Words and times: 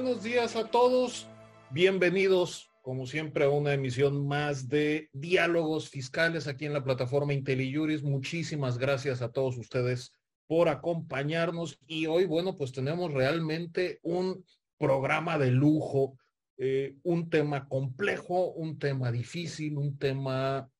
Buenos 0.00 0.22
días 0.22 0.54
a 0.54 0.70
todos, 0.70 1.26
bienvenidos 1.70 2.70
como 2.82 3.04
siempre 3.04 3.46
a 3.46 3.50
una 3.50 3.74
emisión 3.74 4.28
más 4.28 4.68
de 4.68 5.10
diálogos 5.12 5.88
fiscales 5.88 6.46
aquí 6.46 6.66
en 6.66 6.72
la 6.72 6.84
plataforma 6.84 7.34
IntelliJuris. 7.34 8.04
Muchísimas 8.04 8.78
gracias 8.78 9.22
a 9.22 9.32
todos 9.32 9.58
ustedes 9.58 10.12
por 10.46 10.68
acompañarnos 10.68 11.80
y 11.88 12.06
hoy, 12.06 12.26
bueno, 12.26 12.54
pues 12.54 12.70
tenemos 12.70 13.12
realmente 13.12 13.98
un 14.02 14.44
programa 14.78 15.36
de 15.36 15.50
lujo, 15.50 16.16
eh, 16.58 16.94
un 17.02 17.28
tema 17.28 17.66
complejo, 17.66 18.52
un 18.52 18.78
tema 18.78 19.10
difícil, 19.10 19.76
un 19.78 19.98
tema 19.98 20.70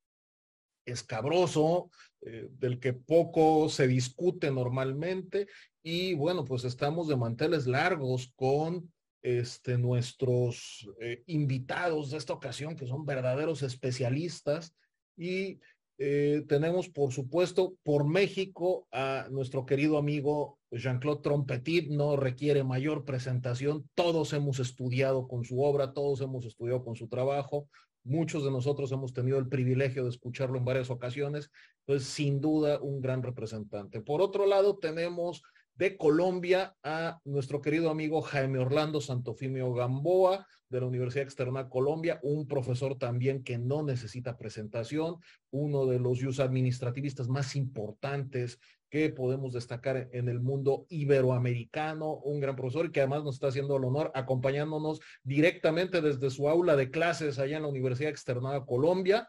escabroso, 0.86 1.90
eh, 2.20 2.46
del 2.52 2.78
que 2.78 2.92
poco 2.92 3.68
se 3.68 3.88
discute 3.88 4.52
normalmente. 4.52 5.48
Y 5.82 6.14
bueno, 6.14 6.44
pues 6.44 6.62
estamos 6.62 7.08
de 7.08 7.16
manteles 7.16 7.66
largos 7.66 8.32
con 8.36 8.88
este, 9.28 9.76
nuestros 9.76 10.88
eh, 11.00 11.22
invitados 11.26 12.10
de 12.10 12.16
esta 12.16 12.32
ocasión, 12.32 12.76
que 12.76 12.86
son 12.86 13.04
verdaderos 13.04 13.62
especialistas. 13.62 14.74
Y 15.18 15.60
eh, 15.98 16.44
tenemos, 16.48 16.88
por 16.88 17.12
supuesto, 17.12 17.74
por 17.82 18.06
México 18.06 18.86
a 18.90 19.26
nuestro 19.30 19.66
querido 19.66 19.98
amigo 19.98 20.58
Jean-Claude 20.70 21.20
Trompetit. 21.20 21.90
No 21.90 22.16
requiere 22.16 22.64
mayor 22.64 23.04
presentación. 23.04 23.86
Todos 23.94 24.32
hemos 24.32 24.60
estudiado 24.60 25.28
con 25.28 25.44
su 25.44 25.60
obra, 25.60 25.92
todos 25.92 26.22
hemos 26.22 26.46
estudiado 26.46 26.82
con 26.82 26.96
su 26.96 27.06
trabajo. 27.06 27.68
Muchos 28.04 28.44
de 28.44 28.50
nosotros 28.50 28.90
hemos 28.92 29.12
tenido 29.12 29.38
el 29.38 29.48
privilegio 29.48 30.04
de 30.04 30.10
escucharlo 30.10 30.56
en 30.56 30.64
varias 30.64 30.88
ocasiones. 30.88 31.50
Entonces, 31.86 32.08
sin 32.08 32.40
duda, 32.40 32.80
un 32.80 33.02
gran 33.02 33.22
representante. 33.22 34.00
Por 34.00 34.22
otro 34.22 34.46
lado, 34.46 34.78
tenemos 34.78 35.42
de 35.78 35.96
Colombia 35.96 36.74
a 36.82 37.20
nuestro 37.24 37.62
querido 37.62 37.88
amigo 37.88 38.20
Jaime 38.20 38.58
Orlando 38.58 39.00
Santofimio 39.00 39.72
Gamboa 39.72 40.44
de 40.68 40.80
la 40.80 40.86
Universidad 40.86 41.22
Externa 41.22 41.68
Colombia, 41.68 42.18
un 42.22 42.48
profesor 42.48 42.98
también 42.98 43.44
que 43.44 43.58
no 43.58 43.84
necesita 43.84 44.36
presentación, 44.36 45.16
uno 45.50 45.86
de 45.86 46.00
los 46.00 46.18
yus 46.18 46.40
administrativistas 46.40 47.28
más 47.28 47.54
importantes 47.54 48.58
que 48.90 49.10
podemos 49.10 49.52
destacar 49.52 50.08
en 50.12 50.28
el 50.28 50.40
mundo 50.40 50.84
iberoamericano, 50.88 52.16
un 52.16 52.40
gran 52.40 52.56
profesor 52.56 52.86
y 52.86 52.90
que 52.90 53.00
además 53.00 53.22
nos 53.22 53.36
está 53.36 53.46
haciendo 53.48 53.76
el 53.76 53.84
honor 53.84 54.10
acompañándonos 54.14 54.98
directamente 55.22 56.00
desde 56.00 56.30
su 56.30 56.48
aula 56.48 56.74
de 56.74 56.90
clases 56.90 57.38
allá 57.38 57.56
en 57.56 57.62
la 57.62 57.68
Universidad 57.68 58.10
Externada 58.10 58.64
Colombia. 58.66 59.28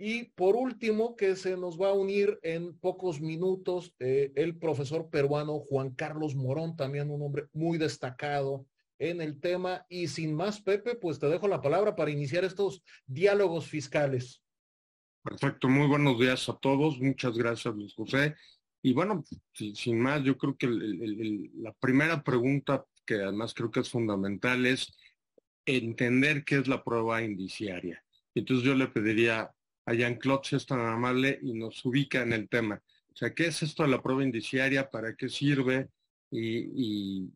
Y 0.00 0.26
por 0.36 0.54
último, 0.54 1.16
que 1.16 1.34
se 1.34 1.56
nos 1.56 1.78
va 1.78 1.88
a 1.88 1.94
unir 1.94 2.38
en 2.42 2.78
pocos 2.78 3.20
minutos 3.20 3.94
eh, 3.98 4.32
el 4.36 4.56
profesor 4.56 5.10
peruano 5.10 5.58
Juan 5.58 5.90
Carlos 5.90 6.36
Morón, 6.36 6.76
también 6.76 7.10
un 7.10 7.20
hombre 7.20 7.48
muy 7.52 7.78
destacado 7.78 8.64
en 9.00 9.20
el 9.20 9.40
tema. 9.40 9.84
Y 9.88 10.06
sin 10.06 10.34
más, 10.34 10.60
Pepe, 10.60 10.94
pues 10.94 11.18
te 11.18 11.26
dejo 11.26 11.48
la 11.48 11.60
palabra 11.60 11.96
para 11.96 12.12
iniciar 12.12 12.44
estos 12.44 12.84
diálogos 13.06 13.66
fiscales. 13.66 14.40
Perfecto, 15.24 15.68
muy 15.68 15.88
buenos 15.88 16.18
días 16.18 16.48
a 16.48 16.56
todos. 16.56 17.00
Muchas 17.00 17.36
gracias, 17.36 17.74
Luis 17.74 17.92
José. 17.94 18.36
Y 18.80 18.92
bueno, 18.92 19.24
sin 19.52 19.98
más, 19.98 20.22
yo 20.22 20.38
creo 20.38 20.56
que 20.56 20.68
la 20.68 21.72
primera 21.72 22.22
pregunta, 22.22 22.84
que 23.04 23.16
además 23.16 23.52
creo 23.52 23.72
que 23.72 23.80
es 23.80 23.90
fundamental, 23.90 24.64
es 24.64 24.96
entender 25.66 26.44
qué 26.44 26.58
es 26.58 26.68
la 26.68 26.84
prueba 26.84 27.20
indiciaria. 27.22 28.02
Entonces 28.34 28.64
yo 28.64 28.76
le 28.76 28.86
pediría 28.86 29.50
a 29.88 29.94
Jean-Claude 29.94 30.42
si 30.44 30.56
es 30.56 30.66
tan 30.66 30.80
amable 30.80 31.38
y 31.42 31.54
nos 31.54 31.82
ubica 31.84 32.20
en 32.20 32.34
el 32.34 32.48
tema. 32.48 32.80
O 33.10 33.16
sea, 33.16 33.32
¿qué 33.32 33.46
es 33.46 33.62
esto 33.62 33.84
de 33.84 33.88
la 33.88 34.02
prueba 34.02 34.22
indiciaria? 34.22 34.90
¿Para 34.90 35.16
qué 35.16 35.30
sirve? 35.30 35.88
¿Y, 36.30 37.30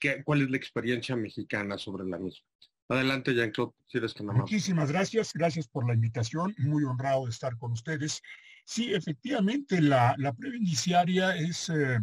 qué, 0.00 0.22
cuál 0.24 0.40
es 0.40 0.50
la 0.50 0.56
experiencia 0.56 1.14
mexicana 1.16 1.76
sobre 1.76 2.08
la 2.08 2.18
misma? 2.18 2.46
Adelante, 2.88 3.34
Jean-Claude, 3.34 3.74
si 3.86 3.98
eres 3.98 4.14
tan 4.14 4.24
amable. 4.24 4.40
Muchísimas 4.40 4.90
gracias, 4.90 5.34
gracias 5.34 5.68
por 5.68 5.86
la 5.86 5.92
invitación, 5.92 6.54
muy 6.56 6.84
honrado 6.84 7.26
de 7.26 7.30
estar 7.30 7.58
con 7.58 7.72
ustedes. 7.72 8.22
Sí, 8.64 8.94
efectivamente, 8.94 9.82
la, 9.82 10.16
prueba 10.34 10.56
indiciaria 10.56 11.36
es, 11.36 11.68
eh, 11.68 11.98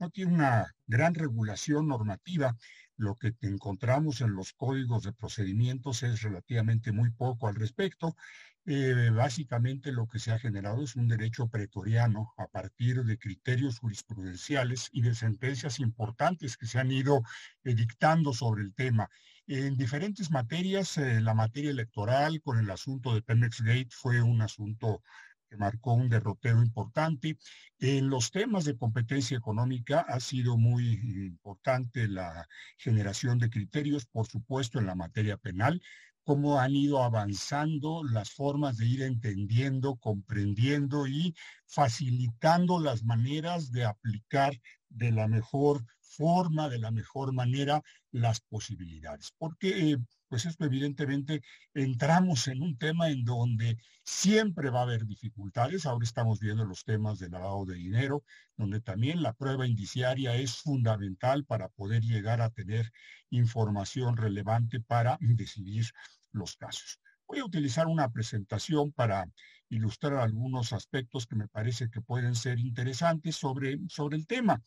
no 0.00 0.10
tiene 0.10 0.32
una 0.32 0.74
gran 0.86 1.14
regulación 1.14 1.88
normativa. 1.88 2.56
Lo 2.96 3.16
que 3.16 3.34
encontramos 3.42 4.22
en 4.22 4.34
los 4.34 4.54
códigos 4.54 5.02
de 5.02 5.12
procedimientos 5.12 6.02
es 6.02 6.22
relativamente 6.22 6.92
muy 6.92 7.10
poco 7.10 7.48
al 7.48 7.54
respecto. 7.54 8.16
Eh, 8.64 9.10
básicamente 9.12 9.90
lo 9.90 10.06
que 10.06 10.20
se 10.20 10.30
ha 10.30 10.38
generado 10.38 10.84
es 10.84 10.94
un 10.94 11.08
derecho 11.08 11.48
pretoriano 11.48 12.32
a 12.36 12.46
partir 12.46 13.02
de 13.02 13.18
criterios 13.18 13.80
jurisprudenciales 13.80 14.88
y 14.92 15.02
de 15.02 15.16
sentencias 15.16 15.80
importantes 15.80 16.56
que 16.56 16.66
se 16.66 16.78
han 16.78 16.92
ido 16.92 17.22
dictando 17.64 18.32
sobre 18.32 18.62
el 18.62 18.72
tema. 18.74 19.10
En 19.48 19.76
diferentes 19.76 20.30
materias, 20.30 20.96
eh, 20.96 21.20
la 21.20 21.34
materia 21.34 21.70
electoral 21.70 22.40
con 22.40 22.58
el 22.60 22.70
asunto 22.70 23.14
de 23.14 23.22
Pemex 23.22 23.62
Gate 23.62 23.90
fue 23.90 24.22
un 24.22 24.40
asunto 24.40 25.02
que 25.50 25.56
marcó 25.56 25.94
un 25.94 26.08
derrotero 26.08 26.62
importante. 26.62 27.38
En 27.80 28.08
los 28.08 28.30
temas 28.30 28.64
de 28.64 28.76
competencia 28.76 29.36
económica 29.36 30.00
ha 30.00 30.20
sido 30.20 30.56
muy 30.56 30.94
importante 31.26 32.06
la 32.06 32.48
generación 32.78 33.38
de 33.38 33.50
criterios, 33.50 34.06
por 34.06 34.26
supuesto, 34.28 34.78
en 34.78 34.86
la 34.86 34.94
materia 34.94 35.36
penal 35.36 35.82
cómo 36.24 36.60
han 36.60 36.74
ido 36.74 37.02
avanzando 37.02 38.02
las 38.04 38.30
formas 38.30 38.76
de 38.76 38.86
ir 38.86 39.02
entendiendo, 39.02 39.96
comprendiendo 39.96 41.06
y 41.06 41.34
facilitando 41.66 42.80
las 42.80 43.04
maneras 43.04 43.72
de 43.72 43.84
aplicar 43.84 44.54
de 44.88 45.10
la 45.10 45.26
mejor 45.28 45.84
forma, 46.00 46.68
de 46.68 46.78
la 46.78 46.90
mejor 46.90 47.32
manera, 47.32 47.82
las 48.10 48.40
posibilidades. 48.40 49.32
Porque, 49.38 49.92
eh, 49.92 49.98
pues 50.32 50.46
esto 50.46 50.64
evidentemente 50.64 51.42
entramos 51.74 52.48
en 52.48 52.62
un 52.62 52.78
tema 52.78 53.10
en 53.10 53.22
donde 53.22 53.76
siempre 54.02 54.70
va 54.70 54.78
a 54.78 54.84
haber 54.84 55.04
dificultades. 55.04 55.84
Ahora 55.84 56.04
estamos 56.04 56.40
viendo 56.40 56.64
los 56.64 56.84
temas 56.84 57.18
del 57.18 57.32
lavado 57.32 57.66
de 57.66 57.74
dinero, 57.74 58.24
donde 58.56 58.80
también 58.80 59.22
la 59.22 59.34
prueba 59.34 59.66
indiciaria 59.66 60.34
es 60.36 60.56
fundamental 60.56 61.44
para 61.44 61.68
poder 61.68 62.02
llegar 62.02 62.40
a 62.40 62.48
tener 62.48 62.90
información 63.28 64.16
relevante 64.16 64.80
para 64.80 65.18
decidir 65.20 65.84
los 66.30 66.56
casos. 66.56 66.98
Voy 67.26 67.40
a 67.40 67.44
utilizar 67.44 67.86
una 67.86 68.08
presentación 68.10 68.90
para 68.90 69.26
ilustrar 69.68 70.14
algunos 70.14 70.72
aspectos 70.72 71.26
que 71.26 71.36
me 71.36 71.48
parece 71.48 71.90
que 71.90 72.00
pueden 72.00 72.36
ser 72.36 72.58
interesantes 72.58 73.36
sobre, 73.36 73.80
sobre 73.90 74.16
el 74.16 74.26
tema. 74.26 74.62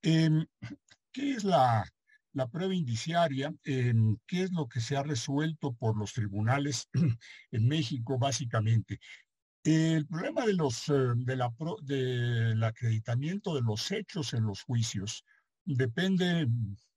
Em, 0.00 0.46
¿Qué 1.12 1.32
es 1.34 1.44
la, 1.44 1.84
prueba 2.48 2.74
indiciaria? 2.74 3.54
Em, 3.64 4.16
¿Qué 4.26 4.42
es 4.44 4.52
lo 4.52 4.68
que 4.68 4.80
se 4.80 4.96
ha 4.96 5.02
resuelto 5.02 5.72
por 5.74 5.96
los 5.96 6.12
tribunales 6.12 6.88
en 7.50 7.68
México, 7.68 8.18
básicamente? 8.18 9.00
El 9.64 10.06
problema 10.06 10.44
de 10.46 10.54
los, 10.54 10.88
eh, 10.88 11.12
de 11.16 11.36
la, 11.36 11.52
del 11.82 12.62
acreditamiento 12.64 13.54
de 13.54 13.62
los 13.62 13.90
hechos 13.92 14.34
en 14.34 14.44
los 14.44 14.62
juicios 14.62 15.24
depende 15.64 16.48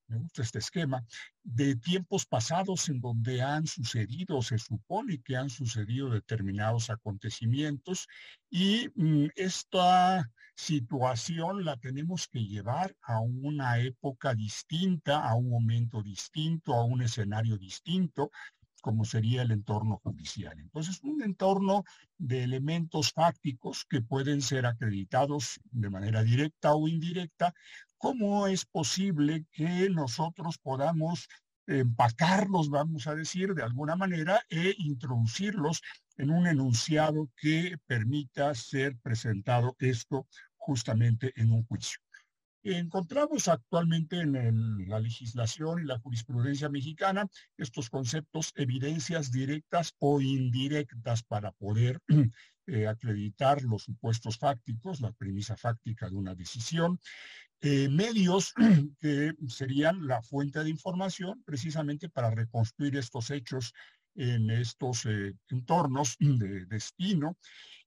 me 0.07 0.17
gusta 0.17 0.41
este 0.41 0.59
esquema, 0.59 1.03
de 1.43 1.75
tiempos 1.75 2.25
pasados 2.25 2.89
en 2.89 2.99
donde 2.99 3.41
han 3.41 3.65
sucedido, 3.65 4.41
se 4.41 4.57
supone 4.57 5.21
que 5.21 5.35
han 5.35 5.49
sucedido 5.49 6.09
determinados 6.09 6.89
acontecimientos 6.89 8.07
y 8.49 8.89
mm, 8.95 9.27
esta 9.35 10.29
situación 10.55 11.65
la 11.65 11.77
tenemos 11.77 12.27
que 12.27 12.45
llevar 12.45 12.95
a 13.01 13.19
una 13.19 13.79
época 13.79 14.33
distinta, 14.33 15.27
a 15.27 15.35
un 15.35 15.49
momento 15.49 16.01
distinto, 16.01 16.73
a 16.73 16.85
un 16.85 17.01
escenario 17.01 17.57
distinto, 17.57 18.31
como 18.81 19.03
sería 19.03 19.41
el 19.41 19.49
entorno 19.49 19.99
judicial. 20.03 20.59
Entonces, 20.59 20.99
un 21.01 21.23
entorno 21.23 21.83
de 22.19 22.43
elementos 22.43 23.11
fácticos 23.11 23.83
que 23.83 24.01
pueden 24.01 24.43
ser 24.43 24.67
acreditados 24.67 25.59
de 25.71 25.89
manera 25.89 26.23
directa 26.23 26.75
o 26.75 26.87
indirecta 26.87 27.53
¿Cómo 27.97 28.47
es 28.47 28.65
posible 28.65 29.45
que 29.51 29.89
nosotros 29.89 30.57
podamos 30.57 31.27
empacarlos, 31.67 32.69
vamos 32.69 33.07
a 33.07 33.15
decir, 33.15 33.53
de 33.53 33.63
alguna 33.63 33.95
manera, 33.95 34.41
e 34.49 34.75
introducirlos 34.77 35.81
en 36.17 36.29
un 36.29 36.47
enunciado 36.47 37.29
que 37.35 37.77
permita 37.87 38.53
ser 38.53 38.97
presentado 38.97 39.75
esto 39.79 40.27
justamente 40.57 41.33
en 41.35 41.51
un 41.51 41.65
juicio? 41.65 41.99
Encontramos 42.67 43.47
actualmente 43.47 44.19
en 44.21 44.89
la 44.89 44.99
legislación 44.99 45.81
y 45.81 45.85
la 45.85 45.99
jurisprudencia 45.99 46.67
mexicana 46.67 47.27
estos 47.57 47.91
conceptos, 47.91 48.53
evidencias 48.55 49.31
directas 49.31 49.93
o 49.99 50.19
indirectas 50.19 51.21
para 51.21 51.51
poder 51.51 51.99
eh, 52.67 52.87
acreditar 52.87 53.61
los 53.61 53.83
supuestos 53.83 54.39
fácticos, 54.39 54.99
la 54.99 55.11
premisa 55.11 55.55
fáctica 55.55 56.09
de 56.09 56.15
una 56.15 56.33
decisión, 56.33 56.99
eh, 57.61 57.89
medios 57.89 58.53
que 58.99 59.33
serían 59.47 60.07
la 60.07 60.21
fuente 60.21 60.63
de 60.63 60.69
información 60.69 61.41
precisamente 61.45 62.09
para 62.09 62.29
reconstruir 62.29 62.97
estos 62.97 63.31
hechos 63.31 63.73
en 64.15 64.49
estos 64.49 65.05
eh, 65.05 65.33
entornos 65.49 66.15
de 66.19 66.65
destino 66.65 67.37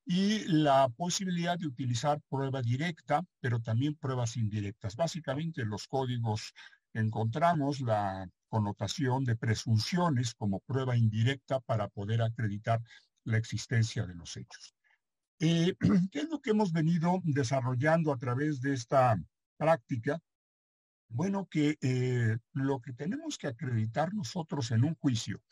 y 0.05 0.45
la 0.47 0.89
posibilidad 0.89 1.59
de 1.59 1.67
utilizar 1.67 2.21
prueba 2.31 2.63
directa, 2.63 3.23
pero 3.41 3.61
también 3.61 3.95
pruebas 3.95 4.37
indirectas. 4.37 4.97
Básicamente 4.97 5.65
los 5.67 5.87
códigos 5.87 6.55
encontramos 6.95 7.81
la 7.81 8.27
connotación 8.49 9.25
de 9.25 9.37
presunciones 9.37 10.35
como 10.35 10.61
prueba 10.61 10.97
indirecta 10.97 11.61
para 11.61 11.89
poder 11.89 12.23
acreditar 12.23 12.81
la 13.25 13.37
existencia 13.37 14.07
de 14.07 14.15
los 14.15 14.37
hechos. 14.37 14.75
Eh, 15.41 15.75
¿Qué 16.11 16.21
es 16.21 16.29
lo 16.31 16.41
que 16.41 16.51
hemos 16.51 16.73
venido 16.73 17.21
desarrollando 17.25 18.13
a 18.13 18.19
través 18.19 18.61
de 18.61 18.73
esta 18.73 19.17
práctica? 19.59 20.19
Bueno, 21.11 21.47
que 21.51 21.77
eh, 21.83 22.39
lo 22.53 22.81
que 22.81 22.93
tenemos 22.93 23.37
que 23.37 23.49
acreditar 23.49 24.15
nosotros 24.15 24.71
en 24.71 24.85
un 24.85 24.95
juicio 24.95 25.43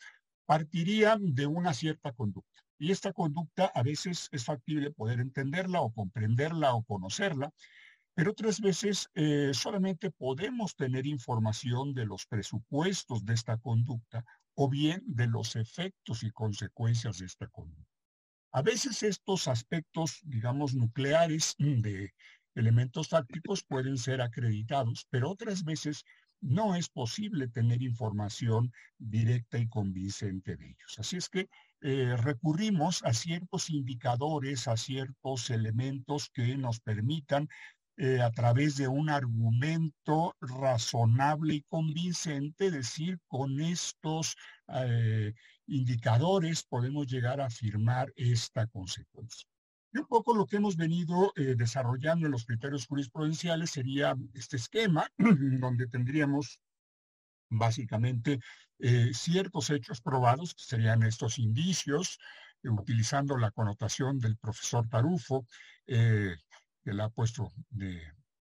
partiría 0.45 1.17
de 1.19 1.45
una 1.45 1.73
cierta 1.73 2.13
conducta. 2.13 2.61
Y 2.79 2.91
esta 2.91 3.11
conducta 3.11 3.71
a 3.73 3.83
veces 3.83 4.29
es 4.31 4.45
factible 4.45 4.91
poder 4.91 5.19
entenderla 5.19 5.81
o 5.81 5.91
comprenderla 5.91 6.73
o 6.73 6.83
conocerla, 6.83 7.51
pero 8.13 8.31
otras 8.31 8.61
veces 8.61 9.09
eh, 9.13 9.51
solamente 9.53 10.09
podemos 10.09 10.75
tener 10.75 11.05
información 11.05 11.93
de 11.93 12.05
los 12.05 12.25
presupuestos 12.25 13.25
de 13.25 13.33
esta 13.33 13.57
conducta 13.57 14.23
o 14.55 14.69
bien 14.69 15.03
de 15.05 15.27
los 15.27 15.55
efectos 15.55 16.23
y 16.23 16.31
consecuencias 16.31 17.19
de 17.19 17.25
esta 17.25 17.47
conducta. 17.47 17.93
A 18.51 18.61
veces 18.61 19.03
estos 19.03 19.47
aspectos, 19.47 20.19
digamos, 20.23 20.73
nucleares 20.73 21.55
de 21.59 22.13
elementos 22.57 23.09
tácticos 23.09 23.63
pueden 23.63 23.97
ser 23.97 24.21
acreditados, 24.21 25.07
pero 25.09 25.29
otras 25.31 25.63
veces 25.63 26.03
no 26.41 26.75
es 26.75 26.89
posible 26.89 27.47
tener 27.47 27.81
información 27.81 28.71
directa 28.97 29.57
y 29.57 29.67
convincente 29.67 30.55
de 30.55 30.65
ellos. 30.67 30.95
Así 30.97 31.17
es 31.17 31.29
que 31.29 31.49
eh, 31.81 32.15
recurrimos 32.17 33.03
a 33.03 33.13
ciertos 33.13 33.69
indicadores, 33.69 34.67
a 34.67 34.77
ciertos 34.77 35.49
elementos 35.49 36.29
que 36.33 36.57
nos 36.57 36.79
permitan 36.79 37.47
eh, 37.97 38.21
a 38.21 38.31
través 38.31 38.77
de 38.77 38.87
un 38.87 39.09
argumento 39.09 40.35
razonable 40.39 41.55
y 41.55 41.61
convincente, 41.63 42.69
decir, 42.69 43.17
con 43.27 43.59
estos 43.59 44.35
eh, 44.67 45.33
indicadores 45.65 46.63
podemos 46.63 47.07
llegar 47.07 47.41
a 47.41 47.47
afirmar 47.47 48.13
esta 48.15 48.67
consecuencia. 48.67 49.47
Y 49.93 49.99
un 49.99 50.05
poco 50.05 50.35
lo 50.35 50.45
que 50.45 50.57
hemos 50.57 50.75
venido 50.75 51.31
eh, 51.35 51.55
desarrollando 51.55 52.25
en 52.25 52.31
los 52.31 52.45
criterios 52.45 52.87
jurisprudenciales 52.87 53.71
sería 53.71 54.15
este 54.33 54.57
esquema, 54.57 55.09
donde 55.17 55.87
tendríamos 55.87 56.59
básicamente 57.49 58.39
eh, 58.79 59.11
ciertos 59.13 59.69
hechos 59.69 60.01
probados, 60.01 60.53
que 60.53 60.63
serían 60.63 61.03
estos 61.03 61.39
indicios, 61.39 62.19
eh, 62.63 62.69
utilizando 62.69 63.37
la 63.37 63.51
connotación 63.51 64.19
del 64.19 64.37
profesor 64.37 64.87
Tarufo, 64.89 65.45
que 65.85 66.93
la 66.93 67.05
ha 67.05 67.09
puesto 67.09 67.53
de, 67.69 68.01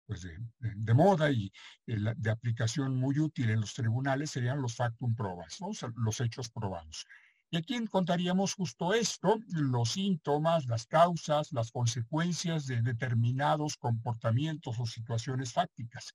pues 0.06 0.22
de, 0.22 0.94
moda 0.94 1.32
y 1.32 1.52
de 1.88 2.30
aplicación 2.30 2.96
muy 2.96 3.18
útil 3.18 3.50
en 3.50 3.62
los 3.62 3.74
tribunales, 3.74 4.30
serían 4.30 4.62
los 4.62 4.76
factum 4.76 5.16
probas, 5.16 5.58
los 5.96 6.22
hechos 6.22 6.50
probados. 6.50 7.08
Y 7.54 7.58
aquí 7.58 7.76
encontraríamos 7.76 8.54
justo 8.54 8.94
esto, 8.94 9.38
los 9.50 9.92
síntomas, 9.92 10.68
las 10.68 10.88
causas, 10.88 11.52
las 11.52 11.70
consecuencias 11.70 12.66
de 12.66 12.82
determinados 12.82 13.76
comportamientos 13.76 14.80
o 14.80 14.86
situaciones 14.86 15.52
fácticas. 15.52 16.14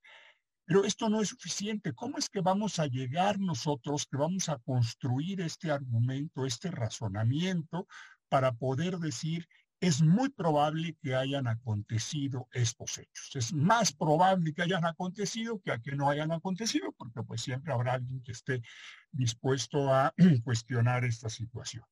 Pero 0.65 0.85
esto 0.85 1.11
no 1.11 1.21
es 1.21 1.29
suficiente. 1.29 1.93
¿Cómo 1.93 2.17
es 2.17 2.31
que 2.31 2.41
vamos 2.41 2.79
a 2.79 2.87
llegar 2.87 3.39
nosotros, 3.39 4.07
que 4.11 4.17
vamos 4.17 4.49
a 4.49 4.59
construir 4.61 5.43
este 5.43 5.71
argumento, 5.71 6.47
este 6.47 6.71
razonamiento 6.71 7.87
para 8.31 8.53
poder 8.53 8.99
decir 8.99 9.47
es 9.87 10.03
muy 10.03 10.31
probable 10.31 10.97
que 11.01 11.15
hayan 11.15 11.47
acontecido 11.47 12.49
estos 12.53 12.99
hechos. 12.99 13.37
Es 13.37 13.53
más 13.53 13.93
probable 13.93 14.53
que 14.53 14.63
hayan 14.63 14.85
acontecido 14.85 15.61
que 15.61 15.71
a 15.71 15.79
que 15.79 15.95
no 15.95 16.11
hayan 16.11 16.33
acontecido, 16.33 16.93
porque 16.99 17.23
pues 17.23 17.43
siempre 17.43 17.73
habrá 17.73 17.93
alguien 17.95 18.21
que 18.23 18.33
esté 18.33 18.63
dispuesto 19.13 19.95
a 19.95 20.13
cuestionar 20.45 21.05
esta 21.05 21.29
situación. 21.29 21.85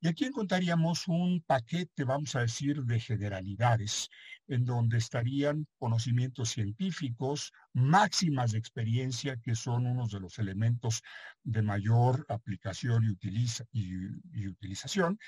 Y 0.00 0.08
aquí 0.08 0.24
encontraríamos 0.24 1.06
un 1.06 1.42
paquete, 1.46 2.04
vamos 2.04 2.34
a 2.34 2.40
decir, 2.40 2.82
de 2.82 2.98
generalidades, 2.98 4.08
en 4.48 4.64
donde 4.64 4.98
estarían 4.98 5.66
conocimientos 5.78 6.50
científicos, 6.50 7.52
máximas 7.72 8.52
de 8.52 8.58
experiencia, 8.58 9.36
que 9.40 9.54
son 9.54 9.86
unos 9.86 10.10
de 10.10 10.18
los 10.18 10.40
elementos 10.40 11.02
de 11.44 11.62
mayor 11.62 12.26
aplicación 12.28 13.04
y, 13.04 13.46
y 14.32 14.48
utilización, 14.48 15.20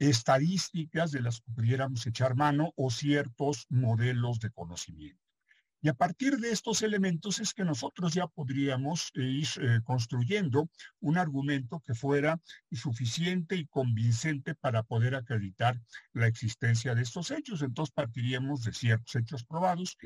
estadísticas 0.00 1.12
de 1.12 1.20
las 1.20 1.40
que 1.40 1.52
pudiéramos 1.52 2.06
echar 2.06 2.34
mano 2.34 2.72
o 2.74 2.90
ciertos 2.90 3.66
modelos 3.68 4.40
de 4.40 4.50
conocimiento. 4.50 5.20
Y 5.82 5.88
a 5.88 5.94
partir 5.94 6.38
de 6.38 6.50
estos 6.50 6.82
elementos 6.82 7.38
es 7.38 7.54
que 7.54 7.64
nosotros 7.64 8.12
ya 8.12 8.26
podríamos 8.26 9.10
ir 9.14 9.46
eh, 9.60 9.80
construyendo 9.82 10.68
un 11.00 11.16
argumento 11.16 11.80
que 11.80 11.94
fuera 11.94 12.38
suficiente 12.70 13.56
y 13.56 13.66
convincente 13.66 14.54
para 14.54 14.82
poder 14.82 15.14
acreditar 15.14 15.80
la 16.12 16.26
existencia 16.26 16.94
de 16.94 17.02
estos 17.02 17.30
hechos. 17.30 17.62
Entonces 17.62 17.94
partiríamos 17.94 18.62
de 18.62 18.74
ciertos 18.74 19.14
hechos 19.16 19.44
probados, 19.44 19.96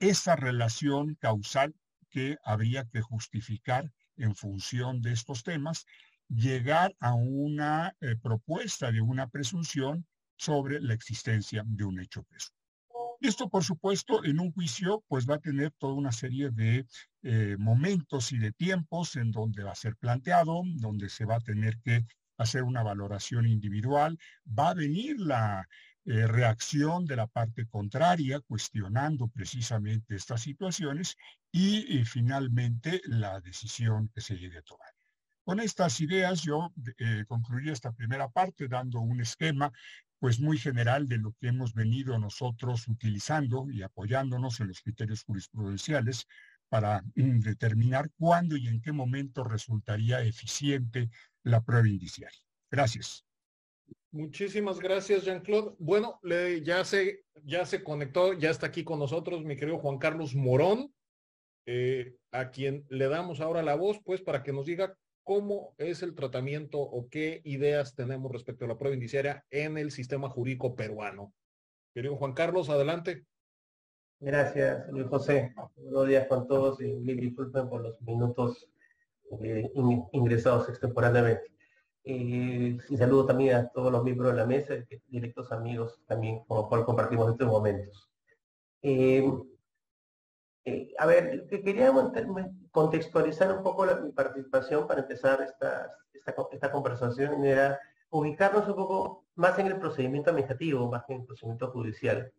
esa 0.00 0.34
relación 0.34 1.14
causal 1.16 1.74
que 2.10 2.36
habría 2.44 2.84
que 2.84 3.00
justificar 3.00 3.92
en 4.16 4.34
función 4.34 5.02
de 5.02 5.12
estos 5.12 5.44
temas 5.44 5.86
llegar 6.28 6.94
a 7.00 7.14
una 7.14 7.94
eh, 8.00 8.16
propuesta 8.16 8.90
de 8.90 9.00
una 9.00 9.28
presunción 9.28 10.06
sobre 10.36 10.80
la 10.80 10.94
existencia 10.94 11.62
de 11.66 11.84
un 11.84 12.00
hecho 12.00 12.22
preso. 12.24 12.52
Esto, 13.20 13.48
por 13.48 13.62
supuesto, 13.62 14.24
en 14.24 14.40
un 14.40 14.50
juicio, 14.52 15.04
pues 15.06 15.28
va 15.28 15.36
a 15.36 15.40
tener 15.40 15.70
toda 15.78 15.94
una 15.94 16.10
serie 16.10 16.50
de 16.50 16.86
eh, 17.22 17.56
momentos 17.56 18.32
y 18.32 18.38
de 18.38 18.50
tiempos 18.50 19.14
en 19.14 19.30
donde 19.30 19.62
va 19.62 19.70
a 19.70 19.76
ser 19.76 19.94
planteado, 19.94 20.62
donde 20.74 21.08
se 21.08 21.24
va 21.24 21.36
a 21.36 21.40
tener 21.40 21.78
que 21.84 22.04
hacer 22.36 22.64
una 22.64 22.82
valoración 22.82 23.46
individual, 23.46 24.18
va 24.46 24.70
a 24.70 24.74
venir 24.74 25.20
la 25.20 25.68
eh, 26.04 26.26
reacción 26.26 27.04
de 27.04 27.14
la 27.14 27.28
parte 27.28 27.68
contraria, 27.68 28.40
cuestionando 28.40 29.28
precisamente 29.28 30.16
estas 30.16 30.42
situaciones 30.42 31.16
y 31.52 32.04
finalmente 32.04 33.02
la 33.04 33.40
decisión 33.40 34.08
que 34.08 34.20
se 34.20 34.36
llegue 34.36 34.58
a 34.58 34.62
tomar. 34.62 34.90
Con 35.44 35.60
estas 35.60 36.00
ideas 36.00 36.42
yo 36.42 36.72
eh, 36.98 37.24
concluí 37.26 37.70
esta 37.70 37.92
primera 37.92 38.28
parte 38.28 38.68
dando 38.68 39.00
un 39.00 39.20
esquema 39.20 39.72
pues 40.20 40.38
muy 40.38 40.56
general 40.56 41.08
de 41.08 41.18
lo 41.18 41.32
que 41.32 41.48
hemos 41.48 41.74
venido 41.74 42.16
nosotros 42.16 42.86
utilizando 42.86 43.68
y 43.68 43.82
apoyándonos 43.82 44.60
en 44.60 44.68
los 44.68 44.80
criterios 44.80 45.24
jurisprudenciales 45.24 46.28
para 46.68 47.02
mm, 47.16 47.40
determinar 47.40 48.08
cuándo 48.16 48.56
y 48.56 48.68
en 48.68 48.80
qué 48.80 48.92
momento 48.92 49.42
resultaría 49.42 50.22
eficiente 50.22 51.10
la 51.42 51.60
prueba 51.60 51.88
indiciaria. 51.88 52.38
Gracias. 52.70 53.24
Muchísimas 54.12 54.78
gracias, 54.78 55.24
Jean-Claude. 55.24 55.74
Bueno, 55.78 56.20
ya, 56.62 56.84
se, 56.84 57.24
ya 57.44 57.66
se 57.66 57.82
conectó, 57.82 58.34
ya 58.34 58.50
está 58.50 58.68
aquí 58.68 58.84
con 58.84 58.98
nosotros 58.98 59.44
mi 59.44 59.56
querido 59.56 59.78
Juan 59.78 59.98
Carlos 59.98 60.34
Morón, 60.34 60.94
eh, 61.66 62.14
a 62.30 62.50
quien 62.50 62.86
le 62.90 63.08
damos 63.08 63.40
ahora 63.40 63.62
la 63.62 63.74
voz, 63.74 64.00
pues, 64.04 64.22
para 64.22 64.42
que 64.42 64.52
nos 64.52 64.66
diga 64.66 64.96
cómo 65.24 65.74
es 65.78 66.02
el 66.02 66.14
tratamiento 66.14 66.78
o 66.80 67.08
qué 67.08 67.40
ideas 67.44 67.94
tenemos 67.94 68.30
respecto 68.32 68.64
a 68.64 68.68
la 68.68 68.78
prueba 68.78 68.94
indiciaria 68.94 69.44
en 69.50 69.78
el 69.78 69.90
sistema 69.90 70.28
jurídico 70.28 70.74
peruano. 70.74 71.32
Querido 71.94 72.16
Juan 72.16 72.32
Carlos, 72.32 72.70
adelante. 72.70 73.24
Gracias, 74.20 74.88
Luis 74.90 75.06
José. 75.08 75.52
Buenos 75.76 76.08
días 76.08 76.26
con 76.26 76.46
todos 76.46 76.80
y 76.80 76.92
mil 76.94 77.18
disculpen 77.18 77.68
por 77.68 77.82
los 77.82 78.00
minutos 78.02 78.68
eh, 79.40 79.70
ingresados 80.12 80.68
extemporáneamente. 80.68 81.50
y 82.04 82.78
saludo 82.96 83.26
también 83.26 83.56
a 83.56 83.68
todos 83.68 83.92
los 83.92 84.02
miembros 84.02 84.32
de 84.32 84.38
la 84.38 84.46
mesa, 84.46 84.74
directos 85.06 85.52
amigos 85.52 86.00
también 86.06 86.44
con 86.46 86.58
los 86.58 86.68
cuales 86.68 86.86
compartimos 86.86 87.30
estos 87.30 87.48
momentos. 87.48 88.10
Eh, 88.82 89.24
eh, 90.64 90.94
a 90.96 91.06
ver, 91.06 91.46
que 91.48 91.62
quería 91.62 91.92
contextualizar 92.70 93.56
un 93.56 93.62
poco 93.62 93.84
mi 94.02 94.12
participación 94.12 94.86
para 94.86 95.00
empezar 95.00 95.42
esta, 95.42 95.90
esta, 96.12 96.70
conversación 96.70 97.44
era 97.44 97.80
ubicarnos 98.10 98.68
un 98.68 98.76
poco 98.76 99.26
más 99.34 99.58
en 99.58 99.66
el 99.66 99.78
procedimiento 99.78 100.30
administrativo, 100.30 100.88
más 100.88 101.04
que 101.04 101.14
en 101.14 101.20
el 101.20 101.26
procedimiento 101.26 101.70
judicial. 101.72 102.32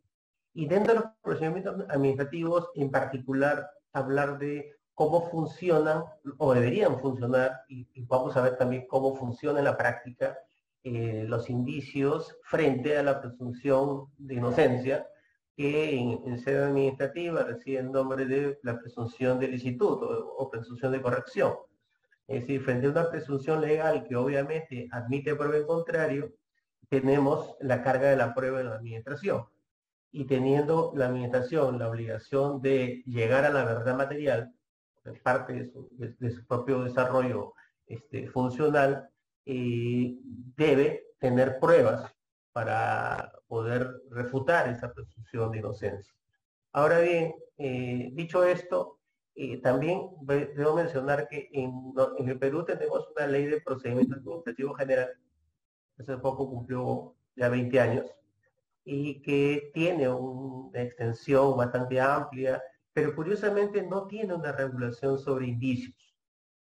Y 0.54 0.68
dentro 0.68 0.94
de 0.94 1.00
los 1.02 1.10
procedimientos 1.22 1.86
administrativos, 1.90 2.70
en 2.76 2.92
particular, 2.92 3.70
hablar 3.92 4.38
de 4.38 4.72
cómo 4.94 5.30
funcionan 5.30 6.04
o 6.38 6.54
deberían 6.54 7.00
funcionar, 7.00 7.64
y, 7.68 7.88
vamos 8.04 8.38
a 8.38 8.42
ver 8.42 8.58
también 8.58 8.88
cómo 8.88 9.16
funciona 9.16 9.60
en 9.60 9.66
la 9.66 9.76
práctica 9.76 10.38
eh, 10.84 11.26
los 11.28 11.50
indicios 11.50 12.38
frente 12.44 12.98
a 12.98 13.04
la 13.04 13.20
presunción 13.20 14.06
de 14.18 14.36
inocencia, 14.36 15.08
que 15.56 15.96
en, 15.96 16.40
sede 16.40 16.64
administrativa 16.64 17.44
recibe 17.44 17.80
el 17.80 17.92
nombre 17.92 18.26
de 18.26 18.60
la 18.64 18.80
presunción 18.80 19.40
de 19.40 19.48
licitud 19.48 20.00
o, 20.02 20.50
presunción 20.50 20.92
de 20.92 21.02
corrección. 21.02 21.54
Es 22.28 22.42
decir, 22.42 22.62
frente 22.62 22.88
a 22.88 22.92
una 22.92 23.10
presunción 23.10 23.62
legal 23.62 24.06
que 24.08 24.16
obviamente 24.16 24.88
admite 24.92 25.36
prueba 25.36 25.58
en 25.58 25.68
contrario, 25.68 26.34
tenemos 26.90 27.56
la 27.60 27.84
carga 27.84 28.10
de 28.10 28.18
la 28.18 28.34
prueba 28.34 28.62
en 28.62 28.70
la 28.70 28.76
administración. 28.76 29.46
Y 30.12 30.26
teniendo 30.26 30.92
la 30.96 31.08
administración 31.08 31.80
la 31.80 31.90
obligación 31.90 32.62
de 32.62 33.04
llegar 33.06 33.46
a 33.46 33.50
la 33.50 33.66
verdad 33.66 33.96
material, 33.96 34.54
parte 35.24 35.72
de 35.92 36.32
su, 36.32 36.46
propio 36.48 36.84
desarrollo 36.84 37.54
este, 37.86 38.28
funcional, 38.28 39.10
eh, 39.46 40.16
debe 40.56 41.08
tener 41.20 41.60
pruebas 41.60 42.13
para 42.54 43.34
poder 43.48 44.02
refutar 44.12 44.70
esa 44.70 44.94
presunción 44.94 45.52
de 45.52 45.60
inocencia. 45.60 46.14
Ahora 46.72 47.00
bien, 47.00 47.36
eh, 47.58 48.10
dicho 48.14 48.44
esto, 48.44 49.00
eh, 49.36 49.60
también 49.62 50.02
debo 50.22 50.76
mencionar 50.76 51.28
que 51.28 51.50
en, 51.52 51.94
el 52.28 52.40
Perú 52.40 52.64
tenemos 52.64 53.08
una 53.16 53.28
ley 53.28 53.46
de 53.46 53.62
procedimiento 53.62 54.16
administrativo 54.16 54.74
general, 54.76 55.10
hace 55.98 56.18
poco 56.18 56.50
cumplió 56.50 57.16
ya 57.36 57.50
20 57.50 57.80
años, 57.80 58.06
y 58.86 59.22
que 59.22 59.72
tiene 59.74 60.10
una 60.10 60.82
extensión 60.82 61.58
bastante 61.58 62.00
amplia, 62.00 62.62
pero 62.94 63.16
curiosamente 63.16 63.82
no 63.82 64.08
tiene 64.08 64.36
una 64.36 64.52
regulación 64.52 65.18
sobre 65.18 65.48
indicios. 65.48 65.96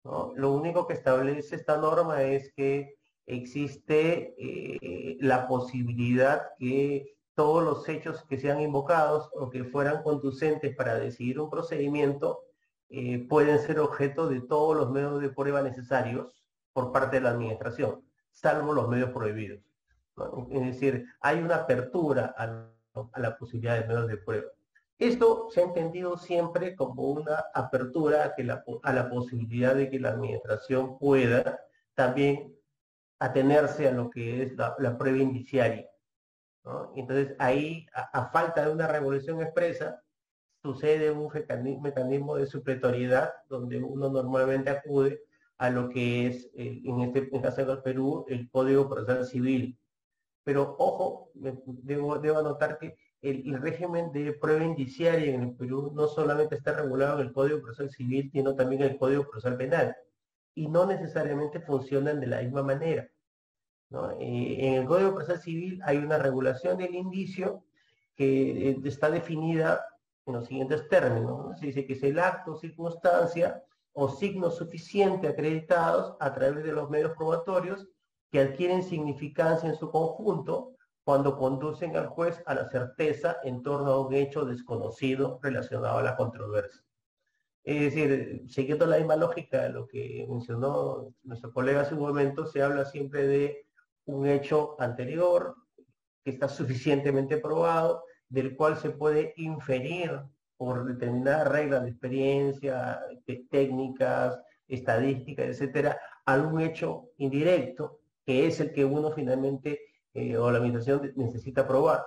Lo 0.05 0.53
único 0.53 0.87
que 0.87 0.95
establece 0.95 1.57
esta 1.57 1.77
norma 1.77 2.23
es 2.23 2.53
que 2.55 2.97
existe 3.27 4.35
eh, 4.39 5.17
la 5.21 5.47
posibilidad 5.47 6.49
que 6.59 7.15
todos 7.35 7.63
los 7.65 7.89
hechos 7.89 8.25
que 8.29 8.39
sean 8.39 8.61
invocados 8.61 9.31
o 9.35 9.49
que 9.49 9.65
fueran 9.65 10.03
conducentes 10.03 10.75
para 10.77 10.97
decidir 10.97 11.41
un 11.41 11.51
procedimiento 11.51 12.41
eh, 12.91 13.27
pueden 13.29 13.59
ser 13.59 13.81
objeto 13.81 14.29
de 14.29 14.41
todos 14.43 14.77
los 14.77 14.91
medios 14.91 15.21
de 15.21 15.31
prueba 15.31 15.63
necesarios 15.63 16.45
por 16.73 16.93
parte 16.93 17.17
de 17.17 17.23
la 17.23 17.31
administración, 17.31 18.03
salvo 18.31 18.73
los 18.75 18.89
medios 18.89 19.11
prohibidos. 19.11 19.61
Es 20.51 20.61
decir, 20.61 21.07
hay 21.21 21.39
una 21.39 21.57
apertura 21.57 22.35
a, 22.37 22.69
la 23.19 23.37
posibilidad 23.39 23.81
de 23.81 23.87
medios 23.87 24.09
de 24.09 24.19
prueba. 24.19 24.47
Esto 24.99 25.49
se 25.51 25.63
ha 25.63 25.65
entendido 25.65 26.19
siempre 26.19 26.77
como 26.77 27.05
una 27.11 27.47
apertura 27.55 28.25
a, 28.25 28.35
que 28.35 28.45
la, 28.45 28.63
a 28.83 28.93
la 28.93 29.09
posibilidad 29.09 29.75
de 29.75 29.89
que 29.89 29.99
la 29.99 30.11
administración 30.11 30.99
pueda 30.99 31.61
también 31.95 32.55
atenerse 33.23 33.89
a 33.89 33.93
lo 33.93 34.11
que 34.11 34.43
es 34.43 34.57
la, 34.57 34.99
prueba 34.99 35.19
indiciaria. 35.19 35.87
Entonces 36.97 37.37
ahí, 37.39 37.87
a, 37.95 38.31
falta 38.31 38.67
de 38.67 38.73
una 38.73 38.89
revolución 38.89 39.41
expresa, 39.41 40.03
sucede 40.63 41.11
un 41.11 41.31
mecanismo 41.81 42.37
de 42.37 42.47
supletoriedad 42.47 43.33
donde 43.49 43.79
uno 43.79 44.09
normalmente 44.09 44.71
acude 44.71 45.21
a 45.59 45.71
lo 45.71 45.89
que 45.89 46.27
es, 46.27 46.51
eh, 46.55 46.83
en 46.85 47.01
este 47.01 47.29
en 47.33 47.43
caso 47.43 47.65
del 47.65 47.83
Perú, 47.83 48.25
el 48.29 48.51
Código 48.51 48.89
Procesal 48.89 49.25
Civil. 49.27 49.79
Pero 50.45 50.75
ojo, 50.79 51.31
debo, 51.35 52.19
debo 52.19 52.39
anotar 52.39 52.79
que 52.79 52.97
el, 53.21 53.61
régimen 53.63 54.11
de 54.11 54.33
prueba 54.33 54.65
indiciaria 54.65 55.33
en 55.33 55.43
el 55.43 55.55
Perú 55.55 55.93
no 55.95 56.09
solamente 56.09 56.57
está 56.57 56.73
regulado 56.73 57.21
en 57.21 57.29
el 57.29 57.33
Código 57.33 57.61
Procesal 57.61 57.91
Civil, 57.91 58.31
sino 58.33 58.57
también 58.57 58.83
en 58.83 58.91
el 58.91 58.99
Código 58.99 59.29
Procesal 59.31 59.57
Penal. 59.57 59.97
Y 60.55 60.69
no 60.69 60.87
necesariamente 60.87 61.61
funcionan 61.61 62.21
de 62.21 62.27
la 62.27 62.43
misma 62.43 62.63
manera. 62.63 63.09
Eh, 64.19 64.57
en 64.61 64.75
el 64.75 64.87
Código 64.87 65.15
Procesal 65.15 65.41
Civil 65.41 65.81
hay 65.85 65.99
una 65.99 66.19
regulación 66.19 66.79
del 66.79 66.95
indicio 66.95 67.65
que 68.15 68.71
eh, 68.71 68.81
está 68.85 69.11
definida 69.11 69.85
en 70.27 70.35
los 70.35 70.47
siguientes 70.47 70.89
términos. 70.89 71.59
Se 71.59 71.67
dice 71.67 71.87
que 71.87 71.95
es 71.95 72.03
el 72.03 72.19
acto, 72.19 72.57
circunstancia 72.57 73.63
o 73.93 74.09
signo 74.09 74.51
suficiente 74.51 75.29
acreditados 75.29 76.17
a 76.21 76.33
través 76.33 76.65
de 76.65 76.73
los 76.73 76.89
medios 76.89 77.13
probatorios 77.17 77.87
que 78.31 78.41
adquieren 78.41 78.83
significancia 78.83 79.69
en 79.69 79.77
su 79.77 79.91
conjunto 79.91 80.77
cuando 81.05 81.37
conducen 81.37 81.97
al 81.97 82.07
juez 82.07 82.43
a 82.47 82.55
la 82.55 82.69
certeza 82.71 83.37
en 83.43 83.63
torno 83.63 83.91
a 83.91 84.07
un 84.07 84.15
hecho 84.15 84.45
desconocido 84.45 85.39
relacionado 85.43 85.99
a 85.99 86.03
la 86.03 86.17
controversia. 86.17 86.83
Es 87.65 87.81
decir, 87.81 88.43
siguiendo 88.49 88.87
la 88.87 88.99
misma 88.99 89.17
lógica 89.17 89.63
de 89.63 89.71
lo 89.71 89.87
que 89.87 90.27
mencionó 90.29 91.15
nuestro 91.23 91.53
colega 91.53 91.83
hace 91.83 91.95
un 91.95 92.01
momento, 92.01 92.47
se 92.47 92.63
habla 92.63 92.85
siempre 92.85 93.27
de 93.27 93.67
un 94.07 94.27
hecho 94.27 94.75
anterior 94.81 95.55
que 96.25 96.31
está 96.31 96.49
suficientemente 96.49 97.39
probado, 97.39 98.05
del 98.29 98.57
cual 98.57 98.77
se 98.79 98.91
puede 98.91 99.35
inferir 99.37 100.21
por 100.57 100.87
determinadas 100.87 101.49
reglas 101.49 101.83
de 101.83 101.91
experiencia, 101.91 103.01
técnicas, 103.51 104.41
estadísticas, 104.67 105.47
etcétera, 105.47 106.01
algún 106.25 106.61
hecho 106.61 107.11
indirecto, 107.19 108.01
que 108.25 108.47
es 108.47 108.61
el 108.61 108.73
que 108.73 108.85
uno 108.85 109.11
finalmente 109.13 109.81
eh, 110.15 110.37
o 110.37 110.51
la 110.51 110.59
administración 110.59 111.13
necesita 111.17 111.67
probar, 111.67 112.05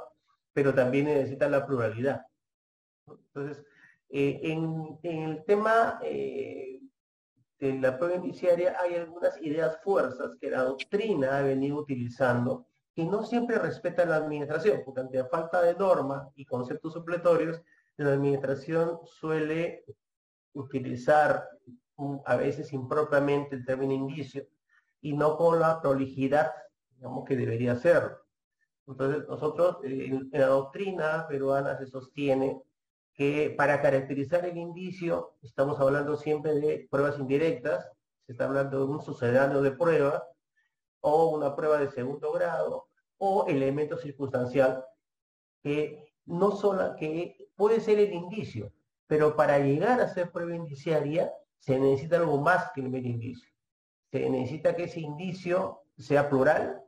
pero 0.53 0.73
también 0.73 1.05
necesita 1.05 1.49
la 1.49 1.65
pluralidad. 1.65 2.21
Entonces, 3.07 3.63
eh, 4.17 4.39
en, 4.43 4.97
el 5.03 5.43
tema 5.43 5.99
eh, 6.01 6.79
de 7.59 7.73
la 7.79 7.97
prueba 7.97 8.15
indiciaria 8.15 8.77
hay 8.79 8.95
algunas 8.95 9.41
ideas 9.41 9.77
fuerzas 9.83 10.37
que 10.39 10.49
la 10.49 10.63
doctrina 10.63 11.37
ha 11.37 11.41
venido 11.41 11.75
utilizando 11.75 12.65
que 12.95 13.03
no 13.03 13.25
siempre 13.25 13.59
respeta 13.59 14.05
la 14.05 14.15
administración, 14.15 14.83
porque 14.85 15.01
ante 15.01 15.17
la 15.17 15.25
falta 15.25 15.61
de 15.61 15.73
norma 15.75 16.29
y 16.35 16.45
conceptos 16.45 16.93
supletorios, 16.93 17.61
la 17.97 18.13
administración 18.13 19.01
suele 19.03 19.83
utilizar 20.53 21.49
a 22.23 22.37
veces 22.37 22.71
impropiamente 22.71 23.57
el 23.57 23.65
término 23.65 23.93
indicio 23.93 24.47
y 25.01 25.11
no 25.11 25.35
con 25.35 25.59
la 25.59 25.81
prolijidad 25.81 26.53
digamos, 26.95 27.25
que 27.25 27.35
debería 27.35 27.75
ser. 27.75 28.15
Entonces, 28.87 29.27
nosotros 29.27 29.79
eh, 29.83 30.05
en, 30.05 30.29
la 30.31 30.47
doctrina 30.47 31.27
peruana 31.27 31.77
se 31.77 31.87
sostiene 31.87 32.61
que 33.15 33.53
para 33.57 33.81
caracterizar 33.81 34.45
el 34.45 34.57
indicio, 34.57 35.35
estamos 35.41 35.79
hablando 35.79 36.17
siempre 36.17 36.53
de 36.55 36.87
pruebas 36.91 37.17
indirectas, 37.17 37.89
se 38.25 38.33
está 38.33 38.45
hablando 38.45 38.79
de 38.79 38.91
un 38.91 39.01
sucedáneo 39.01 39.61
de 39.61 39.71
prueba, 39.71 40.27
o 40.99 41.29
una 41.29 41.55
prueba 41.55 41.77
de 41.77 41.89
segundo 41.91 42.31
grado, 42.33 42.89
o 43.17 43.45
elemento 43.47 43.97
circunstancial, 43.97 44.83
que 45.63 46.13
no 46.25 46.51
solo, 46.51 46.95
que 46.97 47.49
puede 47.55 47.79
ser 47.79 47.99
el 47.99 48.13
indicio, 48.13 48.73
pero 49.07 49.35
para 49.35 49.59
llegar 49.59 50.01
a 50.01 50.09
ser 50.09 50.31
prueba 50.31 50.55
indiciaria 50.55 51.31
se 51.59 51.79
necesita 51.79 52.17
algo 52.17 52.37
más 52.39 52.71
que 52.73 52.81
el 52.81 52.89
mero 52.89 53.07
indicio. 53.07 53.49
Se 54.11 54.29
necesita 54.29 54.75
que 54.75 54.85
ese 54.85 54.99
indicio 54.99 55.83
sea 55.97 56.29
plural, 56.29 56.83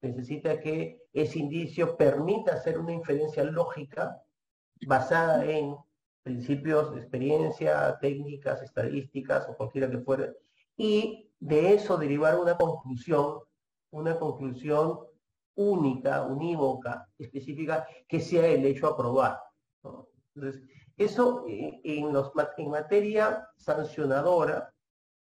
necesita 0.00 0.58
que 0.60 1.02
ese 1.12 1.38
indicio 1.38 1.96
permita 1.96 2.54
hacer 2.54 2.78
una 2.78 2.92
inferencia 2.92 3.44
lógica 3.44 4.22
basada 4.86 5.44
en 5.44 5.76
principios 6.22 6.96
experiencia, 6.96 7.98
técnicas, 8.00 8.62
estadísticas 8.62 9.48
o 9.48 9.56
cualquiera 9.56 9.90
que 9.90 9.98
fuera, 9.98 10.32
y 10.76 11.30
de 11.38 11.74
eso 11.74 11.96
derivar 11.96 12.38
una 12.38 12.56
conclusión, 12.56 13.40
una 13.90 14.18
conclusión 14.18 15.00
única, 15.54 16.22
unívoca, 16.26 17.08
específica, 17.18 17.86
que 18.08 18.20
sea 18.20 18.46
el 18.46 18.64
hecho 18.64 18.86
a 18.86 18.96
probar. 18.96 19.40
Entonces, 20.34 20.62
eso 20.96 21.44
eh, 21.48 21.80
en, 21.82 22.12
los, 22.12 22.30
en 22.56 22.70
materia 22.70 23.48
sancionadora 23.56 24.72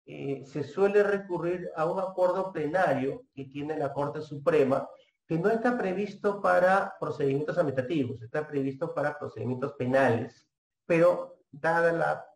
eh, 0.06 0.44
se 0.44 0.62
suele 0.62 1.02
recurrir 1.02 1.70
a 1.76 1.84
un 1.84 1.98
acuerdo 1.98 2.52
plenario 2.52 3.24
que 3.34 3.46
tiene 3.46 3.78
la 3.78 3.92
Corte 3.92 4.20
Suprema, 4.20 4.88
que 5.26 5.38
no 5.38 5.50
está 5.50 5.76
previsto 5.76 6.40
para 6.40 6.94
procedimientos 7.00 7.58
administrativos, 7.58 8.22
está 8.22 8.46
previsto 8.46 8.94
para 8.94 9.18
procedimientos 9.18 9.72
penales, 9.72 10.46
pero 10.86 11.40
dada 11.50 11.92
la 11.92 12.26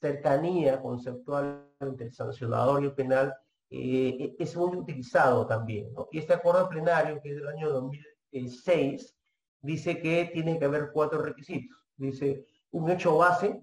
cercanía 0.00 0.80
conceptual 0.80 1.68
entre 1.80 2.06
el 2.06 2.12
sancionador 2.12 2.82
y 2.82 2.86
el 2.86 2.94
penal, 2.94 3.34
eh, 3.70 4.34
es 4.38 4.56
muy 4.56 4.78
utilizado 4.78 5.46
también. 5.46 5.92
Y 6.10 6.18
este 6.18 6.32
acuerdo 6.32 6.68
plenario, 6.68 7.20
que 7.20 7.30
es 7.30 7.36
del 7.36 7.48
año 7.48 7.68
2006, 7.68 9.14
dice 9.60 10.00
que 10.00 10.30
tiene 10.32 10.58
que 10.58 10.64
haber 10.64 10.90
cuatro 10.92 11.20
requisitos. 11.20 11.76
Dice 11.96 12.46
un 12.70 12.90
hecho 12.90 13.18
base, 13.18 13.62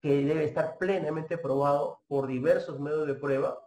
que 0.00 0.24
debe 0.24 0.44
estar 0.44 0.78
plenamente 0.78 1.38
probado 1.38 2.02
por 2.06 2.26
diversos 2.26 2.78
medios 2.78 3.06
de 3.06 3.14
prueba, 3.14 3.58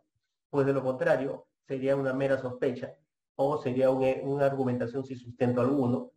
pues 0.50 0.66
de 0.66 0.74
lo 0.74 0.82
contrario 0.82 1.48
sería 1.68 1.96
una 1.96 2.14
mera 2.14 2.38
sospecha 2.38 2.96
o 3.42 3.58
sería 3.62 3.90
una 3.90 4.46
argumentación 4.46 5.06
sin 5.06 5.18
sustento 5.18 5.62
alguno. 5.62 6.12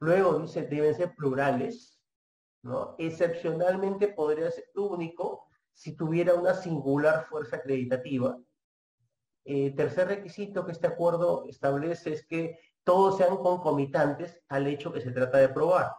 Luego 0.00 0.38
dice, 0.38 0.62
deben 0.62 0.94
ser 0.94 1.14
plurales, 1.16 2.00
¿no? 2.62 2.94
Excepcionalmente 2.98 4.08
podría 4.08 4.50
ser 4.50 4.64
único 4.76 5.48
si 5.72 5.96
tuviera 5.96 6.34
una 6.34 6.54
singular 6.54 7.26
fuerza 7.26 7.56
acreditativa. 7.56 8.38
Eh, 9.44 9.70
tercer 9.74 10.08
requisito 10.08 10.66
que 10.66 10.72
este 10.72 10.86
acuerdo 10.86 11.44
establece 11.48 12.12
es 12.12 12.26
que 12.26 12.58
todos 12.84 13.16
sean 13.16 13.36
concomitantes 13.38 14.40
al 14.48 14.66
hecho 14.66 14.92
que 14.92 15.00
se 15.00 15.10
trata 15.10 15.38
de 15.38 15.48
probar. 15.48 15.92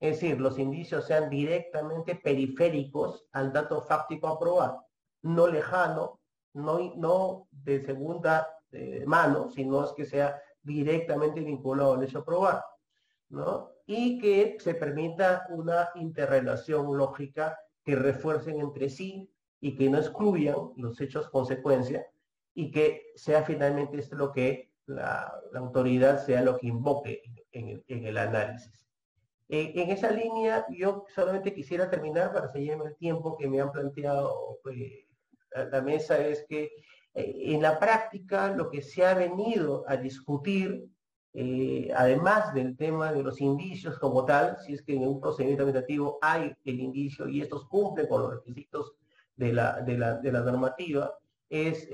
Es 0.00 0.20
decir, 0.20 0.40
los 0.40 0.58
indicios 0.58 1.06
sean 1.06 1.30
directamente 1.30 2.16
periféricos 2.16 3.26
al 3.32 3.52
dato 3.52 3.80
fáctico 3.82 4.26
a 4.28 4.38
probar, 4.38 4.76
no 5.22 5.46
lejano, 5.46 6.20
no, 6.54 6.94
no 6.96 7.48
de 7.50 7.84
segunda 7.84 8.48
eh, 8.72 9.04
mano, 9.06 9.50
sino 9.50 9.84
es 9.84 9.92
que 9.92 10.04
sea 10.04 10.40
directamente 10.62 11.40
vinculado 11.40 11.94
al 11.94 12.04
hecho 12.04 12.20
a 12.20 12.24
probar, 12.24 12.64
¿no? 13.28 13.70
Y 13.86 14.18
que 14.18 14.56
se 14.60 14.74
permita 14.74 15.46
una 15.50 15.90
interrelación 15.94 16.96
lógica 16.96 17.58
que 17.84 17.96
refuercen 17.96 18.60
entre 18.60 18.88
sí 18.88 19.30
y 19.60 19.76
que 19.76 19.90
no 19.90 19.98
excluyan 19.98 20.56
los 20.76 21.00
hechos 21.00 21.28
consecuencia 21.30 22.06
y 22.54 22.70
que 22.70 23.12
sea 23.14 23.42
finalmente 23.42 23.98
esto 23.98 24.16
lo 24.16 24.32
que 24.32 24.72
la, 24.86 25.32
autoridad 25.54 26.24
sea 26.24 26.42
lo 26.42 26.58
que 26.58 26.66
invoque 26.66 27.22
en, 27.52 27.82
el 27.86 28.18
análisis. 28.18 28.86
Eh, 29.48 29.72
en 29.76 29.90
esa 29.90 30.10
línea, 30.10 30.66
yo 30.70 31.04
solamente 31.14 31.54
quisiera 31.54 31.90
terminar 31.90 32.32
para 32.32 32.48
seguirme 32.48 32.86
el 32.86 32.96
tiempo 32.96 33.36
que 33.36 33.48
me 33.48 33.60
han 33.60 33.70
planteado 33.70 34.58
eh, 34.70 35.06
la, 35.70 35.82
mesa, 35.82 36.18
es 36.18 36.44
que 36.48 36.72
en 37.14 37.60
la 37.62 37.78
práctica 37.78 38.48
lo 38.54 38.70
que 38.70 38.82
se 38.82 39.04
ha 39.04 39.14
venido 39.14 39.84
a 39.86 39.96
discutir, 39.96 40.88
además 41.94 42.52
del 42.54 42.76
tema 42.76 43.12
de 43.12 43.22
los 43.22 43.40
indicios 43.40 43.98
como 43.98 44.24
tal, 44.24 44.58
si 44.58 44.74
es 44.74 44.82
que 44.82 44.94
en 44.94 45.06
un 45.06 45.20
procedimiento 45.20 45.62
administrativo 45.62 46.18
hay 46.20 46.54
el 46.64 46.80
indicio 46.80 47.28
y 47.28 47.40
estos 47.40 47.66
cumplen 47.68 48.06
con 48.06 48.22
los 48.22 48.34
requisitos 48.34 48.94
de 49.36 49.52
la, 49.52 49.80
de 49.80 49.96
de 49.96 50.32
normativa, 50.32 51.14
es 51.48 51.88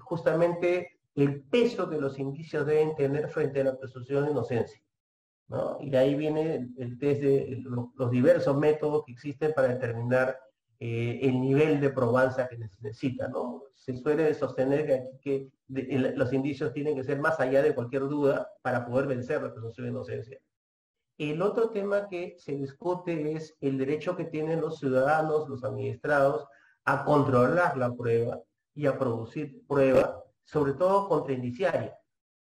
justamente 0.00 0.96
el 1.16 1.42
peso 1.42 1.88
que 1.88 1.98
los 1.98 2.18
indicios 2.18 2.66
deben 2.66 2.94
tener 2.94 3.28
frente 3.28 3.62
a 3.62 3.64
la 3.64 3.78
presunción 3.78 4.24
de 4.24 4.30
inocencia. 4.32 4.80
¿no? 5.48 5.78
Y 5.80 5.94
ahí 5.96 6.14
viene 6.14 6.68
el, 6.76 6.98
test 6.98 7.22
de 7.22 7.62
los, 7.64 8.10
diversos 8.10 8.56
métodos 8.56 9.04
que 9.04 9.12
existen 9.12 9.52
para 9.54 9.68
determinar 9.68 10.38
eh, 10.78 11.20
el 11.22 11.40
nivel 11.40 11.80
de 11.80 11.90
probanza 11.90 12.48
que 12.48 12.58
necesita. 12.58 13.28
¿no? 13.28 13.62
Se 13.74 13.96
suele 13.96 14.34
sostener 14.34 15.08
que, 15.22 15.48
los 15.68 16.32
indicios 16.32 16.72
tienen 16.72 16.94
que 16.94 17.04
ser 17.04 17.18
más 17.18 17.40
allá 17.40 17.62
de 17.62 17.74
cualquier 17.74 18.02
duda 18.02 18.50
para 18.62 18.86
poder 18.86 19.06
vencer 19.06 19.42
la 19.42 19.52
presunción 19.52 19.86
de 19.86 19.90
inocencia. 19.90 20.38
El 21.18 21.40
otro 21.40 21.70
tema 21.70 22.08
que 22.08 22.36
se 22.38 22.52
discute 22.52 23.32
es 23.32 23.56
el 23.60 23.78
derecho 23.78 24.16
que 24.16 24.26
tienen 24.26 24.60
los 24.60 24.78
ciudadanos, 24.78 25.48
los 25.48 25.64
administrados, 25.64 26.46
a 26.84 27.04
controlar 27.04 27.76
la 27.76 27.94
prueba 27.94 28.40
y 28.74 28.86
a 28.86 28.98
producir 28.98 29.66
prueba 29.66 30.22
sobre 30.44 30.74
todo 30.74 31.08
contra 31.08 31.32
indiciaria, 31.34 31.98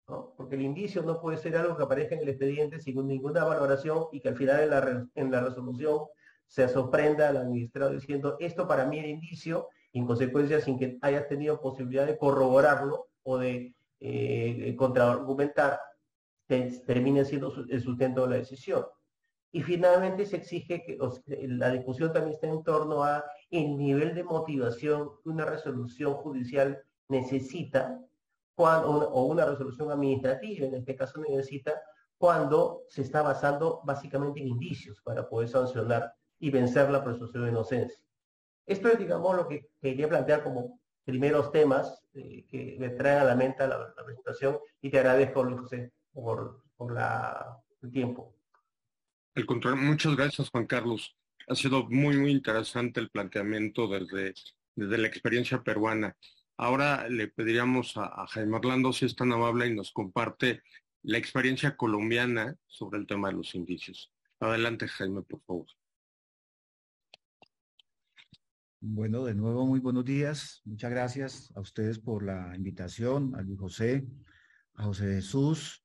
porque 0.04 0.56
el 0.56 0.62
indicio 0.62 1.02
no 1.02 1.20
puede 1.20 1.38
ser 1.38 1.56
algo 1.56 1.76
que 1.76 1.84
aparezca 1.84 2.16
en 2.16 2.22
el 2.22 2.30
expediente 2.30 2.80
sin 2.80 3.06
ninguna 3.06 3.44
valoración 3.44 4.06
y 4.10 4.20
que 4.20 4.28
al 4.28 4.36
final 4.36 4.62
en 4.62 4.70
la, 4.70 5.08
en 5.14 5.30
la 5.30 5.40
resolución 5.42 6.06
se 6.46 6.68
sorprenda 6.68 7.28
al 7.28 7.38
administrado 7.38 7.92
diciendo 7.92 8.36
esto 8.40 8.66
para 8.68 8.86
mí 8.86 8.98
era 8.98 9.08
indicio 9.08 9.68
y 9.92 10.00
en 10.00 10.06
consecuencia 10.06 10.60
sin 10.60 10.78
que 10.78 10.98
hayas 11.02 11.28
tenido 11.28 11.60
posibilidad 11.60 12.06
de 12.06 12.18
corroborarlo 12.18 13.08
o 13.22 13.38
de 13.38 13.74
eh, 14.00 14.74
contraargumentar, 14.76 15.80
termine 16.46 17.24
siendo 17.24 17.54
el 17.68 17.80
sustento 17.80 18.22
de 18.22 18.28
la 18.28 18.36
decisión. 18.36 18.84
Y 19.52 19.62
finalmente 19.62 20.26
se 20.26 20.36
exige 20.36 20.82
que 20.82 20.98
la 21.46 21.70
discusión 21.70 22.12
también 22.12 22.34
está 22.34 22.48
en 22.48 22.64
torno 22.64 23.04
a 23.04 23.24
el 23.50 23.76
nivel 23.76 24.14
de 24.14 24.24
motivación 24.24 25.10
que 25.22 25.28
una 25.28 25.44
resolución 25.44 26.14
judicial 26.14 26.82
necesita 27.08 28.00
cuando, 28.54 28.90
o 29.10 29.24
una 29.26 29.44
resolución 29.44 29.90
administrativa, 29.90 30.66
en 30.66 30.74
este 30.74 30.96
caso 30.96 31.20
necesita, 31.20 31.80
cuando 32.18 32.82
se 32.88 33.02
está 33.02 33.22
basando 33.22 33.80
básicamente 33.84 34.40
en 34.40 34.48
indicios 34.48 35.00
para 35.02 35.28
poder 35.28 35.48
sancionar 35.48 36.12
y 36.44 36.50
vencer 36.50 36.90
la 36.90 37.02
presunción 37.02 37.44
de 37.44 37.50
inocencia. 37.52 38.04
Esto 38.66 38.88
es, 38.88 38.98
digamos, 38.98 39.34
lo 39.34 39.48
que 39.48 39.70
quería 39.80 40.10
plantear 40.10 40.42
como 40.42 40.78
primeros 41.02 41.50
temas 41.50 42.02
eh, 42.12 42.44
que 42.46 42.76
me 42.78 42.90
traen 42.90 43.20
a 43.20 43.24
la 43.24 43.34
mente 43.34 43.66
la, 43.66 43.94
presentación 44.04 44.58
y 44.82 44.90
te 44.90 44.98
agradezco, 44.98 45.42
Luis 45.42 45.62
José, 45.62 45.92
por, 46.12 46.62
por 46.76 46.92
la, 46.92 47.58
el 47.80 47.90
tiempo. 47.90 48.36
El 49.34 49.46
control, 49.46 49.76
muchas 49.76 50.14
gracias, 50.16 50.50
Juan 50.50 50.66
Carlos. 50.66 51.16
Ha 51.48 51.54
sido 51.54 51.88
muy, 51.88 52.18
muy 52.18 52.32
interesante 52.32 53.00
el 53.00 53.08
planteamiento 53.08 53.88
desde, 53.88 54.34
desde 54.74 54.98
la 54.98 55.06
experiencia 55.06 55.62
peruana. 55.62 56.14
Ahora 56.58 57.08
le 57.08 57.28
pediríamos 57.28 57.96
a, 57.96 58.26
Jaime 58.26 58.58
Orlando 58.58 58.92
si 58.92 59.06
es 59.06 59.16
tan 59.16 59.32
amable 59.32 59.66
y 59.66 59.74
nos 59.74 59.92
comparte 59.92 60.62
la 61.04 61.16
experiencia 61.16 61.74
colombiana 61.74 62.54
sobre 62.66 62.98
el 62.98 63.06
tema 63.06 63.28
de 63.28 63.36
los 63.36 63.54
indicios. 63.54 64.12
Adelante, 64.40 64.88
Jaime, 64.88 65.22
por 65.22 65.40
favor. 65.40 65.66
Bueno, 68.86 69.24
de 69.24 69.34
nuevo, 69.34 69.64
muy 69.64 69.80
buenos 69.80 70.04
días. 70.04 70.60
Muchas 70.66 70.90
gracias 70.90 71.50
a 71.54 71.60
ustedes 71.60 71.98
por 71.98 72.22
la 72.22 72.54
invitación, 72.54 73.34
a 73.34 73.40
Luis 73.40 73.58
José, 73.58 74.06
a 74.74 74.84
José 74.84 75.06
Jesús, 75.06 75.82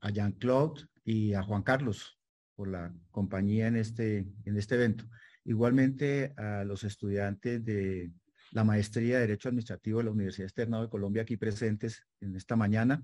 a 0.00 0.10
Jean-Claude 0.10 0.86
y 1.06 1.32
a 1.32 1.42
Juan 1.42 1.62
Carlos 1.62 2.18
por 2.54 2.68
la 2.68 2.92
compañía 3.10 3.68
en 3.68 3.76
este, 3.76 4.26
en 4.44 4.58
este 4.58 4.74
evento. 4.74 5.06
Igualmente 5.44 6.34
a 6.36 6.64
los 6.64 6.84
estudiantes 6.84 7.64
de 7.64 8.12
la 8.50 8.62
maestría 8.62 9.14
de 9.14 9.20
Derecho 9.22 9.48
Administrativo 9.48 10.00
de 10.00 10.04
la 10.04 10.10
Universidad 10.10 10.44
Externa 10.44 10.82
de 10.82 10.90
Colombia 10.90 11.22
aquí 11.22 11.38
presentes 11.38 12.06
en 12.20 12.36
esta 12.36 12.56
mañana 12.56 13.02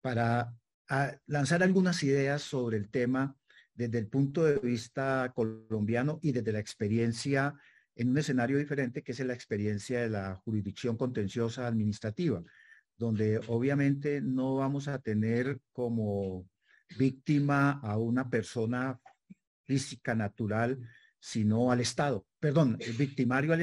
para 0.00 0.52
lanzar 1.26 1.62
algunas 1.62 2.02
ideas 2.02 2.42
sobre 2.42 2.76
el 2.76 2.90
tema 2.90 3.36
desde 3.72 3.98
el 3.98 4.08
punto 4.08 4.42
de 4.42 4.58
vista 4.58 5.32
colombiano 5.32 6.18
y 6.22 6.32
desde 6.32 6.50
la 6.50 6.58
experiencia 6.58 7.54
en 7.96 8.10
un 8.10 8.18
escenario 8.18 8.58
diferente 8.58 9.02
que 9.02 9.12
es 9.12 9.20
la 9.20 9.34
experiencia 9.34 10.02
de 10.02 10.10
la 10.10 10.36
jurisdicción 10.36 10.96
contenciosa 10.96 11.66
administrativa, 11.66 12.42
donde 12.96 13.40
obviamente 13.48 14.20
no 14.20 14.56
vamos 14.56 14.86
a 14.86 14.98
tener 14.98 15.60
como 15.72 16.46
víctima 16.98 17.80
a 17.82 17.96
una 17.98 18.28
persona 18.28 19.00
física 19.64 20.14
natural, 20.14 20.78
sino 21.18 21.72
al 21.72 21.80
Estado, 21.80 22.26
perdón, 22.38 22.76
el 22.80 22.92
victimario 22.92 23.52
al, 23.52 23.62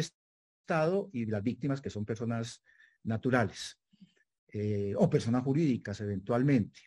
Estado 0.63 1.09
y 1.11 1.25
las 1.25 1.43
víctimas 1.43 1.81
que 1.81 1.89
son 1.89 2.05
personas 2.05 2.63
naturales 3.03 3.77
eh, 4.47 4.93
o 4.97 5.09
personas 5.09 5.43
jurídicas 5.43 5.99
eventualmente. 5.99 6.79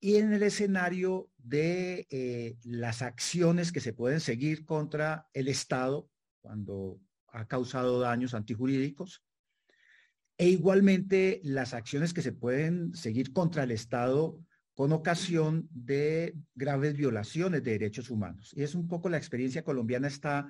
Y 0.00 0.16
en 0.16 0.32
el 0.32 0.42
escenario 0.42 1.30
de 1.38 2.06
eh, 2.10 2.56
las 2.64 3.00
acciones 3.00 3.70
que 3.70 3.80
se 3.80 3.92
pueden 3.92 4.20
seguir 4.20 4.64
contra 4.64 5.28
el 5.32 5.48
Estado 5.48 6.10
cuando 6.44 7.00
ha 7.28 7.48
causado 7.48 8.00
daños 8.00 8.34
antijurídicos, 8.34 9.24
e 10.36 10.48
igualmente 10.48 11.40
las 11.42 11.72
acciones 11.72 12.12
que 12.12 12.20
se 12.20 12.32
pueden 12.32 12.94
seguir 12.94 13.32
contra 13.32 13.62
el 13.62 13.70
Estado 13.70 14.38
con 14.74 14.92
ocasión 14.92 15.66
de 15.70 16.34
graves 16.54 16.98
violaciones 16.98 17.64
de 17.64 17.72
derechos 17.72 18.10
humanos. 18.10 18.52
Y 18.54 18.62
es 18.62 18.74
un 18.74 18.86
poco 18.88 19.08
la 19.08 19.16
experiencia 19.16 19.64
colombiana 19.64 20.08
está 20.08 20.46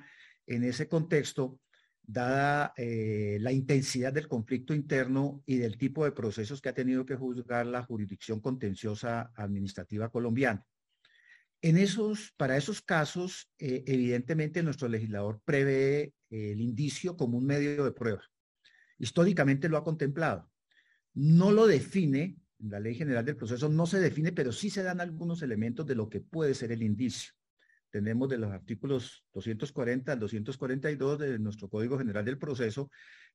en 0.48 0.64
ese 0.64 0.88
contexto 0.88 1.61
dada 2.02 2.72
eh, 2.76 3.38
la 3.40 3.52
intensidad 3.52 4.12
del 4.12 4.26
conflicto 4.26 4.74
interno 4.74 5.44
y 5.46 5.59
del 5.59 5.78
tipo 5.78 6.04
de 6.04 6.12
procesos 6.12 6.61
que 6.61 6.70
ha 6.70 6.74
tenido 6.74 7.07
que 7.07 7.14
juzgar 7.14 7.66
la 7.66 7.85
jurisdicción 7.85 8.40
contenciosa 8.40 9.30
administrativa 9.37 10.09
colombiana. 10.09 10.66
En 11.64 11.79
esos, 11.79 12.33
para 12.37 12.59
esos 12.59 12.83
casos, 12.83 13.50
eh, 13.59 13.85
evidentemente 13.87 14.62
nuestro 14.62 14.87
legislador 14.87 15.40
prevé 15.46 16.12
el 16.29 16.61
indicio 16.61 17.16
como 17.16 17.38
un 17.38 17.46
medio 17.46 17.85
de 17.85 17.92
prueba. 17.92 18.22
Históricamente 18.98 19.70
lo 19.70 19.79
ha 19.79 19.85
contemplado. 19.85 20.50
No 21.14 21.53
lo 21.53 21.66
define, 21.66 22.37
en 22.59 22.70
la 22.70 22.81
ley 22.81 22.94
general 22.94 23.24
del 23.24 23.37
proceso 23.37 23.70
no 23.70 23.87
se 23.87 23.98
define, 23.98 24.33
pero 24.33 24.53
sí 24.53 24.68
se 24.68 24.83
dan 24.83 25.00
algunos 25.00 25.40
elementos 25.40 25.87
de 25.87 25.94
lo 25.94 26.11
que 26.11 26.20
puede 26.20 26.53
ser 26.53 26.70
el 26.70 26.83
indicio 26.83 27.33
tenemos 27.94 28.29
de 28.29 28.38
los 28.38 28.50
artículos 28.50 29.24
240 29.35 30.11
al 30.11 30.18
242 30.18 31.16
de 31.16 31.38
nuestro 31.38 31.68
Código 31.68 31.96
General 31.96 32.24
del 32.24 32.38
Proceso, 32.38 32.90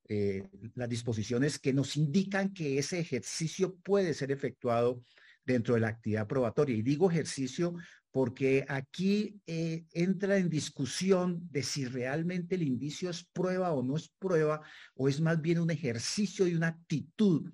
eh, 0.10 0.44
las 0.76 0.90
disposiciones 0.90 1.60
que 1.60 1.72
nos 1.72 1.96
indican 1.96 2.54
que 2.54 2.78
ese 2.78 3.00
ejercicio 3.00 3.78
puede 3.78 4.14
ser 4.14 4.34
efectuado 4.34 5.02
dentro 5.46 5.76
de 5.76 5.80
la 5.80 5.88
actividad 5.88 6.28
probatoria. 6.28 6.76
Y 6.76 6.82
digo 6.82 7.10
ejercicio 7.10 7.74
porque 8.12 8.66
aquí 8.68 9.40
eh, 9.46 9.86
entra 9.92 10.38
en 10.38 10.50
discusión 10.50 11.48
de 11.52 11.62
si 11.62 11.86
realmente 11.86 12.56
el 12.56 12.64
indicio 12.64 13.10
es 13.10 13.24
prueba 13.24 13.72
o 13.72 13.84
no 13.84 13.96
es 13.98 14.10
prueba, 14.18 14.62
o 14.96 15.08
es 15.08 15.22
más 15.22 15.40
bien 15.42 15.60
un 15.60 15.70
ejercicio 15.70 16.48
y 16.48 16.56
una 16.56 16.68
actitud 16.68 17.52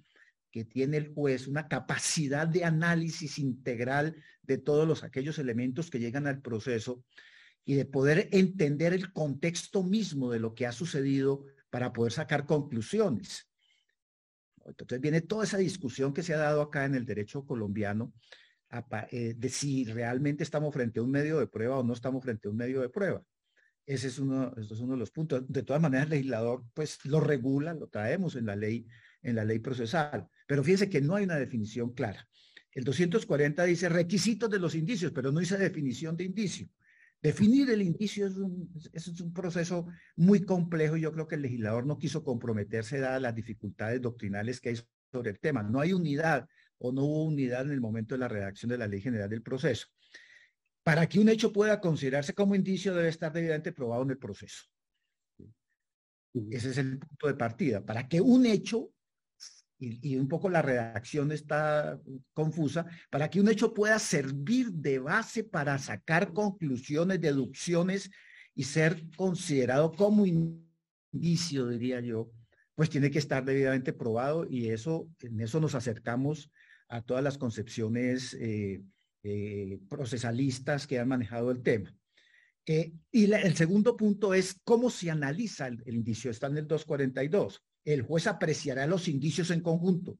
que 0.51 0.63
tiene 0.63 0.97
el 0.97 1.13
juez, 1.13 1.47
una 1.47 1.67
capacidad 1.67 2.47
de 2.47 2.63
análisis 2.63 3.37
integral 3.39 4.15
de 4.43 4.57
todos 4.57 4.87
los 4.87 5.03
aquellos 5.03 5.37
elementos 5.39 5.89
que 5.89 5.99
llegan 5.99 6.27
al 6.27 6.41
proceso 6.41 7.03
y 7.65 7.73
de 7.73 7.85
poder 7.85 8.29
entender 8.31 8.93
el 8.93 9.11
contexto 9.11 9.83
mismo 9.83 10.31
de 10.31 10.39
lo 10.39 10.55
que 10.55 10.65
ha 10.65 10.71
sucedido 10.71 11.43
para 11.69 11.91
poder 11.91 12.13
sacar 12.13 12.45
conclusiones. 12.45 13.49
Entonces 14.65 15.01
viene 15.01 15.21
toda 15.21 15.43
esa 15.43 15.57
discusión 15.57 16.13
que 16.13 16.23
se 16.23 16.33
ha 16.33 16.37
dado 16.37 16.61
acá 16.61 16.85
en 16.85 16.95
el 16.95 17.05
derecho 17.05 17.45
colombiano 17.45 18.13
de 19.11 19.49
si 19.49 19.85
realmente 19.85 20.43
estamos 20.43 20.73
frente 20.73 20.99
a 20.99 21.03
un 21.03 21.11
medio 21.11 21.39
de 21.39 21.47
prueba 21.47 21.79
o 21.79 21.83
no 21.83 21.93
estamos 21.93 22.23
frente 22.23 22.47
a 22.47 22.51
un 22.51 22.57
medio 22.57 22.81
de 22.81 22.89
prueba. 22.89 23.23
Ese 23.85 24.07
es 24.07 24.17
uno, 24.19 24.53
es 24.57 24.71
uno 24.71 24.93
de 24.93 24.99
los 24.99 25.11
puntos. 25.11 25.43
De 25.47 25.63
todas 25.63 25.81
maneras, 25.81 26.05
el 26.05 26.11
legislador 26.11 26.63
pues 26.73 27.05
lo 27.05 27.19
regula, 27.19 27.73
lo 27.73 27.87
traemos 27.87 28.35
en 28.35 28.47
la 28.47 28.55
ley 28.55 28.87
en 29.25 29.35
la 29.35 29.43
ley 29.43 29.59
procesal. 29.59 30.27
Pero 30.47 30.63
fíjense 30.63 30.89
que 30.89 31.01
no 31.01 31.15
hay 31.15 31.25
una 31.25 31.37
definición 31.37 31.93
clara. 31.93 32.27
El 32.71 32.83
240 32.83 33.63
dice 33.63 33.89
requisitos 33.89 34.49
de 34.49 34.59
los 34.59 34.75
indicios, 34.75 35.11
pero 35.11 35.31
no 35.31 35.39
dice 35.39 35.57
definición 35.57 36.15
de 36.15 36.25
indicio. 36.25 36.67
Definir 37.21 37.69
el 37.71 37.81
indicio 37.81 38.27
es 38.27 38.35
un, 38.35 38.71
es 38.93 39.07
un 39.19 39.33
proceso 39.33 39.87
muy 40.15 40.41
complejo 40.41 40.95
y 40.95 41.01
yo 41.01 41.11
creo 41.11 41.27
que 41.27 41.35
el 41.35 41.41
legislador 41.41 41.87
no 41.87 41.97
quiso 41.97 42.23
comprometerse 42.23 42.99
dadas 42.99 43.21
las 43.21 43.33
dificultades 43.33 44.01
doctrinales 44.01 44.61
que 44.61 44.69
hay 44.69 44.79
sobre 45.11 45.31
el 45.31 45.39
tema. 45.39 45.63
No 45.63 45.79
hay 45.79 45.93
unidad 45.93 46.47
o 46.79 46.91
no 46.91 47.03
hubo 47.03 47.25
unidad 47.25 47.65
en 47.65 47.71
el 47.71 47.81
momento 47.81 48.15
de 48.15 48.19
la 48.19 48.27
redacción 48.27 48.69
de 48.69 48.77
la 48.77 48.87
Ley 48.87 49.01
General 49.01 49.29
del 49.29 49.41
Proceso. 49.41 49.87
Para 50.83 51.07
que 51.07 51.19
un 51.19 51.29
hecho 51.29 51.51
pueda 51.51 51.79
considerarse 51.79 52.33
como 52.33 52.55
indicio 52.55 52.93
debe 52.93 53.09
estar 53.09 53.33
debidamente 53.33 53.71
probado 53.71 54.03
en 54.03 54.11
el 54.11 54.17
proceso. 54.17 54.65
Ese 56.51 56.69
es 56.69 56.77
el 56.77 56.99
punto 56.99 57.27
de 57.27 57.33
partida. 57.35 57.83
Para 57.83 58.07
que 58.07 58.19
un 58.21 58.45
hecho, 58.45 58.91
y, 59.79 60.15
un 60.17 60.27
poco 60.27 60.49
la 60.49 60.61
redacción 60.61 61.31
está 61.31 61.99
confusa, 62.33 62.85
para 63.09 63.29
que 63.29 63.39
un 63.39 63.49
hecho 63.49 63.73
pueda 63.73 63.97
servir 63.99 64.71
de 64.71 64.99
base 64.99 65.43
para 65.43 65.77
sacar 65.79 66.33
conclusiones, 66.33 67.21
deducciones 67.21 68.11
y 68.53 68.63
ser 68.63 69.03
considerado 69.15 69.91
como 69.91 70.25
indicio, 70.25 71.67
diría 71.67 71.99
yo, 72.01 72.31
pues 72.75 72.89
tiene 72.89 73.09
que 73.09 73.19
estar 73.19 73.43
debidamente 73.43 73.93
probado 73.93 74.45
y 74.47 74.69
eso, 74.69 75.09
en 75.21 75.39
eso 75.39 75.59
nos 75.59 75.75
acercamos 75.75 76.51
a 76.95 77.01
todas 77.01 77.23
las 77.23 77.37
concepciones 77.37 78.33
eh, 78.35 78.81
eh, 79.23 79.79
procesalistas 79.89 80.87
que 80.87 80.97
han 80.99 81.09
manejado 81.09 81.51
el 81.51 81.61
tema. 81.61 81.93
Eh, 82.65 82.93
y 83.11 83.31
el 83.31 83.55
segundo 83.55 83.95
punto 83.95 84.33
es 84.33 84.59
cómo 84.63 84.89
se 84.89 85.11
analiza 85.11 85.67
el, 85.67 85.83
indicio. 85.87 86.31
Está 86.31 86.47
en 86.47 86.57
el 86.57 86.67
242. 86.67 87.63
El 87.83 88.01
juez 88.01 88.27
apreciará 88.27 88.87
los 88.87 89.07
indicios 89.07 89.51
en 89.51 89.61
conjunto, 89.61 90.17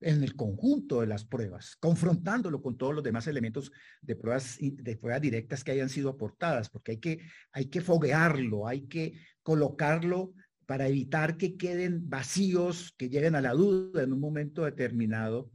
en 0.00 0.22
el 0.22 0.34
conjunto 0.34 1.00
de 1.00 1.06
las 1.06 1.24
pruebas, 1.24 1.76
confrontándolo 1.76 2.60
con 2.60 2.76
todos 2.76 2.94
los 2.94 3.04
demás 3.04 3.26
elementos 3.28 3.72
de 4.02 4.16
pruebas, 4.16 4.58
de 4.60 4.96
pruebas 4.96 5.22
directas 5.22 5.64
que 5.64 5.70
hayan 5.70 5.88
sido 5.88 6.10
aportadas, 6.10 6.68
porque 6.68 6.92
hay 6.92 6.98
que, 6.98 7.20
hay 7.52 7.66
que 7.66 7.80
foguearlo, 7.80 8.66
hay 8.66 8.82
que 8.82 9.20
colocarlo 9.42 10.34
para 10.66 10.88
evitar 10.88 11.38
que 11.38 11.56
queden 11.56 12.10
vacíos, 12.10 12.92
que 12.98 13.08
lleguen 13.08 13.36
a 13.36 13.40
la 13.40 13.52
duda 13.52 14.02
en 14.02 14.12
un 14.12 14.20
momento 14.20 14.64
determinado 14.64 15.50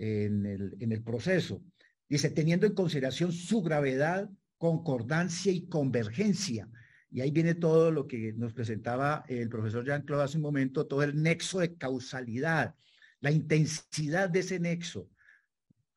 en 0.00 0.46
el, 0.92 1.02
proceso. 1.02 1.62
Dice, 2.08 2.30
teniendo 2.30 2.66
en 2.66 2.74
consideración 2.74 3.32
su 3.32 3.60
gravedad, 3.60 4.30
concordancia 4.56 5.52
y 5.52 5.66
convergencia. 5.66 6.68
Y 7.10 7.20
ahí 7.20 7.30
viene 7.30 7.54
todo 7.54 7.90
lo 7.90 8.06
que 8.06 8.32
nos 8.32 8.54
presentaba 8.54 9.24
el 9.28 9.48
profesor 9.50 9.84
Jean-Claude 9.84 10.24
hace 10.24 10.38
un 10.38 10.42
momento, 10.42 10.86
todo 10.86 11.02
el 11.02 11.20
nexo 11.20 11.58
de 11.58 11.74
causalidad, 11.76 12.74
la 13.20 13.30
intensidad 13.30 14.30
de 14.30 14.40
ese 14.40 14.58
nexo 14.58 15.10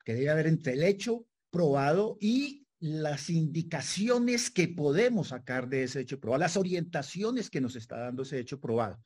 que 0.04 0.16
debe 0.16 0.30
haber 0.30 0.48
entre 0.48 0.74
el 0.74 0.84
hecho 0.84 1.26
probado 1.50 2.18
y 2.20 2.68
las 2.80 3.30
indicaciones 3.30 4.52
que 4.52 4.68
podemos 4.68 5.30
sacar 5.30 5.70
de 5.70 5.84
ese 5.84 6.02
hecho 6.02 6.20
probado, 6.20 6.42
las 6.42 6.58
orientaciones 6.58 7.50
que 7.50 7.62
nos 7.62 7.78
está 7.78 8.00
dando 8.00 8.24
ese 8.24 8.40
hecho 8.40 8.60
probado. 8.60 9.00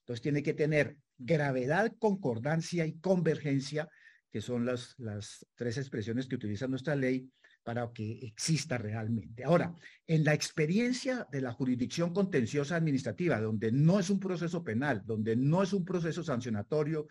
Entonces 0.00 0.20
tiene 0.20 0.42
que 0.42 0.52
tener 0.52 0.98
gravedad, 1.16 1.94
concordancia 1.98 2.84
y 2.84 2.98
convergencia 2.98 3.88
que 4.32 4.40
son 4.40 4.64
las, 4.64 4.94
las 4.98 5.46
tres 5.54 5.76
expresiones 5.76 6.26
que 6.26 6.36
utiliza 6.36 6.66
nuestra 6.66 6.96
ley 6.96 7.30
para 7.62 7.92
que 7.92 8.18
exista 8.22 8.78
realmente. 8.78 9.44
Ahora, 9.44 9.76
en 10.06 10.24
la 10.24 10.34
experiencia 10.34 11.28
de 11.30 11.42
la 11.42 11.52
jurisdicción 11.52 12.12
contenciosa 12.12 12.76
administrativa, 12.76 13.40
donde 13.40 13.70
no 13.70 14.00
es 14.00 14.10
un 14.10 14.18
proceso 14.18 14.64
penal, 14.64 15.02
donde 15.04 15.36
no 15.36 15.62
es 15.62 15.72
un 15.72 15.84
proceso 15.84 16.24
sancionatorio 16.24 17.06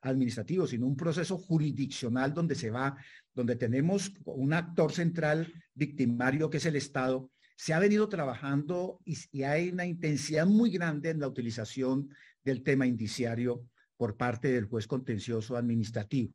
administrativo, 0.00 0.66
sino 0.66 0.86
un 0.86 0.96
proceso 0.96 1.38
jurisdiccional 1.38 2.34
donde 2.34 2.56
se 2.56 2.70
va, 2.70 2.96
donde 3.32 3.54
tenemos 3.54 4.12
un 4.24 4.52
actor 4.52 4.92
central 4.92 5.52
victimario 5.74 6.50
que 6.50 6.56
es 6.56 6.66
el 6.66 6.74
Estado, 6.74 7.30
se 7.54 7.74
ha 7.74 7.78
venido 7.78 8.08
trabajando 8.08 8.98
y, 9.04 9.16
y 9.30 9.44
hay 9.44 9.68
una 9.68 9.86
intensidad 9.86 10.46
muy 10.46 10.70
grande 10.70 11.10
en 11.10 11.20
la 11.20 11.28
utilización 11.28 12.08
del 12.42 12.64
tema 12.64 12.86
indiciario 12.86 13.68
por 13.96 14.16
parte 14.16 14.50
del 14.50 14.64
juez 14.64 14.88
contencioso 14.88 15.56
administrativo 15.56 16.34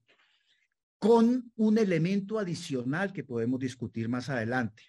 con 1.00 1.52
un 1.56 1.78
elemento 1.78 2.40
adicional 2.40 3.14
que 3.14 3.24
podemos 3.24 3.60
discutir 3.60 4.10
más 4.10 4.30
adelante. 4.30 4.84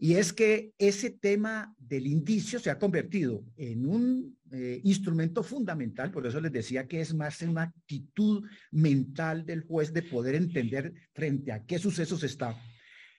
Y 0.00 0.14
es 0.14 0.32
que 0.32 0.72
ese 0.78 1.10
tema 1.10 1.74
del 1.76 2.06
indicio 2.06 2.60
se 2.60 2.70
ha 2.70 2.78
convertido 2.78 3.44
en 3.56 3.84
un 3.84 4.38
eh, 4.52 4.80
instrumento 4.84 5.42
fundamental, 5.42 6.12
por 6.12 6.24
eso 6.24 6.40
les 6.40 6.52
decía 6.52 6.86
que 6.86 7.00
es 7.00 7.12
más 7.12 7.42
una 7.42 7.62
actitud 7.62 8.44
mental 8.70 9.44
del 9.44 9.62
juez 9.62 9.92
de 9.92 10.02
poder 10.02 10.36
entender 10.36 10.94
frente 11.12 11.50
a 11.50 11.64
qué 11.64 11.80
sucesos 11.80 12.22
está. 12.22 12.56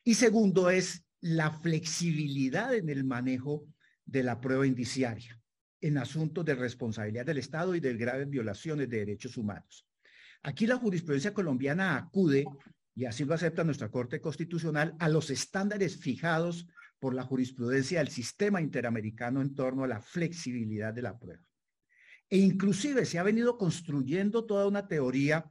Y 0.05 0.13
segundo 0.13 0.69
es 0.69 1.03
la 1.19 1.51
flexibilidad 1.51 2.73
en 2.73 2.89
el 2.89 3.03
manejo 3.03 3.67
de 4.05 4.23
la 4.23 4.39
prueba 4.39 4.65
indiciaria 4.65 5.39
en 5.81 5.97
asuntos 5.97 6.45
de 6.45 6.55
responsabilidad 6.55 7.25
del 7.25 7.37
Estado 7.37 7.75
y 7.75 7.79
de 7.79 7.95
graves 7.95 8.29
violaciones 8.29 8.89
de 8.89 8.99
derechos 8.99 9.37
humanos. 9.37 9.85
Aquí 10.43 10.65
la 10.67 10.77
jurisprudencia 10.77 11.33
colombiana 11.33 11.97
acude, 11.97 12.45
y 12.95 13.05
así 13.05 13.25
lo 13.25 13.33
acepta 13.33 13.63
nuestra 13.63 13.89
Corte 13.89 14.21
Constitucional, 14.21 14.95
a 14.99 15.09
los 15.09 15.29
estándares 15.29 15.97
fijados 15.97 16.67
por 16.99 17.13
la 17.13 17.23
jurisprudencia 17.23 17.99
del 17.99 18.09
sistema 18.09 18.61
interamericano 18.61 19.41
en 19.41 19.55
torno 19.55 19.83
a 19.83 19.87
la 19.87 20.01
flexibilidad 20.01 20.93
de 20.93 21.01
la 21.01 21.17
prueba. 21.17 21.43
E 22.29 22.37
inclusive 22.37 23.05
se 23.05 23.17
ha 23.17 23.23
venido 23.23 23.57
construyendo 23.57 24.45
toda 24.45 24.67
una 24.67 24.87
teoría 24.87 25.49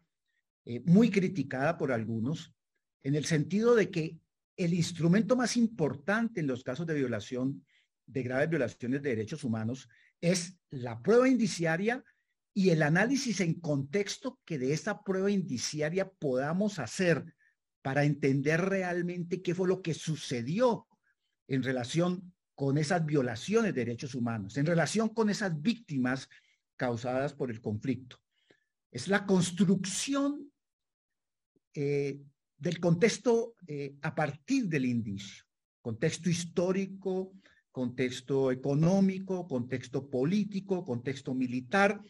eh, 0.64 0.80
muy 0.84 1.10
criticada 1.10 1.76
por 1.76 1.92
algunos, 1.92 2.54
en 3.02 3.14
el 3.14 3.24
sentido 3.24 3.74
de 3.74 3.90
que 3.90 4.18
el 4.56 4.74
instrumento 4.74 5.36
más 5.36 5.56
importante 5.56 6.40
en 6.40 6.46
los 6.46 6.62
casos 6.62 6.86
de 6.86 6.94
violación, 6.94 7.64
de 8.06 8.22
graves 8.22 8.50
violaciones 8.50 9.02
de 9.02 9.10
derechos 9.10 9.44
humanos, 9.44 9.88
es 10.20 10.58
la 10.70 11.00
prueba 11.00 11.28
indiciaria 11.28 12.04
y 12.54 12.70
el 12.70 12.82
análisis 12.82 13.40
en 13.40 13.54
contexto 13.60 14.40
que 14.44 14.58
de 14.58 14.72
esa 14.72 15.02
prueba 15.02 15.30
indiciaria 15.30 16.10
podamos 16.10 16.78
hacer 16.78 17.24
para 17.82 18.04
entender 18.04 18.60
realmente 18.60 19.42
qué 19.42 19.54
fue 19.54 19.68
lo 19.68 19.80
que 19.80 19.94
sucedió 19.94 20.86
en 21.46 21.62
relación 21.62 22.34
con 22.54 22.76
esas 22.76 23.06
violaciones 23.06 23.74
de 23.74 23.84
derechos 23.84 24.14
humanos, 24.14 24.56
en 24.56 24.66
relación 24.66 25.08
con 25.08 25.30
esas 25.30 25.60
víctimas 25.60 26.28
causadas 26.76 27.32
por 27.32 27.50
el 27.50 27.60
conflicto. 27.60 28.20
Es 28.90 29.08
la 29.08 29.26
construcción 29.26 30.50
eh, 31.74 32.20
del 32.56 32.80
contexto 32.80 33.54
eh, 33.66 33.94
a 34.02 34.14
partir 34.14 34.66
del 34.66 34.86
indicio, 34.86 35.44
contexto 35.80 36.28
histórico, 36.28 37.32
contexto 37.70 38.50
económico, 38.50 39.46
contexto 39.46 40.10
político, 40.10 40.84
contexto 40.84 41.34
militar, 41.34 42.00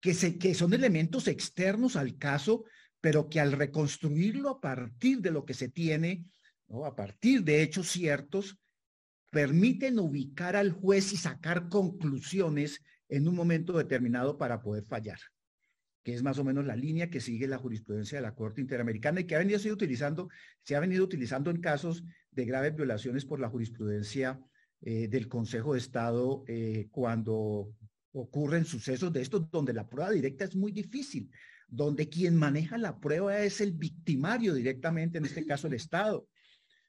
que, 0.00 0.38
que 0.38 0.54
son 0.54 0.72
elementos 0.74 1.28
externos 1.28 1.96
al 1.96 2.16
caso, 2.16 2.64
pero 3.00 3.28
que 3.28 3.40
al 3.40 3.52
reconstruirlo 3.52 4.50
a 4.50 4.60
partir 4.60 5.20
de 5.20 5.30
lo 5.30 5.44
que 5.44 5.54
se 5.54 5.68
tiene, 5.68 6.26
¿no? 6.68 6.84
a 6.84 6.94
partir 6.94 7.42
de 7.44 7.62
hechos 7.62 7.88
ciertos, 7.88 8.58
permiten 9.30 9.98
ubicar 9.98 10.56
al 10.56 10.72
juez 10.72 11.12
y 11.12 11.16
sacar 11.16 11.68
conclusiones 11.68 12.82
en 13.08 13.28
un 13.28 13.34
momento 13.34 13.76
determinado 13.76 14.38
para 14.38 14.60
poder 14.60 14.84
fallar, 14.84 15.18
que 16.02 16.14
es 16.14 16.22
más 16.22 16.38
o 16.38 16.44
menos 16.44 16.64
la 16.66 16.76
línea 16.76 17.10
que 17.10 17.20
sigue 17.20 17.46
la 17.46 17.58
jurisprudencia 17.58 18.18
de 18.18 18.22
la 18.22 18.34
Corte 18.34 18.60
Interamericana 18.60 19.20
y 19.20 19.24
que 19.24 19.36
ha 19.36 19.38
venido 19.38 19.60
utilizando, 19.72 20.28
se 20.62 20.76
ha 20.76 20.80
venido 20.80 21.04
utilizando 21.04 21.50
en 21.50 21.60
casos 21.60 22.04
de 22.30 22.44
graves 22.44 22.74
violaciones 22.74 23.24
por 23.24 23.40
la 23.40 23.48
jurisprudencia 23.48 24.40
eh, 24.82 25.08
del 25.08 25.28
Consejo 25.28 25.74
de 25.74 25.78
Estado 25.78 26.44
eh, 26.46 26.88
cuando 26.90 27.74
ocurren 28.12 28.64
sucesos 28.64 29.12
de 29.12 29.22
estos 29.22 29.50
donde 29.50 29.72
la 29.72 29.88
prueba 29.88 30.10
directa 30.10 30.44
es 30.44 30.56
muy 30.56 30.72
difícil, 30.72 31.30
donde 31.68 32.08
quien 32.08 32.36
maneja 32.36 32.76
la 32.76 32.98
prueba 32.98 33.38
es 33.38 33.60
el 33.60 33.72
victimario 33.72 34.54
directamente, 34.54 35.18
en 35.18 35.26
este 35.26 35.46
caso 35.46 35.66
el 35.68 35.74
Estado. 35.74 36.26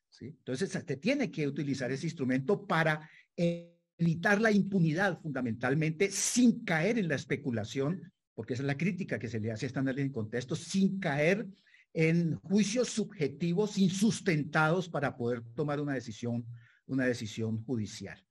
¿sí? 0.09 0.27
Entonces, 0.27 0.69
se 0.69 0.97
tiene 0.97 1.31
que 1.31 1.47
utilizar 1.47 1.91
ese 1.91 2.07
instrumento 2.07 2.65
para 2.65 3.09
evitar 3.35 4.41
la 4.41 4.51
impunidad 4.51 5.19
fundamentalmente 5.21 6.09
sin 6.09 6.63
caer 6.63 6.97
en 6.97 7.07
la 7.07 7.15
especulación, 7.15 8.11
porque 8.33 8.53
esa 8.53 8.63
es 8.63 8.67
la 8.67 8.77
crítica 8.77 9.19
que 9.19 9.27
se 9.27 9.39
le 9.39 9.51
hace 9.51 9.65
a 9.65 9.67
esta 9.67 9.79
análisis 9.79 10.07
en 10.07 10.13
contexto, 10.13 10.55
sin 10.55 10.99
caer 10.99 11.47
en 11.93 12.35
juicios 12.35 12.89
subjetivos 12.89 13.77
insustentados 13.77 14.89
para 14.89 15.15
poder 15.15 15.43
tomar 15.53 15.79
una 15.79 15.93
decisión, 15.93 16.45
una 16.87 17.05
decisión 17.05 17.63
judicial. 17.63 18.23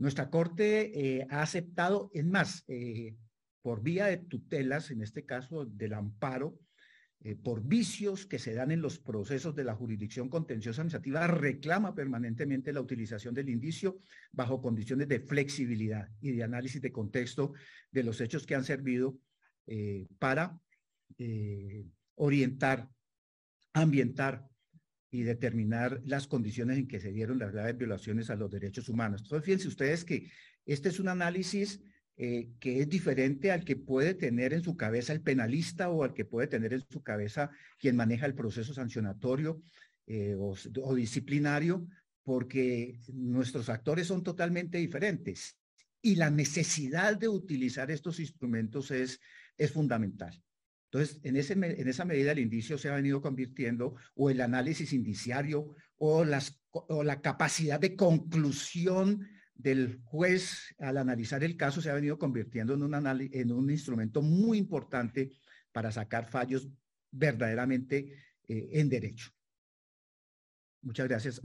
Nuestra 0.00 0.30
Corte 0.30 1.18
eh, 1.18 1.26
ha 1.28 1.42
aceptado, 1.42 2.10
es 2.14 2.24
más, 2.24 2.64
eh, 2.68 3.16
por 3.60 3.82
vía 3.82 4.06
de 4.06 4.16
tutelas, 4.16 4.90
en 4.90 5.02
este 5.02 5.26
caso 5.26 5.66
del 5.66 5.92
amparo, 5.92 6.58
eh, 7.20 7.36
por 7.36 7.62
vicios 7.62 8.24
que 8.24 8.38
se 8.38 8.54
dan 8.54 8.70
en 8.70 8.80
los 8.80 8.98
procesos 8.98 9.54
de 9.54 9.64
la 9.64 9.74
jurisdicción 9.74 10.30
contenciosa 10.30 10.80
administrativa, 10.80 11.26
reclama 11.26 11.94
permanentemente 11.94 12.72
la 12.72 12.80
utilización 12.80 13.34
del 13.34 13.50
indicio 13.50 14.00
bajo 14.32 14.62
condiciones 14.62 15.06
de 15.06 15.20
flexibilidad 15.20 16.08
y 16.22 16.30
de 16.30 16.44
análisis 16.44 16.80
de 16.80 16.92
contexto 16.92 17.52
de 17.90 18.02
los 18.02 18.22
hechos 18.22 18.46
que 18.46 18.54
han 18.54 18.64
servido 18.64 19.18
para 20.18 20.58
orientar, 22.14 22.88
ambientar 23.74 24.49
y 25.10 25.22
determinar 25.22 26.00
las 26.04 26.26
condiciones 26.26 26.78
en 26.78 26.86
que 26.86 27.00
se 27.00 27.12
dieron 27.12 27.38
las 27.38 27.52
graves 27.52 27.76
violaciones 27.76 28.30
a 28.30 28.36
los 28.36 28.50
derechos 28.50 28.88
humanos. 28.88 29.22
Entonces, 29.22 29.44
fíjense 29.44 29.68
ustedes 29.68 30.04
que 30.04 30.30
este 30.66 30.88
es 30.88 31.00
un 31.00 31.08
análisis 31.08 31.80
eh, 32.16 32.50
que 32.60 32.80
es 32.80 32.88
diferente 32.88 33.50
al 33.50 33.64
que 33.64 33.76
puede 33.76 34.14
tener 34.14 34.52
en 34.52 34.62
su 34.62 34.76
cabeza 34.76 35.12
el 35.12 35.22
penalista 35.22 35.88
o 35.88 36.04
al 36.04 36.12
que 36.12 36.24
puede 36.24 36.48
tener 36.48 36.72
en 36.74 36.84
su 36.88 37.02
cabeza 37.02 37.50
quien 37.78 37.96
maneja 37.96 38.26
el 38.26 38.34
proceso 38.34 38.74
sancionatorio 38.74 39.62
eh, 40.06 40.34
o, 40.38 40.54
o 40.82 40.94
disciplinario, 40.94 41.86
porque 42.22 43.00
nuestros 43.12 43.68
actores 43.68 44.06
son 44.06 44.22
totalmente 44.22 44.78
diferentes 44.78 45.56
y 46.02 46.16
la 46.16 46.30
necesidad 46.30 47.16
de 47.16 47.28
utilizar 47.28 47.90
estos 47.90 48.20
instrumentos 48.20 48.90
es, 48.90 49.20
es 49.56 49.72
fundamental. 49.72 50.42
Entonces, 50.92 51.20
en, 51.22 51.36
ese, 51.36 51.52
en 51.52 51.88
esa 51.88 52.04
medida 52.04 52.32
el 52.32 52.40
indicio 52.40 52.76
se 52.76 52.88
ha 52.88 52.94
venido 52.94 53.22
convirtiendo, 53.22 53.94
o 54.14 54.28
el 54.28 54.40
análisis 54.40 54.92
indiciario, 54.92 55.76
o, 55.98 56.24
las, 56.24 56.60
o 56.72 57.04
la 57.04 57.20
capacidad 57.20 57.78
de 57.78 57.94
conclusión 57.94 59.28
del 59.54 60.00
juez 60.02 60.74
al 60.78 60.96
analizar 60.96 61.44
el 61.44 61.56
caso 61.56 61.80
se 61.80 61.90
ha 61.90 61.94
venido 61.94 62.18
convirtiendo 62.18 62.74
en 62.74 62.82
un, 62.82 62.94
en 63.32 63.52
un 63.52 63.70
instrumento 63.70 64.22
muy 64.22 64.58
importante 64.58 65.30
para 65.70 65.92
sacar 65.92 66.28
fallos 66.28 66.68
verdaderamente 67.10 68.12
eh, 68.48 68.68
en 68.72 68.88
derecho. 68.88 69.30
Muchas 70.82 71.06
gracias. 71.06 71.40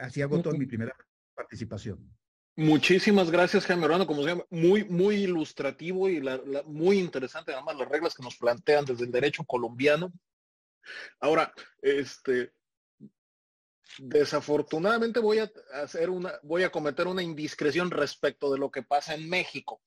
Así 0.00 0.22
hago 0.22 0.40
toda 0.42 0.56
mi 0.56 0.66
primera 0.66 0.94
participación. 1.34 2.08
Muchísimas 2.56 3.32
gracias, 3.32 3.66
Jaime 3.66 3.84
Orlando, 3.84 4.06
como 4.06 4.22
muy, 4.50 4.84
muy 4.84 5.16
ilustrativo 5.16 6.08
y 6.08 6.22
muy 6.66 7.00
interesante, 7.00 7.52
además 7.52 7.76
las 7.76 7.88
reglas 7.88 8.14
que 8.14 8.22
nos 8.22 8.36
plantean 8.36 8.84
desde 8.84 9.04
el 9.04 9.10
derecho 9.10 9.42
colombiano. 9.44 10.12
Ahora, 11.18 11.52
este, 11.82 12.52
desafortunadamente 13.98 15.18
voy 15.18 15.38
a 15.40 15.50
hacer 15.72 16.10
una, 16.10 16.32
voy 16.44 16.62
a 16.62 16.70
cometer 16.70 17.08
una 17.08 17.24
indiscreción 17.24 17.90
respecto 17.90 18.52
de 18.52 18.58
lo 18.58 18.70
que 18.70 18.84
pasa 18.84 19.14
en 19.14 19.28
México. 19.28 19.80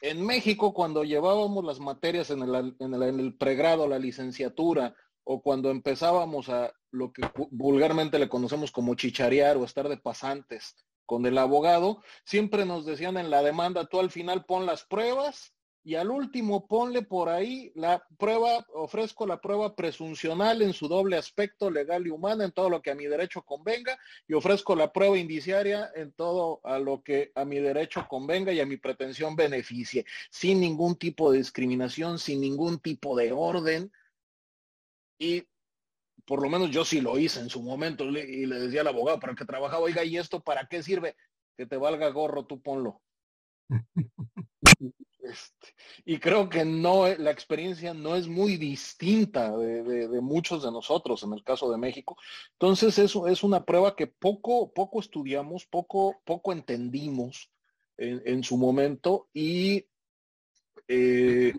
En 0.00 0.26
México, 0.26 0.74
cuando 0.74 1.04
llevábamos 1.04 1.64
las 1.64 1.78
materias 1.78 2.30
en 2.30 2.42
el 2.42 3.36
pregrado, 3.36 3.86
la 3.86 4.00
licenciatura, 4.00 4.96
o 5.22 5.42
cuando 5.42 5.70
empezábamos 5.70 6.48
a 6.48 6.72
lo 6.90 7.12
que 7.12 7.22
vulgarmente 7.50 8.18
le 8.18 8.28
conocemos 8.28 8.72
como 8.72 8.96
chicharear 8.96 9.56
o 9.58 9.64
estar 9.64 9.88
de 9.88 9.98
pasantes 9.98 10.74
con 11.10 11.26
el 11.26 11.38
abogado, 11.38 12.04
siempre 12.22 12.64
nos 12.64 12.86
decían 12.86 13.16
en 13.16 13.30
la 13.30 13.42
demanda, 13.42 13.84
tú 13.86 13.98
al 13.98 14.12
final 14.12 14.44
pon 14.44 14.64
las 14.64 14.84
pruebas 14.84 15.52
y 15.82 15.96
al 15.96 16.08
último 16.08 16.68
ponle 16.68 17.02
por 17.02 17.28
ahí 17.28 17.72
la 17.74 18.06
prueba, 18.16 18.64
ofrezco 18.74 19.26
la 19.26 19.40
prueba 19.40 19.74
presuncional 19.74 20.62
en 20.62 20.72
su 20.72 20.86
doble 20.86 21.16
aspecto 21.16 21.68
legal 21.68 22.06
y 22.06 22.10
humano 22.10 22.44
en 22.44 22.52
todo 22.52 22.70
lo 22.70 22.80
que 22.80 22.92
a 22.92 22.94
mi 22.94 23.06
derecho 23.06 23.42
convenga 23.42 23.98
y 24.28 24.34
ofrezco 24.34 24.76
la 24.76 24.92
prueba 24.92 25.18
indiciaria 25.18 25.90
en 25.96 26.12
todo 26.12 26.60
a 26.62 26.78
lo 26.78 27.02
que 27.02 27.32
a 27.34 27.44
mi 27.44 27.58
derecho 27.58 28.06
convenga 28.08 28.52
y 28.52 28.60
a 28.60 28.66
mi 28.66 28.76
pretensión 28.76 29.34
beneficie, 29.34 30.06
sin 30.30 30.60
ningún 30.60 30.94
tipo 30.94 31.32
de 31.32 31.38
discriminación, 31.38 32.20
sin 32.20 32.40
ningún 32.40 32.78
tipo 32.78 33.16
de 33.16 33.32
orden. 33.32 33.90
Y 35.18 35.42
por 36.30 36.44
lo 36.44 36.48
menos 36.48 36.70
yo 36.70 36.84
sí 36.84 37.00
lo 37.00 37.18
hice 37.18 37.40
en 37.40 37.50
su 37.50 37.60
momento 37.60 38.04
y 38.04 38.46
le 38.46 38.60
decía 38.60 38.82
al 38.82 38.86
abogado 38.86 39.18
para 39.18 39.34
que 39.34 39.44
trabajaba, 39.44 39.82
oiga, 39.82 40.04
¿y 40.04 40.16
esto 40.16 40.38
para 40.38 40.64
qué 40.68 40.80
sirve? 40.80 41.16
Que 41.56 41.66
te 41.66 41.76
valga 41.76 42.08
gorro, 42.10 42.46
tú 42.46 42.62
ponlo. 42.62 43.02
Este, 45.22 45.74
y 46.06 46.18
creo 46.18 46.48
que 46.48 46.64
no, 46.64 47.06
la 47.06 47.30
experiencia 47.30 47.92
no 47.92 48.16
es 48.16 48.26
muy 48.26 48.56
distinta 48.56 49.54
de, 49.54 50.20
muchos 50.22 50.62
de 50.62 50.72
nosotros 50.72 51.22
en 51.22 51.34
el 51.34 51.44
caso 51.44 51.70
de 51.70 51.76
México. 51.76 52.16
Entonces, 52.52 52.98
eso 52.98 53.28
es 53.28 53.42
una 53.42 53.64
prueba 53.64 53.94
que 53.94 54.06
poco, 54.06 54.72
poco 54.72 54.98
estudiamos, 54.98 55.66
poco, 55.66 56.20
poco 56.24 56.52
entendimos 56.52 57.52
en, 57.98 58.42
su 58.42 58.56
momento 58.56 59.28
y 59.34 59.84
eh, 60.88 61.52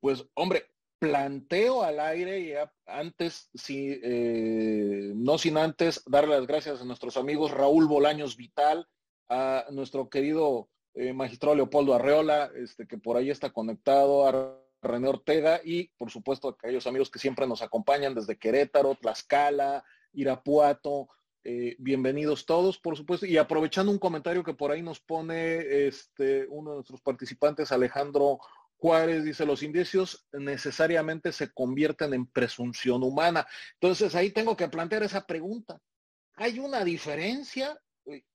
pues, 0.00 0.24
hombre, 0.34 0.71
planteo 1.02 1.82
al 1.82 1.98
aire 1.98 2.38
y 2.38 2.54
antes, 2.86 3.50
si, 3.54 3.98
eh, 4.04 5.10
no 5.16 5.36
sin 5.36 5.56
antes, 5.56 6.00
darle 6.06 6.36
las 6.36 6.46
gracias 6.46 6.80
a 6.80 6.84
nuestros 6.84 7.16
amigos 7.16 7.50
Raúl 7.50 7.88
Bolaños 7.88 8.36
Vital, 8.36 8.86
a 9.28 9.66
nuestro 9.72 10.08
querido 10.08 10.68
eh, 10.94 11.12
magistrado 11.12 11.56
Leopoldo 11.56 11.94
Arreola, 11.94 12.52
este, 12.54 12.86
que 12.86 12.98
por 12.98 13.16
ahí 13.16 13.30
está 13.30 13.50
conectado, 13.52 14.28
a 14.28 14.56
René 14.80 15.08
Ortega 15.08 15.60
y 15.64 15.88
por 15.98 16.12
supuesto 16.12 16.46
a 16.46 16.52
aquellos 16.52 16.86
amigos 16.86 17.10
que 17.10 17.18
siempre 17.18 17.48
nos 17.48 17.62
acompañan 17.62 18.14
desde 18.14 18.38
Querétaro, 18.38 18.94
Tlaxcala, 18.94 19.82
Irapuato, 20.12 21.08
eh, 21.42 21.74
bienvenidos 21.80 22.46
todos, 22.46 22.78
por 22.78 22.96
supuesto, 22.96 23.26
y 23.26 23.38
aprovechando 23.38 23.90
un 23.90 23.98
comentario 23.98 24.44
que 24.44 24.54
por 24.54 24.70
ahí 24.70 24.82
nos 24.82 25.00
pone 25.00 25.88
este, 25.88 26.46
uno 26.48 26.70
de 26.70 26.76
nuestros 26.76 27.00
participantes, 27.00 27.72
Alejandro 27.72 28.38
Juárez 28.82 29.22
dice, 29.22 29.46
los 29.46 29.62
indicios 29.62 30.26
necesariamente 30.32 31.30
se 31.30 31.52
convierten 31.52 32.14
en 32.14 32.26
presunción 32.26 33.04
humana. 33.04 33.46
Entonces 33.74 34.12
ahí 34.16 34.30
tengo 34.30 34.56
que 34.56 34.66
plantear 34.66 35.04
esa 35.04 35.24
pregunta. 35.24 35.80
¿Hay 36.34 36.58
una 36.58 36.82
diferencia? 36.82 37.78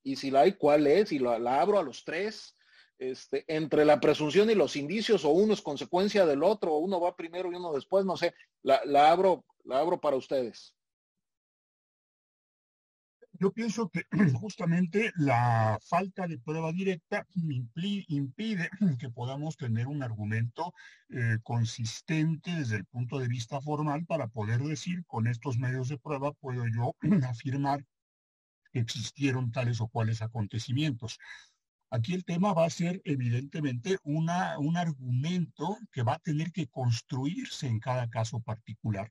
Y 0.04 0.16
si 0.16 0.32
la 0.32 0.42
hay, 0.42 0.54
¿cuál 0.54 0.88
es? 0.88 1.12
Y 1.12 1.20
la, 1.20 1.60
abro 1.60 1.78
a 1.78 1.84
los 1.84 2.06
tres. 2.06 2.56
Este, 2.98 3.44
entre 3.54 3.84
la 3.84 4.00
presunción 4.00 4.50
y 4.50 4.56
los 4.56 4.78
indicios, 4.78 5.26
o 5.26 5.32
uno 5.32 5.54
es 5.54 5.62
consecuencia 5.62 6.26
del 6.26 6.42
otro, 6.42 6.76
o 6.76 6.78
uno 6.78 7.02
va 7.02 7.18
primero 7.18 7.52
y 7.52 7.56
uno 7.56 7.74
después, 7.74 8.06
no 8.06 8.16
sé, 8.16 8.34
la 8.64 9.12
abro, 9.12 9.44
la 9.66 9.80
abro 9.80 10.00
para 10.00 10.16
ustedes. 10.16 10.77
Yo 13.40 13.52
pienso 13.52 13.90
que 13.90 14.04
justamente 14.42 15.12
la 15.16 15.78
falta 15.82 16.28
de 16.28 16.40
prueba 16.40 16.72
directa 16.72 17.28
impide 18.08 18.70
que 19.00 19.10
podamos 19.10 19.58
tener 19.58 19.88
un 19.88 20.02
argumento 20.02 20.74
eh, 21.10 21.38
consistente 21.44 22.56
desde 22.56 22.78
el 22.78 22.86
punto 22.86 23.20
de 23.20 23.28
vista 23.28 23.62
formal 23.62 24.06
para 24.06 24.28
poder 24.28 24.62
decir 24.62 25.06
con 25.06 25.28
estos 25.28 25.60
medios 25.60 25.88
de 25.90 26.00
prueba 26.00 26.34
puedo 26.34 26.66
yo 26.68 26.96
afirmar 27.30 27.86
que 28.72 28.80
existieron 28.80 29.52
tales 29.52 29.82
o 29.82 29.88
cuales 29.88 30.22
acontecimientos. 30.24 31.20
Aquí 31.90 32.14
el 32.14 32.26
tema 32.26 32.54
va 32.54 32.66
a 32.66 32.70
ser 32.70 33.02
evidentemente 33.06 33.98
un 34.04 34.30
argumento 34.30 35.78
que 35.92 36.04
va 36.04 36.16
a 36.16 36.20
tener 36.20 36.52
que 36.52 36.68
construirse 36.68 37.68
en 37.68 37.80
cada 37.80 38.10
caso 38.10 38.42
particular. 38.42 39.10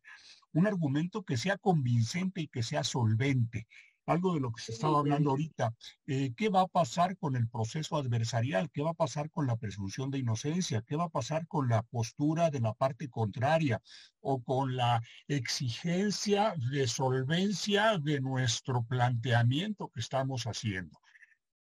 Un 0.52 0.66
argumento 0.66 1.22
que 1.22 1.38
sea 1.38 1.56
convincente 1.56 2.42
y 2.42 2.48
que 2.48 2.62
sea 2.62 2.84
solvente 2.84 3.66
algo 4.06 4.34
de 4.34 4.40
lo 4.40 4.52
que 4.52 4.62
se 4.62 4.72
estaba 4.72 5.00
hablando 5.00 5.30
ahorita. 5.30 5.74
Eh, 6.06 6.32
¿Qué 6.36 6.48
va 6.48 6.62
a 6.62 6.66
pasar 6.66 7.16
con 7.16 7.36
el 7.36 7.48
proceso 7.48 7.96
adversarial? 7.96 8.70
¿Qué 8.70 8.82
va 8.82 8.90
a 8.90 8.94
pasar 8.94 9.30
con 9.30 9.46
la 9.46 9.56
presunción 9.56 10.10
de 10.10 10.18
inocencia? 10.18 10.82
¿Qué 10.82 10.96
va 10.96 11.04
a 11.04 11.08
pasar 11.08 11.46
con 11.46 11.68
la 11.68 11.82
postura 11.82 12.50
de 12.50 12.60
la 12.60 12.72
parte 12.72 13.08
contraria 13.08 13.82
o 14.20 14.42
con 14.42 14.76
la 14.76 15.02
exigencia 15.28 16.54
de 16.70 16.86
solvencia 16.86 17.98
de 17.98 18.20
nuestro 18.20 18.84
planteamiento 18.84 19.88
que 19.88 20.00
estamos 20.00 20.44
haciendo? 20.46 20.98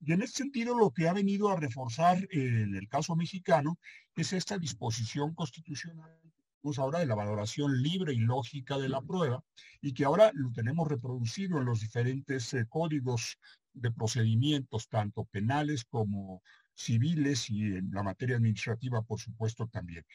Y 0.02 0.14
en 0.14 0.22
ese 0.22 0.38
sentido, 0.38 0.78
lo 0.78 0.92
que 0.92 1.10
ha 1.10 1.14
venido 1.14 1.50
a 1.50 1.58
reforzar 1.58 2.26
en 2.32 2.74
el 2.74 2.88
caso 2.88 3.18
mexicano 3.18 3.78
es 4.16 4.32
esta 4.32 4.58
disposición 4.58 5.36
constitucional 5.36 6.29
ahora 6.78 7.00
de 7.00 7.06
la 7.06 7.16
valoración 7.16 7.82
libre 7.82 8.14
y 8.14 8.20
lógica 8.20 8.78
de 8.78 8.90
la 8.90 9.02
prueba 9.02 9.44
y 9.82 9.94
que 9.94 10.06
ahora 10.06 10.32
lo 10.34 10.52
tenemos 10.52 10.88
reproducido 10.88 11.58
en 11.60 11.66
los 11.66 11.80
diferentes 11.80 12.54
eh, 12.54 12.66
códigos 12.68 13.38
de 13.74 13.92
procedimientos, 13.92 14.90
tanto 14.90 15.26
penales 15.26 15.86
como 15.86 16.42
civiles 16.74 17.50
y 17.50 17.64
en 17.64 17.92
la 17.92 18.04
materia 18.04 18.36
administrativa, 18.36 19.02
por 19.02 19.20
supuesto, 19.20 19.68
también. 19.68 20.06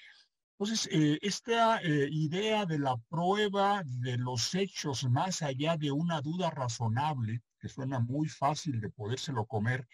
Entonces, 0.59 0.89
eh, 0.93 1.19
esta 1.23 1.81
eh, 1.83 2.09
idea 2.11 2.65
de 2.65 2.79
la 2.79 2.97
prueba 3.09 3.83
de 3.85 4.17
los 4.19 4.55
hechos 4.55 5.05
más 5.11 5.43
allá 5.43 5.77
de 5.77 5.91
una 5.91 6.21
duda 6.21 6.51
razonable, 6.51 7.43
que 7.59 7.69
suena 7.69 7.99
muy 7.99 8.29
fácil 8.29 8.81
de 8.81 8.91
podérselo 8.91 9.47
comer, 9.47 9.87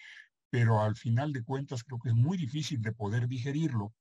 pero 0.50 0.80
al 0.82 0.96
final 0.96 1.32
de 1.32 1.42
cuentas 1.44 1.84
creo 1.84 1.98
que 1.98 2.10
es 2.10 2.14
muy 2.14 2.36
difícil 2.36 2.82
de 2.82 2.92
poder 2.92 3.26
digerirlo, 3.26 3.94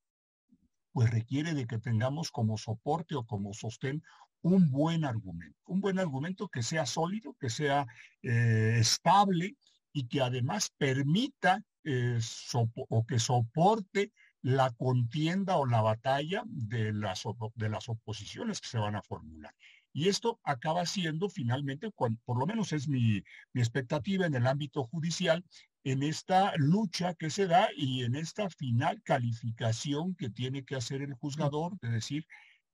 pues 0.92 1.10
requiere 1.10 1.54
de 1.54 1.66
que 1.66 1.78
tengamos 1.78 2.30
como 2.30 2.58
soporte 2.58 3.14
o 3.14 3.24
como 3.24 3.52
sostén 3.52 4.02
un 4.42 4.70
buen 4.70 5.04
argumento, 5.04 5.58
un 5.66 5.80
buen 5.80 5.98
argumento 5.98 6.48
que 6.48 6.62
sea 6.62 6.86
sólido, 6.86 7.36
que 7.38 7.50
sea 7.50 7.86
eh, 8.22 8.76
estable 8.78 9.56
y 9.92 10.08
que 10.08 10.22
además 10.22 10.72
permita 10.78 11.64
eh, 11.84 12.18
o 12.54 13.06
que 13.06 13.18
soporte 13.18 14.12
la 14.42 14.70
contienda 14.70 15.56
o 15.56 15.66
la 15.66 15.82
batalla 15.82 16.42
de 16.46 16.92
las, 16.92 17.24
de 17.54 17.68
las 17.68 17.88
oposiciones 17.88 18.60
que 18.60 18.68
se 18.68 18.78
van 18.78 18.96
a 18.96 19.02
formular. 19.02 19.54
Y 19.92 20.08
esto 20.08 20.38
acaba 20.44 20.86
siendo 20.86 21.28
finalmente, 21.28 21.90
por 21.90 22.38
lo 22.38 22.46
menos 22.46 22.72
es 22.72 22.88
mi, 22.88 23.22
mi 23.52 23.60
expectativa 23.60 24.24
en 24.24 24.34
el 24.34 24.46
ámbito 24.46 24.84
judicial, 24.84 25.44
en 25.84 26.02
esta 26.02 26.52
lucha 26.56 27.14
que 27.14 27.30
se 27.30 27.46
da 27.46 27.68
y 27.76 28.04
en 28.04 28.14
esta 28.14 28.50
final 28.50 29.02
calificación 29.02 30.14
que 30.14 30.30
tiene 30.30 30.64
que 30.64 30.76
hacer 30.76 31.02
el 31.02 31.14
juzgador, 31.14 31.78
de 31.80 31.90
decir, 31.90 32.26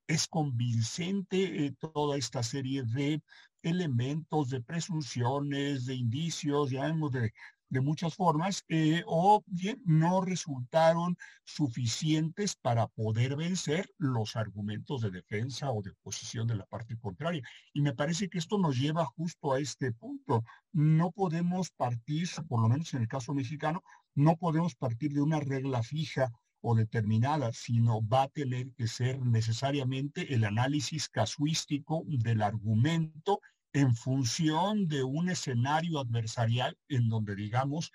es 0.07 0.27
convincente 0.29 1.75
toda 1.81 2.17
esta 2.17 2.43
serie 2.43 2.83
de 2.85 3.23
elementos, 3.63 4.51
de 4.51 4.61
presunciones, 4.61 5.87
de 5.87 5.95
indicios, 5.95 6.71
digamos, 6.71 7.13
de, 7.13 7.33
de 7.69 7.81
muchas 7.81 8.15
formas, 8.15 8.65
eh, 8.69 9.03
o 9.07 9.43
bien 9.47 9.81
no 9.85 10.21
resultaron 10.21 11.17
suficientes 11.45 12.57
para 12.57 12.87
poder 12.89 13.37
vencer 13.37 13.91
los 13.99 14.37
argumentos 14.37 15.01
de 15.01 15.11
defensa 15.11 15.71
o 15.71 15.83
de 15.83 15.91
oposición 15.91 16.47
de 16.47 16.57
la 16.57 16.67
parte 16.67 16.97
contraria. 16.99 17.43
Y 17.73 17.83
me 17.83 17.95
parece 17.95 18.29
que 18.29 18.39
esto 18.39 18.59
nos 18.59 18.79
lleva 18.79 19.05
justo 19.05 19.53
a 19.53 19.61
este 19.61 19.93
punto. 19.93 20.45
No 20.73 21.11
podemos 21.11 21.71
partir, 21.71 22.29
por 22.49 22.61
lo 22.61 22.69
menos 22.69 22.95
en 22.95 23.03
el 23.03 23.09
caso 23.09 23.35
mexicano, 23.35 23.83
no 24.15 24.37
podemos 24.37 24.75
partir 24.75 25.13
de 25.13 25.21
una 25.21 25.41
regla 25.41 25.83
fija 25.83 26.31
o 26.61 26.75
determinada, 26.75 27.53
sino 27.53 28.07
va 28.07 28.25
a 28.25 28.29
tener 28.29 28.73
que 28.73 28.89
ser 28.89 29.21
necesariamente 29.25 30.35
el 30.35 30.45
análisis 30.45 31.09
casuístico 31.09 32.03
del 32.07 32.43
argumento 32.43 33.41
en 33.77 33.95
función 33.95 34.89
de 34.89 35.05
un 35.05 35.29
escenario 35.29 36.01
adversarial 36.01 36.79
en 36.89 37.11
donde, 37.11 37.37
digamos, 37.37 37.93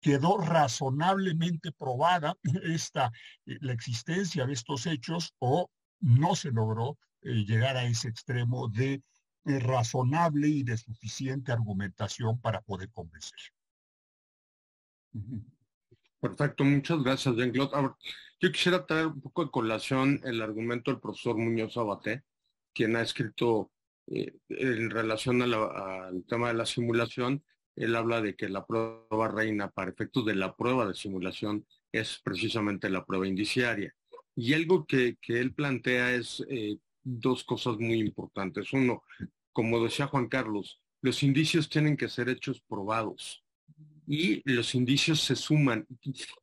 quedó 0.00 0.36
razonablemente 0.36 1.70
probada 1.70 2.36
esta, 2.64 3.12
eh, 3.46 3.56
la 3.60 3.72
existencia 3.72 4.44
de 4.46 4.52
estos 4.52 4.84
hechos 4.86 5.32
o 5.38 5.70
no 6.00 6.34
se 6.34 6.50
logró 6.50 6.98
eh, 7.20 7.44
llegar 7.46 7.76
a 7.76 7.84
ese 7.84 8.08
extremo 8.08 8.66
de 8.66 8.94
eh, 9.44 9.58
razonable 9.60 10.48
y 10.48 10.64
de 10.64 10.76
suficiente 10.76 11.52
argumentación 11.52 12.40
para 12.40 12.60
poder 12.60 12.90
convencer. 12.90 13.38
Perfecto, 16.20 16.64
muchas 16.64 17.00
gracias, 17.00 17.36
Jean-Claude. 17.36 17.94
Yo 18.40 18.50
quisiera 18.50 18.84
traer 18.84 19.06
un 19.06 19.20
poco 19.20 19.44
de 19.44 19.52
colación 19.52 20.20
el 20.24 20.42
argumento 20.42 20.90
del 20.90 21.00
profesor 21.00 21.38
Muñoz 21.38 21.76
Abaté, 21.76 22.24
quien 22.74 22.96
ha 22.96 23.02
escrito 23.02 23.70
eh, 24.08 24.32
en 24.48 24.90
relación 24.90 25.42
al 25.42 26.24
tema 26.26 26.48
de 26.48 26.54
la 26.54 26.66
simulación, 26.66 27.42
él 27.76 27.96
habla 27.96 28.20
de 28.20 28.34
que 28.34 28.48
la 28.48 28.66
prueba 28.66 29.28
reina 29.28 29.70
para 29.70 29.90
efectos 29.90 30.26
de 30.26 30.34
la 30.34 30.54
prueba 30.54 30.86
de 30.86 30.94
simulación 30.94 31.66
es 31.90 32.20
precisamente 32.22 32.90
la 32.90 33.04
prueba 33.04 33.26
indiciaria. 33.26 33.94
Y 34.34 34.54
algo 34.54 34.86
que, 34.86 35.16
él 35.28 35.54
plantea 35.54 36.14
es 36.14 36.44
eh, 36.48 36.76
dos 37.02 37.44
cosas 37.44 37.78
muy 37.78 37.98
importantes. 38.00 38.72
Uno, 38.72 39.02
como 39.52 39.82
decía 39.82 40.06
Juan 40.06 40.28
Carlos, 40.28 40.80
los 41.00 41.22
indicios 41.22 41.68
tienen 41.68 41.96
que 41.96 42.08
ser 42.08 42.28
hechos 42.28 42.62
probados 42.62 43.44
y 44.06 44.42
los 44.50 44.74
indicios 44.74 45.20
se 45.20 45.36
suman. 45.36 45.86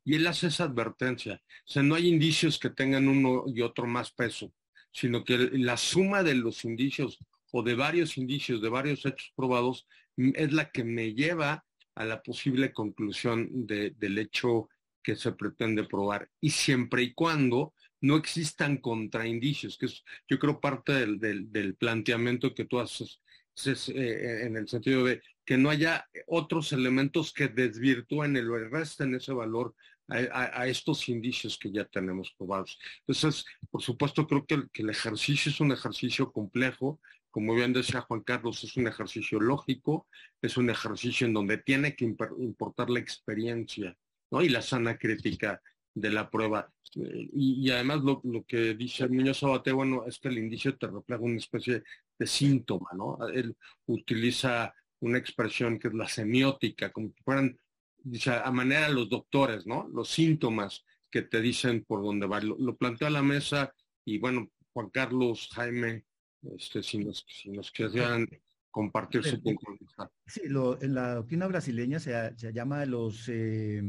Y 0.03 0.15
él 0.15 0.27
hace 0.27 0.47
esa 0.47 0.65
advertencia. 0.65 1.41
O 1.65 1.71
sea, 1.71 1.83
no 1.83 1.95
hay 1.95 2.07
indicios 2.07 2.59
que 2.59 2.69
tengan 2.69 3.07
uno 3.07 3.43
y 3.47 3.61
otro 3.61 3.85
más 3.85 4.11
peso, 4.11 4.51
sino 4.91 5.23
que 5.23 5.37
la 5.53 5.77
suma 5.77 6.23
de 6.23 6.35
los 6.35 6.65
indicios 6.65 7.19
o 7.51 7.63
de 7.63 7.75
varios 7.75 8.17
indicios, 8.17 8.62
de 8.62 8.69
varios 8.69 9.05
hechos 9.05 9.31
probados, 9.35 9.88
es 10.17 10.51
la 10.53 10.69
que 10.69 10.83
me 10.83 11.13
lleva 11.13 11.65
a 11.95 12.05
la 12.05 12.21
posible 12.21 12.71
conclusión 12.71 13.49
del 13.67 14.17
hecho 14.17 14.69
que 15.03 15.15
se 15.15 15.31
pretende 15.31 15.83
probar. 15.83 16.29
Y 16.39 16.49
siempre 16.49 17.03
y 17.03 17.13
cuando 17.13 17.73
no 18.01 18.15
existan 18.15 18.77
contraindicios, 18.77 19.77
que 19.77 19.88
es 19.88 20.03
yo 20.27 20.39
creo 20.39 20.59
parte 20.59 21.05
del, 21.05 21.75
planteamiento 21.75 22.53
que 22.53 22.65
tú 22.65 22.79
haces 22.79 23.21
eh, 23.65 24.45
en 24.45 24.55
el 24.55 24.67
sentido 24.67 25.03
de 25.03 25.21
que 25.45 25.57
no 25.57 25.69
haya 25.69 26.07
otros 26.27 26.71
elementos 26.71 27.33
que 27.33 27.47
desvirtúen 27.47 28.38
el 28.38 28.49
o 28.49 28.57
resten 28.69 29.15
ese 29.15 29.33
valor 29.33 29.75
a, 30.09 30.67
estos 30.67 31.07
indicios 31.07 31.57
que 31.57 31.71
ya 31.71 31.85
tenemos 31.85 32.33
probados. 32.38 32.79
Entonces, 33.01 33.45
por 33.69 33.81
supuesto, 33.81 34.25
creo 34.25 34.45
que 34.45 34.81
el 34.81 34.89
ejercicio 34.89 35.51
es 35.51 35.59
un 35.59 35.71
ejercicio 35.71 36.31
complejo, 36.31 36.99
como 37.31 37.53
bien 37.53 37.73
decía 37.73 38.01
Juan 38.01 38.21
Carlos, 38.21 38.63
es 38.63 38.75
un 38.77 38.87
ejercicio 38.87 39.39
lógico, 39.39 40.07
es 40.41 40.57
un 40.57 40.69
ejercicio 40.69 41.27
en 41.27 41.33
donde 41.33 41.57
tiene 41.57 41.95
que 41.95 42.05
importar 42.05 42.89
la 42.89 42.99
experiencia 42.99 43.95
¿no? 44.31 44.41
y 44.41 44.49
la 44.49 44.61
sana 44.61 44.97
crítica 44.97 45.61
de 45.93 46.09
la 46.09 46.29
prueba. 46.29 46.71
Y, 46.95 47.69
además 47.69 48.01
lo, 48.01 48.43
que 48.47 48.73
dice 48.73 49.03
el 49.03 49.11
niño 49.11 49.33
Sabate, 49.33 49.71
bueno, 49.71 50.05
es 50.07 50.17
que 50.17 50.29
el 50.29 50.39
indicio 50.39 50.75
te 50.77 50.87
refleja 50.87 51.21
una 51.21 51.37
especie 51.37 51.83
de 52.17 52.27
síntoma, 52.27 52.89
¿no? 52.95 53.17
Él 53.31 53.55
utiliza 53.85 54.73
una 54.99 55.19
expresión 55.19 55.77
que 55.77 55.89
es 55.89 55.93
la 55.93 56.07
semiótica, 56.07 56.91
como 56.91 57.09
si 57.09 57.21
fueran, 57.23 57.59
dice, 57.97 58.31
a 58.31 58.51
manera 58.51 58.89
los 58.89 59.07
doctores, 59.07 59.67
¿no? 59.67 59.87
Los 59.93 60.09
síntomas 60.09 60.83
que 61.11 61.21
te 61.21 61.41
dicen 61.41 61.85
por 61.85 62.01
dónde 62.01 62.25
va. 62.25 62.41
Lo, 62.41 62.57
lo 62.57 62.77
a 62.81 63.09
la 63.09 63.21
mesa 63.21 63.73
y 64.03 64.17
bueno, 64.17 64.49
Juan 64.73 64.89
Carlos, 64.89 65.49
Jaime, 65.53 66.05
este, 66.41 66.84
si, 66.84 66.99
nos, 66.99 67.25
si 67.28 67.49
nos 67.49 67.71
quisieran 67.71 68.28
compartir 68.71 69.23
su 69.23 69.41
punto 69.41 69.71
de 69.71 69.78
vista. 69.80 70.12
Sí, 70.25 70.41
lo, 70.45 70.82
en 70.82 70.93
la 70.93 71.15
doctrina 71.15 71.47
brasileña 71.47 71.99
se, 71.99 72.38
se 72.38 72.54
llama 72.54 72.86
los, 72.86 73.28
eh, 73.30 73.82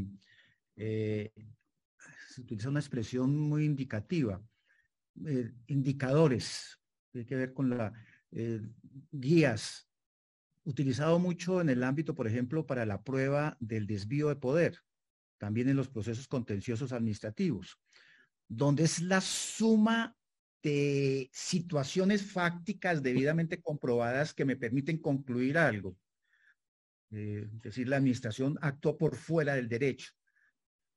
eh, 0.75 1.31
se 2.29 2.41
utiliza 2.41 2.69
una 2.69 2.79
expresión 2.79 3.37
muy 3.37 3.65
indicativa, 3.65 4.41
eh, 5.25 5.51
indicadores, 5.67 6.79
tiene 7.11 7.27
que 7.27 7.35
ver 7.35 7.53
con 7.53 7.69
la 7.69 7.93
guías, 9.11 9.89
utilizado 10.63 11.19
mucho 11.19 11.59
en 11.59 11.69
el 11.69 11.83
ámbito, 11.83 12.15
por 12.15 12.27
ejemplo, 12.27 12.65
para 12.65 12.85
la 12.85 13.03
prueba 13.03 13.57
del 13.59 13.85
desvío 13.85 14.29
de 14.29 14.37
poder, 14.37 14.79
también 15.37 15.67
en 15.67 15.75
los 15.75 15.89
procesos 15.89 16.29
contenciosos 16.29 16.93
administrativos, 16.93 17.77
donde 18.47 18.83
es 18.83 19.01
la 19.01 19.19
suma 19.19 20.15
de 20.61 21.29
situaciones 21.33 22.23
fácticas 22.31 23.01
debidamente 23.01 23.61
comprobadas 23.61 24.33
que 24.33 24.45
me 24.45 24.55
permiten 24.55 24.99
concluir 24.99 25.57
algo. 25.57 25.97
Eh, 27.11 27.47
es 27.55 27.61
decir, 27.61 27.87
la 27.87 27.97
administración 27.97 28.57
actuó 28.61 28.97
por 28.97 29.15
fuera 29.15 29.55
del 29.55 29.67
derecho. 29.67 30.11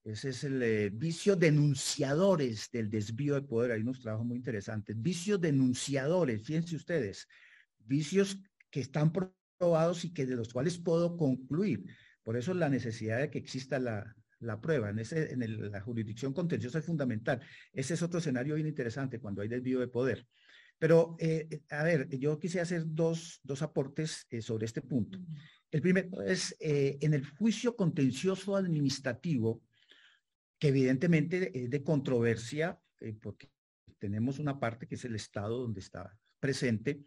Ese 0.05 0.29
es 0.29 0.45
el 0.45 0.63
eh, 0.63 0.91
vicio 0.91 1.35
denunciadores 1.35 2.71
del 2.71 2.91
desvío 2.91 3.35
de 3.35 3.43
poder. 3.43 3.73
Hay 3.73 3.81
unos 3.81 4.01
trabajos 4.01 4.27
muy 4.27 4.37
interesantes. 4.37 5.01
Vicios 5.01 5.41
denunciadores, 5.41 6.45
fíjense 6.45 6.77
ustedes, 6.77 7.27
vicios 7.79 8.39
que 8.71 8.81
están 8.81 9.13
probados 9.13 10.05
y 10.05 10.13
que 10.13 10.27
de 10.27 10.37
los 10.37 10.53
cuales 10.53 10.79
puedo 10.79 11.17
concluir. 11.17 11.85
Por 12.23 12.37
eso 12.37 12.53
la 12.53 12.69
necesidad 12.69 13.19
de 13.19 13.31
que 13.31 13.39
exista 13.39 13.79
la, 13.79 14.15
la 14.45 14.61
prueba. 14.61 14.91
En, 14.91 14.99
ese, 14.99 15.33
en 15.33 15.71
la 15.71 15.81
jurisdicción 15.81 16.33
contenciosa 16.33 16.79
es 16.79 16.85
fundamental. 16.85 17.41
Ese 17.73 17.95
es 17.95 18.03
otro 18.03 18.19
escenario 18.19 18.55
bien 18.55 18.67
interesante 18.67 19.19
cuando 19.19 19.43
hay 19.43 19.49
desvío 19.49 19.81
de 19.81 19.89
poder. 19.89 20.27
Pero, 20.79 21.17
eh, 21.19 21.63
a 21.71 21.83
ver, 21.83 22.09
yo 22.19 22.39
quise 22.39 22.61
hacer 22.61 22.83
dos, 22.87 23.41
dos 23.43 23.63
aportes 23.63 24.27
eh, 24.31 24.43
sobre 24.43 24.67
este 24.67 24.83
punto. 24.83 25.19
El 25.71 25.81
primero 25.81 26.23
es 26.23 26.55
eh, 26.61 26.99
en 27.01 27.15
el 27.15 27.25
juicio 27.25 27.75
contencioso 27.75 28.57
administrativo, 28.57 29.63
que 30.59 30.69
evidentemente 30.69 31.51
es 31.59 31.71
de 31.71 31.83
controversia, 31.83 32.79
porque 33.21 33.51
tenemos 33.99 34.39
una 34.39 34.59
parte 34.59 34.87
que 34.87 34.95
es 34.95 35.05
el 35.05 35.15
Estado 35.15 35.59
donde 35.59 35.81
está 35.81 36.17
presente, 36.39 37.01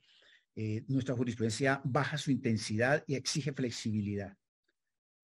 nuestra 0.88 1.16
jurisprudencia 1.16 1.82
baja 1.84 2.18
su 2.18 2.30
intensidad 2.30 3.04
y 3.08 3.16
exige 3.16 3.54
flexibilidad. 3.54 4.36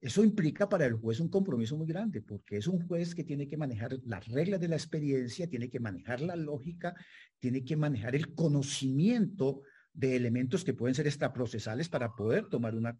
Eso 0.04 0.22
implica 0.22 0.68
para 0.68 0.86
el 0.86 0.96
juez 0.96 1.22
un 1.22 1.30
compromiso 1.30 1.78
muy 1.78 1.88
grande, 1.88 2.22
porque 2.22 2.58
es 2.58 2.68
un 2.68 2.86
juez 2.86 3.16
que 3.16 3.24
tiene 3.24 3.48
que 3.48 3.56
manejar 3.56 3.98
las 4.04 4.28
reglas 4.28 4.60
de 4.60 4.68
la 4.68 4.76
experiencia, 4.76 5.48
tiene 5.48 5.70
que 5.70 5.80
manejar 5.80 6.20
la 6.20 6.36
lógica, 6.36 6.94
tiene 7.40 7.64
que 7.64 7.78
manejar 7.78 8.14
el 8.14 8.36
conocimiento 8.36 9.62
de 9.94 10.18
elementos 10.18 10.66
que 10.66 10.74
pueden 10.74 10.94
ser 10.94 11.08
extraprocesales 11.08 11.88
para 11.88 12.14
poder 12.14 12.50
tomar 12.50 12.76
una, 12.76 12.98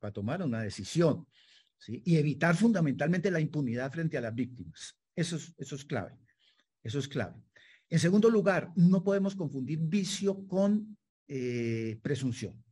para 0.00 0.10
tomar 0.10 0.42
una 0.42 0.62
decisión 0.62 1.26
y 1.86 2.16
evitar 2.16 2.56
fundamentalmente 2.56 3.30
la 3.30 3.40
impunidad 3.40 3.92
frente 3.92 4.16
a 4.16 4.22
las 4.22 4.34
víctimas. 4.34 4.96
Eso 5.14 5.36
es, 5.36 5.54
eso 5.58 5.74
es 5.74 5.84
clave. 5.84 6.16
Eso 6.82 6.98
es 6.98 7.08
clave. 7.08 7.36
En 7.90 7.98
segundo 7.98 8.30
lugar, 8.30 8.72
no 8.74 9.04
podemos 9.04 9.36
confundir 9.36 9.80
vicio 9.80 10.46
con 10.46 10.96
eh, 11.26 11.98
presunción 12.00 12.64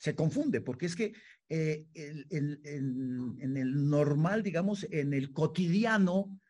se 0.00 0.14
confunde, 0.14 0.62
porque 0.62 0.86
es 0.86 0.96
que 0.96 1.12
eh, 1.50 1.86
en 1.94 3.56
el 3.56 3.88
normal, 3.90 4.42
digamos, 4.42 4.86
en 4.90 5.12
el 5.12 5.32
cotidiano, 5.32 6.40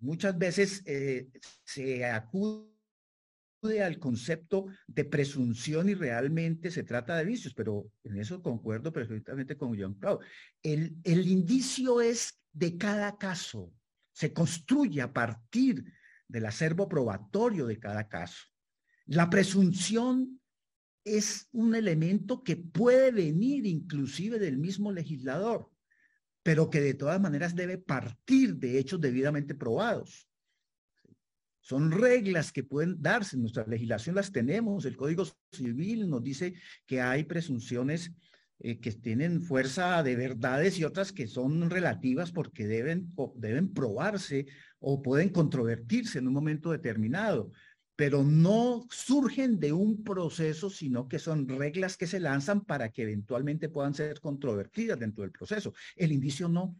muchas 0.00 0.36
veces 0.38 0.82
eh, 0.86 1.28
se 1.64 2.04
acude 2.06 2.66
al 3.82 3.98
concepto 3.98 4.66
de 4.86 5.04
presunción 5.04 5.88
y 5.88 5.94
realmente 5.94 6.70
se 6.70 6.82
trata 6.82 7.16
de 7.16 7.24
vicios, 7.24 7.52
pero 7.52 7.90
en 8.04 8.16
eso 8.16 8.42
concuerdo 8.42 8.92
perfectamente 8.92 9.56
con 9.56 9.78
John 9.78 9.94
Claude. 9.94 10.24
El, 10.62 10.96
el 11.04 11.26
indicio 11.26 12.00
es 12.00 12.40
de 12.52 12.78
cada 12.78 13.18
caso, 13.18 13.72
se 14.12 14.32
construye 14.32 15.02
a 15.02 15.12
partir 15.12 15.84
del 16.26 16.46
acervo 16.46 16.88
probatorio 16.88 17.66
de 17.66 17.78
cada 17.78 18.08
caso. 18.08 18.44
La 19.06 19.28
presunción 19.28 20.40
es 21.06 21.48
un 21.52 21.76
elemento 21.76 22.42
que 22.42 22.56
puede 22.56 23.12
venir 23.12 23.64
inclusive 23.64 24.40
del 24.40 24.58
mismo 24.58 24.90
legislador, 24.90 25.70
pero 26.42 26.68
que 26.68 26.80
de 26.80 26.94
todas 26.94 27.20
maneras 27.20 27.54
debe 27.54 27.78
partir 27.78 28.56
de 28.56 28.78
hechos 28.78 29.00
debidamente 29.00 29.54
probados. 29.54 30.28
son 31.60 31.90
reglas 31.90 32.52
que 32.52 32.62
pueden 32.62 33.00
darse. 33.02 33.36
Nuestra 33.36 33.66
legislación 33.66 34.14
las 34.14 34.30
tenemos. 34.30 34.84
El 34.84 34.96
Código 34.96 35.24
Civil 35.50 36.08
nos 36.08 36.22
dice 36.22 36.54
que 36.86 37.00
hay 37.00 37.24
presunciones 37.24 38.12
eh, 38.58 38.78
que 38.80 38.92
tienen 38.92 39.42
fuerza 39.42 40.02
de 40.02 40.16
verdades 40.16 40.78
y 40.78 40.84
otras 40.84 41.12
que 41.12 41.26
son 41.26 41.68
relativas 41.68 42.32
porque 42.32 42.66
deben, 42.66 43.12
deben 43.34 43.72
probarse 43.74 44.46
o 44.78 45.02
pueden 45.02 45.28
controvertirse 45.28 46.18
en 46.18 46.26
un 46.26 46.34
momento 46.34 46.70
determinado, 46.70 47.52
pero 47.96 48.22
no 48.22 48.86
surgen 48.90 49.58
de 49.58 49.72
un 49.72 50.04
proceso, 50.04 50.68
sino 50.68 51.08
que 51.08 51.18
son 51.18 51.48
reglas 51.48 51.96
que 51.96 52.06
se 52.06 52.20
lanzan 52.20 52.60
para 52.60 52.90
que 52.90 53.02
eventualmente 53.02 53.70
puedan 53.70 53.94
ser 53.94 54.20
controvertidas 54.20 54.98
dentro 54.98 55.22
del 55.22 55.32
proceso. 55.32 55.72
El 55.96 56.12
indicio 56.12 56.48
no. 56.48 56.76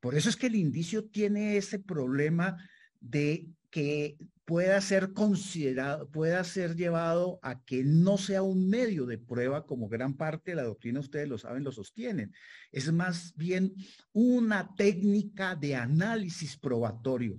Por 0.00 0.16
eso 0.16 0.28
es 0.28 0.36
que 0.36 0.48
el 0.48 0.56
indicio 0.56 1.06
tiene 1.06 1.56
ese 1.56 1.78
problema 1.78 2.56
de 3.00 3.48
que 3.70 4.18
pueda 4.44 4.80
ser 4.80 5.12
considerado, 5.12 6.10
pueda 6.10 6.42
ser 6.42 6.74
llevado 6.74 7.38
a 7.42 7.62
que 7.62 7.84
no 7.84 8.16
sea 8.16 8.42
un 8.42 8.68
medio 8.68 9.06
de 9.06 9.18
prueba 9.18 9.66
como 9.66 9.88
gran 9.88 10.14
parte 10.14 10.52
de 10.52 10.56
la 10.56 10.62
doctrina, 10.64 11.00
ustedes 11.00 11.28
lo 11.28 11.38
saben, 11.38 11.64
lo 11.64 11.70
sostienen. 11.70 12.32
Es 12.72 12.90
más 12.90 13.34
bien 13.36 13.74
una 14.12 14.74
técnica 14.74 15.54
de 15.54 15.76
análisis 15.76 16.56
probatorio. 16.56 17.38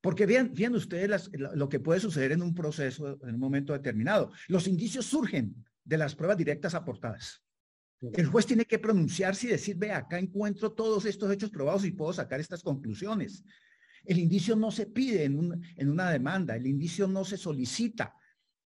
Porque 0.00 0.26
vean, 0.26 0.52
vean 0.54 0.74
ustedes 0.74 1.30
lo 1.32 1.68
que 1.68 1.80
puede 1.80 2.00
suceder 2.00 2.32
en 2.32 2.42
un 2.42 2.54
proceso 2.54 3.18
en 3.22 3.34
un 3.34 3.40
momento 3.40 3.72
determinado. 3.72 4.30
Los 4.46 4.68
indicios 4.68 5.06
surgen 5.06 5.64
de 5.84 5.98
las 5.98 6.14
pruebas 6.14 6.36
directas 6.36 6.74
aportadas. 6.74 7.42
El 8.00 8.26
juez 8.26 8.46
tiene 8.46 8.64
que 8.64 8.78
pronunciarse 8.78 9.48
y 9.48 9.50
decir, 9.50 9.76
ve, 9.76 9.90
acá 9.90 10.18
encuentro 10.18 10.72
todos 10.72 11.04
estos 11.04 11.32
hechos 11.32 11.50
probados 11.50 11.84
y 11.84 11.90
puedo 11.90 12.12
sacar 12.12 12.38
estas 12.38 12.62
conclusiones. 12.62 13.42
El 14.04 14.18
indicio 14.18 14.54
no 14.54 14.70
se 14.70 14.86
pide 14.86 15.24
en, 15.24 15.60
en 15.76 15.90
una 15.90 16.10
demanda, 16.10 16.54
el 16.54 16.66
indicio 16.66 17.08
no 17.08 17.24
se 17.24 17.36
solicita, 17.36 18.14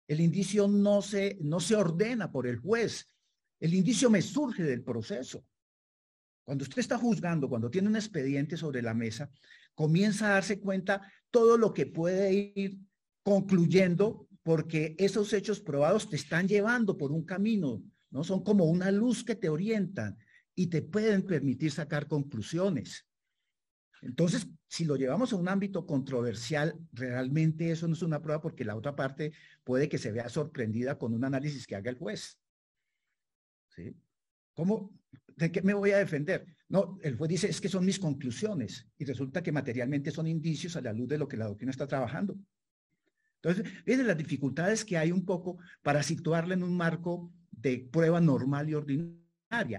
el 0.07 0.21
indicio 0.21 0.67
no 0.67 1.03
se, 1.03 1.37
no 1.41 1.59
se 1.59 1.75
ordena 1.75 2.31
por 2.31 2.47
el 2.47 2.57
juez, 2.57 3.07
el 3.59 3.75
indicio 3.75 4.09
me 4.09 4.23
surge 4.23 4.63
del 4.63 4.83
proceso. 4.83 5.45
Cuando 6.43 6.63
usted 6.63 6.79
está 6.79 6.97
juzgando, 6.97 7.47
cuando 7.47 7.69
tiene 7.69 7.89
un 7.89 7.95
expediente 7.95 8.57
sobre 8.57 8.81
la 8.81 8.95
mesa, 8.95 9.29
comienza 9.79 10.27
a 10.27 10.33
darse 10.33 10.59
cuenta 10.59 11.09
todo 11.31 11.57
lo 11.57 11.73
que 11.73 11.85
puede 11.85 12.51
ir 12.53 12.81
concluyendo 13.23 14.27
porque 14.43 14.93
esos 14.99 15.31
hechos 15.31 15.61
probados 15.61 16.09
te 16.09 16.17
están 16.17 16.49
llevando 16.49 16.97
por 16.97 17.13
un 17.13 17.23
camino, 17.23 17.81
¿no? 18.09 18.25
Son 18.25 18.43
como 18.43 18.65
una 18.65 18.91
luz 18.91 19.23
que 19.23 19.35
te 19.35 19.47
orientan 19.47 20.17
y 20.53 20.67
te 20.67 20.81
pueden 20.81 21.25
permitir 21.25 21.71
sacar 21.71 22.09
conclusiones. 22.09 23.07
Entonces, 24.01 24.49
si 24.67 24.83
lo 24.83 24.97
llevamos 24.97 25.31
a 25.31 25.37
un 25.37 25.47
ámbito 25.47 25.85
controversial, 25.85 26.75
realmente 26.91 27.71
eso 27.71 27.87
no 27.87 27.93
es 27.93 28.01
una 28.01 28.21
prueba 28.21 28.41
porque 28.41 28.65
la 28.65 28.75
otra 28.75 28.97
parte 28.97 29.31
puede 29.63 29.87
que 29.87 29.97
se 29.97 30.11
vea 30.11 30.27
sorprendida 30.27 30.97
con 30.97 31.13
un 31.13 31.23
análisis 31.23 31.65
que 31.65 31.77
haga 31.77 31.89
el 31.89 31.97
juez. 31.97 32.37
¿Sí? 33.69 33.95
¿Cómo? 34.53 34.91
¿De 35.37 35.49
qué 35.49 35.61
me 35.61 35.73
voy 35.73 35.91
a 35.91 35.99
defender? 35.99 36.45
No, 36.69 36.97
el 37.01 37.15
juez 37.17 37.29
dice, 37.29 37.49
es 37.49 37.59
que 37.59 37.67
son 37.67 37.85
mis 37.85 37.99
conclusiones 37.99 38.87
y 38.97 39.05
resulta 39.05 39.41
que 39.41 39.51
materialmente 39.51 40.11
son 40.11 40.27
indicios 40.27 40.75
a 40.75 40.81
la 40.81 40.93
luz 40.93 41.07
de 41.07 41.17
lo 41.17 41.27
que 41.27 41.37
la 41.37 41.45
doctrina 41.45 41.71
está 41.71 41.87
trabajando. 41.87 42.37
Entonces, 43.41 43.83
vienen 43.85 44.07
las 44.07 44.17
dificultades 44.17 44.85
que 44.85 44.97
hay 44.97 45.11
un 45.11 45.25
poco 45.25 45.57
para 45.81 46.03
situarla 46.03 46.53
en 46.53 46.63
un 46.63 46.77
marco 46.77 47.33
de 47.51 47.87
prueba 47.91 48.21
normal 48.21 48.69
y 48.69 48.75
ordinaria 48.75 49.29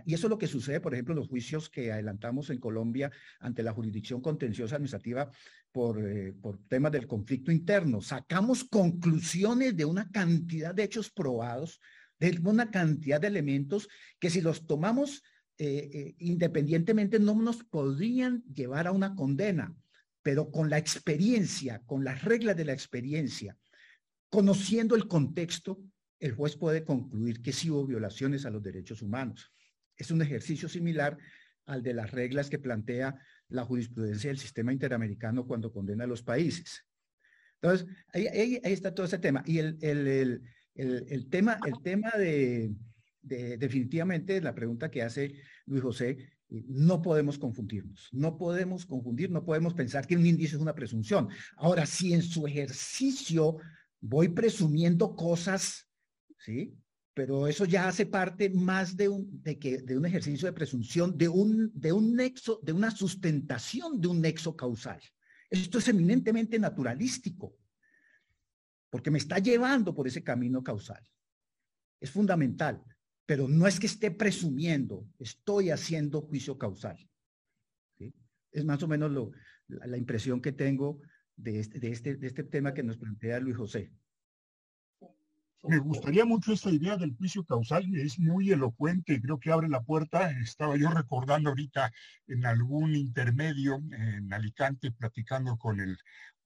y 0.05 0.14
eso 0.14 0.26
es 0.26 0.30
lo 0.30 0.38
que 0.38 0.49
sucede, 0.49 0.80
por 0.80 0.95
ejemplo, 0.95 1.12
en 1.12 1.20
los 1.20 1.28
juicios 1.28 1.70
que 1.70 1.93
adelantamos 1.93 2.51
en 2.51 2.59
Colombia 2.59 3.11
ante 3.38 3.62
la 3.62 3.72
jurisdicción 3.72 4.20
contenciosa 4.20 4.74
administrativa 4.74 5.30
por, 5.70 6.05
eh, 6.05 6.32
por 6.32 6.59
temas 6.66 6.91
del 6.91 7.07
conflicto 7.07 7.53
interno. 7.53 8.01
Sacamos 8.01 8.64
conclusiones 8.64 9.76
de 9.76 9.84
una 9.84 10.11
cantidad 10.11 10.74
de 10.74 10.82
hechos 10.82 11.11
probados, 11.11 11.80
de 12.18 12.41
una 12.45 12.68
cantidad 12.70 13.20
de 13.20 13.28
elementos 13.28 13.88
que 14.18 14.28
si 14.28 14.41
los 14.41 14.66
tomamos 14.66 15.22
eh, 15.62 15.90
eh, 15.92 16.14
independientemente 16.20 17.18
no 17.18 17.34
nos 17.34 17.62
podrían 17.64 18.42
llevar 18.44 18.86
a 18.86 18.92
una 18.92 19.14
condena, 19.14 19.76
pero 20.22 20.50
con 20.50 20.70
la 20.70 20.78
experiencia, 20.78 21.82
con 21.84 22.02
las 22.02 22.24
reglas 22.24 22.56
de 22.56 22.64
la 22.64 22.72
experiencia, 22.72 23.58
conociendo 24.30 24.96
el 24.96 25.06
contexto, 25.06 25.78
el 26.18 26.32
juez 26.32 26.56
puede 26.56 26.82
concluir 26.82 27.42
que 27.42 27.52
sí 27.52 27.68
hubo 27.68 27.86
violaciones 27.86 28.46
a 28.46 28.50
los 28.50 28.62
derechos 28.62 29.02
humanos. 29.02 29.52
Es 29.98 30.11
un 30.11 30.22
ejercicio 30.22 30.66
similar 30.66 31.18
al 31.66 31.82
de 31.82 31.92
las 31.92 32.11
reglas 32.11 32.48
que 32.48 32.58
plantea 32.58 33.14
la 33.48 33.66
jurisprudencia 33.66 34.30
del 34.30 34.38
sistema 34.38 34.72
interamericano 34.72 35.46
cuando 35.46 35.70
condena 35.70 36.04
a 36.04 36.06
los 36.06 36.22
países. 36.22 36.86
Entonces, 37.61 37.86
ahí, 38.14 38.58
está 38.62 38.94
todo 38.94 39.04
ese 39.04 39.18
tema. 39.18 39.42
Y 39.44 39.58
el, 39.58 39.78
tema, 41.28 41.58
el 41.66 41.82
tema 41.82 42.12
de, 42.16 42.72
definitivamente 43.22 44.40
la 44.40 44.54
pregunta 44.54 44.90
que 44.90 45.02
hace 45.02 45.34
Luis 45.66 45.82
José, 45.82 46.18
no 46.48 47.00
podemos 47.00 47.38
confundirnos, 47.38 48.08
no 48.12 48.36
podemos 48.36 48.84
confundir, 48.84 49.30
no 49.30 49.44
podemos 49.44 49.74
pensar 49.74 50.06
que 50.06 50.16
un 50.16 50.26
índice 50.26 50.56
es 50.56 50.62
una 50.62 50.74
presunción. 50.74 51.28
Ahora, 51.56 51.86
si 51.86 52.12
en 52.12 52.22
su 52.22 52.46
ejercicio 52.46 53.58
voy 54.00 54.28
presumiendo 54.28 55.14
cosas, 55.14 55.88
¿sí? 56.38 56.76
pero 57.14 57.46
eso 57.46 57.64
ya 57.64 57.86
hace 57.86 58.06
parte 58.06 58.50
más 58.50 58.96
de 58.96 59.08
un, 59.08 59.42
de 59.42 59.58
que, 59.58 59.78
de 59.82 59.96
un 59.96 60.06
ejercicio 60.06 60.46
de 60.46 60.52
presunción, 60.52 61.16
de 61.16 61.28
un, 61.28 61.70
de 61.74 61.92
un 61.92 62.14
nexo, 62.14 62.60
de 62.62 62.72
una 62.72 62.90
sustentación 62.90 64.00
de 64.00 64.08
un 64.08 64.20
nexo 64.20 64.56
causal. 64.56 65.00
Esto 65.50 65.78
es 65.78 65.88
eminentemente 65.88 66.58
naturalístico, 66.58 67.56
porque 68.88 69.10
me 69.10 69.18
está 69.18 69.38
llevando 69.38 69.94
por 69.94 70.06
ese 70.06 70.22
camino 70.22 70.62
causal. 70.62 71.04
Es 72.00 72.10
fundamental, 72.10 72.82
pero 73.30 73.46
no 73.46 73.68
es 73.68 73.78
que 73.78 73.86
esté 73.86 74.10
presumiendo, 74.10 75.06
estoy 75.20 75.70
haciendo 75.70 76.20
juicio 76.20 76.58
causal. 76.58 76.98
Es 78.50 78.64
más 78.64 78.82
o 78.82 78.88
menos 78.88 79.32
la, 79.68 79.96
impresión 79.96 80.40
que 80.40 80.50
tengo 80.50 80.98
de 81.36 81.60
este, 81.60 81.78
de, 81.78 81.92
este, 81.92 82.16
de 82.16 82.26
este 82.26 82.42
tema 82.42 82.74
que 82.74 82.82
nos 82.82 82.96
plantea 82.96 83.38
Luis 83.38 83.56
José. 83.56 83.92
Me 85.62 85.78
gustaría 85.78 86.24
mucho 86.24 86.52
esta 86.52 86.72
idea 86.72 86.96
del 86.96 87.14
juicio 87.14 87.44
causal, 87.44 87.84
es 87.94 88.18
muy 88.18 88.50
elocuente, 88.50 89.20
creo 89.20 89.38
que 89.38 89.52
abre 89.52 89.68
la 89.68 89.82
puerta. 89.82 90.32
Estaba 90.40 90.76
yo 90.76 90.90
recordando 90.90 91.50
ahorita 91.50 91.92
en 92.26 92.44
algún 92.46 92.96
intermedio 92.96 93.80
en 93.92 94.32
Alicante 94.32 94.90
platicando 94.90 95.56
con 95.56 95.78
el 95.78 95.96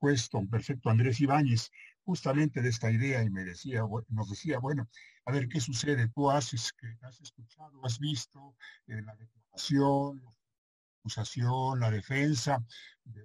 juez 0.00 0.28
Perfecto 0.50 0.90
Andrés 0.90 1.18
Ibáñez, 1.18 1.70
justamente 2.04 2.62
de 2.62 2.68
esta 2.68 2.90
idea 2.90 3.22
y 3.22 3.30
me 3.30 3.44
decía, 3.44 3.82
nos 4.08 4.30
decía, 4.30 4.58
bueno, 4.58 4.88
a 5.24 5.32
ver 5.32 5.48
qué 5.48 5.60
sucede, 5.60 6.08
tú 6.08 6.30
haces, 6.30 6.72
que 6.72 6.86
has 7.02 7.20
escuchado, 7.20 7.84
has 7.84 7.98
visto 7.98 8.56
eh, 8.86 9.00
la 9.02 9.14
declaración, 9.16 10.22
la 10.22 10.32
acusación, 11.00 11.80
la 11.80 11.90
defensa 11.90 12.64
de 13.04 13.24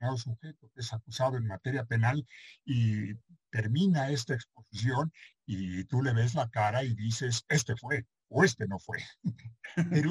un 0.00 0.18
sujeto 0.18 0.70
que 0.74 0.80
es 0.80 0.92
acusado 0.92 1.36
en 1.36 1.46
materia 1.46 1.84
penal 1.84 2.26
y 2.64 3.14
termina 3.50 4.10
esta 4.10 4.34
exposición 4.34 5.12
y 5.46 5.84
tú 5.84 6.02
le 6.02 6.12
ves 6.12 6.34
la 6.34 6.48
cara 6.50 6.84
y 6.84 6.94
dices, 6.94 7.44
este 7.48 7.74
fue 7.76 8.06
o 8.28 8.44
este 8.44 8.66
no 8.66 8.78
fue. 8.78 8.98
Pero, 9.90 10.10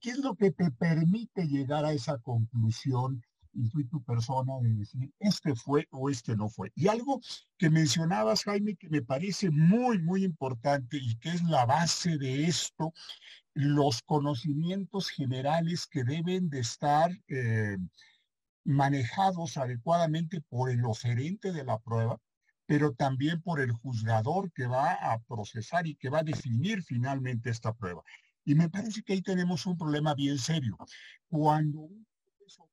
¿qué 0.00 0.10
es 0.10 0.18
lo 0.18 0.34
que 0.34 0.50
te 0.50 0.70
permite 0.70 1.46
llegar 1.46 1.84
a 1.84 1.92
esa 1.92 2.18
conclusión 2.18 3.22
y 3.52 3.84
tu 3.84 4.02
persona 4.02 4.52
de 4.60 4.74
decir, 4.74 5.12
este 5.18 5.54
fue 5.54 5.88
o 5.90 6.10
este 6.10 6.36
no 6.36 6.48
fue? 6.48 6.72
Y 6.74 6.88
algo 6.88 7.20
que 7.58 7.70
mencionabas, 7.70 8.44
Jaime, 8.44 8.76
que 8.76 8.88
me 8.88 9.02
parece 9.02 9.50
muy, 9.50 9.98
muy 9.98 10.24
importante 10.24 10.98
y 10.98 11.16
que 11.16 11.30
es 11.30 11.42
la 11.42 11.66
base 11.66 12.18
de 12.18 12.44
esto, 12.44 12.92
los 13.54 14.02
conocimientos 14.02 15.10
generales 15.10 15.86
que 15.86 16.04
deben 16.04 16.48
de 16.50 16.60
estar 16.60 17.10
eh, 17.28 17.76
manejados 18.64 19.56
adecuadamente 19.56 20.40
por 20.42 20.70
el 20.70 20.84
oferente 20.84 21.52
de 21.52 21.64
la 21.64 21.78
prueba, 21.78 22.18
pero 22.66 22.92
también 22.92 23.42
por 23.42 23.60
el 23.60 23.72
juzgador 23.72 24.52
que 24.52 24.66
va 24.66 24.92
a 24.92 25.18
procesar 25.20 25.86
y 25.86 25.96
que 25.96 26.08
va 26.08 26.20
a 26.20 26.24
definir 26.24 26.82
finalmente 26.82 27.50
esta 27.50 27.72
prueba. 27.72 28.02
Y 28.44 28.54
me 28.54 28.68
parece 28.68 29.02
que 29.02 29.12
ahí 29.14 29.22
tenemos 29.22 29.66
un 29.66 29.76
problema 29.76 30.14
bien 30.14 30.38
serio. 30.38 30.76
Cuando, 31.28 31.88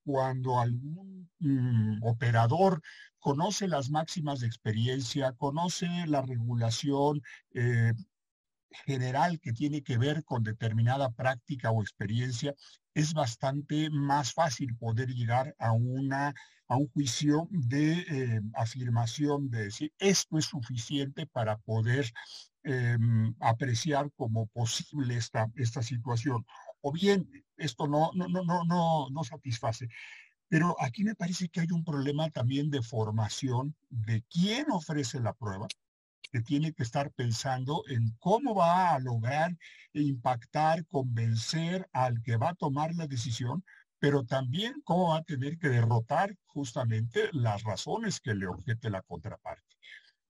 cuando 0.03 0.59
algún 0.59 1.29
mm, 1.39 2.03
operador 2.03 2.81
conoce 3.19 3.67
las 3.67 3.89
máximas 3.89 4.39
de 4.39 4.47
experiencia, 4.47 5.33
conoce 5.33 5.87
la 6.07 6.21
regulación 6.21 7.21
eh, 7.53 7.93
general 8.85 9.39
que 9.39 9.53
tiene 9.53 9.81
que 9.81 9.97
ver 9.97 10.23
con 10.23 10.43
determinada 10.43 11.11
práctica 11.11 11.71
o 11.71 11.81
experiencia, 11.81 12.53
es 12.93 13.13
bastante 13.13 13.89
más 13.89 14.33
fácil 14.33 14.75
poder 14.77 15.09
llegar 15.09 15.55
a, 15.59 15.71
una, 15.71 16.33
a 16.67 16.77
un 16.77 16.87
juicio 16.89 17.47
de 17.51 17.99
eh, 17.99 18.41
afirmación 18.55 19.49
de 19.49 19.65
decir 19.65 19.93
esto 19.99 20.37
es 20.37 20.45
suficiente 20.45 21.27
para 21.27 21.57
poder 21.57 22.11
em, 22.63 23.35
apreciar 23.39 24.11
como 24.15 24.47
posible 24.47 25.15
esta, 25.15 25.47
esta 25.55 25.81
situación. 25.83 26.45
O 26.81 26.91
bien, 26.91 27.29
esto 27.57 27.87
no, 27.87 28.11
no, 28.13 28.27
no, 28.27 28.43
no, 28.43 28.63
no, 28.65 29.09
no 29.09 29.23
satisface. 29.23 29.87
Pero 30.49 30.75
aquí 30.79 31.03
me 31.03 31.15
parece 31.15 31.49
que 31.49 31.59
hay 31.61 31.71
un 31.71 31.83
problema 31.83 32.29
también 32.29 32.69
de 32.69 32.81
formación 32.81 33.75
de 33.89 34.23
quién 34.29 34.71
ofrece 34.71 35.19
la 35.19 35.33
prueba, 35.33 35.67
que 36.31 36.41
tiene 36.41 36.73
que 36.73 36.83
estar 36.83 37.11
pensando 37.11 37.83
en 37.87 38.15
cómo 38.19 38.55
va 38.55 38.93
a 38.93 38.99
lograr 38.99 39.57
impactar, 39.93 40.85
convencer 40.87 41.87
al 41.91 42.21
que 42.21 42.37
va 42.37 42.49
a 42.49 42.55
tomar 42.55 42.93
la 42.95 43.07
decisión, 43.07 43.63
pero 43.99 44.23
también 44.23 44.81
cómo 44.83 45.09
va 45.09 45.17
a 45.17 45.23
tener 45.23 45.57
que 45.57 45.69
derrotar 45.69 46.35
justamente 46.45 47.29
las 47.33 47.63
razones 47.63 48.19
que 48.19 48.35
le 48.35 48.47
objete 48.47 48.89
la 48.89 49.01
contraparte. 49.01 49.66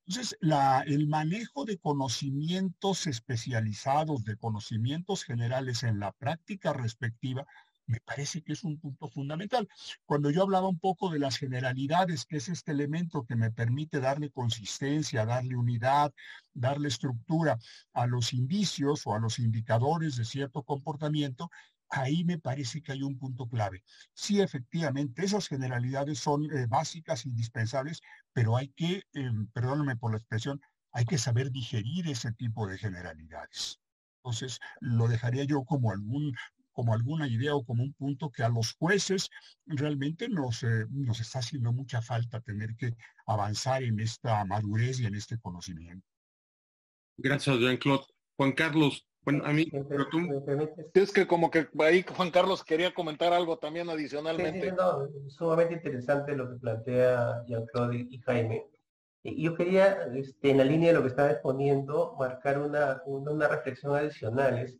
Entonces, 0.07 0.37
el 0.85 1.07
manejo 1.07 1.65
de 1.65 1.77
conocimientos 1.77 3.07
especializados, 3.07 4.23
de 4.23 4.37
conocimientos 4.37 5.25
generales 5.25 5.83
en 5.83 5.99
la 5.99 6.13
práctica 6.13 6.71
respectiva, 6.71 7.45
me 7.87 7.99
parece 8.01 8.41
que 8.41 8.53
es 8.53 8.63
un 8.63 8.79
punto 8.79 9.07
fundamental. 9.09 9.67
Cuando 10.05 10.29
yo 10.29 10.43
hablaba 10.43 10.67
un 10.67 10.79
poco 10.79 11.09
de 11.09 11.19
las 11.19 11.37
generalidades, 11.37 12.25
que 12.25 12.37
es 12.37 12.47
este 12.47 12.71
elemento 12.71 13.25
que 13.25 13.35
me 13.35 13.51
permite 13.51 13.99
darle 13.99 14.29
consistencia, 14.29 15.25
darle 15.25 15.55
unidad, 15.55 16.13
darle 16.53 16.87
estructura 16.87 17.57
a 17.93 18.07
los 18.07 18.33
indicios 18.33 19.07
o 19.07 19.13
a 19.13 19.19
los 19.19 19.39
indicadores 19.39 20.15
de 20.15 20.25
cierto 20.25 20.63
comportamiento, 20.63 21.49
ahí 21.89 22.23
me 22.23 22.37
parece 22.37 22.81
que 22.81 22.91
hay 22.91 23.03
un 23.03 23.17
punto 23.17 23.47
clave. 23.47 23.83
Sí, 24.13 24.41
efectivamente, 24.41 25.23
esas 25.23 25.47
generalidades 25.47 26.19
son 26.19 26.45
eh, 26.45 26.65
básicas, 26.67 27.25
indispensables, 27.25 28.01
pero 28.33 28.57
hay 28.57 28.69
que, 28.69 29.03
eh, 29.13 29.31
perdóname 29.53 29.95
por 29.95 30.11
la 30.11 30.17
expresión, 30.17 30.61
hay 30.91 31.05
que 31.05 31.17
saber 31.17 31.51
digerir 31.51 32.07
ese 32.07 32.31
tipo 32.33 32.67
de 32.67 32.77
generalidades. 32.77 33.79
Entonces, 34.23 34.59
lo 34.79 35.07
dejaría 35.07 35.43
yo 35.43 35.63
como 35.63 35.91
algún 35.91 36.33
como 36.77 36.93
alguna 36.93 37.27
idea 37.27 37.55
o 37.55 37.65
como 37.65 37.81
un 37.81 37.93
punto 37.93 38.29
que 38.29 38.43
a 38.43 38.49
los 38.49 38.73
jueces 38.73 39.31
realmente 39.65 40.29
nos, 40.29 40.61
eh, 40.61 40.85
nos 40.91 41.19
está 41.19 41.39
haciendo 41.39 41.73
mucha 41.73 42.03
falta 42.03 42.39
tener 42.39 42.75
que 42.75 42.95
avanzar 43.25 43.81
en 43.81 43.99
esta 43.99 44.45
madurez 44.45 44.99
y 44.99 45.07
en 45.07 45.15
este 45.15 45.39
conocimiento. 45.39 46.05
Gracias, 47.17 47.57
Jean-Claude. 47.57 48.05
Juan 48.35 48.51
Carlos, 48.51 49.06
bueno, 49.27 49.45
a 49.45 49.51
mí, 49.51 49.69
pero 49.89 50.07
tú... 50.07 50.19
Es 50.93 51.11
que 51.11 51.27
como 51.27 51.51
que 51.51 51.67
ahí 51.79 52.05
Juan 52.15 52.31
Carlos 52.31 52.63
quería 52.63 52.93
comentar 52.93 53.33
algo 53.33 53.57
también 53.57 53.89
adicionalmente. 53.89 54.73
sumamente 55.27 55.73
interesante 55.73 56.33
lo 56.33 56.49
que 56.49 56.55
plantea 56.55 57.43
Jean-Claude 57.45 58.07
y 58.09 58.19
Jaime. 58.19 58.67
Yo 59.25 59.53
quería, 59.53 60.07
este, 60.15 60.51
en 60.51 60.59
la 60.59 60.63
línea 60.63 60.89
de 60.89 60.93
lo 60.93 61.01
que 61.01 61.09
estaba 61.09 61.31
exponiendo, 61.31 62.15
marcar 62.17 62.57
una, 62.57 63.01
una 63.05 63.49
reflexión 63.49 63.95
adicional. 63.95 64.59
Es, 64.59 64.77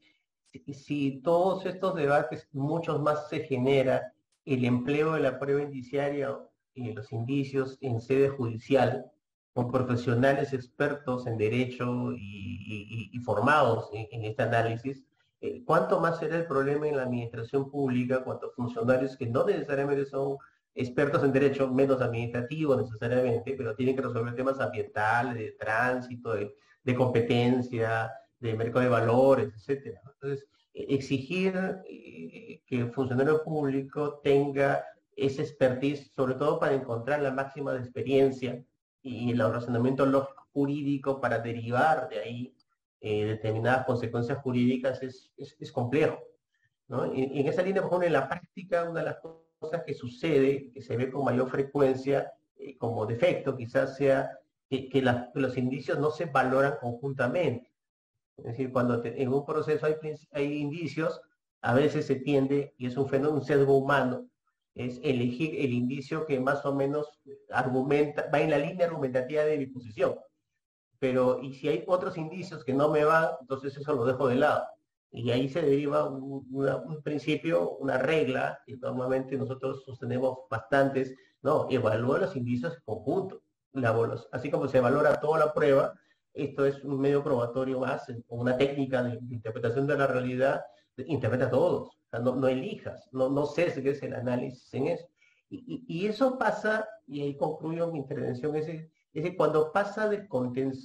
si, 0.71 1.19
todos 1.21 1.65
estos 1.65 1.95
debates, 1.95 2.47
muchos 2.53 3.01
más 3.01 3.27
se 3.27 3.41
genera 3.41 4.13
el 4.45 4.63
empleo 4.63 5.11
de 5.11 5.19
la 5.19 5.39
prueba 5.39 5.61
indiciaria 5.61 6.37
y 6.73 6.93
los 6.93 7.11
indicios 7.11 7.77
en 7.81 7.99
sede 7.99 8.29
judicial, 8.29 9.11
con 9.57 9.71
profesionales 9.71 10.53
expertos 10.53 11.25
en 11.25 11.35
derecho 11.35 12.13
y, 12.13 13.19
formados 13.25 13.89
en, 13.91 14.23
este 14.23 14.43
análisis, 14.43 15.03
eh, 15.41 15.63
¿cuánto 15.65 15.99
más 15.99 16.19
será 16.19 16.37
el 16.37 16.45
problema 16.45 16.87
en 16.87 16.97
la 16.97 17.03
administración 17.03 17.71
pública 17.71 18.23
cuando 18.23 18.51
funcionarios 18.51 19.17
que 19.17 19.25
no 19.25 19.43
necesariamente 19.47 20.05
son 20.05 20.37
expertos 20.75 21.23
en 21.23 21.33
derecho, 21.33 21.67
menos 21.73 21.99
administrativo 22.03 22.75
necesariamente, 22.75 23.55
pero 23.57 23.75
tienen 23.75 23.95
que 23.95 24.03
resolver 24.03 24.35
temas 24.35 24.59
ambientales, 24.59 25.33
de 25.33 25.51
tránsito, 25.53 26.35
de, 26.35 26.95
competencia, 26.95 28.11
de 28.39 28.53
mercado 28.53 28.81
de 28.81 28.89
valores, 28.89 29.49
etcétera. 29.55 29.99
Entonces, 30.13 30.47
e, 30.71 30.93
exigir 30.93 31.55
eh, 31.89 32.61
que 32.67 32.81
el 32.81 32.91
funcionario 32.91 33.43
público 33.43 34.19
tenga 34.23 34.85
ese 35.15 35.41
expertise, 35.41 36.11
sobre 36.15 36.35
todo 36.35 36.59
para 36.59 36.75
encontrar 36.75 37.23
la 37.23 37.31
máxima 37.31 37.73
de 37.73 37.79
experiencia 37.79 38.63
y 39.01 39.31
el 39.31 39.39
razonamiento 39.39 40.29
jurídico 40.53 41.21
para 41.21 41.39
derivar 41.39 42.09
de 42.09 42.19
ahí 42.19 42.55
eh, 42.99 43.25
determinadas 43.25 43.85
consecuencias 43.85 44.39
jurídicas 44.39 45.01
es, 45.03 45.31
es, 45.37 45.71
complejo. 45.71 46.17
¿no? 46.87 47.13
Y, 47.13 47.39
en 47.39 47.47
esa 47.47 47.61
línea, 47.61 47.81
por 47.81 47.91
ejemplo, 47.91 48.07
en 48.07 48.13
la 48.13 48.27
práctica, 48.27 48.89
una 48.89 49.01
de 49.01 49.05
las 49.05 49.17
cosas 49.59 49.83
que 49.85 49.93
sucede, 49.93 50.71
que 50.73 50.81
se 50.81 50.97
ve 50.97 51.11
con 51.11 51.23
mayor 51.23 51.49
frecuencia 51.49 52.33
eh, 52.57 52.77
como 52.77 53.05
defecto, 53.05 53.55
quizás 53.55 53.97
sea 53.97 54.31
que, 54.67 54.89
que 54.89 55.03
los 55.33 55.57
indicios 55.57 55.99
no 55.99 56.09
se 56.09 56.25
valoran 56.25 56.75
conjuntamente. 56.81 57.71
Es 58.37 58.45
decir, 58.45 58.71
cuando 58.71 59.01
en 59.03 59.33
un 59.33 59.45
proceso 59.45 59.85
hay, 59.85 59.95
hay 60.31 60.57
indicios, 60.57 61.21
a 61.61 61.73
veces 61.73 62.05
se 62.05 62.15
tiende, 62.15 62.73
y 62.77 62.87
es 62.87 62.97
un 62.97 63.07
fenómeno, 63.07 63.39
un 63.39 63.45
sesgo 63.45 63.77
humano, 63.77 64.27
es 64.77 64.99
elegir 65.03 65.59
el 65.59 65.73
indicio 65.73 66.25
que 66.25 66.39
más 66.39 66.65
o 66.65 66.73
menos 66.73 67.19
argumenta, 67.49 68.29
va 68.33 68.39
en 68.39 68.51
la 68.51 68.59
línea 68.59 68.85
argumentativa 68.85 69.43
de 69.43 69.57
mi 69.57 69.65
posición. 69.65 70.15
Pero, 70.99 71.41
y 71.41 71.53
si 71.53 71.67
hay 71.67 71.83
otros 71.87 72.17
indicios 72.17 72.63
que 72.63 72.73
no 72.73 72.89
me 72.89 73.03
van, 73.03 73.29
entonces 73.41 73.75
eso 73.75 73.93
lo 73.93 74.05
dejo 74.05 74.27
de 74.27 74.35
lado. 74.35 74.65
Y 75.11 75.31
ahí 75.31 75.49
se 75.49 75.61
deriva 75.61 76.05
un, 76.07 77.01
principio, 77.03 77.71
una 77.77 77.97
regla, 77.97 78.59
que 78.65 78.77
normalmente 78.77 79.37
nosotros 79.37 79.83
sostenemos 79.83 80.39
bastantes, 80.49 81.15
no, 81.41 81.67
evalúa 81.69 82.19
los 82.19 82.35
indicios 82.35 82.75
en 82.75 82.81
conjunto. 82.85 83.41
así 84.31 84.51
como 84.51 84.67
se 84.67 84.79
valora 84.79 85.19
toda 85.19 85.39
la 85.39 85.53
prueba, 85.53 85.93
esto 86.33 86.65
es 86.65 86.83
un 86.83 86.99
medio 86.99 87.23
probatorio 87.23 87.79
más, 87.79 88.05
una 88.27 88.57
técnica 88.57 89.01
de, 89.03 89.19
interpretación 89.31 89.87
de 89.87 89.97
la 89.97 90.07
realidad, 90.07 90.61
interpreta 91.05 91.45
a 91.45 91.51
todos, 91.51 91.97
no, 92.11 92.47
elijas, 92.47 93.07
no, 93.11 93.29
no 93.29 93.49
es 93.55 94.03
el 94.03 94.13
análisis 94.13 94.73
en 94.73 94.87
eso. 94.87 95.07
Y, 95.49 96.05
eso 96.07 96.37
pasa, 96.37 96.87
y 97.05 97.21
ahí 97.21 97.37
concluyo 97.37 97.89
mi 97.91 97.99
intervención, 97.99 98.55
es, 98.55 98.67
es 99.13 99.35
cuando 99.35 99.71
pasa 99.71 100.09
del, 100.09 100.27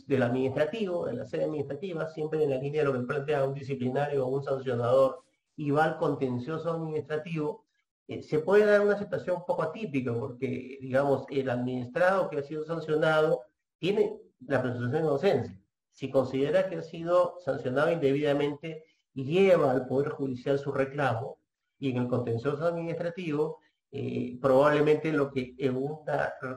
del 0.06 0.22
administrativo, 0.22 1.06
de 1.06 1.14
la 1.14 1.26
sede 1.26 1.44
administrativa, 1.44 2.06
siempre 2.08 2.42
en 2.44 2.50
la 2.50 2.58
línea 2.58 2.82
de 2.82 2.92
lo 2.92 2.92
que 2.92 3.06
plantea 3.06 3.44
un 3.44 3.54
disciplinario 3.54 4.24
o 4.24 4.28
un 4.28 4.44
sancionador, 4.44 5.22
y 5.56 5.70
va 5.70 5.84
al 5.84 5.96
contencioso 5.98 6.70
administrativo, 6.70 7.66
eh, 8.08 8.22
se 8.22 8.38
puede 8.40 8.66
dar 8.66 8.80
una 8.80 8.98
situación 8.98 9.36
un 9.36 9.44
poco 9.44 9.62
atípica, 9.62 10.12
porque, 10.14 10.78
digamos, 10.80 11.24
el 11.30 11.50
administrado 11.50 12.28
que 12.30 12.38
ha 12.38 12.42
sido 12.42 12.64
sancionado 12.64 13.42
tiene 13.78 14.18
la 14.40 14.62
presunción 14.62 14.92
de 14.92 14.98
inocencia. 15.00 15.60
Si 15.90 16.10
considera 16.10 16.68
que 16.68 16.76
ha 16.76 16.82
sido 16.82 17.36
sancionado 17.40 17.92
indebidamente, 17.92 18.84
lleva 19.14 19.70
al 19.70 19.86
Poder 19.86 20.10
Judicial 20.10 20.58
su 20.58 20.72
reclamo 20.72 21.38
y 21.78 21.90
en 21.90 21.98
el 21.98 22.08
contencioso 22.08 22.64
administrativo, 22.64 23.58
eh, 23.90 24.38
probablemente 24.40 25.12
lo 25.12 25.30
que 25.30 25.54
en, 25.58 25.78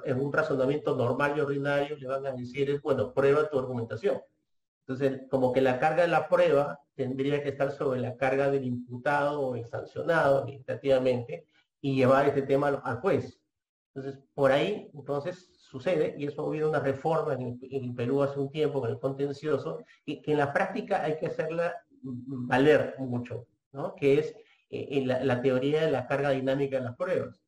en 0.05 0.19
un 0.19 0.33
razonamiento 0.33 0.95
normal 0.95 1.33
y 1.35 1.41
ordinario 1.41 1.97
le 1.97 2.07
van 2.07 2.25
a 2.25 2.31
decir 2.31 2.69
es, 2.69 2.81
bueno, 2.81 3.13
prueba 3.13 3.49
tu 3.49 3.59
argumentación. 3.59 4.21
Entonces, 4.87 5.23
como 5.29 5.51
que 5.51 5.61
la 5.61 5.79
carga 5.79 6.03
de 6.03 6.09
la 6.09 6.29
prueba 6.29 6.79
tendría 6.93 7.41
que 7.41 7.49
estar 7.49 7.71
sobre 7.71 7.99
la 7.99 8.15
carga 8.15 8.51
del 8.51 8.65
imputado 8.65 9.41
o 9.41 9.55
el 9.55 9.65
sancionado 9.65 10.39
administrativamente 10.39 11.47
y 11.81 11.95
llevar 11.95 12.27
este 12.27 12.43
tema 12.43 12.67
al 12.67 12.97
juez. 12.97 13.39
Entonces, 13.93 14.21
por 14.33 14.51
ahí, 14.51 14.91
entonces, 14.93 15.49
sucede, 15.57 16.15
y 16.17 16.27
eso 16.27 16.43
ha 16.43 16.47
habido 16.47 16.69
una 16.69 16.79
reforma 16.79 17.33
en 17.33 17.59
el, 17.61 17.95
Perú 17.95 18.21
hace 18.21 18.39
un 18.39 18.51
tiempo 18.51 18.81
con 18.81 18.89
el 18.89 18.99
contencioso, 18.99 19.79
y 20.05 20.21
que 20.21 20.33
en 20.33 20.37
la 20.37 20.53
práctica 20.53 21.03
hay 21.03 21.17
que 21.17 21.27
hacerla 21.27 21.73
valer 22.05 22.95
mucho, 22.99 23.47
¿no? 23.71 23.95
que 23.95 24.19
es 24.19 24.35
eh, 24.69 25.03
la, 25.05 25.41
teoría 25.41 25.85
de 25.85 25.91
la 25.91 26.07
carga 26.07 26.31
dinámica 26.31 26.77
de 26.77 26.83
las 26.83 26.95
pruebas. 26.95 27.41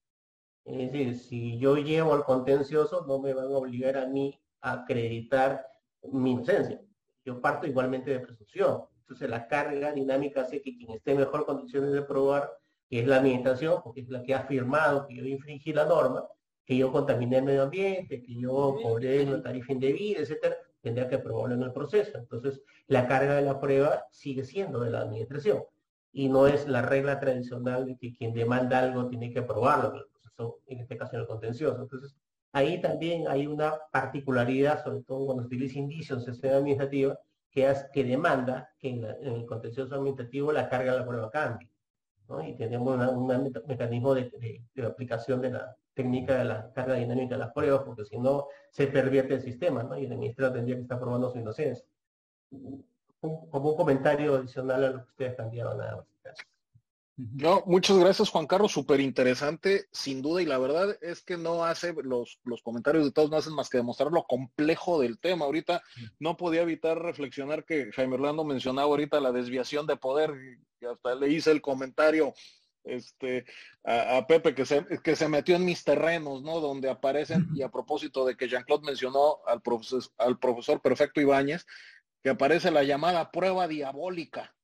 Es 0.66 0.78
decir, 0.78 1.16
si 1.18 1.58
yo 1.58 1.78
llevo 1.78 2.14
al 2.14 2.26
contencioso, 2.26 3.06
no 3.08 3.20
me 3.20 3.34
van 3.34 3.46
a 3.46 3.58
obligar 3.58 3.98
a 3.98 4.08
mí 4.08 4.40
a 4.62 4.74
acreditar 4.74 5.66
mi 6.12 6.32
inocencia. 6.32 6.82
Yo 7.24 7.42
parto 7.42 7.68
igualmente 7.68 8.12
de 8.12 8.20
presunción. 8.20 8.84
Entonces 9.00 9.30
la 9.30 9.48
carga 9.48 9.94
dinámica 9.94 10.42
hace 10.42 10.62
que 10.62 10.76
quien 10.76 10.92
esté 10.92 11.12
en 11.12 11.20
mejor 11.20 11.46
condiciones 11.46 11.92
de 11.92 12.02
probar, 12.02 12.52
que 12.90 13.00
es 13.00 13.08
la 13.08 13.18
administración, 13.18 13.82
porque 13.84 14.02
es 14.02 14.10
la 14.10 14.22
que 14.24 14.34
ha 14.34 14.40
afirmado 14.40 15.08
que 15.08 15.16
yo 15.16 15.26
infringí 15.26 15.72
la 15.72 15.86
norma, 15.86 16.26
que 16.66 16.76
yo 16.76 16.92
contaminé 16.92 17.38
el 17.38 17.46
medio 17.46 17.64
ambiente, 17.64 18.22
que 18.22 18.36
yo 18.36 18.76
cobré 18.82 19.24
una 19.24 19.42
tarifa 19.42 19.72
indebida, 19.72 20.20
etcétera, 20.20 20.58
tendría 20.82 21.08
que 21.08 21.20
probarlo 21.20 21.56
en 21.56 21.64
el 21.64 21.74
proceso. 21.74 22.18
Entonces, 22.18 22.62
la 22.88 23.08
carga 23.08 23.36
de 23.36 23.42
la 23.42 23.60
prueba 23.60 24.06
sigue 24.12 24.44
siendo 24.44 24.80
de 24.80 24.92
la 24.92 25.02
administración 25.02 25.64
y 26.12 26.30
no 26.30 26.48
es 26.48 26.68
la 26.68 26.82
regla 26.82 27.20
tradicional 27.20 27.86
de 27.86 27.98
que 27.98 28.14
quien 28.14 28.34
demanda 28.34 28.80
algo 28.80 29.08
tiene 29.08 29.32
que 29.32 29.42
probarlo 29.42 29.90
en 29.90 29.98
el 29.98 30.06
proceso, 30.08 30.60
en 30.68 30.80
este 30.80 30.98
caso 30.98 31.16
en 31.16 31.22
el 31.22 31.28
contencioso. 31.28 31.82
Entonces, 31.82 32.16
ahí 32.54 32.82
también 32.82 33.28
hay 33.28 33.48
una 33.48 33.74
particularidad, 33.92 34.84
sobre 34.84 35.02
todo 35.04 35.26
cuando 35.26 35.44
se 35.44 35.48
utiliza 35.48 35.80
indicios 35.80 36.28
en 36.28 36.36
sede 36.36 36.56
administrativa, 36.56 37.20
que, 37.52 37.74
que 37.94 38.04
demanda 38.04 38.70
que 38.80 38.90
en, 38.90 39.04
el 39.04 39.46
contencioso 39.46 39.96
administrativo 39.96 40.52
la 40.52 40.70
carga 40.70 40.94
de 40.94 41.00
la 41.00 41.08
prueba 41.08 41.30
cambie. 41.30 41.70
Y 42.46 42.58
tenemos 42.58 42.98
un 43.14 43.54
mecanismo 43.68 44.14
de 44.14 44.30
aplicación 44.86 45.40
de 45.40 45.52
la, 45.52 45.76
técnica 45.98 46.38
de 46.38 46.46
la 46.46 46.72
carga 46.74 46.94
dinámica 46.94 47.36
de 47.36 47.40
las 47.40 47.52
pruebas, 47.52 47.82
porque 47.84 48.06
si 48.06 48.18
no 48.20 48.48
se 48.70 48.86
pervierte 48.88 49.34
el 49.34 49.42
sistema, 49.42 49.82
¿no? 49.82 49.98
Y 49.98 50.06
el 50.06 50.14
administrador 50.14 50.54
tendría 50.54 50.76
que 50.76 50.84
estar 50.84 51.00
probando 51.00 51.32
su 51.32 51.40
inocencia. 51.40 51.84
como 53.20 53.72
un 53.72 53.76
comentario 53.76 54.36
adicional 54.36 54.84
a 54.84 54.90
lo 54.90 54.98
que 55.04 55.10
ustedes 55.10 55.34
planteaban 55.34 55.78
nada 55.80 55.96
más. 55.98 56.06
No, 57.18 57.64
muchas 57.66 57.98
gracias 57.98 58.30
Juan 58.30 58.46
Carlos, 58.46 58.72
súper 58.72 59.00
interesante, 59.00 59.88
sin 59.92 60.22
duda, 60.22 60.40
y 60.44 60.46
la 60.46 60.60
verdad 60.60 60.96
es 61.02 61.24
que 61.24 61.36
no 61.36 61.66
hace, 61.66 61.96
los, 62.04 62.40
los 62.44 62.62
comentarios 62.62 63.06
de 63.06 63.12
todos 63.12 63.32
no 63.32 63.38
hacen 63.38 63.56
más 63.56 63.72
que 63.72 63.80
demostrar 63.80 64.12
lo 64.12 64.24
complejo 64.26 65.02
del 65.02 65.18
tema. 65.18 65.46
Ahorita 65.46 65.82
no 66.20 66.38
podía 66.38 66.62
evitar 66.62 67.02
reflexionar 67.02 67.66
que 67.66 67.92
Jaime 67.92 68.14
Orlando 68.14 68.44
mencionaba 68.44 68.88
ahorita 68.88 69.20
la 69.20 69.32
desviación 69.32 69.88
de 69.88 69.98
poder, 69.98 70.32
y 70.80 70.86
hasta 70.86 71.16
le 71.16 71.30
hice 71.30 71.50
el 71.50 71.60
comentario 71.60 72.36
este, 72.88 73.46
a, 73.84 74.26
Pepe 74.28 74.56
que 74.56 74.66
se, 74.66 74.86
que 75.04 75.16
se 75.16 75.28
metió 75.30 75.56
en 75.56 75.66
mis 75.66 75.84
terrenos, 75.84 76.44
¿no? 76.44 76.60
Donde 76.60 76.90
aparecen, 76.90 77.48
y 77.54 77.62
a 77.62 77.70
propósito 77.70 78.26
de 78.26 78.36
que 78.36 78.48
Jean-Claude 78.48 78.86
mencionó 78.86 79.38
al 79.46 79.62
profesor, 79.62 80.04
al 80.18 80.40
profesor 80.40 80.82
Perfecto 80.82 81.22
Ibáñez, 81.22 81.66
que 82.24 82.30
aparece 82.30 82.72
la 82.72 82.84
llamada 82.84 83.32
prueba 83.32 83.68
diabólica, 83.68 84.56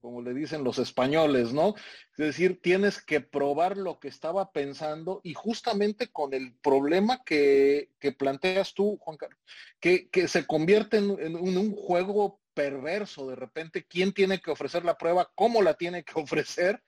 como 0.00 0.22
le 0.22 0.32
dicen 0.32 0.64
los 0.64 0.78
españoles, 0.78 1.52
¿no? 1.52 1.74
Es 2.16 2.26
decir, 2.26 2.60
tienes 2.62 3.02
que 3.02 3.20
probar 3.20 3.76
lo 3.76 3.98
que 3.98 4.08
estaba 4.08 4.50
pensando 4.52 5.20
y 5.22 5.34
justamente 5.34 6.08
con 6.08 6.32
el 6.34 6.54
problema 6.54 7.22
que, 7.24 7.90
planteas 8.18 8.74
tú, 8.74 8.96
Juan 8.98 9.16
Carlos, 9.16 9.38
que, 9.78 10.08
se 10.28 10.46
convierte 10.46 10.98
en, 10.98 11.10
en, 11.20 11.36
un 11.36 11.74
juego 11.74 12.40
perverso 12.54 13.28
de 13.28 13.36
repente, 13.36 13.86
quién 13.86 14.12
tiene 14.12 14.40
que 14.40 14.50
ofrecer 14.50 14.84
la 14.84 14.98
prueba, 14.98 15.30
cómo 15.34 15.62
la 15.62 15.74
tiene 15.74 16.04
que 16.04 16.12
ofrecer 16.20 16.82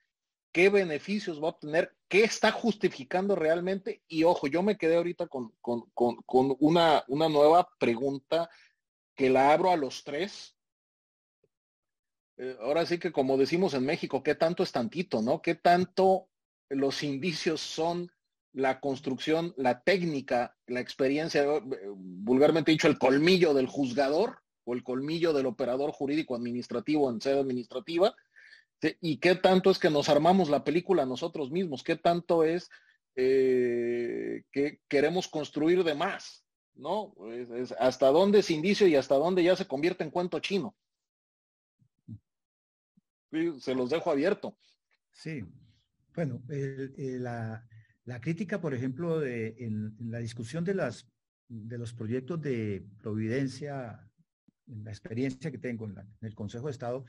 qué 0.52 0.68
beneficios 0.68 1.42
va 1.42 1.46
a 1.46 1.50
obtener, 1.52 1.96
qué 2.08 2.24
está 2.24 2.52
justificando 2.52 3.34
realmente. 3.34 4.02
Y 4.06 4.24
ojo, 4.24 4.46
yo 4.46 4.62
me 4.62 4.76
quedé 4.76 4.96
ahorita 4.96 5.26
con, 5.26 5.52
una, 6.60 7.04
una 7.08 7.28
nueva 7.28 7.68
pregunta 7.78 8.50
que 9.14 9.30
la 9.30 9.52
abro 9.52 9.70
a 9.70 9.76
los 9.76 10.04
tres. 10.04 10.54
Eh, 12.36 12.56
ahora 12.60 12.86
sí 12.86 12.98
que 12.98 13.12
como 13.12 13.36
decimos 13.36 13.74
en 13.74 13.84
México, 13.84 14.22
¿qué 14.22 14.34
tanto 14.34 14.62
es 14.62 14.72
tantito, 14.72 15.22
no? 15.22 15.40
¿Qué 15.42 15.54
tanto 15.54 16.28
los 16.68 17.02
indicios 17.02 17.60
son 17.60 18.10
la 18.52 18.80
construcción, 18.80 19.54
la 19.56 19.82
técnica, 19.82 20.56
la 20.66 20.80
experiencia, 20.80 21.42
eh, 21.42 21.62
vulgarmente 21.94 22.70
dicho, 22.70 22.88
el 22.88 22.98
colmillo 22.98 23.54
del 23.54 23.66
juzgador 23.66 24.42
o 24.64 24.74
el 24.74 24.82
colmillo 24.82 25.32
del 25.32 25.46
operador 25.46 25.92
jurídico 25.92 26.36
administrativo 26.36 27.10
en 27.10 27.20
sede 27.22 27.40
administrativa? 27.40 28.14
¿Y 29.00 29.18
qué 29.18 29.34
tanto 29.36 29.70
es 29.70 29.78
que 29.78 29.90
nos 29.90 30.08
armamos 30.08 30.50
la 30.50 30.64
película 30.64 31.06
nosotros 31.06 31.50
mismos? 31.50 31.82
¿Qué 31.82 31.96
tanto 31.96 32.44
es 32.44 32.68
eh, 33.14 34.42
que 34.50 34.80
queremos 34.88 35.28
construir 35.28 35.84
de 35.84 35.94
más? 35.94 36.44
¿No? 36.74 37.14
¿Hasta 37.78 38.08
dónde 38.08 38.40
es 38.40 38.50
indicio 38.50 38.86
y 38.86 38.96
hasta 38.96 39.14
dónde 39.14 39.44
ya 39.44 39.54
se 39.56 39.66
convierte 39.66 40.04
en 40.04 40.10
cuento 40.10 40.40
chino? 40.40 40.74
se 43.60 43.74
los 43.74 43.88
dejo 43.88 44.10
abierto. 44.10 44.58
Sí, 45.10 45.42
bueno, 46.14 46.42
la, 46.48 48.20
crítica, 48.20 48.60
por 48.60 48.74
ejemplo, 48.74 49.20
de, 49.20 49.54
en, 49.58 49.96
la 49.98 50.18
discusión 50.18 50.64
de, 50.64 50.74
las, 50.74 51.10
de 51.48 51.78
los 51.78 51.94
proyectos 51.94 52.40
de 52.42 52.84
providencia, 53.02 54.06
en 54.66 54.84
la 54.84 54.90
experiencia 54.90 55.50
que 55.50 55.58
tengo 55.58 55.86
en 55.86 55.96
el 56.20 56.34
Consejo 56.34 56.66
de 56.66 56.72
Estado, 56.72 57.04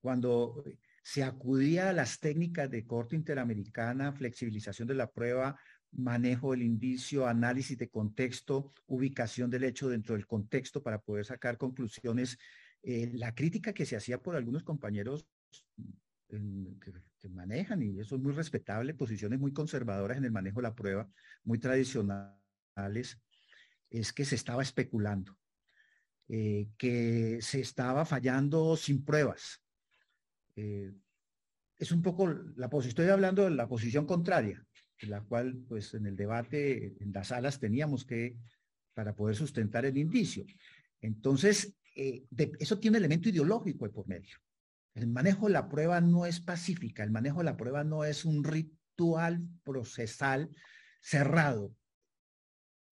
cuando 0.00 0.64
se 1.02 1.22
acudía 1.22 1.90
a 1.90 1.92
las 1.92 2.18
técnicas 2.18 2.70
de 2.70 2.84
corte 2.84 3.14
interamericana, 3.14 4.12
flexibilización 4.12 4.88
de 4.88 4.94
la 4.94 5.10
prueba, 5.10 5.56
manejo 5.92 6.50
del 6.50 6.62
indicio, 6.62 7.26
análisis 7.26 7.78
de 7.78 7.88
contexto, 7.88 8.72
ubicación 8.86 9.50
del 9.50 9.64
hecho 9.64 9.88
dentro 9.88 10.14
del 10.14 10.26
contexto 10.26 10.82
para 10.82 11.00
poder 11.00 11.24
sacar 11.24 11.56
conclusiones. 11.58 12.38
Eh, 12.82 13.12
la 13.14 13.34
crítica 13.34 13.72
que 13.72 13.86
se 13.86 13.96
hacía 13.96 14.20
por 14.20 14.36
algunos 14.36 14.62
compañeros 14.62 15.26
que, 16.28 17.28
manejan, 17.28 17.82
y 17.82 17.98
eso 17.98 18.16
es 18.16 18.22
muy 18.22 18.32
respetable, 18.32 18.94
posiciones 18.94 19.40
muy 19.40 19.52
conservadoras 19.52 20.18
en 20.18 20.24
el 20.24 20.30
manejo 20.30 20.60
de 20.60 20.68
la 20.68 20.74
prueba, 20.74 21.08
muy 21.42 21.58
tradicionales, 21.58 23.18
es 23.90 24.12
que 24.12 24.24
se 24.24 24.36
estaba 24.36 24.62
especulando, 24.62 25.36
eh, 26.28 26.68
que 26.78 27.38
se 27.42 27.60
estaba 27.60 28.04
fallando 28.04 28.76
sin 28.76 29.04
pruebas, 29.04 29.60
eh, 30.56 30.92
es 31.78 31.92
un 31.92 32.02
poco 32.02 32.26
la 32.56 32.70
posición, 32.70 32.90
estoy 32.90 33.08
hablando 33.08 33.44
de 33.44 33.50
la 33.50 33.68
posición 33.68 34.06
contraria, 34.06 34.64
la 35.02 35.20
cual 35.20 35.58
pues 35.68 35.92
en 35.94 36.06
el 36.06 36.16
debate 36.16 36.96
en 37.00 37.12
las 37.12 37.28
salas 37.28 37.60
teníamos 37.60 38.06
que, 38.06 38.38
para 38.94 39.14
poder 39.14 39.36
sustentar 39.36 39.84
el 39.84 39.98
indicio. 39.98 40.44
Entonces, 41.02 41.74
eh, 41.94 42.24
eso 42.58 42.78
tiene 42.78 42.98
elemento 42.98 43.28
ideológico 43.28 43.90
por 43.92 44.08
medio. 44.08 44.36
El 44.94 45.08
manejo 45.08 45.46
de 45.46 45.52
la 45.52 45.68
prueba 45.68 46.00
no 46.00 46.24
es 46.24 46.40
pacífica, 46.40 47.04
el 47.04 47.10
manejo 47.10 47.38
de 47.38 47.44
la 47.44 47.56
prueba 47.58 47.84
no 47.84 48.04
es 48.04 48.24
un 48.24 48.42
ritual 48.42 49.46
procesal 49.62 50.50
cerrado. 51.00 51.74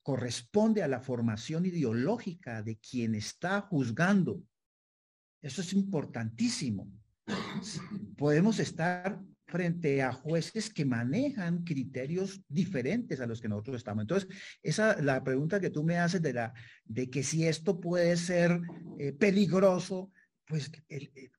Corresponde 0.02 0.82
a 0.82 0.88
la 0.88 1.00
formación 1.00 1.64
ideológica 1.64 2.62
de 2.62 2.76
quien 2.76 3.14
está 3.14 3.62
juzgando. 3.62 4.42
Eso 5.40 5.62
es 5.62 5.72
importantísimo 5.72 6.90
podemos 8.16 8.58
estar 8.58 9.20
frente 9.46 10.02
a 10.02 10.12
jueces 10.12 10.68
que 10.72 10.84
manejan 10.84 11.62
criterios 11.62 12.42
diferentes 12.48 13.20
a 13.20 13.26
los 13.26 13.40
que 13.40 13.48
nosotros 13.48 13.76
estamos. 13.76 14.02
Entonces, 14.02 14.28
esa 14.62 15.00
la 15.00 15.22
pregunta 15.22 15.60
que 15.60 15.70
tú 15.70 15.84
me 15.84 15.98
haces 15.98 16.22
de 16.22 16.32
la 16.32 16.52
de 16.84 17.08
que 17.08 17.22
si 17.22 17.46
esto 17.46 17.80
puede 17.80 18.16
ser 18.16 18.60
eh, 18.98 19.12
peligroso, 19.12 20.10
pues 20.46 20.70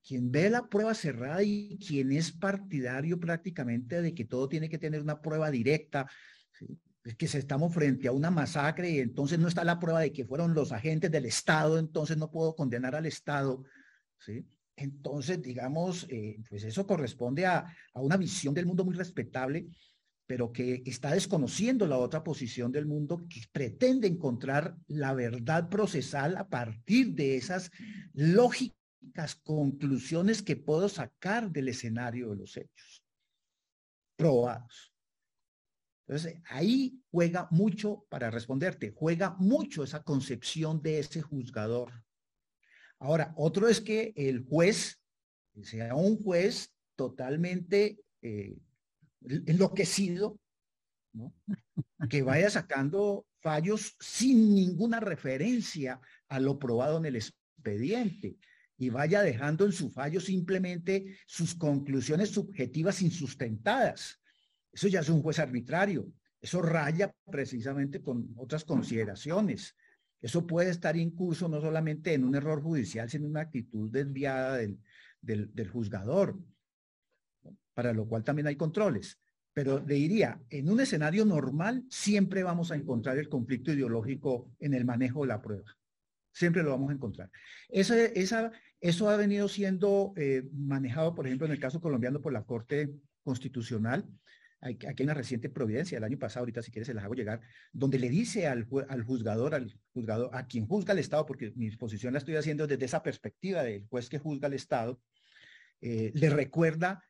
quien 0.02 0.30
ve 0.32 0.50
la 0.50 0.68
prueba 0.68 0.94
cerrada 0.94 1.42
y 1.42 1.78
quien 1.78 2.10
es 2.12 2.32
partidario 2.32 3.20
prácticamente 3.20 4.00
de 4.00 4.14
que 4.14 4.24
todo 4.24 4.48
tiene 4.48 4.68
que 4.68 4.78
tener 4.78 5.02
una 5.02 5.20
prueba 5.20 5.50
directa, 5.50 6.06
es 7.04 7.14
que 7.14 7.26
estamos 7.26 7.72
frente 7.72 8.08
a 8.08 8.12
una 8.12 8.30
masacre 8.30 8.90
y 8.90 8.98
entonces 8.98 9.38
no 9.38 9.46
está 9.46 9.62
la 9.62 9.78
prueba 9.78 10.00
de 10.00 10.12
que 10.12 10.24
fueron 10.24 10.54
los 10.54 10.72
agentes 10.72 11.10
del 11.10 11.26
Estado, 11.26 11.78
entonces 11.78 12.16
no 12.16 12.30
puedo 12.30 12.56
condenar 12.56 12.96
al 12.96 13.06
Estado, 13.06 13.62
¿sí? 14.18 14.44
Entonces, 14.76 15.40
digamos, 15.40 16.06
eh, 16.10 16.36
pues 16.48 16.62
eso 16.64 16.86
corresponde 16.86 17.46
a, 17.46 17.64
una 17.94 18.18
visión 18.18 18.52
del 18.52 18.66
mundo 18.66 18.84
muy 18.84 18.94
respetable, 18.94 19.66
pero 20.26 20.52
que 20.52 20.82
está 20.84 21.12
desconociendo 21.12 21.86
la 21.86 21.98
otra 21.98 22.22
posición 22.22 22.72
del 22.72 22.84
mundo 22.84 23.24
que 23.28 23.40
pretende 23.52 24.06
encontrar 24.06 24.76
la 24.86 25.14
verdad 25.14 25.68
procesal 25.70 26.36
a 26.36 26.48
partir 26.48 27.14
de 27.14 27.36
esas 27.36 27.70
lógicas 28.12 29.36
conclusiones 29.44 30.42
que 30.42 30.56
puedo 30.56 30.88
sacar 30.88 31.50
del 31.50 31.68
escenario 31.68 32.30
de 32.30 32.36
los 32.36 32.56
hechos 32.56 33.02
probados. 34.16 34.92
Entonces, 36.06 36.40
ahí 36.50 37.00
juega 37.10 37.48
mucho, 37.50 38.04
para 38.08 38.30
responderte, 38.30 38.92
juega 38.94 39.36
mucho 39.38 39.82
esa 39.84 40.02
concepción 40.02 40.82
de 40.82 40.98
ese 40.98 41.22
juzgador 41.22 42.05
Ahora, 42.98 43.34
otro 43.36 43.68
es 43.68 43.80
que 43.80 44.12
el 44.16 44.44
juez 44.44 44.98
sea 45.62 45.94
un 45.94 46.22
juez 46.22 46.72
totalmente 46.96 47.98
eh, 48.22 48.56
enloquecido, 49.46 50.38
que 52.10 52.22
vaya 52.22 52.50
sacando 52.50 53.26
fallos 53.40 53.96
sin 54.00 54.54
ninguna 54.54 55.00
referencia 55.00 56.00
a 56.28 56.40
lo 56.40 56.58
probado 56.58 56.98
en 56.98 57.06
el 57.06 57.16
expediente 57.16 58.36
y 58.78 58.90
vaya 58.90 59.22
dejando 59.22 59.64
en 59.64 59.72
su 59.72 59.90
fallo 59.90 60.20
simplemente 60.20 61.16
sus 61.26 61.54
conclusiones 61.54 62.30
subjetivas 62.30 63.00
insustentadas. 63.00 64.20
Eso 64.72 64.88
ya 64.88 65.00
es 65.00 65.08
un 65.08 65.22
juez 65.22 65.38
arbitrario. 65.38 66.12
Eso 66.40 66.60
raya 66.60 67.14
precisamente 67.30 68.02
con 68.02 68.28
otras 68.36 68.64
consideraciones. 68.64 69.74
Eso 70.26 70.44
puede 70.44 70.70
estar 70.70 70.96
incurso 70.96 71.48
no 71.48 71.60
solamente 71.60 72.12
en 72.12 72.24
un 72.24 72.34
error 72.34 72.60
judicial, 72.60 73.08
sino 73.08 73.26
en 73.26 73.30
una 73.30 73.42
actitud 73.42 73.88
desviada 73.92 74.56
del, 74.56 75.70
juzgador, 75.70 76.36
para 77.74 77.92
lo 77.92 78.08
cual 78.08 78.24
también 78.24 78.48
hay 78.48 78.56
controles. 78.56 79.20
Pero 79.52 79.78
le 79.86 79.94
diría, 79.94 80.42
en 80.50 80.68
un 80.68 80.80
escenario 80.80 81.24
normal 81.24 81.84
siempre 81.88 82.42
vamos 82.42 82.72
a 82.72 82.74
encontrar 82.74 83.18
el 83.18 83.28
conflicto 83.28 83.72
ideológico 83.72 84.50
en 84.58 84.74
el 84.74 84.84
manejo 84.84 85.22
de 85.22 85.28
la 85.28 85.40
prueba. 85.40 85.76
Siempre 86.32 86.64
lo 86.64 86.70
vamos 86.70 86.90
a 86.90 86.94
encontrar. 86.94 87.30
Eso 87.68 89.08
ha 89.08 89.16
venido 89.16 89.46
siendo 89.46 90.12
eh, 90.16 90.42
manejado, 90.52 91.14
por 91.14 91.28
ejemplo, 91.28 91.46
en 91.46 91.52
el 91.52 91.60
caso 91.60 91.80
colombiano 91.80 92.20
por 92.20 92.32
la 92.32 92.42
Corte 92.42 92.90
Constitucional 93.22 94.04
aquí 94.60 94.86
hay 94.86 95.04
una 95.04 95.14
reciente 95.14 95.48
providencia, 95.48 95.98
el 95.98 96.04
año 96.04 96.18
pasado, 96.18 96.40
ahorita 96.40 96.62
si 96.62 96.70
quieres 96.70 96.86
se 96.86 96.94
las 96.94 97.04
hago 97.04 97.14
llegar, 97.14 97.40
donde 97.72 97.98
le 97.98 98.08
dice 98.08 98.46
al, 98.46 98.64
juzgador, 98.64 99.54
al 99.54 99.74
juzgador, 99.92 100.30
a 100.32 100.46
quien 100.46 100.66
juzga 100.66 100.92
el 100.92 100.98
Estado, 100.98 101.26
porque 101.26 101.52
mi 101.56 101.66
exposición 101.66 102.12
la 102.12 102.18
estoy 102.18 102.36
haciendo 102.36 102.66
desde 102.66 102.84
esa 102.84 103.02
perspectiva 103.02 103.62
del 103.62 103.86
juez 103.86 104.08
que 104.08 104.18
juzga 104.18 104.46
al 104.46 104.54
Estado, 104.54 105.00
eh, 105.80 106.10
le 106.14 106.30
recuerda 106.30 107.02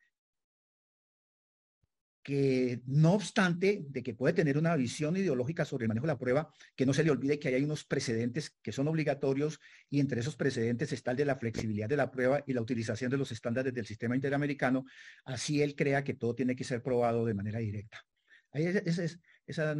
que 2.27 2.81
no 2.87 3.13
obstante 3.13 3.85
de 3.87 4.03
que 4.03 4.13
puede 4.13 4.33
tener 4.33 4.57
una 4.57 4.75
visión 4.75 5.15
ideológica 5.15 5.63
sobre 5.63 5.85
el 5.85 5.87
manejo 5.87 6.07
de 6.07 6.11
la 6.11 6.19
prueba, 6.19 6.51
que 6.75 6.85
no 6.85 6.93
se 6.93 7.05
le 7.05 7.09
olvide 7.09 7.39
que 7.39 7.47
hay 7.47 7.63
unos 7.63 7.85
precedentes 7.85 8.53
que 8.61 8.73
son 8.73 8.89
obligatorios 8.89 9.61
y 9.89 10.01
entre 10.01 10.19
esos 10.19 10.35
precedentes 10.35 10.91
está 10.91 11.11
el 11.11 11.17
de 11.17 11.23
la 11.23 11.37
flexibilidad 11.37 11.87
de 11.87 11.95
la 11.95 12.11
prueba 12.11 12.43
y 12.45 12.51
la 12.51 12.59
utilización 12.59 13.09
de 13.09 13.15
los 13.15 13.31
estándares 13.31 13.73
del 13.73 13.85
sistema 13.85 14.13
interamericano, 14.13 14.83
así 15.23 15.61
él 15.61 15.73
crea 15.73 16.03
que 16.03 16.15
todo 16.15 16.35
tiene 16.35 16.53
que 16.53 16.65
ser 16.65 16.83
probado 16.83 17.25
de 17.25 17.33
manera 17.33 17.59
directa. 17.59 18.05
Ahí 18.51 18.65
es, 18.65 18.75
es, 18.75 19.19
esas 19.45 19.77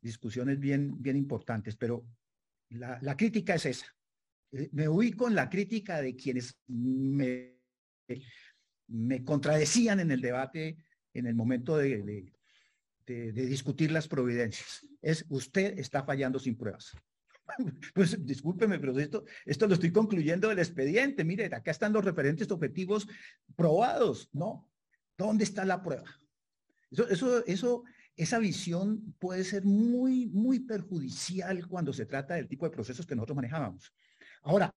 discusiones 0.00 0.60
bien, 0.60 1.02
bien 1.02 1.16
importantes, 1.16 1.74
pero 1.74 2.06
la, 2.68 3.16
crítica 3.16 3.56
es 3.56 3.66
esa. 3.66 3.86
Eh, 4.52 4.68
me 4.70 4.88
ubico 4.88 5.26
en 5.26 5.34
la 5.34 5.50
crítica 5.50 6.00
de 6.00 6.14
quienes 6.14 6.60
me, 6.68 7.56
me 8.86 9.24
contradecían 9.24 9.98
en 9.98 10.12
el 10.12 10.20
debate 10.20 10.78
en 11.14 11.26
el 11.26 11.34
momento 11.34 11.76
de, 11.76 12.32
discutir 13.06 13.90
las 13.90 14.06
providencias. 14.08 14.86
Es 15.00 15.24
usted 15.28 15.78
está 15.78 16.04
fallando 16.04 16.38
sin 16.38 16.56
pruebas. 16.56 16.96
Pues 17.94 18.26
discúlpeme, 18.26 18.78
pero 18.78 18.98
esto, 18.98 19.24
esto 19.46 19.66
lo 19.66 19.72
estoy 19.72 19.90
concluyendo 19.90 20.48
del 20.50 20.58
expediente. 20.58 21.24
Mire, 21.24 21.46
acá 21.46 21.70
están 21.70 21.94
los 21.94 22.04
referentes 22.04 22.50
objetivos 22.50 23.08
probados, 23.56 24.28
¿no? 24.34 24.68
¿Dónde 25.16 25.44
está 25.44 25.64
la 25.64 25.82
prueba? 25.82 26.04
Eso, 26.90 27.08
eso, 27.08 27.46
eso, 27.46 27.84
esa 28.16 28.38
visión 28.38 29.14
puede 29.18 29.44
ser 29.44 29.64
muy, 29.64 30.26
muy 30.26 30.60
perjudicial 30.60 31.66
cuando 31.68 31.94
se 31.94 32.04
trata 32.04 32.34
del 32.34 32.48
tipo 32.48 32.66
de 32.66 32.72
procesos 32.72 33.06
que 33.06 33.16
nosotros 33.16 33.36
manejábamos. 33.36 33.94
Ahora, 34.42 34.70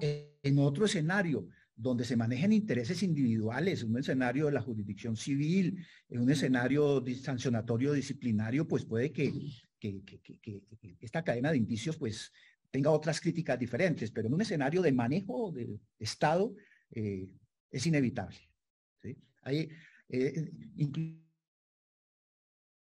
en 0.00 0.58
otro 0.58 0.84
escenario, 0.84 1.48
donde 1.76 2.04
se 2.04 2.16
manejan 2.16 2.52
intereses 2.52 3.02
individuales, 3.02 3.82
un 3.82 3.98
escenario 3.98 4.46
de 4.46 4.52
la 4.52 4.62
jurisdicción 4.62 5.14
civil, 5.14 5.86
en 6.08 6.20
un 6.22 6.30
escenario 6.30 7.04
sancionatorio 7.22 7.92
disciplinario, 7.92 8.66
pues 8.66 8.86
puede 8.86 9.12
que, 9.12 9.30
esta 11.00 11.22
cadena 11.22 11.50
de 11.50 11.58
indicios 11.58 11.98
pues 11.98 12.32
tenga 12.70 12.90
otras 12.90 13.20
críticas 13.20 13.58
diferentes, 13.58 14.10
pero 14.10 14.26
en 14.26 14.34
un 14.34 14.40
escenario 14.40 14.80
de 14.80 14.90
manejo 14.90 15.52
del 15.52 15.78
Estado 15.98 16.54
eh, 16.90 17.28
es 17.70 17.86
inevitable. 17.86 18.38
¿sí? 19.02 19.16
Hay, 19.42 19.68
eh, 20.08 20.50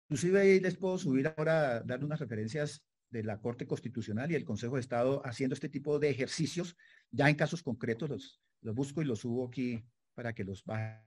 inclusive 0.07 0.39
ahí 0.39 0.59
les 0.61 0.77
puedo 0.77 0.97
subir 0.97 1.27
ahora, 1.27 1.81
dar 1.81 2.03
unas 2.03 2.19
referencias 2.19 2.81
de 3.09 3.23
la 3.23 3.41
Corte 3.41 3.67
Constitucional 3.67 4.31
y 4.31 4.35
el 4.35 4.45
Consejo 4.45 4.75
de 4.75 4.81
Estado 4.81 5.21
haciendo 5.25 5.53
este 5.53 5.67
tipo 5.67 5.99
de 5.99 6.09
ejercicios, 6.09 6.77
ya 7.11 7.29
en 7.29 7.35
casos 7.35 7.61
concretos 7.61 8.39
los 8.61 8.75
busco 8.75 9.01
y 9.01 9.05
los 9.05 9.19
subo 9.19 9.47
aquí 9.47 9.83
para 10.13 10.33
que 10.33 10.43
los 10.43 10.63
baje. 10.63 11.03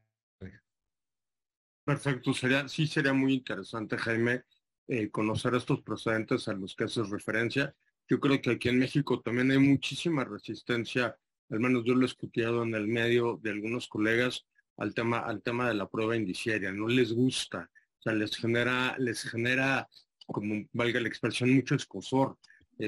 Perfecto, 1.84 2.32
sería, 2.32 2.68
sí 2.68 2.86
sería 2.86 3.12
muy 3.12 3.34
interesante, 3.34 3.98
Jaime, 3.98 4.44
eh, 4.86 5.10
conocer 5.10 5.54
estos 5.54 5.82
precedentes 5.82 6.46
a 6.46 6.52
los 6.52 6.76
que 6.76 6.84
haces 6.84 7.10
referencia. 7.10 7.74
Yo 8.08 8.20
creo 8.20 8.40
que 8.40 8.52
aquí 8.52 8.68
en 8.68 8.78
México 8.78 9.20
también 9.20 9.50
hay 9.50 9.58
muchísima 9.58 10.24
resistencia, 10.24 11.16
al 11.50 11.60
menos 11.60 11.82
yo 11.84 11.94
lo 11.94 12.02
he 12.02 12.06
escuchado 12.06 12.62
en 12.62 12.74
el 12.74 12.86
medio 12.86 13.38
de 13.42 13.50
algunos 13.50 13.88
colegas, 13.88 14.46
al 14.76 14.94
tema, 14.94 15.18
al 15.18 15.42
tema 15.42 15.68
de 15.68 15.74
la 15.74 15.88
prueba 15.88 16.16
indiciaria. 16.16 16.72
No 16.72 16.86
les 16.88 17.12
gusta, 17.12 17.68
o 17.98 18.02
sea, 18.02 18.12
les 18.12 18.36
genera, 18.36 18.96
les 18.98 19.22
genera, 19.22 19.88
como 20.26 20.64
valga 20.72 21.00
la 21.00 21.08
expresión, 21.08 21.52
mucho 21.52 21.74
escosor 21.74 22.38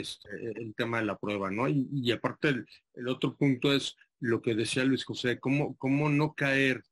este, 0.01 0.29
el 0.57 0.75
tema 0.75 0.99
de 0.99 1.07
la 1.07 1.17
prueba, 1.17 1.51
¿no? 1.51 1.69
Y, 1.69 2.11
aparte 2.13 2.65
el, 2.95 3.09
otro 3.09 3.37
punto 3.37 3.73
es 3.73 3.97
lo 4.21 4.43
que 4.43 4.55
decía 4.55 4.85
Luis 4.85 5.05
José, 5.05 5.39
cómo, 5.39 5.77
cómo 5.77 6.09
no 6.09 6.35
caer, 6.35 6.83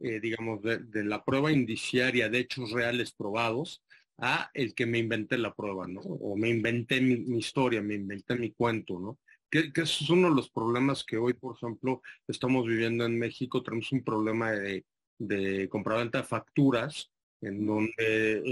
eh, 0.00 0.20
digamos, 0.20 0.62
de, 0.62 1.04
la 1.04 1.24
prueba 1.24 1.52
indiciaria 1.52 2.28
de 2.28 2.40
hechos 2.40 2.72
reales 2.72 3.12
probados 3.12 3.82
a 4.18 4.50
el 4.54 4.74
que 4.74 4.86
me 4.86 4.98
inventé 4.98 5.38
la 5.38 5.54
prueba, 5.54 5.86
¿no? 5.86 6.00
O 6.00 6.36
me 6.36 6.48
inventé 6.50 7.00
mi, 7.00 7.38
historia, 7.38 7.80
me 7.82 7.94
inventé 7.94 8.36
mi 8.36 8.52
cuento, 8.52 8.98
¿no? 8.98 9.18
Que, 9.50 9.72
que 9.72 9.82
es 9.82 10.10
uno 10.10 10.28
de 10.28 10.36
los 10.36 10.50
problemas 10.50 11.04
que 11.04 11.16
hoy, 11.16 11.32
por 11.34 11.56
ejemplo, 11.56 12.02
estamos 12.28 12.66
viviendo 12.66 13.04
en 13.04 13.18
México. 13.18 13.62
Tenemos 13.62 13.90
un 13.92 14.04
problema 14.04 14.52
de, 14.52 14.84
de 15.18 15.68
compraventa 15.68 16.18
de 16.18 16.24
facturas, 16.24 17.10
en 17.42 17.66
donde 17.66 18.42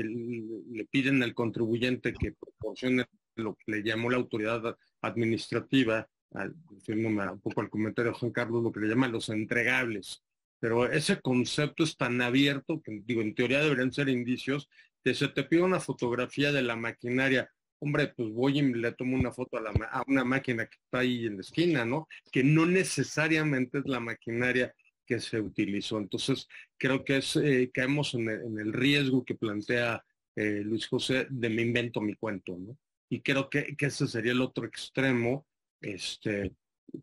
le 0.70 0.84
piden 0.86 1.22
al 1.22 1.34
contribuyente 1.34 2.12
que 2.12 2.32
proporcione 2.32 3.06
lo 3.42 3.54
que 3.54 3.72
le 3.72 3.82
llamó 3.82 4.10
la 4.10 4.16
autoridad 4.16 4.76
administrativa, 5.02 6.08
al, 6.32 6.54
un 6.86 7.40
poco 7.40 7.60
al 7.60 7.70
comentario 7.70 8.12
de 8.12 8.18
Juan 8.18 8.32
Carlos, 8.32 8.62
lo 8.62 8.72
que 8.72 8.80
le 8.80 8.88
llaman 8.88 9.12
los 9.12 9.28
entregables. 9.28 10.22
Pero 10.60 10.90
ese 10.90 11.20
concepto 11.20 11.84
es 11.84 11.96
tan 11.96 12.20
abierto 12.20 12.82
que, 12.82 13.00
digo, 13.04 13.22
en 13.22 13.34
teoría 13.34 13.62
deberían 13.62 13.92
ser 13.92 14.08
indicios 14.08 14.68
que 15.04 15.14
se 15.14 15.28
te 15.28 15.44
pide 15.44 15.62
una 15.62 15.80
fotografía 15.80 16.52
de 16.52 16.62
la 16.62 16.76
maquinaria. 16.76 17.50
Hombre, 17.80 18.08
pues 18.08 18.28
voy 18.30 18.58
y 18.58 18.62
le 18.74 18.92
tomo 18.92 19.16
una 19.16 19.30
foto 19.30 19.58
a, 19.58 20.02
una 20.08 20.24
máquina 20.24 20.66
que 20.66 20.76
está 20.76 20.98
ahí 20.98 21.26
en 21.26 21.36
la 21.36 21.42
esquina, 21.42 21.84
¿no? 21.84 22.08
Que 22.32 22.42
no 22.42 22.66
necesariamente 22.66 23.78
es 23.78 23.86
la 23.86 24.00
maquinaria 24.00 24.74
que 25.06 25.20
se 25.20 25.40
utilizó. 25.40 25.98
Entonces, 25.98 26.48
creo 26.76 27.04
que 27.04 27.18
es, 27.18 27.36
eh, 27.36 27.70
caemos 27.72 28.14
en 28.14 28.28
el, 28.28 28.72
riesgo 28.72 29.24
que 29.24 29.36
plantea 29.36 30.04
eh, 30.36 30.62
Luis 30.64 30.88
José 30.88 31.26
de 31.30 31.48
me 31.48 31.62
invento 31.62 32.00
mi 32.00 32.14
cuento, 32.14 32.58
¿no? 32.58 32.76
Y 33.08 33.20
creo 33.20 33.48
que, 33.48 33.76
ese 33.78 34.06
sería 34.06 34.32
el 34.32 34.42
otro 34.42 34.66
extremo 34.66 35.46
este, 35.80 36.54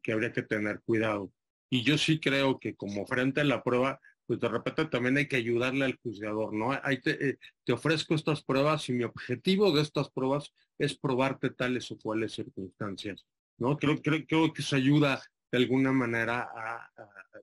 que 0.01 0.11
habría 0.11 0.31
que 0.31 0.43
tener 0.43 0.81
cuidado. 0.81 1.31
Y 1.69 1.83
yo 1.83 1.97
sí 1.97 2.19
creo 2.19 2.59
que 2.59 2.75
como 2.75 3.05
frente 3.05 3.41
a 3.41 3.45
la 3.45 3.63
prueba, 3.63 3.99
pues 4.27 4.39
de 4.39 4.49
repente 4.49 4.85
también 4.85 5.17
hay 5.17 5.27
que 5.27 5.35
ayudarle 5.35 5.85
al 5.85 5.99
juzgador, 6.01 6.53
¿no? 6.53 6.79
Te, 7.03 7.29
eh, 7.29 7.37
te, 7.63 7.73
ofrezco 7.73 8.15
estas 8.15 8.43
pruebas 8.43 8.87
y 8.89 8.93
mi 8.93 9.03
objetivo 9.03 9.71
de 9.71 9.81
estas 9.81 10.09
pruebas 10.09 10.53
es 10.77 10.97
probarte 10.97 11.49
tales 11.51 11.91
o 11.91 11.97
cuales 11.97 12.33
circunstancias, 12.33 13.25
¿no? 13.57 13.77
Creo, 13.77 14.01
creo, 14.01 14.25
creo 14.25 14.53
que 14.53 14.61
eso 14.61 14.75
ayuda 14.75 15.21
de 15.51 15.57
alguna 15.57 15.91
manera 15.91 16.49
a, 16.55 16.89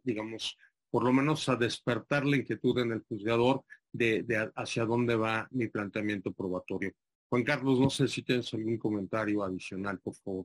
digamos, 0.03 0.59
por 0.91 1.05
lo 1.05 1.13
menos 1.13 1.49
a 1.49 1.57
despertar 1.57 2.27
la 2.27 2.37
inquietud 2.37 2.79
en 2.79 2.93
el 2.93 3.03
juzgador 3.09 3.65
de, 3.93 4.23
de 4.23 4.51
hacia 4.57 4.85
dónde 4.85 5.17
va 5.17 5.49
mi 5.51 5.69
planteamiento 5.69 6.33
probatorio. 6.33 6.93
Juan 7.33 7.45
Carlos, 7.45 7.81
no 7.81 7.89
sé 7.89 8.09
si 8.09 8.23
tienes 8.23 8.53
algún 8.53 8.77
comentario 8.77 9.43
adicional, 9.43 9.99
por 10.01 10.15
favor. 10.17 10.45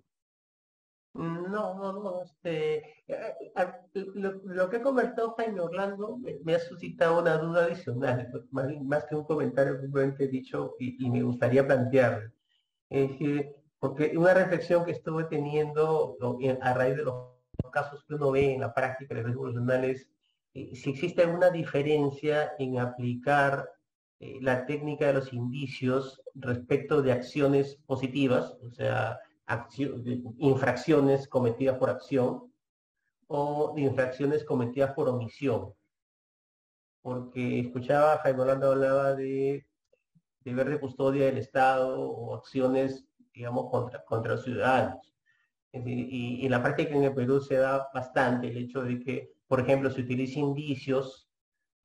No, 1.15 1.73
no, 1.75 1.91
no. 1.91 2.23
Este, 2.23 2.77
eh, 3.09 3.35
eh, 3.57 4.05
lo, 4.15 4.69
que 4.69 4.77
ha 4.77 4.81
conversado 4.81 5.35
Jaime 5.38 5.59
Orlando 5.59 6.17
me, 6.45 6.55
ha 6.55 6.59
suscitado 6.59 7.19
una 7.21 7.39
duda 7.39 7.65
adicional, 7.65 8.31
más, 8.51 9.03
que 9.03 9.15
un 9.15 9.25
comentario 9.25 9.77
simplemente 9.81 10.29
dicho 10.29 10.75
y, 10.79 11.09
me 11.09 11.23
gustaría 11.23 11.67
plantear. 11.67 12.31
porque 13.79 14.13
una 14.17 14.33
reflexión 14.33 14.85
que 14.85 14.91
estuve 14.91 15.25
teniendo 15.25 16.17
a 16.61 16.73
raíz 16.73 16.95
de 16.95 17.03
los 17.03 17.33
casos 17.69 18.05
que 18.05 18.13
uno 18.13 18.31
ve 18.31 18.53
en 18.53 18.61
la 18.61 18.73
práctica 18.73 19.13
de 19.13 19.23
los 19.23 20.07
eh, 20.53 20.73
si 20.73 20.91
existe 20.91 21.23
alguna 21.23 21.49
diferencia 21.49 22.53
en 22.57 22.79
aplicar 22.79 23.76
eh, 24.20 24.39
la 24.41 24.65
técnica 24.65 25.07
de 25.07 25.13
los 25.13 25.32
indicios 25.32 26.22
respecto 26.34 27.01
de 27.01 27.11
acciones 27.11 27.78
positivas, 27.86 28.57
o 28.63 28.72
sea, 28.72 29.20
infracciones 30.39 31.28
cometidas 31.28 31.78
por 31.78 31.89
acción 31.89 32.51
o 33.28 33.74
infracciones 33.78 34.43
cometidas 34.43 34.93
por 34.93 35.09
omisión. 35.09 35.74
Porque 37.01 37.59
escuchaba, 37.59 38.18
Jaime 38.18 38.41
Orlando 38.41 38.72
hablaba 38.72 39.13
de 39.13 39.68
deber 40.41 40.70
de 40.70 40.80
custodia 40.80 41.26
del 41.26 41.38
Estado 41.38 41.99
o 41.99 42.36
acciones, 42.36 43.05
digamos, 43.34 43.70
contra, 43.70 44.03
contra 44.03 44.34
los 44.34 44.43
ciudadanos. 44.43 45.13
Y, 45.74 46.45
en 46.45 46.51
la 46.51 46.63
práctica 46.63 46.95
en 46.95 47.03
el 47.03 47.13
Perú 47.13 47.39
se 47.39 47.55
da 47.55 47.89
bastante 47.93 48.47
el 48.47 48.57
hecho 48.57 48.82
de 48.82 48.99
que, 48.99 49.34
por 49.47 49.59
ejemplo, 49.59 49.91
se 49.91 50.01
utiliza 50.01 50.39
indicios 50.39 51.26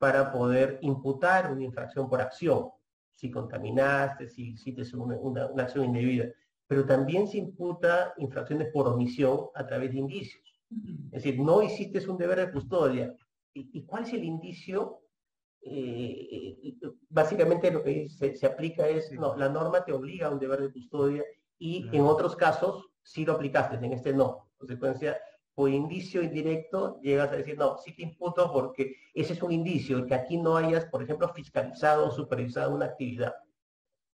para 0.02 0.32
poder 0.32 0.80
imputar 0.82 1.52
una 1.52 1.62
infracción 1.62 2.10
por 2.10 2.20
acción, 2.20 2.70
si 3.12 3.30
contaminaste, 3.30 4.26
si 4.26 4.50
hiciste 4.54 4.82
una, 4.96 5.16
una, 5.16 5.62
acción 5.62 5.84
indebida, 5.84 6.24
pero 6.66 6.84
también 6.84 7.28
se 7.28 7.38
imputa 7.38 8.12
infracciones 8.16 8.66
por 8.72 8.88
omisión 8.88 9.46
a 9.54 9.64
través 9.64 9.92
de 9.92 9.98
indicios. 9.98 10.42
Es 11.12 11.22
decir, 11.22 11.38
no 11.38 11.62
hiciste 11.62 12.04
un 12.10 12.18
deber 12.18 12.40
de 12.40 12.50
custodia. 12.50 13.14
¿Y, 13.54 13.84
cuál 13.84 14.02
es 14.02 14.12
el 14.14 14.24
indicio? 14.24 15.02
Eh, 15.60 16.74
básicamente 17.08 17.70
lo 17.70 17.84
que 17.84 18.08
se, 18.08 18.44
aplica 18.44 18.88
es, 18.88 19.12
no, 19.12 19.36
la 19.36 19.48
norma 19.48 19.84
te 19.84 19.92
obliga 19.92 20.26
a 20.26 20.30
un 20.30 20.40
deber 20.40 20.62
de 20.62 20.72
custodia 20.72 21.22
y 21.60 21.86
en 21.96 22.02
otros 22.02 22.34
casos 22.34 22.90
sí 23.04 23.24
lo 23.24 23.34
aplicaste, 23.34 23.76
en 23.76 23.92
este 23.92 24.12
no. 24.12 24.50
Consecuencia, 24.58 25.16
por 25.54 25.70
indicio 25.70 26.22
indirecto 26.22 27.00
llegas 27.02 27.30
a 27.32 27.36
decir, 27.36 27.58
no, 27.58 27.76
sí 27.78 27.94
te 27.94 28.02
imputo 28.02 28.50
porque 28.52 28.96
ese 29.14 29.34
es 29.34 29.42
un 29.42 29.52
indicio, 29.52 30.06
que 30.06 30.14
aquí 30.14 30.38
no 30.38 30.56
hayas, 30.56 30.86
por 30.86 31.02
ejemplo, 31.02 31.28
fiscalizado 31.28 32.08
o 32.08 32.10
supervisado 32.10 32.74
una 32.74 32.86
actividad. 32.86 33.34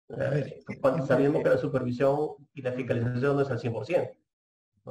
Eh, 0.09 0.63
cuando 0.81 1.05
sabemos 1.05 1.43
que 1.43 1.49
la 1.49 1.57
supervisión 1.57 2.29
y 2.53 2.61
la 2.61 2.71
fiscalización 2.71 3.35
no 3.35 3.41
es 3.41 3.49
al 3.49 3.59
100%. 3.59 4.17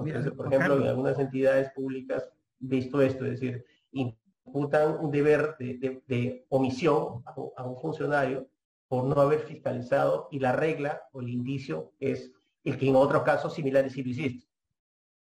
Entonces, 0.04 0.32
por 0.32 0.46
ejemplo, 0.46 0.76
en 0.76 0.88
algunas 0.88 1.18
entidades 1.18 1.70
públicas, 1.72 2.28
visto 2.58 3.00
esto, 3.00 3.24
es 3.24 3.40
decir, 3.40 3.64
imputan 3.92 4.98
un 5.00 5.10
deber 5.10 5.56
de, 5.58 6.46
omisión 6.50 7.22
a, 7.56 7.64
un 7.64 7.76
funcionario 7.78 8.48
por 8.88 9.04
no 9.04 9.20
haber 9.20 9.40
fiscalizado 9.40 10.28
y 10.30 10.38
la 10.38 10.52
regla 10.52 11.02
o 11.12 11.20
el 11.20 11.30
indicio 11.30 11.92
es 11.98 12.30
el 12.62 12.78
que 12.78 12.88
en 12.88 12.96
otros 12.96 13.22
casos 13.22 13.54
similares 13.54 13.92
sí 13.92 14.02
lo 14.02 14.10
hiciste. 14.10 14.46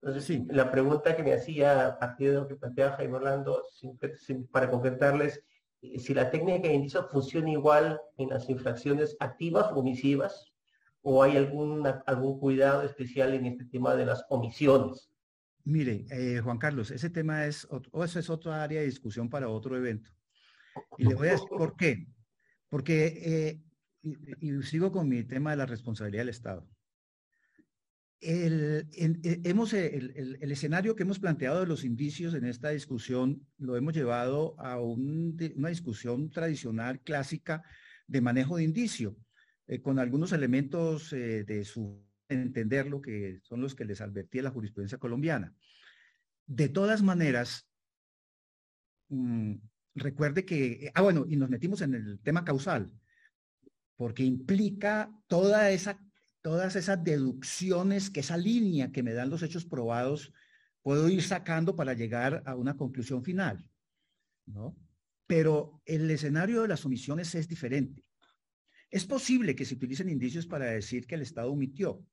Entonces, 0.02 0.24
sí. 0.24 0.44
la 0.48 0.70
pregunta 0.70 1.16
que 1.16 1.22
me 1.22 1.32
hacía 1.32 1.86
a 1.86 1.98
partir 1.98 2.30
de 2.30 2.34
lo 2.34 2.48
que 2.48 2.56
planteaba 2.56 2.96
Jaime 2.96 3.14
Orlando, 3.14 3.62
para 4.50 4.68
concretarles, 4.68 5.44
eh, 5.80 6.00
si 6.00 6.12
la 6.12 6.28
técnica 6.30 6.68
de 6.68 6.74
indicio 6.74 7.08
funciona 7.08 7.50
igual 7.50 8.00
en 8.18 8.30
las 8.30 8.50
infracciones 8.50 9.16
activas 9.20 9.70
o 9.72 9.76
omisivas, 9.76 10.52
o 11.02 11.22
hay 11.22 11.36
algún, 11.36 11.86
algún 12.06 12.40
cuidado 12.40 12.82
especial 12.82 13.34
en 13.34 13.46
este 13.46 13.64
tema 13.66 13.94
de 13.94 14.06
las 14.06 14.24
omisiones. 14.28 15.08
Mire, 15.64 16.04
eh, 16.10 16.40
Juan 16.40 16.58
Carlos, 16.58 16.90
ese 16.90 17.10
tema 17.10 17.46
es, 17.46 17.68
o 17.70 18.04
eso 18.04 18.18
es 18.18 18.28
otra 18.28 18.62
área 18.62 18.80
de 18.80 18.86
discusión 18.86 19.30
para 19.30 19.48
otro 19.48 19.76
evento. 19.76 20.10
Y 20.98 21.04
le 21.04 21.14
voy 21.14 21.28
a 21.28 21.32
decir 21.32 21.48
por 21.48 21.76
qué. 21.76 22.06
Porque, 22.68 23.06
eh, 23.24 23.62
y, 24.40 24.62
sigo 24.62 24.90
con 24.90 25.08
mi 25.08 25.22
tema 25.24 25.50
de 25.50 25.58
la 25.58 25.66
responsabilidad 25.66 26.22
del 26.22 26.30
Estado. 26.30 26.66
El, 28.22 28.88
eh, 28.92 29.40
hemos, 29.44 29.72
el, 29.74 30.36
escenario 30.40 30.96
que 30.96 31.02
hemos 31.02 31.18
planteado 31.18 31.60
de 31.60 31.66
los 31.66 31.84
indicios 31.84 32.34
en 32.34 32.44
esta 32.44 32.70
discusión 32.70 33.44
lo 33.58 33.76
hemos 33.76 33.94
llevado 33.94 34.54
a 34.58 34.80
una 34.80 35.68
discusión 35.68 36.30
tradicional, 36.30 37.00
clásica, 37.00 37.62
de 38.06 38.20
manejo 38.20 38.56
de 38.56 38.64
indicio, 38.64 39.16
con 39.82 39.98
algunos 39.98 40.32
elementos 40.32 41.10
de 41.10 41.64
su 41.64 42.04
entender 42.28 42.86
lo 42.86 43.00
que 43.00 43.40
son 43.42 43.60
los 43.60 43.74
que 43.74 43.84
les 43.84 44.00
advertía 44.00 44.42
la 44.42 44.50
jurisprudencia 44.50 44.98
colombiana. 44.98 45.54
De 46.46 46.68
todas 46.68 47.02
maneras, 47.02 47.68
mm, 49.08 49.54
recuerde 49.94 50.44
que, 50.44 50.90
ah, 50.94 51.02
bueno, 51.02 51.24
y 51.28 51.36
nos 51.36 51.50
metimos 51.50 51.82
en 51.82 51.94
el 51.94 52.20
tema 52.20 52.44
causal, 52.44 52.90
porque 53.96 54.24
implica 54.24 55.10
toda 55.28 55.70
esa, 55.70 55.98
todas 56.42 56.76
esas 56.76 57.02
deducciones, 57.02 58.10
que 58.10 58.20
esa 58.20 58.36
línea 58.36 58.92
que 58.92 59.02
me 59.02 59.14
dan 59.14 59.30
los 59.30 59.42
hechos 59.42 59.64
probados, 59.64 60.32
puedo 60.82 61.08
ir 61.08 61.22
sacando 61.22 61.76
para 61.76 61.94
llegar 61.94 62.42
a 62.44 62.56
una 62.56 62.76
conclusión 62.76 63.24
final, 63.24 63.68
¿no? 64.46 64.76
Pero 65.26 65.80
el 65.86 66.10
escenario 66.10 66.62
de 66.62 66.68
las 66.68 66.84
omisiones 66.84 67.34
es 67.34 67.48
diferente. 67.48 68.04
Es 68.90 69.06
posible 69.06 69.54
que 69.54 69.64
se 69.64 69.74
utilicen 69.74 70.10
indicios 70.10 70.46
para 70.46 70.66
decir 70.66 71.06
que 71.06 71.14
el 71.14 71.22
Estado 71.22 71.52
omitió, 71.52 72.04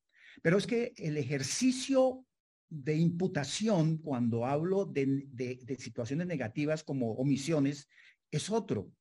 pero 0.41 0.57
es 0.57 0.65
que 0.65 0.93
el 0.95 1.17
ejercicio 1.17 2.25
de 2.69 2.95
imputación, 2.95 3.97
cuando 3.97 4.45
hablo 4.45 4.85
de, 4.85 5.59
situaciones 5.79 6.27
negativas 6.27 6.83
como 6.83 7.13
omisiones, 7.13 7.89
es 8.31 8.49
otro. 8.49 8.91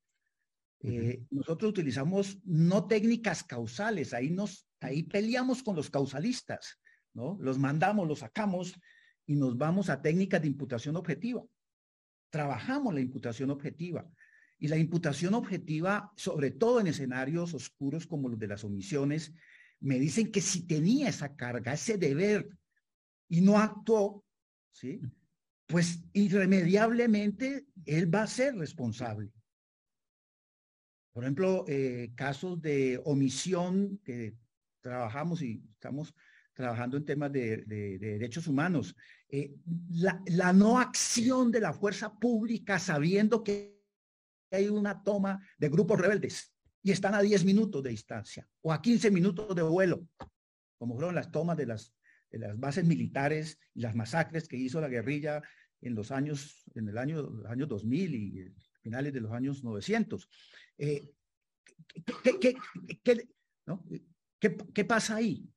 Eh, 0.81 1.25
nosotros 1.29 1.71
utilizamos 1.71 2.39
no 2.45 2.87
técnicas 2.87 3.43
causales, 3.43 4.13
ahí, 4.13 4.29
nos, 4.29 4.67
ahí 4.79 5.03
peleamos 5.03 5.61
con 5.61 5.75
los 5.75 5.89
causalistas, 5.89 6.79
¿no? 7.13 7.37
Los 7.41 7.57
mandamos, 7.57 8.07
los 8.07 8.19
sacamos 8.19 8.79
y 9.25 9.35
nos 9.35 9.57
vamos 9.57 9.89
a 9.89 10.01
técnicas 10.01 10.41
de 10.41 10.47
imputación 10.47 10.95
objetiva. 10.95 11.43
Trabajamos 12.29 12.93
la 12.93 13.01
imputación 13.01 13.49
objetiva. 13.51 14.09
Y 14.57 14.67
la 14.67 14.77
imputación 14.77 15.33
objetiva, 15.35 16.11
sobre 16.17 16.51
todo 16.51 16.81
en 16.81 16.87
escenarios 16.87 17.53
oscuros 17.53 18.05
como 18.05 18.27
los 18.27 18.39
de 18.39 18.47
las 18.47 18.63
omisiones, 18.63 19.33
me 19.79 19.97
dicen 19.97 20.31
que 20.31 20.41
si 20.41 20.67
tenía 20.67 21.09
esa 21.09 21.35
carga, 21.35 21.73
ese 21.73 21.97
deber, 21.97 22.49
y 23.29 23.41
no 23.41 23.57
actuó, 23.57 24.25
¿sí? 24.71 24.99
Pues 25.67 26.03
irremediablemente 26.13 27.67
él 27.85 28.13
va 28.13 28.23
a 28.23 28.27
ser 28.27 28.55
responsable. 28.55 29.31
Por 31.19 31.25
ejemplo, 31.25 31.65
eh, 31.67 32.13
casos 32.15 32.61
de 32.61 33.01
omisión 33.03 33.99
que 34.05 34.37
trabajamos 34.79 35.41
y 35.41 35.61
estamos 35.73 36.15
trabajando 36.53 36.95
en 36.95 37.03
temas 37.03 37.29
de, 37.33 37.65
derechos 37.99 38.47
humanos. 38.47 38.95
Eh, 39.27 39.53
la, 39.89 40.53
no 40.53 40.79
acción 40.79 41.51
de 41.51 41.59
la 41.59 41.73
fuerza 41.73 42.17
pública 42.17 42.79
sabiendo 42.79 43.43
que 43.43 43.83
hay 44.49 44.69
una 44.69 45.03
toma 45.03 45.45
de 45.57 45.67
grupos 45.67 45.99
rebeldes 45.99 46.53
y 46.81 46.91
están 46.91 47.13
a 47.13 47.21
10 47.21 47.43
minutos 47.43 47.83
de 47.83 47.89
distancia 47.89 48.47
o 48.61 48.71
a 48.71 48.81
15 48.81 49.11
minutos 49.11 49.53
de 49.53 49.63
vuelo, 49.63 50.07
como 50.77 50.95
fueron 50.95 51.15
las 51.15 51.29
tomas 51.33 51.57
de 51.57 51.65
las, 51.65 51.93
de 52.31 52.39
las 52.39 52.57
bases 52.57 52.85
militares 52.85 53.59
y 53.73 53.81
las 53.81 53.93
masacres 53.93 54.47
que 54.47 54.55
hizo 54.55 54.79
la 54.79 54.87
guerrilla 54.87 55.41
en 55.81 55.95
los 55.95 56.11
años, 56.11 56.63
en 56.75 56.87
el 56.87 56.97
año, 56.97 57.43
año 57.49 57.65
2000 57.65 58.15
y 58.15 58.53
finales 58.81 59.13
de 59.13 59.21
los 59.21 59.31
años 59.31 59.63
900. 59.63 60.27
Eh, 60.77 61.09
¿qué, 62.23 62.55
qué, 64.73 64.85
pasa 64.85 65.15
ahí? 65.15 65.47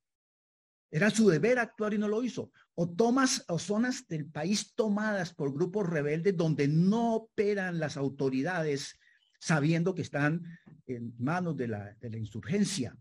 Era 0.90 1.10
su 1.10 1.28
deber 1.28 1.58
actuar 1.58 1.94
y 1.94 1.98
no 1.98 2.08
lo 2.08 2.22
hizo. 2.22 2.52
O 2.74 2.90
tomas 2.90 3.44
o 3.48 3.58
zonas 3.58 4.06
del 4.06 4.26
país 4.26 4.74
tomadas 4.74 5.34
por 5.34 5.52
grupos 5.52 5.88
rebeldes 5.88 6.36
donde 6.36 6.68
no 6.68 7.14
operan 7.14 7.78
las 7.78 7.96
autoridades 7.96 8.98
sabiendo 9.40 9.94
que 9.94 10.02
están 10.02 10.42
en 10.86 11.14
manos 11.18 11.56
de 11.56 11.68
la, 11.68 11.94
de 11.94 12.10
la 12.10 12.18
insurgencia. 12.18 12.96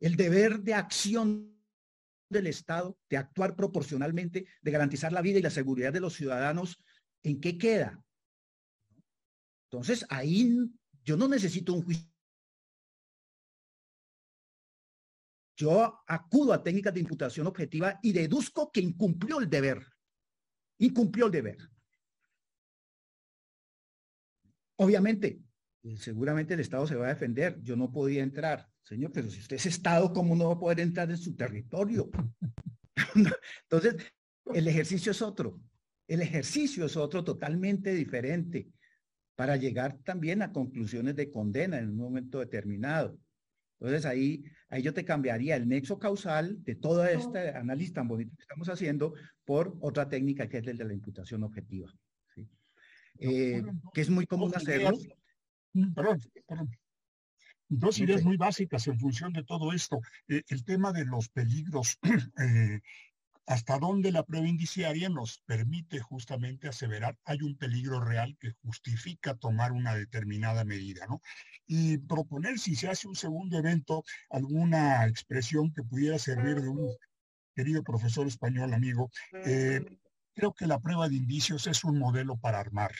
El 0.00 0.16
deber 0.16 0.60
de 0.60 0.74
acción 0.74 1.54
del 2.28 2.46
Estado, 2.46 2.98
de 3.08 3.16
actuar 3.16 3.54
proporcionalmente, 3.54 4.46
de 4.60 4.70
garantizar 4.70 5.12
la 5.12 5.22
vida 5.22 5.38
y 5.38 5.42
la 5.42 5.50
seguridad 5.50 5.92
de 5.92 6.00
los 6.00 6.14
ciudadanos, 6.14 6.82
¿en 7.22 7.40
qué 7.40 7.58
queda? 7.58 8.02
Entonces, 9.74 10.06
ahí 10.08 10.70
yo 11.02 11.16
no 11.16 11.26
necesito 11.26 11.74
un 11.74 11.82
juicio. 11.82 12.08
Yo 15.56 16.00
acudo 16.06 16.52
a 16.52 16.62
técnicas 16.62 16.94
de 16.94 17.00
imputación 17.00 17.48
objetiva 17.48 17.98
y 18.00 18.12
deduzco 18.12 18.70
que 18.70 18.80
incumplió 18.80 19.40
el 19.40 19.50
deber. 19.50 19.84
Incumplió 20.78 21.26
el 21.26 21.32
deber. 21.32 21.58
Obviamente, 24.76 25.40
seguramente 25.96 26.54
el 26.54 26.60
Estado 26.60 26.86
se 26.86 26.94
va 26.94 27.06
a 27.06 27.14
defender. 27.14 27.60
Yo 27.60 27.74
no 27.74 27.90
podía 27.90 28.22
entrar. 28.22 28.68
Señor, 28.84 29.10
pero 29.10 29.28
si 29.28 29.40
usted 29.40 29.56
es 29.56 29.66
Estado, 29.66 30.12
¿cómo 30.12 30.36
no 30.36 30.46
va 30.46 30.54
a 30.54 30.60
poder 30.60 30.78
entrar 30.78 31.10
en 31.10 31.18
su 31.18 31.34
territorio? 31.34 32.10
Entonces, 33.62 33.96
el 34.54 34.68
ejercicio 34.68 35.10
es 35.10 35.20
otro. 35.20 35.60
El 36.06 36.20
ejercicio 36.20 36.86
es 36.86 36.96
otro 36.96 37.24
totalmente 37.24 37.92
diferente 37.92 38.68
para 39.36 39.56
llegar 39.56 39.98
también 40.04 40.42
a 40.42 40.52
conclusiones 40.52 41.16
de 41.16 41.30
condena 41.30 41.78
en 41.78 41.90
un 41.90 41.96
momento 41.96 42.40
determinado. 42.40 43.18
Entonces 43.80 44.06
ahí, 44.06 44.44
ahí 44.68 44.82
yo 44.82 44.94
te 44.94 45.04
cambiaría 45.04 45.56
el 45.56 45.68
nexo 45.68 45.98
causal 45.98 46.62
de 46.62 46.76
todo 46.76 47.04
este 47.04 47.50
análisis 47.50 47.92
tan 47.92 48.08
bonito 48.08 48.34
que 48.36 48.42
estamos 48.42 48.68
haciendo 48.68 49.14
por 49.44 49.76
otra 49.80 50.08
técnica 50.08 50.48
que 50.48 50.58
es 50.58 50.66
el 50.66 50.78
de 50.78 50.84
la 50.84 50.94
imputación 50.94 51.42
objetiva. 51.42 51.92
Eh, 53.18 53.62
que 53.92 54.00
es 54.00 54.10
muy 54.10 54.26
común 54.26 54.52
hacerlo. 54.54 54.96
Perdón, 55.94 56.20
perdón. 56.46 56.70
Dos 57.68 57.98
ideas 57.98 58.22
muy 58.24 58.36
básicas 58.36 58.86
en 58.86 58.98
función 58.98 59.32
de 59.32 59.42
todo 59.42 59.72
esto. 59.72 59.98
Eh, 60.28 60.42
el 60.48 60.64
tema 60.64 60.92
de 60.92 61.04
los 61.04 61.28
peligros, 61.28 61.98
eh, 62.38 62.80
hasta 63.46 63.78
dónde 63.78 64.10
la 64.10 64.22
prueba 64.22 64.48
indiciaria 64.48 65.08
nos 65.08 65.38
permite 65.46 66.00
justamente 66.00 66.68
aseverar 66.68 67.16
hay 67.24 67.42
un 67.42 67.56
peligro 67.56 68.00
real 68.00 68.36
que 68.40 68.52
justifica 68.62 69.34
tomar 69.34 69.72
una 69.72 69.94
determinada 69.94 70.64
medida, 70.64 71.06
¿no? 71.06 71.20
Y 71.66 71.98
proponer 71.98 72.58
si 72.58 72.74
se 72.74 72.88
hace 72.88 73.06
un 73.06 73.16
segundo 73.16 73.58
evento 73.58 74.02
alguna 74.30 75.06
expresión 75.06 75.72
que 75.72 75.82
pudiera 75.82 76.18
servir 76.18 76.60
de 76.60 76.68
un 76.68 76.96
querido 77.54 77.82
profesor 77.82 78.26
español 78.26 78.72
amigo. 78.74 79.10
creo 80.36 80.52
que 80.52 80.66
la 80.66 80.80
prueba 80.80 81.08
de 81.08 81.16
indicios 81.16 81.66
es 81.66 81.84
un 81.84 81.98
modelo 81.98 82.36
para 82.36 82.58
armar. 82.58 82.92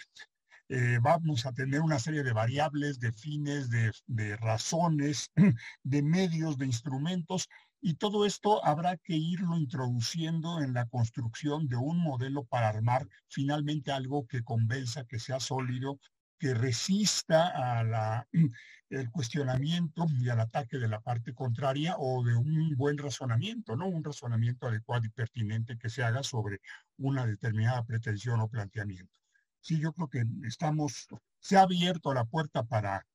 Eh, 0.68 0.98
vamos 1.02 1.44
a 1.44 1.52
tener 1.52 1.80
una 1.80 1.98
serie 1.98 2.22
de 2.22 2.32
variables, 2.32 2.98
de 2.98 3.12
fines, 3.12 3.68
de, 3.68 3.92
de 4.06 4.36
razones, 4.36 5.30
de 5.82 6.02
medios, 6.02 6.56
de 6.56 6.66
instrumentos, 6.66 7.48
y 7.84 7.94
todo 7.94 8.24
esto 8.26 8.64
habrá 8.64 8.96
que 8.96 9.14
irlo 9.14 9.56
introduciendo 9.56 10.60
en 10.60 10.72
la 10.72 10.86
construcción 10.86 11.68
de 11.68 11.76
un 11.76 11.98
modelo 11.98 12.44
para 12.44 12.68
armar 12.68 13.06
finalmente 13.28 13.92
algo 13.92 14.26
que 14.26 14.42
convenza, 14.42 15.04
que 15.04 15.18
sea 15.18 15.38
sólido, 15.40 16.00
que 16.38 16.54
resista 16.54 17.48
a 17.48 17.84
la, 17.84 18.28
el 18.90 19.10
cuestionamiento 19.10 20.06
y 20.18 20.28
al 20.30 20.40
ataque 20.40 20.78
de 20.78 20.88
la 20.88 21.00
parte 21.00 21.34
contraria 21.34 21.96
o 21.98 22.24
de 22.24 22.34
un 22.34 22.74
buen 22.76 22.98
razonamiento, 22.98 23.76
¿no? 23.76 23.86
Un 23.86 24.02
razonamiento 24.02 24.66
adecuado 24.66 25.04
y 25.04 25.10
pertinente 25.10 25.78
que 25.78 25.90
se 25.90 26.02
haga 26.02 26.22
sobre 26.22 26.60
una 26.98 27.26
determinada 27.26 27.84
pretensión 27.84 28.40
o 28.40 28.48
planteamiento 28.48 29.24
sí, 29.64 29.80
yo 29.80 29.92
creo 29.94 30.08
que 30.08 30.24
estamos, 30.46 31.08
se 31.40 31.56
ha 31.56 31.62
abierto 31.62 32.12
la 32.12 32.24
puerta 32.24 32.64
para, 32.64 33.06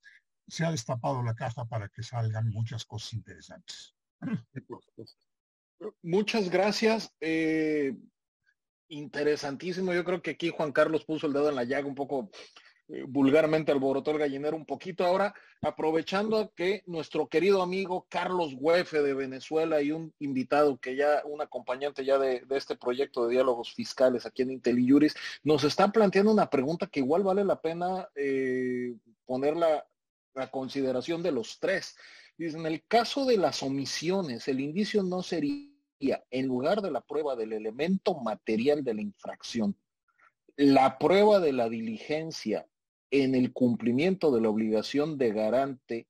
se 0.47 0.65
ha 0.65 0.71
destapado 0.71 1.21
la 1.23 1.35
caja 1.35 1.65
para 1.65 1.89
que 1.89 2.03
salgan 2.03 2.49
muchas 2.49 2.85
cosas 2.85 3.13
interesantes. 3.13 3.93
Muchas 6.01 6.49
gracias. 6.49 7.13
Eh, 7.21 7.95
interesantísimo. 8.89 9.93
Yo 9.93 10.03
creo 10.03 10.21
que 10.21 10.31
aquí 10.31 10.49
Juan 10.49 10.71
Carlos 10.71 11.05
puso 11.05 11.27
el 11.27 11.33
dedo 11.33 11.49
en 11.49 11.55
la 11.55 11.63
llaga 11.63 11.87
un 11.87 11.95
poco 11.95 12.29
eh, 12.91 13.05
vulgarmente 13.07 13.71
alborotó 13.71 14.11
el 14.11 14.17
gallinero 14.17 14.57
un 14.57 14.65
poquito. 14.65 15.05
Ahora, 15.05 15.33
aprovechando 15.61 16.51
que 16.55 16.81
nuestro 16.87 17.27
querido 17.29 17.61
amigo 17.61 18.07
Carlos 18.09 18.55
Huefe 18.57 19.03
de 19.03 19.13
Venezuela 19.13 19.79
y 19.81 19.91
un 19.91 20.11
invitado 20.17 20.79
que 20.79 20.95
ya, 20.95 21.21
un 21.25 21.39
acompañante 21.39 22.03
ya 22.03 22.17
de, 22.17 22.43
este 22.49 22.75
proyecto 22.75 23.27
de 23.27 23.33
diálogos 23.33 23.73
fiscales 23.75 24.25
aquí 24.25 24.41
en 24.41 24.51
IntelliJuris, 24.51 25.15
nos 25.43 25.63
está 25.63 25.91
planteando 25.91 26.31
una 26.31 26.49
pregunta 26.49 26.87
que 26.87 27.01
igual 27.01 27.21
vale 27.21 27.45
la 27.45 27.61
pena 27.61 28.09
eh, 28.15 28.95
ponerla 29.25 29.85
a 30.33 30.47
consideración 30.49 31.21
de 31.21 31.31
los 31.31 31.59
tres. 31.59 31.95
En 32.39 32.65
el 32.65 32.85
caso 32.85 33.25
de 33.25 33.35
las 33.35 33.61
omisiones, 33.63 34.47
el 34.47 34.61
indicio 34.61 35.03
no 35.03 35.21
sería, 35.21 36.23
en 36.31 36.47
lugar 36.47 36.81
de 36.81 36.89
la 36.89 37.01
prueba 37.01 37.35
del 37.35 37.51
elemento 37.51 38.15
material 38.21 38.81
de 38.81 38.93
la 38.93 39.01
infracción, 39.01 39.75
la 40.55 40.97
prueba 40.97 41.41
de 41.41 41.51
la 41.51 41.67
diligencia 41.67 42.65
en 43.11 43.35
el 43.35 43.51
cumplimiento 43.51 44.31
de 44.31 44.39
la 44.39 44.49
obligación 44.49 45.17
de 45.17 45.33
garante 45.33 46.07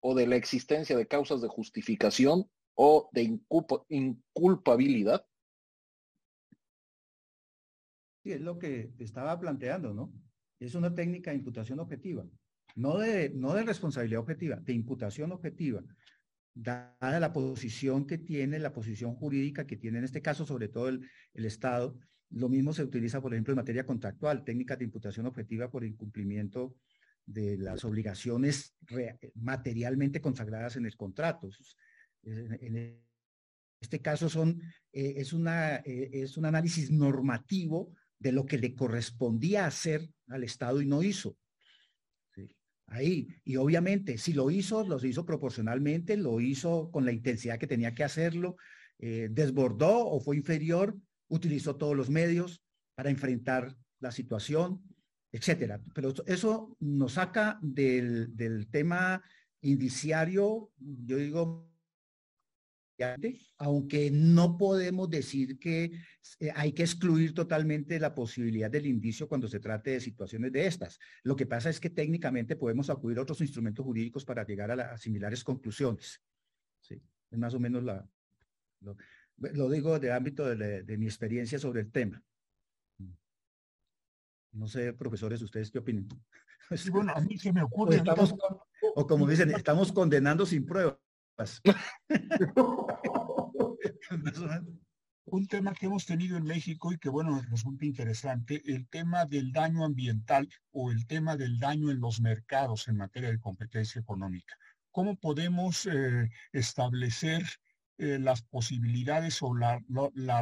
o 0.00 0.14
de 0.14 0.28
la 0.28 0.36
existencia 0.36 0.96
de 0.96 1.08
causas 1.08 1.40
de 1.40 1.48
justificación 1.48 2.48
o 2.74 3.10
de 3.12 3.40
inculpabilidad? 3.88 5.26
Sí, 8.22 8.30
es 8.30 8.40
lo 8.40 8.60
que 8.60 8.92
estaba 9.00 9.40
planteando, 9.40 9.92
¿no? 9.92 10.12
Es 10.60 10.76
una 10.76 10.94
técnica 10.94 11.32
de 11.32 11.38
imputación 11.38 11.80
objetiva, 11.80 12.24
no 12.74 12.98
de, 12.98 13.30
no 13.34 13.54
de 13.54 13.64
responsabilidad 13.64 14.20
objetiva, 14.20 14.56
de 14.56 14.72
imputación 14.72 15.32
objetiva, 15.32 15.82
dada 16.54 17.20
la 17.20 17.32
posición 17.32 18.06
que 18.06 18.18
tiene, 18.18 18.58
la 18.58 18.72
posición 18.72 19.14
jurídica 19.14 19.66
que 19.66 19.76
tiene 19.76 19.98
en 19.98 20.04
este 20.04 20.22
caso, 20.22 20.44
sobre 20.44 20.68
todo 20.68 20.88
el, 20.88 21.08
el 21.34 21.44
Estado, 21.46 21.98
lo 22.30 22.48
mismo 22.48 22.72
se 22.72 22.82
utiliza, 22.82 23.20
por 23.20 23.32
ejemplo, 23.34 23.52
en 23.52 23.58
materia 23.58 23.84
contractual, 23.84 24.44
técnicas 24.44 24.78
de 24.78 24.84
imputación 24.84 25.26
objetiva 25.26 25.70
por 25.70 25.84
incumplimiento 25.84 26.76
de 27.26 27.56
las 27.58 27.84
obligaciones 27.84 28.74
materialmente 29.34 30.20
consagradas 30.20 30.76
en 30.76 30.86
el 30.86 30.96
contrato. 30.96 31.48
En 32.22 33.02
este 33.80 34.00
caso 34.00 34.28
son, 34.28 34.60
eh, 34.92 35.14
es, 35.16 35.32
una, 35.32 35.76
eh, 35.76 36.10
es 36.12 36.36
un 36.36 36.46
análisis 36.46 36.90
normativo 36.90 37.94
de 38.18 38.32
lo 38.32 38.46
que 38.46 38.58
le 38.58 38.74
correspondía 38.74 39.66
hacer 39.66 40.08
al 40.28 40.44
Estado 40.44 40.80
y 40.80 40.86
no 40.86 41.02
hizo. 41.02 41.36
Ahí, 42.92 43.26
y 43.42 43.56
obviamente, 43.56 44.18
si 44.18 44.34
lo 44.34 44.50
hizo, 44.50 44.86
lo 44.86 45.02
hizo 45.02 45.24
proporcionalmente, 45.24 46.14
lo 46.18 46.40
hizo 46.40 46.90
con 46.90 47.06
la 47.06 47.12
intensidad 47.12 47.58
que 47.58 47.66
tenía 47.66 47.94
que 47.94 48.04
hacerlo, 48.04 48.56
eh, 48.98 49.28
desbordó 49.30 50.06
o 50.06 50.20
fue 50.20 50.36
inferior, 50.36 50.94
utilizó 51.28 51.76
todos 51.76 51.96
los 51.96 52.10
medios 52.10 52.62
para 52.94 53.08
enfrentar 53.08 53.74
la 53.98 54.12
situación, 54.12 54.82
etcétera. 55.32 55.80
Pero 55.94 56.12
eso 56.26 56.76
nos 56.80 57.14
saca 57.14 57.58
del, 57.62 58.36
del 58.36 58.68
tema 58.68 59.22
indiciario, 59.62 60.70
yo 60.76 61.16
digo, 61.16 61.71
aunque 63.58 64.10
no 64.10 64.56
podemos 64.56 65.08
decir 65.08 65.58
que 65.58 65.92
eh, 66.40 66.50
hay 66.54 66.72
que 66.72 66.82
excluir 66.82 67.34
totalmente 67.34 67.98
la 67.98 68.14
posibilidad 68.14 68.70
del 68.70 68.86
indicio 68.86 69.28
cuando 69.28 69.48
se 69.48 69.60
trate 69.60 69.92
de 69.92 70.00
situaciones 70.00 70.52
de 70.52 70.66
estas. 70.66 70.98
Lo 71.22 71.36
que 71.36 71.46
pasa 71.46 71.70
es 71.70 71.80
que 71.80 71.90
técnicamente 71.90 72.56
podemos 72.56 72.90
acudir 72.90 73.18
a 73.18 73.22
otros 73.22 73.40
instrumentos 73.40 73.84
jurídicos 73.84 74.24
para 74.24 74.44
llegar 74.44 74.70
a, 74.70 74.76
las 74.76 75.00
similares 75.00 75.44
conclusiones. 75.44 76.22
Sí, 76.80 77.00
es 77.30 77.38
más 77.38 77.54
o 77.54 77.60
menos 77.60 77.82
la, 77.82 78.06
lo 79.36 79.70
digo 79.70 79.98
de 79.98 80.12
ámbito 80.12 80.44
de, 80.44 80.96
mi 80.98 81.06
experiencia 81.06 81.58
sobre 81.58 81.80
el 81.80 81.90
tema. 81.90 82.22
No 84.52 84.68
sé, 84.68 84.92
profesores, 84.92 85.40
¿ustedes 85.40 85.70
qué 85.70 85.78
opinan? 85.78 86.06
bueno, 86.90 87.12
a 87.14 87.20
mí 87.20 87.38
se 87.38 87.52
me 87.52 87.62
ocurre. 87.62 88.02
O, 88.94 89.06
como 89.06 89.26
dicen, 89.26 89.50
estamos 89.50 89.92
condenando 89.92 90.44
sin 90.44 90.66
Un 95.24 95.46
tema 95.46 95.72
que 95.72 95.86
hemos 95.86 96.04
tenido 96.04 96.36
en 96.36 96.44
México 96.44 96.92
y 96.92 96.98
que, 96.98 97.08
bueno, 97.08 97.40
resulta 97.48 97.86
interesante, 97.86 98.60
el 98.66 98.88
tema 98.88 99.24
del 99.24 99.52
daño 99.52 99.84
ambiental 99.84 100.48
o 100.72 100.90
el 100.90 101.06
tema 101.06 101.36
del 101.36 101.58
daño 101.58 101.90
en 101.90 102.00
los 102.00 102.20
mercados 102.20 102.88
en 102.88 102.96
materia 102.96 103.30
de 103.30 103.40
competencia 103.40 104.00
económica. 104.00 104.56
¿Cómo 104.90 105.16
podemos 105.16 105.86
eh, 105.86 106.28
establecer 106.52 107.44
eh, 107.98 108.18
las 108.18 108.42
posibilidades 108.42 109.42
o 109.42 109.54
la, 109.54 109.80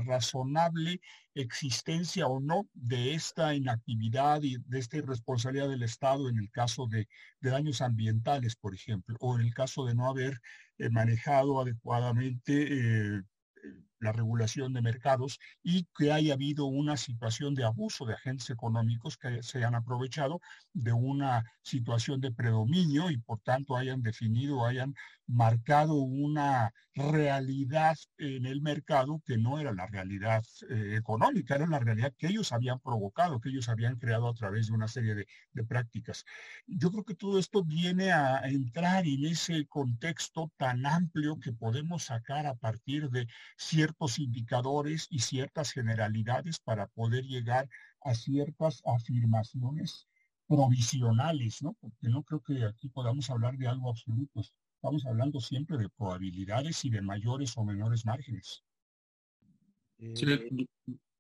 razonable 0.01 1.01
existencia 1.35 2.27
o 2.27 2.41
no 2.41 2.67
de 2.73 3.15
esta 3.15 3.55
inactividad 3.55 4.43
y 4.43 4.57
de 4.67 4.79
esta 4.79 4.97
irresponsabilidad 4.97 5.69
del 5.69 5.83
Estado 5.83 6.31
en 6.31 6.39
el 6.39 6.51
caso 6.51 6.87
de, 6.87 7.07
daños 7.41 7.83
ambientales, 7.83 8.57
por 8.57 8.75
ejemplo, 8.75 9.17
o 9.21 9.39
en 9.39 9.47
el 9.47 9.53
caso 9.53 9.85
de 9.85 9.95
no 9.95 10.09
haber 10.09 10.41
manejado 10.89 11.61
adecuadamente 11.61 12.53
eh, 13.19 13.23
la 14.01 14.13
regulación 14.13 14.73
de 14.73 14.83
mercados 14.83 15.39
y 15.63 15.87
que 15.97 16.13
haya 16.13 16.35
habido 16.35 16.67
una 16.67 16.97
situación 16.97 17.55
de 17.55 17.65
abuso 17.65 18.07
de 18.07 18.15
agentes 18.15 18.51
económicos 18.51 19.17
que 19.17 19.43
se 19.43 19.65
han 19.65 19.75
aprovechado 19.75 20.41
de 20.73 20.93
una 20.93 21.45
situación 21.63 22.21
de 22.21 22.33
predominio 22.33 23.11
y 23.11 23.19
por 23.19 23.41
tanto 23.41 23.77
hayan 23.77 24.03
definido, 24.03 24.65
hayan 24.65 24.95
marcado 25.27 25.95
una 25.95 26.73
realidad 26.95 27.97
en 28.19 28.47
el 28.47 28.61
mercado 28.61 29.23
que 29.25 29.39
no 29.39 29.61
era 29.61 29.73
la 29.73 29.87
realidad 29.87 30.45
eh, 30.69 30.97
económica, 30.97 31.55
era 31.55 31.67
la 31.67 31.79
realidad 31.79 32.13
que 32.19 32.27
ellos 32.27 32.53
habían 32.53 32.81
provocado, 32.81 33.41
que 33.41 33.51
ellos 33.51 33.69
habían 33.69 33.97
creado 33.97 34.29
a 34.29 34.35
través 34.35 34.67
de 34.67 34.73
una 34.73 34.89
serie 34.89 35.15
de, 35.15 35.27
prácticas. 35.69 36.25
Yo 36.67 36.91
creo 36.91 37.05
que 37.05 37.15
todo 37.15 37.39
esto 37.39 37.63
viene 37.63 38.13
a 38.13 38.41
entrar 38.49 39.07
en 39.07 39.27
ese 39.27 39.67
contexto 39.67 40.51
tan 40.57 40.87
amplio 40.87 41.39
que 41.39 41.53
podemos 41.53 42.05
sacar 42.05 42.47
a 42.47 42.55
partir 42.55 43.11
de 43.11 43.29
ciertos 43.57 43.90
indicadores 44.19 45.07
y 45.11 45.21
ciertas 45.21 45.73
generalidades 45.73 46.59
para 46.59 46.87
poder 46.89 47.25
llegar 47.25 47.69
a 48.03 48.15
ciertas 48.15 48.83
afirmaciones 48.85 50.07
provisionales, 50.47 51.63
¿no? 51.63 51.77
Porque 51.81 52.09
no 52.09 52.23
creo 52.23 52.41
que 52.41 52.65
aquí 52.65 52.89
podamos 52.89 53.31
hablar 53.31 53.57
de 53.57 53.69
algo 53.69 53.91
absoluto. 53.91 54.41
Estamos 54.75 55.07
hablando 55.07 55.41
siempre 55.41 55.79
de 55.79 55.89
probabilidades 55.89 56.85
y 56.85 56.91
de 56.91 57.03
mayores 57.03 57.57
o 57.57 57.65
menores 57.65 58.05
márgenes. 58.05 58.65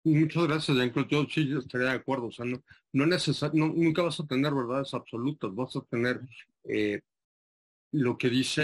Muchas 0.02 0.44
gracias, 0.48 0.76
Jean-Claude. 0.76 1.10
Yo 1.10 1.26
sí 1.28 1.52
estaría 1.56 1.88
de 1.88 1.94
acuerdo. 1.94 2.26
O 2.26 2.32
sea, 2.32 2.46
no, 2.46 2.62
no 2.92 3.06
necesario, 3.06 3.66
nunca 3.66 4.02
vas 4.02 4.18
a 4.18 4.26
tener 4.26 4.54
verdades 4.54 4.94
absolutas, 4.94 5.54
vas 5.54 5.76
a 5.76 5.82
tener 5.82 6.20
eh, 6.64 7.00
lo 7.92 8.16
que 8.16 8.30
dice 8.30 8.62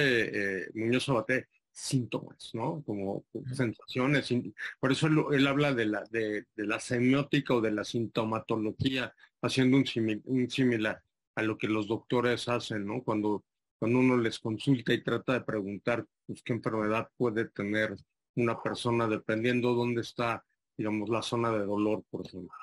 eh, 0.62 0.70
Muñoz 0.74 1.08
Abate, 1.08 1.48
síntomas, 1.76 2.50
¿no? 2.54 2.82
Como 2.84 3.24
sensaciones. 3.52 4.32
Por 4.80 4.92
eso 4.92 5.08
él, 5.32 5.46
habla 5.46 5.74
de 5.74 5.86
la, 5.86 6.04
de, 6.10 6.46
la 6.56 6.80
semiótica 6.80 7.54
o 7.54 7.60
de 7.60 7.72
la 7.72 7.84
sintomatología, 7.84 9.14
haciendo 9.42 9.76
un, 9.76 9.84
un 10.24 10.50
similar 10.50 11.02
a 11.34 11.42
lo 11.42 11.58
que 11.58 11.68
los 11.68 11.86
doctores 11.86 12.48
hacen, 12.48 12.86
¿no? 12.86 13.02
Cuando 13.02 13.44
cuando 13.78 13.98
uno 13.98 14.16
les 14.16 14.38
consulta 14.38 14.92
y 14.92 15.02
trata 15.02 15.34
de 15.34 15.40
preguntar 15.42 16.06
pues, 16.26 16.42
qué 16.42 16.52
enfermedad 16.54 17.10
puede 17.16 17.46
tener 17.48 17.96
una 18.34 18.60
persona 18.62 19.06
dependiendo 19.06 19.74
dónde 19.74 20.02
está, 20.02 20.44
digamos, 20.76 21.08
la 21.08 21.22
zona 21.22 21.50
de 21.50 21.64
dolor, 21.64 22.02
por 22.10 22.26
ejemplo. 22.26 22.54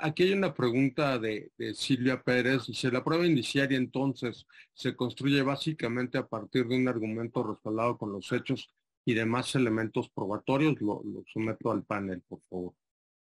Aquí 0.00 0.24
hay 0.24 0.32
una 0.32 0.54
pregunta 0.54 1.18
de, 1.18 1.50
Silvia 1.74 2.22
Pérez. 2.22 2.66
Dice, 2.66 2.90
la 2.90 3.04
prueba 3.04 3.26
indiciaria 3.26 3.76
entonces 3.76 4.46
se 4.72 4.94
construye 4.94 5.42
básicamente 5.42 6.18
a 6.18 6.26
partir 6.26 6.66
de 6.66 6.76
un 6.76 6.88
argumento 6.88 7.42
respaldado 7.42 7.96
con 7.98 8.12
los 8.12 8.30
hechos 8.32 8.70
y 9.04 9.14
demás 9.14 9.54
elementos 9.54 10.08
probatorios. 10.10 10.80
Lo, 10.80 11.02
someto 11.32 11.70
al 11.70 11.84
panel, 11.84 12.22
por 12.22 12.40
favor. 12.48 12.74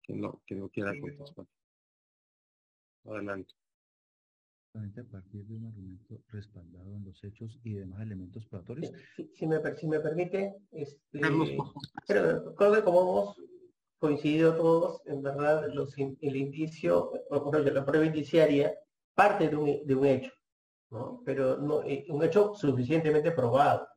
Quien 0.03 0.21
lo, 0.21 0.41
quien 0.47 0.61
lo 0.61 0.69
quiera 0.69 0.93
contestar. 0.99 1.47
Adelante 3.05 3.55
a 4.77 5.05
partir 5.11 5.45
de 5.47 5.55
un 5.55 5.67
argumento 5.67 6.21
respaldado 6.29 6.97
en 6.97 7.05
los 7.05 7.23
hechos 7.25 7.59
y 7.65 7.75
demás 7.75 8.03
elementos 8.03 8.45
probatorios. 8.47 8.93
Si, 9.33 9.47
me, 9.47 9.59
permite, 10.01 10.55
este, 10.73 11.21
pero 12.07 12.55
creo 12.55 12.75
que 12.75 12.83
como 12.83 13.01
hemos 13.01 13.37
coincidido 13.99 14.55
todos, 14.55 15.03
en 15.07 15.23
verdad, 15.23 15.69
los, 15.73 15.97
el 15.97 16.37
indicio, 16.37 17.13
o 17.31 17.53
la 17.53 17.85
prueba 17.85 18.07
indiciaria 18.07 18.75
parte 19.15 19.49
de 19.49 19.57
un, 19.57 19.87
de 19.87 19.95
un 19.95 20.07
hecho, 20.07 20.33
¿no? 20.91 21.23
pero 21.25 21.57
no, 21.57 21.83
eh, 21.83 22.05
un 22.09 22.23
hecho 22.23 22.55
suficientemente 22.55 23.33
probado, 23.33 23.89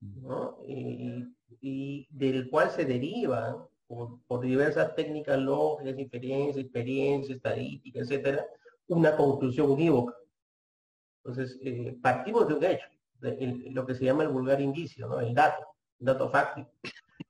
¿no? 0.00 0.58
y, 0.66 2.06
del 2.10 2.48
cual 2.50 2.70
se 2.70 2.84
deriva 2.84 3.66
por, 3.86 4.20
por 4.26 4.40
diversas 4.40 4.94
técnicas 4.94 5.38
lógicas, 5.38 5.98
inferencias, 5.98 6.64
experiencia, 6.64 7.34
estadística, 7.34 8.00
etcétera, 8.00 8.46
una 8.88 9.16
conclusión 9.16 9.70
unívoca. 9.70 10.14
Entonces, 11.24 11.58
eh, 11.62 11.98
partimos 12.00 12.46
de 12.48 12.54
un 12.54 12.64
hecho, 12.64 12.86
de 13.20 13.70
lo 13.72 13.84
que 13.84 13.94
se 13.94 14.04
llama 14.04 14.22
el 14.22 14.28
vulgar 14.28 14.60
indicio, 14.60 15.08
¿no? 15.08 15.20
el 15.20 15.34
dato. 15.34 15.66
dato 15.98 16.30
fáctico. 16.30 16.70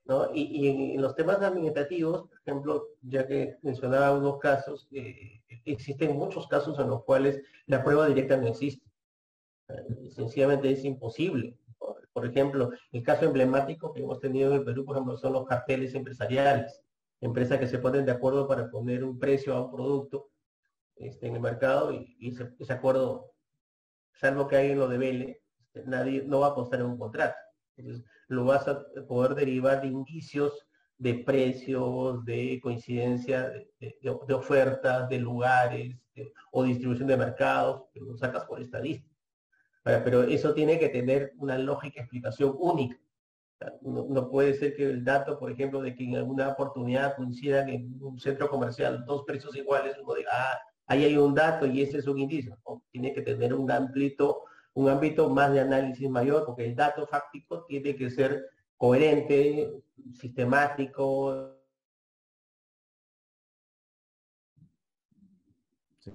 ¿No? 0.04 0.28
Y, 0.34 0.94
en 0.94 1.02
los 1.02 1.14
temas 1.14 1.40
administrativos, 1.42 2.28
por 2.28 2.38
ejemplo, 2.40 2.86
ya 3.02 3.26
que 3.26 3.56
mencionaba 3.62 4.16
unos 4.16 4.38
casos, 4.38 4.88
eh, 4.92 5.42
existen 5.64 6.16
muchos 6.16 6.46
casos 6.48 6.78
en 6.78 6.88
los 6.88 7.04
cuales 7.04 7.40
la 7.66 7.84
prueba 7.84 8.06
directa 8.06 8.36
no 8.36 8.48
existe. 8.48 8.86
Eh, 9.68 10.10
sencillamente 10.10 10.70
es 10.70 10.84
imposible. 10.84 11.58
Por 12.12 12.26
ejemplo, 12.26 12.70
el 12.92 13.02
caso 13.02 13.26
emblemático 13.26 13.92
que 13.92 14.00
hemos 14.00 14.18
tenido 14.18 14.50
en 14.50 14.58
el 14.58 14.64
Perú, 14.64 14.84
por 14.84 14.96
ejemplo, 14.96 15.16
son 15.16 15.34
los 15.34 15.46
carteles 15.46 15.94
empresariales. 15.94 16.82
Empresas 17.20 17.58
que 17.58 17.68
se 17.68 17.78
ponen 17.78 18.04
de 18.04 18.12
acuerdo 18.12 18.48
para 18.48 18.70
poner 18.70 19.04
un 19.04 19.18
precio 19.18 19.54
a 19.54 19.64
un 19.64 19.70
producto 19.70 20.30
este, 20.96 21.28
en 21.28 21.34
el 21.34 21.40
mercado 21.40 21.92
y, 21.92 22.16
ese, 22.58 22.72
acuerdo, 22.72 23.32
salvo 24.12 24.48
que 24.48 24.56
hay 24.56 24.70
en 24.72 24.78
lo 24.78 24.88
de 24.88 24.98
Vélez, 24.98 25.38
este, 25.60 25.84
nadie 25.88 26.24
no 26.24 26.40
va 26.40 26.48
a 26.48 26.50
apostar 26.50 26.80
en 26.80 26.86
un 26.86 26.98
contrato. 26.98 27.36
Entonces, 27.76 28.04
lo 28.28 28.44
vas 28.44 28.68
a 28.68 28.84
poder 29.08 29.34
derivar 29.34 29.80
de 29.80 29.88
indicios 29.88 30.68
de 30.98 31.14
precios, 31.14 32.24
de 32.24 32.58
coincidencia 32.60 33.52
de, 33.78 34.34
ofertas, 34.34 35.08
de 35.08 35.18
lugares 35.18 35.96
o 36.50 36.64
distribución 36.64 37.06
de 37.06 37.16
mercados, 37.16 37.84
que 37.92 38.00
lo 38.00 38.16
sacas 38.16 38.44
por 38.44 38.60
estadística. 38.60 39.14
Pero 39.84 40.24
eso 40.24 40.52
tiene 40.52 40.78
que 40.78 40.88
tener 40.88 41.32
una 41.38 41.56
lógica 41.56 42.00
explicación 42.00 42.54
única. 42.58 42.98
No, 43.82 44.28
puede 44.28 44.54
ser 44.54 44.76
que 44.76 44.84
el 44.84 45.04
dato, 45.04 45.38
por 45.38 45.50
ejemplo, 45.50 45.80
de 45.80 45.94
que 45.94 46.04
en 46.04 46.16
alguna 46.16 46.48
oportunidad 46.48 47.16
coincidan 47.16 47.68
en 47.68 47.96
un 48.00 48.18
centro 48.18 48.48
comercial 48.48 49.04
dos 49.04 49.24
precios 49.24 49.56
iguales, 49.56 49.96
uno 50.00 50.14
diga, 50.14 50.30
ah, 50.32 50.58
ahí 50.86 51.04
hay 51.04 51.16
un 51.16 51.34
dato 51.34 51.66
y 51.66 51.82
ese 51.82 51.98
es 51.98 52.06
un 52.06 52.18
indicio. 52.18 52.58
tiene 52.90 53.12
que 53.12 53.22
tener 53.22 53.54
un 53.54 53.70
ámbito, 53.70 54.42
un 54.78 54.88
ámbito 54.88 55.28
más 55.28 55.52
de 55.52 55.60
análisis 55.60 56.08
mayor, 56.08 56.46
porque 56.46 56.64
el 56.64 56.76
dato 56.76 57.04
fáctico 57.04 57.64
tiene 57.64 57.96
que 57.96 58.10
ser 58.10 58.48
coherente, 58.76 59.72
sistemático. 60.14 61.56
Se 65.98 66.12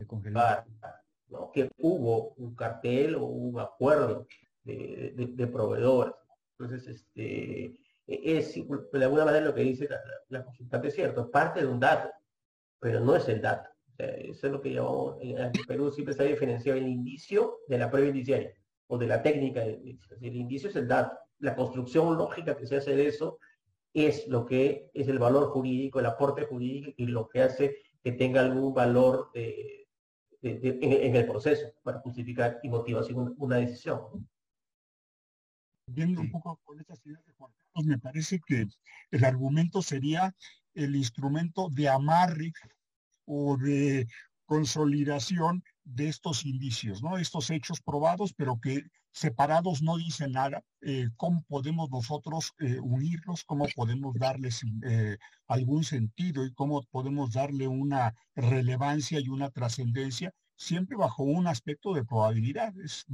Que 1.51 1.69
hubo 1.77 2.29
un 2.37 2.55
cartel 2.55 3.15
o 3.15 3.25
un 3.25 3.59
acuerdo 3.59 4.27
de, 4.63 5.49
proveedores. 5.51 6.13
Entonces, 6.57 6.87
este, 6.87 7.77
es 8.07 8.55
de 8.55 9.03
alguna 9.03 9.25
manera 9.25 9.45
lo 9.45 9.53
que 9.53 9.61
dice 9.61 9.89
la, 9.89 9.99
la 10.29 10.45
consultante 10.45 10.87
es 10.87 10.95
cierto, 10.95 11.29
parte 11.29 11.59
de 11.59 11.67
un 11.67 11.81
dato, 11.81 12.09
pero 12.79 13.01
no 13.01 13.17
es 13.17 13.27
el 13.27 13.41
dato 13.41 13.72
eso 13.97 14.47
es 14.47 14.53
lo 14.53 14.61
que 14.61 14.73
llamamos, 14.73 15.17
en 15.21 15.51
Perú 15.67 15.91
siempre 15.91 16.13
se 16.13 16.23
ha 16.23 16.25
diferenciado 16.25 16.79
el 16.79 16.87
indicio 16.87 17.59
de 17.67 17.77
la 17.77 17.89
prueba 17.89 18.07
indiciaria 18.07 18.53
o 18.87 18.97
de 18.97 19.07
la 19.07 19.21
técnica. 19.21 19.63
El 19.63 20.35
indicio 20.35 20.69
es 20.69 20.75
el 20.75 20.87
dato. 20.87 21.17
La 21.39 21.55
construcción 21.55 22.17
lógica 22.17 22.55
que 22.55 22.67
se 22.67 22.77
hace 22.77 22.95
de 22.95 23.07
eso 23.07 23.39
es 23.93 24.27
lo 24.27 24.45
que 24.45 24.89
es 24.93 25.07
el 25.07 25.19
valor 25.19 25.49
jurídico, 25.49 25.99
el 25.99 26.05
aporte 26.07 26.45
jurídico 26.45 26.93
y 26.97 27.05
lo 27.05 27.27
que 27.27 27.41
hace 27.41 27.77
que 28.03 28.11
tenga 28.11 28.41
algún 28.41 28.73
valor 28.73 29.29
en, 29.33 31.15
el 31.15 31.25
proceso 31.25 31.67
para 31.83 31.99
justificar 31.99 32.59
y 32.63 32.69
motivar 32.69 33.03
una 33.37 33.57
decisión. 33.57 34.27
Viendo 35.85 36.21
un 36.21 36.31
poco 36.31 36.59
con 36.63 36.79
estas 36.79 37.05
ideas 37.05 37.23
de 37.25 37.33
Juan 37.33 37.51
Carlos, 37.51 37.85
me 37.85 37.97
parece 37.97 38.39
que 38.45 38.67
el 39.11 39.25
argumento 39.25 39.81
sería 39.81 40.35
el 40.73 40.95
instrumento 40.95 41.69
de 41.69 41.87
amarre 41.87 42.51
o 43.25 43.57
de 43.57 44.07
consolidación 44.45 45.63
de 45.83 46.09
estos 46.09 46.45
indicios, 46.45 47.01
¿no? 47.01 47.17
Estos 47.17 47.49
hechos 47.49 47.81
probados, 47.81 48.33
pero 48.33 48.59
que 48.59 48.83
separados 49.11 49.81
no 49.81 49.97
dicen 49.97 50.33
nada. 50.33 50.63
Eh, 50.81 51.09
¿Cómo 51.17 51.43
podemos 51.47 51.89
nosotros 51.89 52.53
eh, 52.59 52.79
unirlos? 52.79 53.43
¿Cómo 53.45 53.65
podemos 53.75 54.15
darles 54.15 54.61
eh, 54.83 55.17
algún 55.47 55.83
sentido 55.83 56.45
y 56.45 56.53
cómo 56.53 56.83
podemos 56.91 57.31
darle 57.33 57.67
una 57.67 58.13
relevancia 58.35 59.19
y 59.19 59.29
una 59.29 59.49
trascendencia 59.49 60.33
siempre 60.55 60.95
bajo 60.95 61.23
un 61.23 61.47
aspecto 61.47 61.93
de 61.93 62.05
probabilidad. 62.05 62.73
Es 62.79 63.05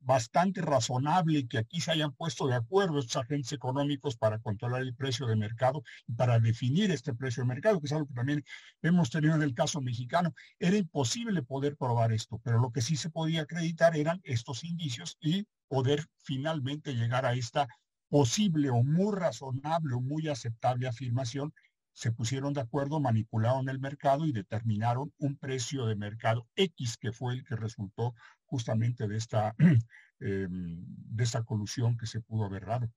bastante 0.00 0.60
razonable 0.60 1.46
que 1.46 1.58
aquí 1.58 1.80
se 1.80 1.92
hayan 1.92 2.12
puesto 2.12 2.46
de 2.46 2.54
acuerdo 2.54 2.98
estos 2.98 3.16
agentes 3.16 3.52
económicos 3.52 4.16
para 4.16 4.38
controlar 4.38 4.82
el 4.82 4.94
precio 4.94 5.26
de 5.26 5.36
mercado 5.36 5.82
y 6.06 6.12
para 6.12 6.38
definir 6.40 6.90
este 6.90 7.14
precio 7.14 7.42
de 7.42 7.48
mercado, 7.48 7.80
que 7.80 7.86
es 7.86 7.92
algo 7.92 8.06
que 8.06 8.14
también 8.14 8.44
hemos 8.82 9.10
tenido 9.10 9.34
en 9.34 9.42
el 9.42 9.54
caso 9.54 9.80
mexicano. 9.80 10.34
Era 10.58 10.76
imposible 10.76 11.42
poder 11.42 11.76
probar 11.76 12.12
esto, 12.12 12.40
pero 12.42 12.58
lo 12.58 12.70
que 12.70 12.82
sí 12.82 12.96
se 12.96 13.10
podía 13.10 13.42
acreditar 13.42 13.96
eran 13.96 14.20
estos 14.24 14.64
indicios 14.64 15.16
y 15.20 15.46
poder 15.68 16.04
finalmente 16.18 16.94
llegar 16.94 17.26
a 17.26 17.34
esta 17.34 17.66
posible 18.08 18.70
o 18.70 18.82
muy 18.84 19.14
razonable 19.16 19.94
o 19.94 20.00
muy 20.00 20.28
aceptable 20.28 20.86
afirmación 20.86 21.52
se 21.94 22.12
pusieron 22.12 22.52
de 22.52 22.60
acuerdo, 22.60 23.00
manipularon 23.00 23.68
el 23.68 23.78
mercado 23.78 24.26
y 24.26 24.32
determinaron 24.32 25.12
un 25.18 25.36
precio 25.36 25.86
de 25.86 25.96
mercado 25.96 26.46
X, 26.56 26.96
que 26.98 27.12
fue 27.12 27.34
el 27.34 27.44
que 27.44 27.56
resultó 27.56 28.14
justamente 28.44 29.06
de 29.06 29.16
esta, 29.16 29.54
em, 30.20 30.84
de 30.86 31.24
esta 31.24 31.44
colusión 31.44 31.96
que 31.96 32.06
se 32.06 32.20
pudo 32.20 32.44
haber 32.44 32.66
dado. 32.66 32.90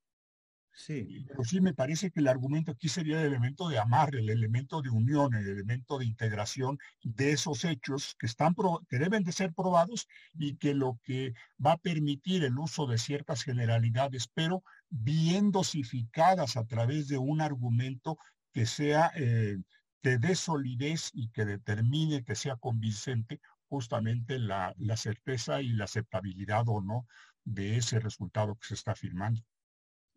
Sí. 0.74 1.26
Pero 1.28 1.44
sí 1.44 1.60
me 1.60 1.74
parece 1.74 2.12
que 2.12 2.20
el 2.20 2.28
argumento 2.28 2.72
aquí 2.72 2.88
sería 2.88 3.20
el 3.20 3.28
elemento 3.28 3.68
de 3.68 3.80
amarre, 3.80 4.20
el 4.20 4.30
elemento 4.30 4.84
de 4.84 4.92
unión, 4.92 5.34
el 5.34 5.48
elemento 5.48 5.98
de 5.98 6.06
integración 6.06 6.78
de 7.02 7.32
esos 7.32 7.66
hechos 7.66 8.16
que, 8.20 8.28
están 8.28 8.56
que 8.88 9.00
deben 9.00 9.24
de 9.24 9.32
ser 9.32 9.54
probados 9.54 10.08
y 10.36 10.56
que 10.58 10.76
lo 10.76 11.00
que 11.04 11.34
va 11.64 11.74
a 11.74 11.78
permitir 11.78 12.44
el 12.44 12.60
uso 12.60 12.86
de 12.86 13.00
ciertas 13.00 13.42
generalidades, 13.42 14.28
pero 14.32 14.64
bien 14.90 15.52
dosificadas 15.52 16.58
a 16.58 16.66
través 16.66 17.08
de 17.08 17.18
un 17.18 17.42
argumento 17.42 18.20
que 18.58 18.66
sea, 18.66 19.12
eh, 19.16 19.62
que 20.02 20.18
dé 20.18 20.34
solidez 20.34 21.12
y 21.14 21.30
que 21.30 21.46
determine, 21.46 22.24
que 22.24 22.34
sea 22.34 22.56
convincente 22.56 23.40
justamente 23.68 24.40
la, 24.40 24.74
certeza 24.96 25.62
y 25.62 25.74
la 25.74 25.84
aceptabilidad 25.84 26.64
o 26.66 26.82
no 26.82 27.06
de 27.44 27.78
ese 27.78 28.00
resultado 28.00 28.56
que 28.56 28.66
se 28.70 28.74
está 28.74 28.96
firmando. 28.96 29.46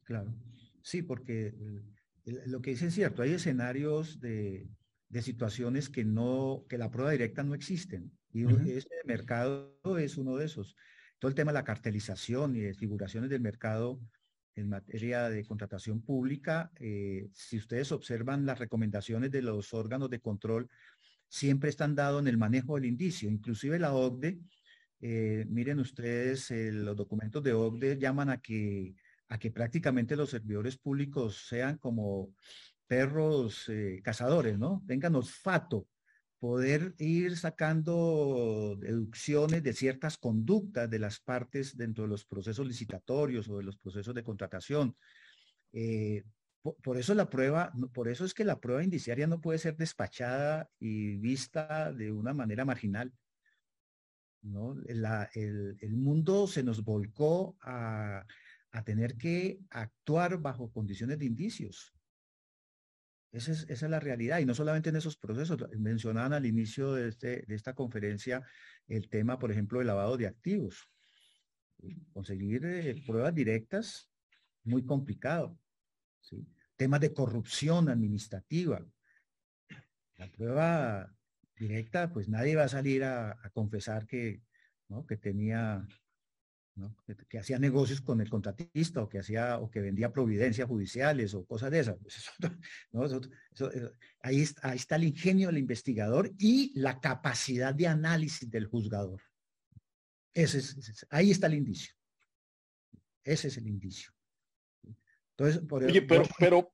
Claro, 0.04 0.34
sí, 0.80 1.02
porque 1.02 1.54
lo 2.24 2.62
que 2.62 2.70
dice 2.70 2.86
es 2.86 2.94
cierto, 2.94 3.20
hay 3.20 3.32
escenarios 3.32 4.20
de, 4.20 4.70
situaciones 5.20 5.90
que 5.90 6.06
no, 6.06 6.64
que 6.66 6.78
la 6.78 6.90
prueba 6.90 7.10
directa 7.10 7.42
no 7.42 7.52
existen. 7.52 8.10
Y 8.32 8.46
este 8.70 8.94
mercado 9.04 9.76
es 9.98 10.16
uno 10.16 10.36
de 10.36 10.46
esos. 10.46 10.76
Todo 11.18 11.28
el 11.28 11.34
tema 11.34 11.52
de 11.52 11.58
la 11.58 11.64
cartelización 11.64 12.56
y 12.56 12.60
de 12.60 12.72
figuraciones 12.72 13.28
del 13.28 13.42
mercado 13.42 14.00
en 14.54 14.68
materia 14.68 15.28
de 15.28 15.44
contratación 15.44 16.02
pública, 16.02 16.70
eh, 16.76 17.28
si 17.32 17.56
ustedes 17.56 17.92
observan 17.92 18.46
las 18.46 18.58
recomendaciones 18.58 19.30
de 19.30 19.42
los 19.42 19.72
órganos 19.74 20.10
de 20.10 20.20
control, 20.20 20.68
siempre 21.28 21.70
están 21.70 21.94
dados 21.94 22.20
en 22.20 22.28
el 22.28 22.38
manejo 22.38 22.74
del 22.74 22.86
indicio. 22.86 23.30
Inclusive 23.30 23.78
la 23.78 23.94
OCDE, 23.94 24.40
eh, 25.00 25.46
miren 25.48 25.78
ustedes, 25.78 26.50
eh, 26.50 26.72
los 26.72 26.96
documentos 26.96 27.42
de 27.42 27.52
OCDE 27.52 27.98
llaman 27.98 28.30
a 28.30 28.40
que, 28.40 28.94
a 29.28 29.38
que 29.38 29.50
prácticamente 29.50 30.16
los 30.16 30.30
servidores 30.30 30.76
públicos 30.76 31.46
sean 31.48 31.78
como 31.78 32.34
perros 32.86 33.70
cazadores, 34.02 34.58
¿no? 34.58 34.82
Tengan 34.84 35.14
olfato 35.14 35.86
poder 36.40 36.94
ir 36.98 37.36
sacando 37.36 38.74
deducciones 38.80 39.62
de 39.62 39.74
ciertas 39.74 40.16
conductas 40.16 40.88
de 40.88 40.98
las 40.98 41.20
partes 41.20 41.76
dentro 41.76 42.04
de 42.04 42.08
los 42.08 42.24
procesos 42.24 42.66
licitatorios 42.66 43.48
o 43.48 43.58
de 43.58 43.64
los 43.64 43.76
procesos 43.76 44.14
de 44.14 44.24
contratación. 44.24 44.96
Eh, 45.74 46.24
por, 46.82 46.96
eso 46.96 47.14
la 47.14 47.28
prueba, 47.28 47.72
por 47.92 48.08
eso 48.08 48.24
es 48.24 48.32
que 48.32 48.44
la 48.44 48.58
prueba 48.58 48.82
indiciaria 48.82 49.26
no 49.26 49.40
puede 49.42 49.58
ser 49.58 49.76
despachada 49.76 50.70
y 50.78 51.16
vista 51.16 51.92
de 51.92 52.10
una 52.10 52.32
manera 52.32 52.64
marginal. 52.64 53.12
el, 54.42 55.96
mundo 55.96 56.46
se 56.46 56.62
nos 56.62 56.82
volcó 56.82 57.58
a 57.60 58.24
tener 58.86 59.18
que 59.18 59.60
actuar 59.68 60.38
bajo 60.38 60.72
condiciones 60.72 61.18
de 61.18 61.26
indicios. 61.26 61.92
Esa 63.32 63.52
es, 63.52 63.82
la 63.82 64.00
realidad 64.00 64.40
y 64.40 64.44
no 64.44 64.54
solamente 64.54 64.90
en 64.90 64.96
esos 64.96 65.16
procesos. 65.16 65.64
Mencionaban 65.78 66.32
al 66.32 66.46
inicio 66.46 66.94
de, 66.94 67.08
este, 67.08 67.44
de 67.46 67.54
esta 67.54 67.74
conferencia 67.74 68.42
el 68.88 69.08
tema, 69.08 69.38
por 69.38 69.52
ejemplo, 69.52 69.78
del 69.78 69.86
lavado 69.86 70.16
de 70.16 70.26
activos. 70.26 70.90
Conseguir 72.12 72.64
eh, 72.64 73.02
pruebas 73.06 73.34
directas, 73.34 74.10
muy 74.64 74.84
complicado. 74.84 75.56
Temas 76.76 77.00
de 77.00 77.12
corrupción 77.12 77.88
administrativa. 77.88 78.84
La 80.16 80.30
prueba 80.30 81.14
directa, 81.56 82.12
pues 82.12 82.28
nadie 82.28 82.56
va 82.56 82.64
a 82.64 82.68
salir 82.68 83.04
a, 83.04 83.38
confesar 83.54 84.06
que, 84.06 84.42
que 85.08 85.16
tenía 85.16 85.86
que, 87.28 87.38
hacía 87.38 87.58
negocios 87.58 88.00
con 88.00 88.20
el 88.20 88.28
contratista 88.28 89.02
o 89.02 89.08
que 89.08 89.18
hacía 89.18 89.58
o 89.58 89.70
que 89.70 89.80
vendía 89.80 90.12
providencias 90.12 90.68
judiciales 90.68 91.34
o 91.34 91.44
cosas 91.44 91.70
de 91.70 91.80
esas. 91.80 91.96
ahí, 94.22 94.40
está, 94.40 94.70
ahí 94.70 94.76
está 94.76 94.96
el 94.96 95.04
ingenio 95.04 95.48
del 95.48 95.58
investigador 95.58 96.30
y 96.38 96.72
la 96.78 97.00
capacidad 97.00 97.74
de 97.74 97.86
análisis 97.86 98.50
del 98.50 98.66
juzgador. 98.66 99.20
Ese 100.34 100.58
es, 100.58 101.06
ahí 101.10 101.30
está 101.30 101.46
el 101.46 101.54
indicio. 101.54 101.94
Ese 103.24 103.48
es 103.48 103.56
el 103.56 103.66
indicio. 103.66 104.12
Entonces, 105.36 105.62
por 105.66 105.84
Oye, 105.84 106.02
pero, 106.02 106.24
pero. 106.38 106.72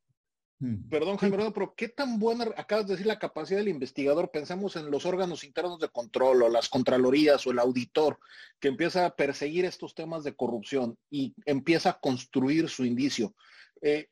Perdón, 0.89 1.19
Jaime, 1.19 1.51
pero 1.53 1.75
¿qué 1.77 1.89
tan 1.89 2.19
buena, 2.19 2.47
acabas 2.57 2.87
de 2.87 2.95
decir 2.95 3.07
la 3.07 3.19
capacidad 3.19 3.59
del 3.59 3.69
investigador? 3.69 4.31
Pensamos 4.31 4.77
en 4.77 4.91
los 4.91 5.05
órganos 5.05 5.45
internos 5.45 5.79
de 5.79 5.89
control 5.89 6.43
o 6.43 6.49
las 6.49 6.69
contralorías 6.69 7.47
o 7.47 7.51
el 7.51 7.59
auditor 7.59 8.19
que 8.59 8.69
empieza 8.69 9.05
a 9.05 9.15
perseguir 9.15 9.65
estos 9.65 9.95
temas 9.95 10.25
de 10.25 10.35
corrupción 10.35 10.99
y 11.11 11.35
empieza 11.45 11.91
a 11.91 11.99
construir 11.99 12.69
su 12.69 12.85
indicio. 12.85 13.35
Eh, 13.83 14.09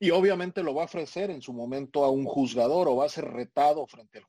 y 0.00 0.10
obviamente 0.10 0.62
lo 0.62 0.74
va 0.74 0.82
a 0.82 0.86
ofrecer 0.86 1.30
en 1.30 1.42
su 1.42 1.52
momento 1.52 2.04
a 2.04 2.10
un 2.10 2.24
juzgador 2.24 2.88
o 2.88 2.96
va 2.96 3.06
a 3.06 3.10
ser 3.10 3.26
retado 3.26 3.86
frente 3.86 4.18
al 4.18 4.26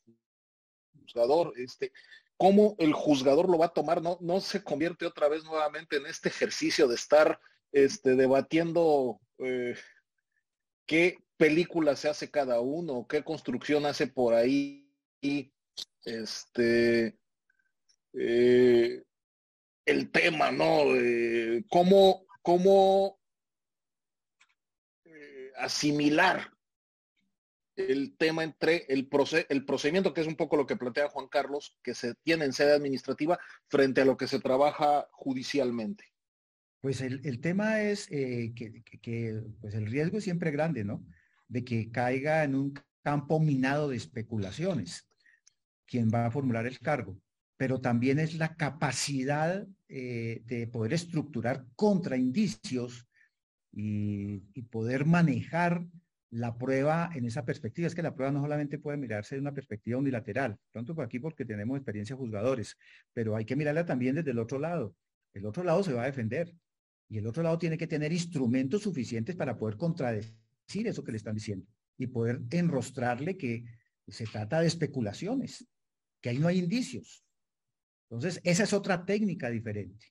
juzgador. 1.01 1.53
Este, 1.57 1.91
¿Cómo 2.37 2.75
el 2.79 2.93
juzgador 2.93 3.49
lo 3.49 3.57
va 3.57 3.67
a 3.67 3.73
tomar? 3.73 4.01
No, 4.01 4.17
no 4.21 4.41
se 4.41 4.63
convierte 4.63 5.05
otra 5.05 5.29
vez 5.29 5.43
nuevamente 5.43 5.97
en 5.97 6.05
este 6.05 6.29
ejercicio 6.29 6.87
de 6.87 6.95
estar 6.95 7.39
este, 7.71 8.15
debatiendo 8.15 9.19
eh, 9.39 9.75
qué 10.85 11.17
película 11.37 11.95
se 11.95 12.09
hace 12.09 12.29
cada 12.31 12.59
uno, 12.59 13.07
qué 13.07 13.23
construcción 13.23 13.85
hace 13.85 14.07
por 14.07 14.33
ahí. 14.33 14.81
Este, 16.03 17.17
eh, 18.13 19.03
el 19.85 20.11
tema, 20.11 20.51
¿no? 20.51 20.83
cómo, 21.69 22.25
cómo 22.41 23.19
asimilar 25.57 26.55
el 27.75 28.15
tema 28.17 28.43
entre 28.43 28.85
el, 28.87 29.09
el 29.49 29.65
procedimiento, 29.65 30.13
que 30.13 30.21
es 30.21 30.27
un 30.27 30.35
poco 30.35 30.55
lo 30.55 30.65
que 30.65 30.77
plantea 30.77 31.09
Juan 31.09 31.27
Carlos, 31.27 31.77
que 31.83 31.93
se 31.93 32.15
tiene 32.15 32.45
en 32.45 32.53
sede 32.53 32.73
administrativa 32.73 33.37
frente 33.67 34.01
a 34.01 34.05
lo 34.05 34.17
que 34.17 34.27
se 34.27 34.39
trabaja 34.39 35.07
judicialmente. 35.11 36.05
Pues 36.81 37.01
el, 37.01 37.41
tema 37.41 37.81
es 37.81 38.07
eh, 38.11 38.53
que, 38.55 39.41
pues 39.59 39.73
el 39.73 39.87
riesgo 39.87 40.19
es 40.19 40.23
siempre 40.23 40.51
grande, 40.51 40.83
¿no? 40.83 41.03
De 41.47 41.63
que 41.63 41.89
caiga 41.91 42.43
en 42.43 42.55
un 42.55 42.73
campo 43.03 43.39
minado 43.39 43.89
de 43.89 43.97
especulaciones 43.97 45.07
quien 45.85 46.09
va 46.09 46.25
a 46.25 46.31
formular 46.31 46.65
el 46.65 46.79
cargo, 46.79 47.19
pero 47.57 47.79
también 47.79 48.19
es 48.19 48.35
la 48.35 48.55
capacidad 48.55 49.65
eh, 49.87 50.41
de 50.45 50.67
poder 50.67 50.93
estructurar 50.93 51.65
contra 51.75 52.17
indicios 52.17 53.07
y, 53.71 54.39
poder 54.71 55.05
manejar 55.05 55.85
la 56.31 56.57
prueba 56.57 57.09
en 57.13 57.25
esa 57.25 57.45
perspectiva. 57.45 57.87
Es 57.87 57.95
que 57.95 58.01
la 58.01 58.15
prueba 58.15 58.31
no 58.31 58.41
solamente 58.41 58.79
puede 58.79 58.97
mirarse 58.97 59.35
de 59.35 59.41
una 59.41 59.53
perspectiva 59.53 59.99
unilateral, 59.99 60.57
tanto 60.71 60.95
por 60.95 61.05
aquí 61.05 61.19
porque 61.19 61.45
tenemos 61.45 61.77
experiencia 61.77 62.15
juzgadores, 62.15 62.75
pero 63.13 63.35
hay 63.35 63.45
que 63.45 63.55
mirarla 63.55 63.85
también 63.85 64.15
desde 64.15 64.31
el 64.31 64.39
otro 64.39 64.59
lado. 64.59 64.95
El 65.33 65.45
otro 65.45 65.63
lado 65.63 65.83
se 65.83 65.93
va 65.93 66.03
a 66.03 66.07
defender 66.07 66.53
y 67.07 67.19
el 67.19 67.27
otro 67.27 67.43
lado 67.43 67.57
tiene 67.57 67.77
que 67.77 67.87
tener 67.87 68.11
instrumentos 68.11 68.81
suficientes 68.81 69.35
para 69.35 69.57
poder 69.57 69.77
contradecir 69.77 70.44
eso 70.67 71.03
que 71.03 71.11
le 71.11 71.17
están 71.17 71.35
diciendo 71.35 71.65
y 71.97 72.07
poder 72.07 72.41
enrostrarle 72.51 73.37
que 73.37 73.63
se 74.07 74.25
trata 74.25 74.59
de 74.59 74.67
especulaciones, 74.67 75.65
que 76.21 76.29
ahí 76.29 76.39
no 76.39 76.47
hay 76.47 76.59
indicios. 76.59 77.23
Entonces, 78.09 78.41
esa 78.43 78.63
es 78.63 78.73
otra 78.73 79.05
técnica 79.05 79.49
diferente. 79.49 80.07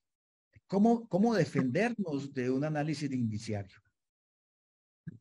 ¿Cómo, 0.66 1.08
cómo 1.08 1.34
defendernos 1.34 2.32
de 2.32 2.50
un 2.50 2.64
análisis 2.64 3.08
de 3.10 3.16
indiciario? 3.16 3.83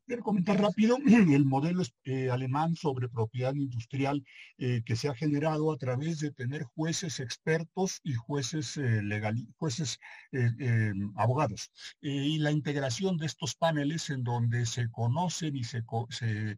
Quiero 0.06 0.22
comentar 0.22 0.60
rápido 0.60 0.98
el 1.06 1.44
modelo 1.44 1.82
eh, 2.04 2.30
alemán 2.30 2.74
sobre 2.76 3.08
propiedad 3.08 3.54
industrial 3.54 4.24
eh, 4.58 4.82
que 4.84 4.96
se 4.96 5.08
ha 5.08 5.14
generado 5.14 5.72
a 5.72 5.78
través 5.78 6.20
de 6.20 6.30
tener 6.30 6.64
jueces 6.64 7.20
expertos 7.20 8.00
y 8.02 8.14
jueces 8.14 8.76
eh, 8.76 9.02
jueces 9.56 9.98
abogados. 11.16 11.70
y 12.00 12.38
la 12.38 12.50
integración 12.50 13.16
de 13.16 13.26
estos 13.26 13.54
paneles 13.54 14.10
en 14.10 14.24
donde 14.24 14.66
se 14.66 14.90
conocen 14.90 15.56
y 15.56 15.64
se, 15.64 15.82
se 16.10 16.56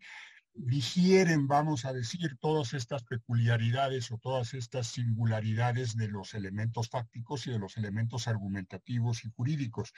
digieren, 0.54 1.46
vamos 1.46 1.84
a 1.84 1.92
decir, 1.92 2.36
todas 2.40 2.74
estas 2.74 3.04
peculiaridades 3.04 4.10
o 4.10 4.18
todas 4.18 4.54
estas 4.54 4.88
singularidades 4.88 5.96
de 5.96 6.08
los 6.08 6.34
elementos 6.34 6.88
fácticos 6.88 7.46
y 7.46 7.50
de 7.50 7.58
los 7.58 7.76
elementos 7.76 8.26
argumentativos 8.26 9.24
y 9.24 9.30
jurídicos. 9.36 9.92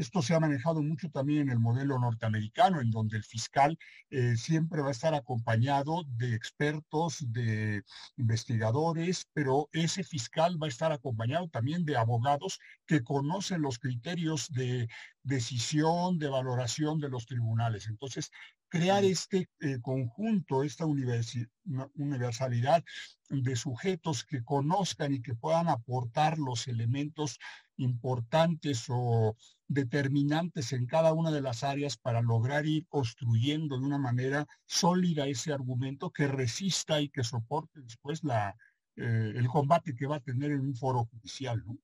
Esto 0.00 0.22
se 0.22 0.34
ha 0.34 0.40
manejado 0.40 0.82
mucho 0.82 1.10
también 1.10 1.42
en 1.42 1.50
el 1.50 1.58
modelo 1.58 1.98
norteamericano, 1.98 2.80
en 2.80 2.90
donde 2.90 3.18
el 3.18 3.22
fiscal 3.22 3.78
eh, 4.08 4.34
siempre 4.34 4.80
va 4.80 4.88
a 4.88 4.92
estar 4.92 5.12
acompañado 5.12 6.04
de 6.16 6.34
expertos, 6.34 7.18
de 7.30 7.82
investigadores, 8.16 9.28
pero 9.34 9.68
ese 9.72 10.02
fiscal 10.02 10.56
va 10.60 10.68
a 10.68 10.70
estar 10.70 10.90
acompañado 10.90 11.48
también 11.48 11.84
de 11.84 11.98
abogados 11.98 12.60
que 12.86 13.04
conocen 13.04 13.60
los 13.60 13.78
criterios 13.78 14.50
de 14.50 14.88
decisión, 15.22 16.18
de 16.18 16.28
valoración 16.30 16.98
de 16.98 17.10
los 17.10 17.26
tribunales. 17.26 17.86
Entonces, 17.86 18.30
crear 18.70 19.04
este 19.04 19.50
eh, 19.60 19.80
conjunto, 19.82 20.62
esta 20.62 20.86
universalidad 20.86 22.84
de 23.28 23.56
sujetos 23.56 24.24
que 24.24 24.42
conozcan 24.44 25.12
y 25.12 25.20
que 25.20 25.34
puedan 25.34 25.68
aportar 25.68 26.38
los 26.38 26.68
elementos 26.68 27.38
importantes 27.76 28.86
o 28.88 29.36
determinantes 29.66 30.72
en 30.72 30.86
cada 30.86 31.12
una 31.12 31.30
de 31.32 31.40
las 31.40 31.64
áreas 31.64 31.96
para 31.96 32.22
lograr 32.22 32.64
ir 32.64 32.86
construyendo 32.86 33.78
de 33.78 33.86
una 33.86 33.98
manera 33.98 34.46
sólida 34.66 35.26
ese 35.26 35.52
argumento 35.52 36.10
que 36.10 36.28
resista 36.28 37.00
y 37.00 37.08
que 37.08 37.24
soporte 37.24 37.80
después 37.80 38.22
la, 38.22 38.56
eh, 38.96 39.32
el 39.34 39.48
combate 39.48 39.94
que 39.94 40.06
va 40.06 40.16
a 40.16 40.20
tener 40.20 40.52
en 40.52 40.60
un 40.60 40.76
foro 40.76 41.06
judicial. 41.06 41.62
¿no? 41.66 41.76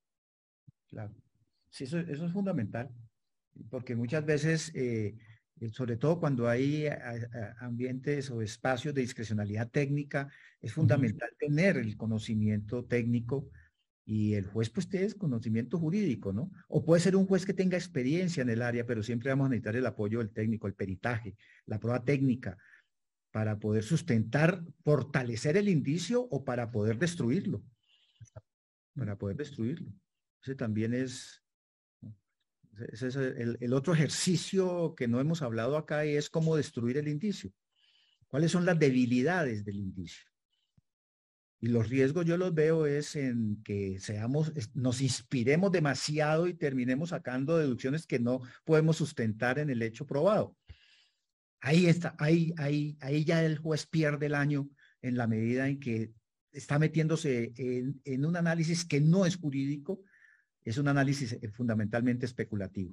Claro. 0.89 1.15
Sí, 1.71 1.85
eso, 1.85 1.99
eso 1.99 2.27
es 2.27 2.33
fundamental, 2.33 2.91
porque 3.71 3.97
muchas 3.97 4.25
veces 4.25 4.73
eh, 4.75 5.17
sobre 5.73 5.97
todo 5.97 6.21
cuando 6.21 6.49
hay 6.49 6.87
ambientes 7.61 8.31
o 8.31 8.43
espacios 8.43 8.95
de 8.95 9.01
discrecionalidad 9.01 9.71
técnica, 9.71 10.29
es 10.61 10.73
fundamental 10.73 11.31
tener 11.39 11.77
el 11.79 11.97
conocimiento 11.97 12.85
técnico 12.85 13.49
y 14.05 14.35
el 14.35 14.47
juez 14.47 14.71
pues 14.71 14.89
tiene 14.89 15.13
conocimiento 15.15 15.79
jurídico, 15.79 16.33
¿no? 16.33 16.51
O 16.69 16.85
puede 16.85 17.01
ser 17.01 17.17
un 17.17 17.27
juez 17.27 17.45
que 17.45 17.55
tenga 17.55 17.77
experiencia 17.77 18.43
en 18.43 18.51
el 18.51 18.63
área, 18.63 18.87
pero 18.87 19.03
siempre 19.03 19.31
vamos 19.31 19.47
a 19.47 19.49
necesitar 19.51 19.75
el 19.77 19.87
apoyo 19.87 20.21
del 20.21 20.31
técnico, 20.31 20.69
el 20.69 20.75
peritaje, 20.75 21.37
la 21.65 21.81
prueba 21.81 22.05
técnica, 22.05 22.57
para 23.33 23.59
poder 23.59 23.83
sustentar, 23.83 24.63
fortalecer 24.85 25.57
el 25.57 25.69
indicio 25.69 26.23
o 26.23 26.45
para 26.45 26.71
poder 26.71 26.99
destruirlo. 26.99 27.65
Para 28.95 29.19
poder 29.19 29.37
destruirlo. 29.37 29.93
Ese 30.41 30.55
también 30.55 30.95
es, 30.95 31.43
ese 32.93 33.09
es 33.09 33.17
el, 33.17 33.73
otro 33.73 33.95
ejercicio 33.95 34.95
que 34.97 35.09
no 35.09 35.21
hemos 35.21 35.43
hablado 35.43 35.77
acá 35.77 36.07
y 36.07 36.17
es 36.17 36.31
cómo 36.31 36.57
destruir 36.57 36.97
el 36.99 37.09
indicio. 37.09 37.53
¿Cuáles 38.29 38.51
son 38.51 38.65
las 38.65 38.79
debilidades 38.79 39.65
del 39.65 39.77
indicio? 39.77 40.25
Y 41.61 41.69
los 41.69 41.89
riesgos 41.89 42.27
yo 42.27 42.37
los 42.37 42.55
veo 42.55 42.87
es 42.87 43.17
en 43.17 43.63
que 43.63 43.99
seamos, 43.99 44.53
nos 44.75 45.01
inspiremos 45.01 45.73
demasiado 45.73 46.47
y 46.47 46.55
terminemos 46.55 47.11
sacando 47.11 47.57
deducciones 47.57 48.07
que 48.07 48.19
no 48.19 48.41
podemos 48.65 48.97
sustentar 48.97 49.59
en 49.59 49.71
el 49.71 49.81
hecho 49.83 50.07
probado. 50.07 50.57
Ahí 51.61 51.87
está, 51.87 52.15
ahí, 52.19 52.53
ahí, 52.59 52.99
ahí 53.01 53.25
ya 53.25 53.43
el 53.45 53.59
juez 53.59 53.87
pierde 53.87 54.27
el 54.27 54.35
año 54.35 54.69
en 55.01 55.17
la 55.17 55.27
medida 55.27 55.69
en 55.69 55.81
que 55.81 56.13
está 56.53 56.79
metiéndose 56.79 57.53
en, 57.57 58.01
en 58.05 58.25
un 58.27 58.37
análisis 58.37 58.85
que 58.85 59.01
no 59.01 59.25
es 59.25 59.37
jurídico 59.37 60.03
es 60.67 60.79
un 60.79 60.89
análisis 60.89 61.33
eh, 61.33 61.49
fundamentalmente 61.49 62.27
especulativo. 62.27 62.93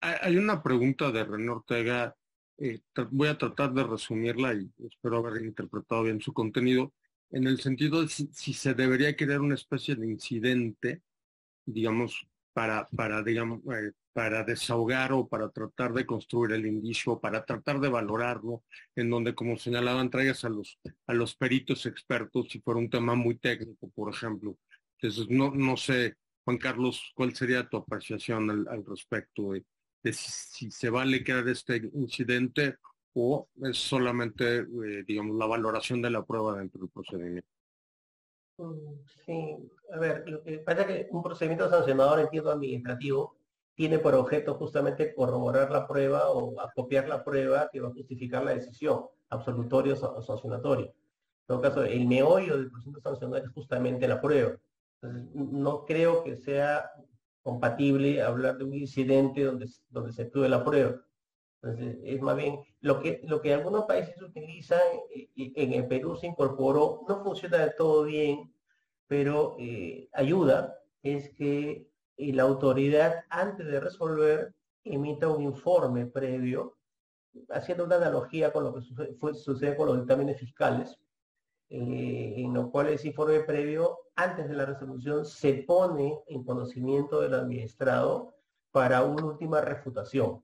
Hay 0.00 0.36
una 0.36 0.62
pregunta 0.62 1.10
de 1.10 1.24
René 1.24 1.50
Ortega, 1.50 2.14
eh, 2.56 2.80
voy 3.10 3.28
a 3.28 3.36
tratar 3.36 3.74
de 3.74 3.82
resumirla 3.82 4.54
y 4.54 4.70
espero 4.86 5.18
haber 5.18 5.42
interpretado 5.44 6.04
bien 6.04 6.20
su 6.20 6.32
contenido, 6.32 6.94
en 7.30 7.46
el 7.46 7.60
sentido 7.60 8.00
de 8.00 8.08
si, 8.08 8.54
se 8.54 8.72
debería 8.72 9.14
crear 9.16 9.40
una 9.40 9.56
especie 9.56 9.96
de 9.96 10.06
incidente, 10.06 11.02
digamos, 11.66 12.26
para, 12.52 12.86
para, 12.96 13.22
digamos, 13.22 13.60
eh, 13.74 13.92
para 14.12 14.44
desahogar 14.44 15.12
o 15.12 15.28
para 15.28 15.50
tratar 15.50 15.92
de 15.92 16.06
construir 16.06 16.52
el 16.52 16.66
indicio, 16.66 17.20
para 17.20 17.44
tratar 17.44 17.80
de 17.80 17.88
valorarlo, 17.88 18.62
en 18.94 19.10
donde, 19.10 19.34
como 19.34 19.58
señalaban, 19.58 20.08
traigas 20.08 20.44
a 20.44 20.48
los, 20.48 20.78
a 21.06 21.14
los 21.14 21.34
peritos 21.34 21.84
expertos, 21.84 22.48
si 22.48 22.60
fuera 22.60 22.78
un 22.78 22.88
tema 22.88 23.16
muy 23.16 23.36
técnico, 23.36 23.90
por 23.90 24.12
ejemplo, 24.14 24.56
entonces, 25.00 25.26
no, 25.30 25.52
no 25.52 25.76
sé, 25.76 26.16
Juan 26.44 26.58
Carlos, 26.58 27.12
¿cuál 27.14 27.34
sería 27.34 27.68
tu 27.68 27.76
apreciación 27.76 28.50
al, 28.68 28.84
respecto 28.84 29.52
de, 29.52 29.64
si, 30.12 30.70
se 30.70 30.90
vale 30.90 31.22
crear 31.22 31.46
este 31.48 31.76
incidente 31.94 32.76
o 33.14 33.48
es 33.62 33.78
solamente, 33.78 34.58
eh, 34.58 35.04
digamos, 35.06 35.36
la 35.36 35.46
valoración 35.46 36.02
de 36.02 36.10
la 36.10 36.24
prueba 36.24 36.58
dentro 36.58 36.80
del 36.80 36.90
procedimiento? 36.90 37.48
Mm, 38.58 39.04
sí, 39.24 39.70
a 39.92 39.98
ver, 40.00 40.28
lo 40.28 40.42
que 40.42 40.58
pasa 40.58 40.82
es 40.82 40.86
que 40.86 41.08
un 41.12 41.22
procedimiento 41.22 41.70
sancionador 41.70 42.20
en 42.20 42.30
tiempo 42.30 42.50
administrativo 42.50 43.36
tiene 43.74 44.00
por 44.00 44.16
objeto 44.16 44.54
justamente 44.54 45.14
corroborar 45.14 45.70
la 45.70 45.86
prueba 45.86 46.30
o 46.30 46.60
acopiar 46.60 47.08
la 47.08 47.22
prueba 47.22 47.68
que 47.72 47.80
va 47.80 47.88
a 47.88 47.92
justificar 47.92 48.44
la 48.44 48.54
decisión, 48.54 49.04
absolutorio 49.28 49.94
o 49.94 50.22
sancionatorio. 50.22 50.86
En 50.86 51.46
todo 51.46 51.60
caso, 51.60 51.84
el 51.84 52.04
meollo 52.06 52.56
del 52.56 52.68
procedimiento 52.68 53.08
sancionador 53.08 53.46
es 53.46 53.52
justamente 53.52 54.08
la 54.08 54.20
prueba 54.20 54.58
no 55.02 55.84
creo 55.84 56.24
que 56.24 56.36
sea 56.36 56.90
compatible 57.42 58.20
hablar 58.22 58.58
de 58.58 58.64
un 58.64 58.74
incidente 58.74 59.44
donde, 59.44 59.66
donde 59.88 60.12
se 60.12 60.22
actúe 60.22 60.48
la 60.48 60.64
prueba. 60.64 61.00
Entonces, 61.62 61.98
es 62.04 62.20
más 62.20 62.36
bien 62.36 62.60
lo 62.80 63.00
que, 63.00 63.20
lo 63.24 63.40
que 63.40 63.54
algunos 63.54 63.84
países 63.84 64.20
utilizan, 64.22 64.80
en 65.34 65.72
el 65.72 65.86
Perú 65.88 66.16
se 66.16 66.28
incorporó, 66.28 67.04
no 67.08 67.22
funciona 67.22 67.72
todo 67.76 68.04
bien, 68.04 68.52
pero 69.06 69.56
eh, 69.58 70.08
ayuda, 70.12 70.78
es 71.02 71.30
que 71.34 71.88
la 72.16 72.42
autoridad 72.44 73.24
antes 73.30 73.66
de 73.66 73.80
resolver 73.80 74.54
emita 74.84 75.28
un 75.28 75.42
informe 75.42 76.06
previo, 76.06 76.76
haciendo 77.50 77.84
una 77.84 77.96
analogía 77.96 78.52
con 78.52 78.64
lo 78.64 78.74
que 78.74 78.82
sucede, 79.34 79.76
con 79.76 79.88
los 79.88 79.98
dictámenes 79.98 80.38
fiscales, 80.38 80.98
eh, 81.70 82.34
en 82.36 82.54
lo 82.54 82.70
cual 82.70 82.88
ese 82.88 83.08
informe 83.08 83.40
previo, 83.40 83.98
antes 84.18 84.48
de 84.48 84.56
la 84.56 84.66
resolución, 84.66 85.24
se 85.24 85.54
pone 85.54 86.20
en 86.26 86.42
conocimiento 86.42 87.20
del 87.20 87.34
administrado 87.34 88.34
para 88.72 89.04
una 89.04 89.24
última 89.24 89.60
refutación. 89.60 90.42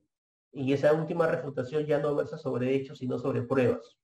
Y 0.53 0.73
esa 0.73 0.93
última 0.93 1.27
refutación 1.27 1.85
ya 1.85 1.99
no 1.99 2.15
versa 2.15 2.39
sobre 2.39 2.73
hechos, 2.73 2.99
sino 2.99 3.19
sobre 3.19 3.43
pruebas. 3.43 3.99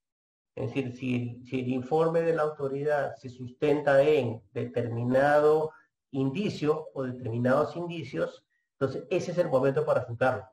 Es 0.56 0.74
decir, 0.74 0.92
si 0.92 1.40
si 1.44 1.60
el 1.60 1.68
informe 1.68 2.22
de 2.22 2.34
la 2.34 2.42
autoridad 2.42 3.14
se 3.14 3.28
sustenta 3.28 4.02
en 4.02 4.42
determinado 4.52 5.70
indicio 6.10 6.88
o 6.92 7.04
determinados 7.04 7.76
indicios, 7.76 8.44
entonces 8.72 9.04
ese 9.08 9.30
es 9.30 9.38
el 9.38 9.50
momento 9.50 9.84
para 9.84 10.00
refutarlo. 10.00 10.46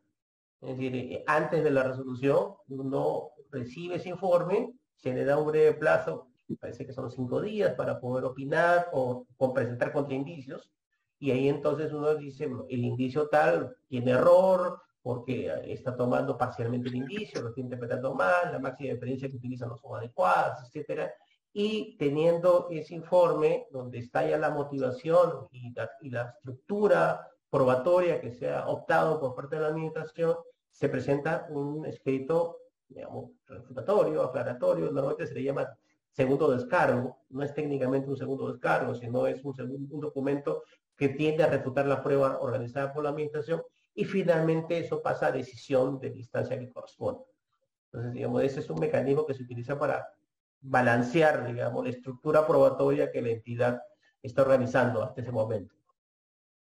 Es 0.61 0.77
decir, 0.77 1.23
antes 1.25 1.63
de 1.63 1.71
la 1.71 1.81
resolución, 1.81 2.53
uno 2.67 3.31
recibe 3.49 3.95
ese 3.95 4.09
informe, 4.09 4.75
se 4.95 5.11
le 5.11 5.25
da 5.25 5.39
un 5.39 5.47
breve 5.47 5.73
plazo, 5.73 6.27
parece 6.55 6.85
que 6.85 6.93
son 6.93 7.11
cinco 7.11 7.41
días 7.41 7.73
para 7.73 7.99
poder 7.99 8.25
opinar 8.25 8.89
o, 8.93 9.25
presentar 9.53 9.91
contra 9.91 10.15
indicios, 10.15 10.71
y 11.19 11.31
ahí 11.31 11.49
entonces 11.49 11.91
uno 11.91 12.15
dice, 12.15 12.49
el 12.69 12.83
indicio 12.83 13.27
tal 13.27 13.75
tiene 13.87 14.11
error, 14.11 14.79
porque 15.01 15.49
está 15.71 15.95
tomando 15.95 16.37
parcialmente 16.37 16.89
el 16.89 16.95
indicio, 16.95 17.41
lo 17.41 17.49
está 17.49 17.61
interpretando 17.61 18.13
mal, 18.13 18.51
la 18.51 18.59
máxima 18.59 18.91
experiencia 18.91 19.29
que 19.29 19.37
utiliza 19.37 19.65
no 19.65 19.77
son 19.77 19.95
adecuadas, 19.95 20.65
etcétera, 20.65 21.11
y 21.53 21.97
teniendo 21.97 22.67
ese 22.69 22.93
informe 22.93 23.67
donde 23.71 23.99
está 23.99 24.27
ya 24.27 24.37
la 24.37 24.51
motivación 24.51 25.47
y 25.51 25.73
la, 26.11 26.35
estructura 26.37 27.27
probatoria 27.49 28.21
que 28.21 28.31
se 28.31 28.53
ha 28.53 28.67
optado 28.67 29.19
por 29.19 29.33
parte 29.33 29.55
de 29.55 29.61
la 29.61 29.69
administración, 29.69 30.35
se 30.69 30.89
presenta 30.89 31.47
un 31.49 31.85
escrito, 31.85 32.57
digamos, 32.87 33.31
refutatorio, 33.45 34.21
aclaratorio, 34.21 34.91
normalmente 34.91 35.25
se 35.25 35.33
le 35.33 35.43
llama 35.43 35.67
segundo 36.17 36.49
descargo, 36.49 37.19
no 37.29 37.43
es 37.43 37.53
técnicamente 37.53 38.09
un 38.09 38.17
segundo 38.17 38.51
descargo, 38.51 38.95
sino 38.95 39.27
es 39.27 39.43
un, 39.45 39.87
un 39.91 39.99
documento 39.99 40.63
que 40.95 41.09
tiende 41.09 41.43
a 41.43 41.47
refutar 41.47 41.85
la 41.85 42.01
prueba 42.01 42.39
organizada 42.39 42.91
por 42.91 43.03
la 43.03 43.11
administración 43.11 43.61
y 43.93 44.03
finalmente 44.03 44.79
eso 44.79 44.99
pasa 44.99 45.27
a 45.27 45.31
decisión 45.31 45.99
de 45.99 46.09
la 46.09 46.17
instancia 46.17 46.57
que 46.57 46.71
corresponde. 46.71 47.21
Entonces, 47.85 48.13
digamos, 48.13 48.41
ese 48.41 48.61
es 48.61 48.69
un 48.71 48.79
mecanismo 48.79 49.27
que 49.27 49.35
se 49.35 49.43
utiliza 49.43 49.77
para 49.77 50.07
balancear, 50.59 51.45
digamos, 51.45 51.83
la 51.83 51.91
estructura 51.91 52.47
probatoria 52.47 53.11
que 53.11 53.21
la 53.21 53.29
entidad 53.29 53.79
está 54.23 54.41
organizando 54.41 55.03
hasta 55.03 55.21
ese 55.21 55.31
momento. 55.31 55.75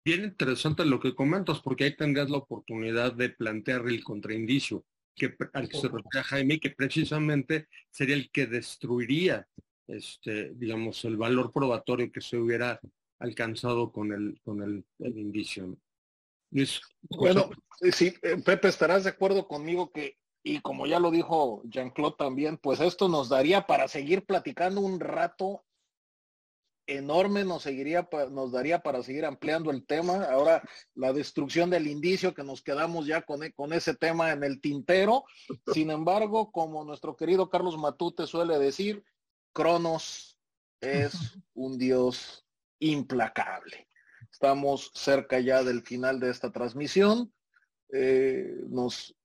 Bien 0.03 0.25
interesante 0.25 0.83
lo 0.83 0.99
que 0.99 1.15
comentas, 1.15 1.61
porque 1.61 1.85
ahí 1.85 1.95
tendrás 1.95 2.29
la 2.29 2.39
oportunidad 2.39 3.13
de 3.13 3.29
plantear 3.29 3.87
el 3.87 4.03
contraindicio 4.03 4.83
que, 5.15 5.35
al 5.53 5.69
que 5.69 5.77
se 5.77 5.87
refiere 5.87 6.23
Jaime, 6.23 6.59
que 6.59 6.71
precisamente 6.71 7.67
sería 7.89 8.15
el 8.15 8.29
que 8.31 8.47
destruiría, 8.47 9.47
este, 9.87 10.53
digamos, 10.55 11.03
el 11.05 11.17
valor 11.17 11.51
probatorio 11.51 12.11
que 12.11 12.21
se 12.21 12.37
hubiera 12.37 12.79
alcanzado 13.19 13.91
con 13.91 14.11
el, 14.11 14.39
con 14.43 14.61
el, 14.61 14.85
indicio. 15.17 15.77
bueno, 17.09 17.49
sí, 17.91 18.13
eh, 18.21 18.37
Pepe, 18.43 18.67
estarás 18.67 19.05
de 19.05 19.11
acuerdo 19.11 19.47
conmigo 19.47 19.91
que 19.91 20.17
y 20.47 20.59
como 20.59 20.85
ya 20.85 20.99
lo 20.99 21.09
dijo 21.09 21.63
Jean-Claude 21.65 22.17
también, 22.19 22.57
pues 22.57 22.79
esto 22.79 23.09
nos 23.09 23.29
daría 23.29 23.65
para 23.65 23.87
seguir 23.87 24.25
platicando 24.25 24.79
un 24.79 24.99
rato 24.99 25.65
enorme, 26.87 27.43
nos, 27.43 27.63
seguiría, 27.63 28.07
nos 28.31 28.51
daría 28.51 28.79
para 28.79 29.03
seguir 29.03 29.25
ampliando 29.25 29.71
el 29.71 29.85
tema. 29.85 30.25
Ahora, 30.25 30.61
la 30.93 31.13
destrucción 31.13 31.69
del 31.69 31.87
indicio, 31.87 32.33
que 32.33 32.43
nos 32.43 32.61
quedamos 32.61 33.05
ya 33.07 33.21
con, 33.23 33.41
con 33.51 33.73
ese 33.73 33.95
tema 33.95 34.31
en 34.31 34.43
el 34.43 34.61
tintero. 34.61 35.23
Sin 35.73 35.89
embargo, 35.89 36.51
como 36.51 36.83
nuestro 36.83 37.15
querido 37.15 37.49
Carlos 37.49 37.77
Matute 37.77 38.27
suele 38.27 38.59
decir, 38.59 39.03
Cronos 39.53 40.37
es 40.81 41.13
un 41.53 41.77
dios 41.77 42.45
implacable. 42.79 43.87
Estamos 44.31 44.91
cerca 44.93 45.39
ya 45.39 45.63
del 45.63 45.81
final 45.81 46.19
de 46.19 46.29
esta 46.29 46.51
transmisión. 46.51 47.33
Eh, 47.93 48.53
nos 48.67 49.15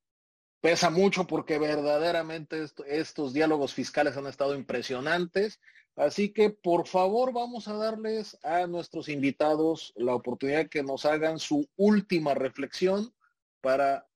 pesa 0.61 0.89
mucho 0.89 1.25
porque 1.27 1.57
verdaderamente 1.57 2.65
estos 2.87 3.33
diálogos 3.33 3.73
fiscales 3.73 4.15
han 4.15 4.27
estado 4.27 4.55
impresionantes. 4.55 5.59
Así 6.01 6.29
que 6.29 6.49
por 6.49 6.87
favor 6.87 7.31
vamos 7.31 7.67
a 7.67 7.75
darles 7.75 8.35
a 8.43 8.65
nuestros 8.65 9.07
invitados 9.07 9.93
la 9.95 10.15
oportunidad 10.15 10.67
que 10.67 10.81
nos 10.81 11.05
hagan 11.05 11.37
su 11.37 11.69
última 11.75 12.33
reflexión 12.33 13.13
para 13.61 14.07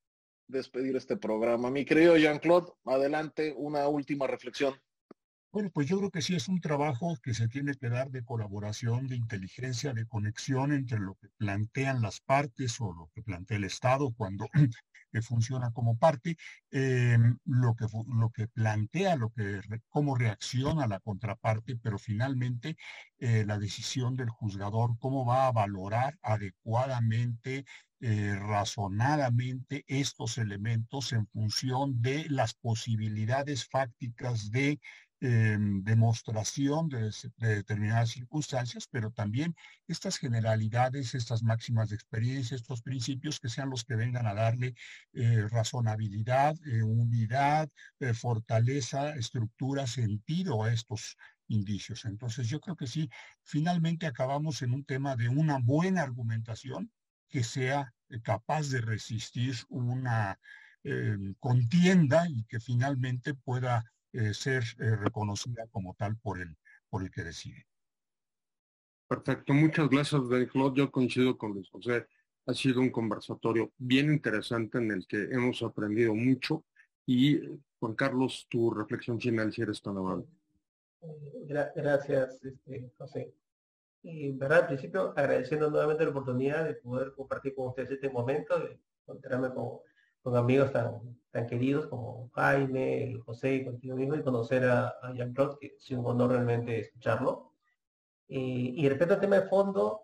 despedir 0.47 0.95
este 0.95 1.15
programa. 1.15 1.69
Mi 1.69 1.85
querido 1.85 2.17
Jean-Claude, 2.17 2.73
adelante, 2.85 3.53
una 3.55 3.87
última 3.87 4.25
reflexión. 4.25 4.73
Bueno, 5.51 5.69
pues 5.71 5.87
yo 5.87 5.99
creo 5.99 6.09
que 6.09 6.23
sí 6.23 6.35
es 6.35 6.47
un 6.47 6.59
trabajo 6.59 7.19
que 7.21 7.35
se 7.35 7.47
tiene 7.47 7.75
que 7.75 7.89
dar 7.89 8.09
de 8.09 8.25
colaboración, 8.25 9.05
de 9.07 9.17
inteligencia, 9.17 9.93
de 9.93 10.07
conexión 10.07 10.73
entre 10.73 10.97
lo 10.97 11.13
que 11.21 11.29
plantean 11.37 12.01
las 12.01 12.19
partes 12.19 12.81
o 12.81 12.93
lo 12.93 13.11
que 13.13 13.21
plantea 13.21 13.57
el 13.57 13.63
Estado 13.63 14.11
cuando 14.17 14.49
que 15.15 15.21
funciona 15.21 15.71
como 15.71 15.97
parte, 15.97 16.35
eh, 16.71 17.17
lo, 17.45 17.73
que, 17.73 17.85
lo 18.19 18.31
que 18.31 18.49
plantea, 18.49 19.15
lo 19.15 19.29
que, 19.29 19.61
cómo 19.87 20.17
reacciona 20.17 20.87
la 20.87 20.99
contraparte, 20.99 21.77
pero 21.77 21.97
finalmente 21.97 22.75
eh, 23.17 23.45
la 23.47 23.57
decisión 23.57 24.17
del 24.17 24.29
juzgador, 24.29 24.97
cómo 24.99 25.25
va 25.25 25.47
a 25.47 25.53
valorar 25.53 26.17
adecuadamente 26.21 27.63
eh, 28.01 28.35
razonadamente 28.35 29.85
estos 29.87 30.37
elementos 30.37 31.13
en 31.13 31.27
función 31.27 32.01
de 32.01 32.25
las 32.27 32.53
posibilidades 32.53 33.69
fácticas 33.69 34.51
de 34.51 34.81
demostración 35.19 36.89
de, 36.89 37.11
determinadas 37.37 38.11
circunstancias, 38.11 38.87
pero 38.91 39.11
también 39.11 39.55
estas 39.87 40.17
generalidades, 40.17 41.15
estas 41.15 41.41
máximas 41.41 41.89
de 41.89 41.95
experiencia, 41.95 42.55
estos 42.55 42.81
principios 42.81 43.39
que 43.39 43.49
sean 43.49 43.69
los 43.69 43.85
que 43.85 43.95
vengan 43.95 44.27
a 44.27 44.33
darle 44.33 44.75
eh, 45.13 45.47
razonabilidad, 45.49 46.55
eh, 46.65 46.83
unidad, 46.83 47.69
eh, 47.99 48.13
fortaleza, 48.13 49.15
estructura, 49.15 49.87
sentido 49.87 50.63
a 50.63 50.73
estos 50.73 51.17
indicios. 51.47 52.05
Entonces 52.05 52.47
yo 52.47 52.59
creo 52.59 52.75
que 52.75 52.87
sí, 52.87 53.09
finalmente 53.43 54.07
acabamos 54.07 54.61
en 54.61 54.73
un 54.73 54.83
tema 54.83 55.15
de 55.15 55.29
una 55.29 55.59
buena 55.59 56.01
argumentación 56.01 56.91
que 57.29 57.43
sea 57.43 57.93
capaz 58.23 58.69
de 58.69 58.81
resistir 58.81 59.55
una 59.69 60.39
contienda 61.39 62.29
y 62.29 62.43
que 62.43 62.59
finalmente 62.59 63.33
pueda 63.33 63.83
eh, 64.15 64.33
ser 64.33 64.63
eh, 64.79 64.95
reconocida 64.95 65.67
como 65.71 65.93
tal 65.95 66.17
por 66.17 66.39
el, 66.39 66.55
por 66.89 67.03
el 67.03 67.11
que 67.11 67.23
decide. 67.23 67.65
Perfecto, 69.07 69.53
muchas 69.53 69.89
gracias, 69.89 70.21
Claude. 70.51 70.77
Yo 70.77 70.91
coincido 70.91 71.37
con 71.37 71.53
Luis 71.53 71.69
José. 71.69 72.07
Ha 72.47 72.53
sido 72.53 72.81
un 72.81 72.89
conversatorio 72.89 73.71
bien 73.77 74.11
interesante 74.11 74.77
en 74.77 74.91
el 74.91 75.05
que 75.07 75.23
hemos 75.23 75.61
aprendido 75.61 76.15
mucho. 76.15 76.63
Y 77.05 77.39
Juan 77.79 77.93
Carlos, 77.93 78.47
tu 78.49 78.71
reflexión 78.71 79.19
final, 79.19 79.53
si 79.53 79.61
eres 79.61 79.81
tan 79.81 79.97
amable. 79.97 80.25
gracias, 81.75 82.43
este, 82.43 82.91
José. 82.97 83.33
Y 84.01 84.31
verdad, 84.31 84.61
al 84.61 84.67
principio 84.67 85.13
agradeciendo 85.15 85.69
nuevamente 85.69 86.03
la 86.03 86.11
oportunidad 86.11 86.65
de 86.65 86.75
poder 86.75 87.13
compartir 87.13 87.53
con 87.53 87.67
ustedes 87.67 87.91
este 87.91 88.09
momento, 88.09 88.59
de 88.59 88.79
encontrarme 89.03 89.53
con 89.53 89.79
con 90.25 90.35
amigos 90.35 90.71
tan, 90.71 90.99
tan 91.35 91.47
queridos 91.47 91.87
como 91.87 92.29
Jaime, 92.33 93.19
José, 93.25 93.65
contigo 93.65 93.97
mismo, 93.97 94.15
y 94.15 94.23
conocer 94.23 94.63
a, 94.63 94.95
Jean-Claude, 95.13 95.57
que 95.59 95.75
es 95.77 95.91
un 95.91 96.05
honor 96.05 96.29
realmente 96.31 96.79
escucharlo. 96.79 97.51
Eh, 98.29 98.71
y 98.77 98.87
respecto 98.87 99.15
al 99.15 99.19
tema 99.19 99.41
de 99.41 99.49
fondo, 99.49 100.03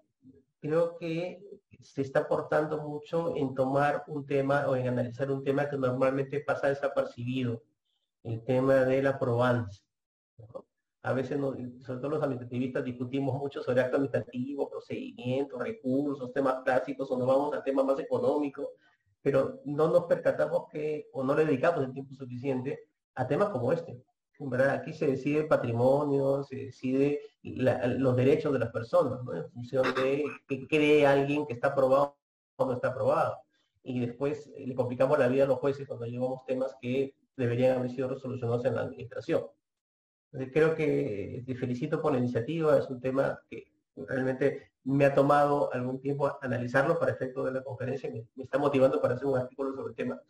creo 0.59 0.97
que 0.97 1.41
se 1.79 2.01
está 2.01 2.19
aportando 2.19 2.81
mucho 2.81 3.33
en 3.37 3.55
tomar 3.55 4.03
un 4.07 4.25
tema 4.25 4.67
o 4.67 4.75
en 4.75 4.89
analizar 4.89 5.31
un 5.31 5.41
tema 5.41 5.69
que 5.69 5.77
normalmente 5.77 6.41
pasa 6.41 6.67
desapercibido, 6.67 7.63
el 8.23 8.43
tema 8.43 8.83
de 8.83 9.01
la 9.01 9.17
probancia. 9.17 9.81
A 11.01 11.13
veces, 11.13 11.39
sobre 11.39 12.01
todo 12.01 12.09
los 12.09 12.23
administrativistas, 12.23 12.83
discutimos 12.83 13.35
mucho 13.37 13.63
sobre 13.63 13.79
acto 13.79 13.95
administrativo, 13.95 14.69
procedimientos, 14.69 15.63
recursos, 15.63 16.33
temas 16.33 16.61
clásicos, 16.65 17.09
o 17.09 17.17
nos 17.17 17.25
vamos 17.25 17.55
a 17.55 17.63
temas 17.63 17.85
más 17.85 17.99
económicos, 17.99 18.67
pero 19.21 19.61
no 19.65 19.87
nos 19.89 20.05
percatamos 20.05 20.67
que, 20.69 21.09
o 21.13 21.23
no 21.23 21.35
le 21.35 21.45
dedicamos 21.45 21.83
el 21.83 21.93
tiempo 21.93 22.13
suficiente 22.13 22.79
a 23.15 23.27
temas 23.27 23.49
como 23.49 23.71
este. 23.71 24.01
Aquí 24.71 24.93
se 24.93 25.05
decide 25.05 25.43
patrimonio, 25.43 26.43
se 26.43 26.55
decide 26.55 27.19
los 27.43 28.15
derechos 28.15 28.51
de 28.51 28.59
las 28.59 28.71
personas, 28.71 29.19
en 29.35 29.51
función 29.51 29.83
de 29.95 30.25
que 30.47 30.67
cree 30.67 31.05
alguien 31.05 31.45
que 31.45 31.53
está 31.53 31.67
aprobado 31.67 32.17
no 32.65 32.73
está 32.73 32.89
aprobado. 32.89 33.37
Y 33.83 33.99
después 33.99 34.47
eh, 34.55 34.65
le 34.67 34.75
complicamos 34.75 35.17
la 35.17 35.27
vida 35.27 35.43
a 35.45 35.47
los 35.47 35.59
jueces 35.59 35.87
cuando 35.87 36.05
llevamos 36.05 36.45
temas 36.45 36.75
que 36.81 37.15
deberían 37.35 37.77
haber 37.77 37.91
sido 37.91 38.09
resolucionados 38.09 38.65
en 38.65 38.75
la 38.75 38.81
administración. 38.81 39.43
creo 40.53 40.75
que 40.75 41.43
te 41.45 41.55
felicito 41.55 42.01
por 42.01 42.13
la 42.13 42.19
iniciativa, 42.19 42.77
es 42.77 42.89
un 42.89 42.99
tema 42.99 43.39
que 43.49 43.65
realmente 44.07 44.71
me 44.83 45.05
ha 45.05 45.13
tomado 45.13 45.71
algún 45.73 45.99
tiempo 46.01 46.37
analizarlo 46.41 46.97
para 46.99 47.11
efecto 47.11 47.43
de 47.43 47.51
la 47.51 47.63
conferencia, 47.63 48.09
me, 48.09 48.25
me 48.35 48.43
está 48.43 48.57
motivando 48.57 49.01
para 49.01 49.15
hacer 49.15 49.27
un 49.27 49.37
artículo 49.37 49.73
sobre 49.73 49.91
el 49.91 49.95
tema 49.95 50.21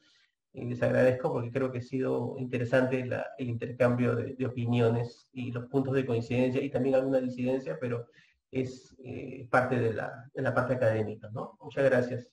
y 0.54 0.66
les 0.66 0.84
agradezco 0.84 1.32
porque 1.32 1.52
creo 1.52 1.72
que 1.72 1.78
ha 1.80 1.82
sido 1.82 2.36
interesante 2.38 3.00
el 3.38 3.50
intercambio 3.50 4.16
de, 4.16 4.46
opiniones 4.46 5.30
y 5.32 5.52
los 5.52 5.66
puntos 5.68 5.94
de 5.94 6.06
coincidencia 6.06 6.62
y 6.62 6.70
también 6.70 6.96
alguna 6.96 7.20
disidencia, 7.20 7.78
pero 7.80 8.08
es 8.52 8.94
eh, 9.04 9.48
parte 9.50 9.80
de 9.80 9.94
la, 9.94 10.30
de 10.34 10.42
la 10.42 10.54
parte 10.54 10.74
académica, 10.74 11.30
¿no? 11.32 11.58
Muchas 11.62 11.86
gracias. 11.86 12.30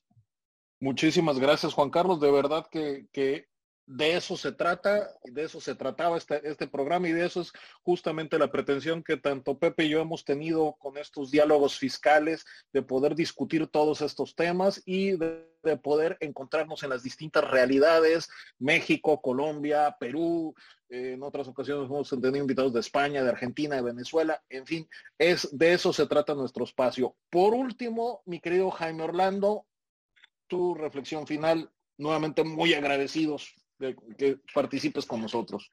Muchísimas 0.80 1.38
gracias, 1.38 1.74
Juan 1.74 1.90
Carlos. 1.90 2.20
De 2.20 2.30
verdad 2.30 2.66
que, 2.68 3.06
que 3.12 3.46
de 3.88 4.16
eso 4.16 4.36
se 4.36 4.52
trata, 4.52 5.14
de 5.24 5.44
eso 5.44 5.62
se 5.62 5.74
trataba 5.74 6.18
este, 6.18 6.46
este 6.46 6.68
programa 6.68 7.08
y 7.08 7.12
de 7.12 7.24
eso 7.24 7.40
es 7.40 7.52
justamente 7.82 8.38
la 8.38 8.52
pretensión 8.52 9.02
que 9.02 9.16
tanto 9.16 9.58
Pepe 9.58 9.84
y 9.84 9.88
yo 9.88 10.00
hemos 10.00 10.26
tenido 10.26 10.76
con 10.78 10.98
estos 10.98 11.30
diálogos 11.30 11.78
fiscales, 11.78 12.44
de 12.70 12.82
poder 12.82 13.14
discutir 13.14 13.66
todos 13.66 14.02
estos 14.02 14.34
temas 14.34 14.82
y 14.84 15.12
de, 15.16 15.48
poder 15.82 16.18
encontrarnos 16.20 16.82
en 16.82 16.90
las 16.90 17.02
distintas 17.02 17.50
realidades, 17.50 18.28
México, 18.58 19.20
Colombia, 19.22 19.96
Perú, 19.98 20.54
eh, 20.90 21.12
en 21.14 21.22
otras 21.22 21.48
ocasiones 21.48 21.86
hemos 21.86 22.08
tenido 22.08 22.36
invitados 22.36 22.74
de 22.74 22.80
España, 22.80 23.22
de 23.22 23.30
Argentina, 23.30 23.76
de 23.76 23.82
Venezuela, 23.82 24.42
en 24.50 24.66
fin, 24.66 24.88
es 25.18 25.48
de 25.50 25.72
eso 25.72 25.94
se 25.94 26.06
trata 26.06 26.34
nuestro 26.34 26.64
espacio. 26.64 27.16
Por 27.30 27.54
último, 27.54 28.22
mi 28.26 28.40
querido 28.40 28.70
Jaime 28.70 29.02
Orlando, 29.02 29.66
tu 30.46 30.74
reflexión 30.74 31.26
final, 31.26 31.70
nuevamente 31.98 32.44
muy 32.44 32.74
agradecidos 32.74 33.57
que 33.78 34.40
participes 34.52 35.06
con 35.06 35.20
nosotros. 35.20 35.70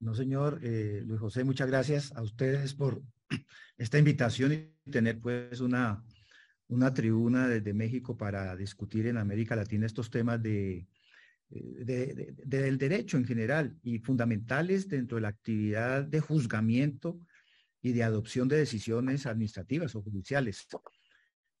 No, 0.00 0.14
señor 0.14 0.60
eh, 0.62 1.02
Luis 1.04 1.20
José, 1.20 1.44
muchas 1.44 1.68
gracias 1.68 2.12
a 2.14 2.22
ustedes 2.22 2.74
por 2.74 3.02
esta 3.78 3.98
invitación 3.98 4.52
y 4.52 4.90
tener 4.90 5.20
pues 5.20 5.60
una, 5.60 6.04
una 6.68 6.94
tribuna 6.94 7.48
desde 7.48 7.74
México 7.74 8.16
para 8.16 8.54
discutir 8.56 9.06
en 9.06 9.16
América 9.16 9.56
Latina 9.56 9.86
estos 9.86 10.10
temas 10.10 10.40
de, 10.40 10.86
eh, 11.50 12.34
del 12.44 12.78
derecho 12.78 13.16
en 13.16 13.24
general 13.24 13.76
y 13.82 13.98
fundamentales 13.98 14.88
dentro 14.88 15.16
de 15.16 15.22
la 15.22 15.28
actividad 15.28 16.04
de 16.04 16.20
juzgamiento 16.20 17.18
y 17.82 17.92
de 17.92 18.02
adopción 18.04 18.48
de 18.48 18.58
decisiones 18.58 19.26
administrativas 19.26 19.94
o 19.94 20.02
judiciales, 20.02 20.66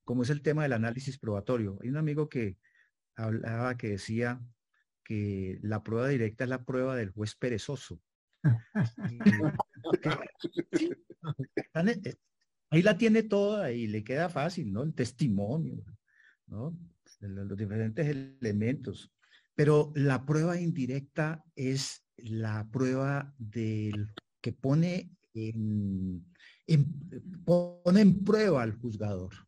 como 0.04 0.22
es 0.22 0.30
el 0.30 0.42
tema 0.42 0.62
del 0.62 0.74
análisis 0.74 1.18
probatorio. 1.18 1.78
Hay 1.82 1.88
un 1.88 1.96
amigo 1.96 2.28
que 2.28 2.56
hablaba 3.16 3.76
que 3.76 3.88
decía 3.90 4.40
que 5.08 5.58
la 5.62 5.82
prueba 5.82 6.08
directa 6.08 6.44
es 6.44 6.50
la 6.50 6.64
prueba 6.64 6.94
del 6.94 7.10
juez 7.10 7.34
perezoso. 7.34 8.00
Eh, 11.74 12.14
ahí 12.70 12.82
la 12.82 12.98
tiene 12.98 13.22
toda 13.22 13.70
y 13.72 13.86
le 13.86 14.04
queda 14.04 14.28
fácil, 14.28 14.72
¿no? 14.72 14.82
El 14.82 14.94
testimonio, 14.94 15.84
¿no? 16.46 16.76
Los 17.20 17.56
diferentes 17.56 18.06
elementos. 18.06 19.12
Pero 19.54 19.92
la 19.94 20.24
prueba 20.26 20.60
indirecta 20.60 21.44
es 21.54 22.04
la 22.16 22.68
prueba 22.70 23.34
del 23.38 24.12
que 24.40 24.52
pone 24.52 25.16
en, 25.34 26.24
pone 27.44 28.00
en 28.00 28.24
prueba 28.24 28.62
al 28.62 28.72
juzgador 28.72 29.47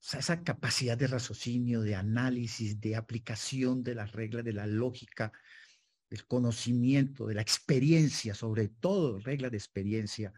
esa 0.00 0.42
capacidad 0.42 0.96
de 0.96 1.06
raciocinio, 1.06 1.82
de 1.82 1.94
análisis, 1.94 2.80
de 2.80 2.96
aplicación 2.96 3.82
de 3.82 3.94
las 3.94 4.12
reglas 4.12 4.44
de 4.44 4.52
la 4.52 4.66
lógica, 4.66 5.32
del 6.08 6.26
conocimiento, 6.26 7.26
de 7.26 7.34
la 7.34 7.42
experiencia, 7.42 8.34
sobre 8.34 8.68
todo 8.68 9.18
reglas 9.18 9.50
de 9.50 9.58
experiencia, 9.58 10.32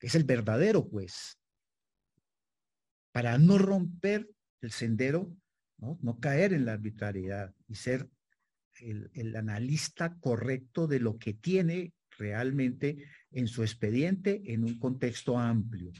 es 0.00 0.14
el 0.14 0.24
verdadero 0.24 0.82
juez, 0.82 1.38
para 3.10 3.36
no 3.38 3.58
romper 3.58 4.30
el 4.60 4.70
sendero, 4.70 5.34
no, 5.78 6.20
caer 6.20 6.52
en 6.52 6.64
la 6.64 6.74
arbitrariedad 6.74 7.52
y 7.66 7.74
ser 7.74 8.08
el 8.80 9.34
analista 9.36 10.16
correcto 10.20 10.86
de 10.86 11.00
lo 11.00 11.18
que 11.18 11.34
tiene 11.34 11.92
realmente 12.16 13.04
en 13.32 13.48
su 13.48 13.62
expediente 13.62 14.40
en 14.46 14.64
un 14.64 14.78
contexto 14.78 15.38
amplio 15.38 15.92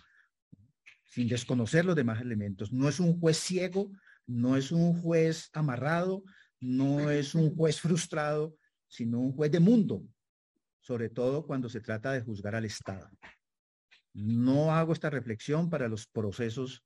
sin 1.12 1.28
desconocer 1.28 1.84
los 1.84 1.94
demás 1.94 2.22
elementos. 2.22 2.72
No 2.72 2.88
es 2.88 2.98
un 2.98 3.20
juez 3.20 3.36
ciego, 3.36 3.92
no 4.26 4.56
es 4.56 4.72
un 4.72 4.98
juez 5.02 5.50
amarrado, 5.52 6.24
no 6.58 7.10
es 7.10 7.34
un 7.34 7.54
juez 7.54 7.78
frustrado, 7.78 8.56
sino 8.88 9.20
un 9.20 9.32
juez 9.32 9.52
de 9.52 9.60
mundo, 9.60 10.02
sobre 10.80 11.10
todo 11.10 11.46
cuando 11.46 11.68
se 11.68 11.82
trata 11.82 12.12
de 12.12 12.22
juzgar 12.22 12.54
al 12.54 12.64
Estado. 12.64 13.10
No 14.14 14.74
hago 14.74 14.94
esta 14.94 15.10
reflexión 15.10 15.68
para 15.68 15.86
los 15.86 16.06
procesos 16.06 16.82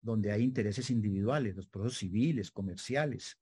donde 0.00 0.32
hay 0.32 0.42
intereses 0.42 0.90
individuales, 0.90 1.54
los 1.54 1.68
procesos 1.68 1.98
civiles, 1.98 2.50
comerciales. 2.50 3.38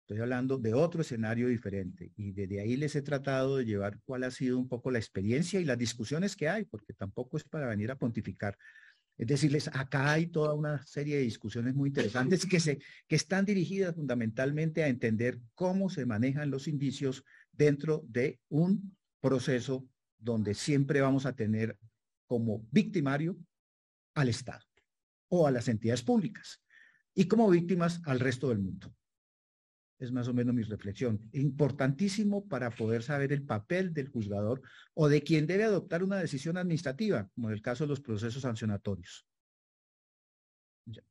Estoy 0.00 0.20
hablando 0.20 0.58
de 0.58 0.74
otro 0.74 1.02
escenario 1.02 1.46
diferente 1.46 2.12
y 2.16 2.32
desde 2.32 2.60
ahí 2.60 2.76
les 2.76 2.96
he 2.96 3.02
tratado 3.02 3.58
de 3.58 3.66
llevar 3.66 4.00
cuál 4.04 4.24
ha 4.24 4.32
sido 4.32 4.58
un 4.58 4.68
poco 4.68 4.90
la 4.90 4.98
experiencia 4.98 5.60
y 5.60 5.64
las 5.64 5.78
discusiones 5.78 6.34
que 6.34 6.48
hay, 6.48 6.64
porque 6.64 6.92
tampoco 6.92 7.36
es 7.36 7.44
para 7.44 7.68
venir 7.68 7.92
a 7.92 7.98
pontificar, 7.98 8.58
es 9.18 9.26
decirles, 9.26 9.68
acá 9.72 10.12
hay 10.12 10.26
toda 10.26 10.52
una 10.52 10.84
serie 10.86 11.16
de 11.16 11.22
discusiones 11.22 11.74
muy 11.74 11.88
interesantes 11.88 12.44
que, 12.44 12.60
se, 12.60 12.78
que 13.08 13.16
están 13.16 13.46
dirigidas 13.46 13.94
fundamentalmente 13.94 14.82
a 14.82 14.88
entender 14.88 15.40
cómo 15.54 15.88
se 15.88 16.04
manejan 16.04 16.50
los 16.50 16.68
indicios 16.68 17.24
dentro 17.52 18.04
de 18.08 18.40
un 18.48 18.94
proceso 19.20 19.88
donde 20.18 20.54
siempre 20.54 21.00
vamos 21.00 21.24
a 21.24 21.34
tener 21.34 21.78
como 22.26 22.66
victimario 22.70 23.38
al 24.14 24.28
Estado 24.28 24.64
o 25.28 25.46
a 25.46 25.50
las 25.50 25.68
entidades 25.68 26.02
públicas 26.02 26.62
y 27.14 27.26
como 27.26 27.48
víctimas 27.48 28.00
al 28.04 28.20
resto 28.20 28.50
del 28.50 28.58
mundo. 28.58 28.94
Es 29.98 30.12
más 30.12 30.28
o 30.28 30.34
menos 30.34 30.54
mi 30.54 30.62
reflexión. 30.62 31.20
Importantísimo 31.32 32.46
para 32.46 32.70
poder 32.70 33.02
saber 33.02 33.32
el 33.32 33.42
papel 33.42 33.94
del 33.94 34.08
juzgador 34.08 34.60
o 34.94 35.08
de 35.08 35.22
quien 35.22 35.46
debe 35.46 35.64
adoptar 35.64 36.02
una 36.02 36.16
decisión 36.16 36.58
administrativa, 36.58 37.28
como 37.34 37.48
en 37.48 37.54
el 37.54 37.62
caso 37.62 37.84
de 37.84 37.88
los 37.88 38.00
procesos 38.00 38.42
sancionatorios. 38.42 39.26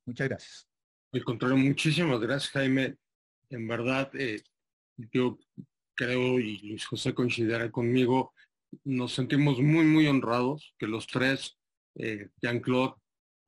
Muchas 0.05 0.29
gracias. 0.29 0.67
Al 1.11 1.23
contrario, 1.23 1.57
muchísimas 1.57 2.19
gracias, 2.19 2.51
Jaime. 2.51 2.97
En 3.49 3.67
verdad, 3.67 4.09
eh, 4.13 4.41
yo 4.97 5.39
creo, 5.95 6.39
y 6.39 6.57
Luis 6.67 6.85
José 6.85 7.13
coincidirá 7.13 7.71
conmigo, 7.71 8.33
nos 8.83 9.13
sentimos 9.13 9.59
muy, 9.59 9.85
muy 9.85 10.07
honrados 10.07 10.75
que 10.77 10.87
los 10.87 11.07
tres, 11.07 11.57
eh, 11.95 12.29
Jean-Claude, 12.41 12.95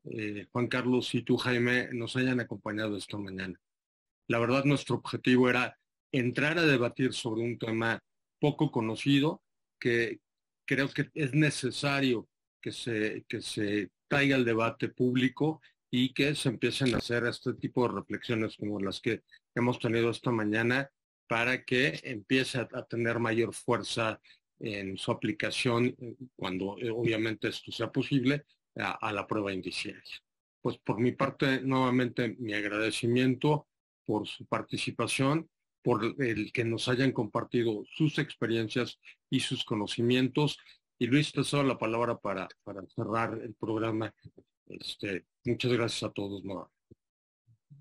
eh, 0.05 0.47
Juan 0.51 0.67
Carlos 0.67 1.13
y 1.13 1.23
tú, 1.23 1.37
Jaime, 1.37 1.89
nos 1.93 2.15
hayan 2.15 2.39
acompañado 2.39 2.95
esta 2.95 3.17
mañana. 3.17 3.59
La 4.27 4.39
verdad, 4.39 4.65
nuestro 4.65 4.95
objetivo 4.95 5.49
era 5.49 5.77
entrar 6.11 6.57
a 6.57 6.65
debatir 6.65 7.13
sobre 7.13 7.41
un 7.41 7.57
tema 7.57 8.03
poco 8.39 8.71
conocido 8.71 9.41
que 9.79 10.19
creo 10.65 10.89
que 10.89 11.09
es 11.13 11.33
necesario 11.33 12.27
que 12.61 12.71
se, 12.71 13.25
que 13.27 13.41
se 13.41 13.91
traiga 14.07 14.35
al 14.35 14.45
debate 14.45 14.89
público 14.89 15.61
y 15.89 16.13
que 16.13 16.35
se 16.35 16.49
empiecen 16.49 16.93
a 16.93 16.97
hacer 16.97 17.25
este 17.25 17.53
tipo 17.53 17.87
de 17.87 17.95
reflexiones 17.95 18.57
como 18.57 18.79
las 18.79 18.99
que 18.99 19.23
hemos 19.55 19.79
tenido 19.79 20.09
esta 20.09 20.31
mañana 20.31 20.89
para 21.27 21.63
que 21.63 21.99
empiece 22.03 22.59
a, 22.59 22.83
tener 22.83 23.19
mayor 23.19 23.53
fuerza 23.53 24.19
en 24.59 24.97
su 24.97 25.11
aplicación 25.11 25.95
eh, 25.99 26.15
cuando 26.35 26.77
eh, 26.79 26.89
obviamente 26.89 27.49
esto 27.49 27.71
sea 27.71 27.91
posible 27.91 28.45
a, 28.75 28.91
a 29.07 29.13
la 29.13 29.27
prueba 29.27 29.53
indiciaria. 29.53 30.01
Pues 30.61 30.77
por 30.79 30.99
mi 30.99 31.11
parte, 31.11 31.61
nuevamente 31.61 32.35
mi 32.39 32.53
agradecimiento 32.53 33.67
por 34.07 34.25
su 34.25 34.45
participación, 34.45 35.49
por 35.83 36.15
el 36.19 36.51
que 36.53 36.63
nos 36.63 36.87
hayan 36.87 37.11
compartido 37.11 37.83
sus 37.91 38.17
experiencias 38.17 38.99
y 39.29 39.41
sus 39.41 39.65
conocimientos. 39.65 40.57
Y 40.97 41.07
Luis, 41.07 41.33
te 41.33 41.43
cedo 41.43 41.63
la 41.63 41.77
palabra 41.77 42.17
para, 42.17 42.47
para 42.63 42.81
cerrar 42.87 43.39
el 43.43 43.53
programa. 43.53 44.15
Este, 44.65 45.25
muchas 45.43 45.73
gracias 45.73 46.09
a 46.09 46.13
todos. 46.13 46.41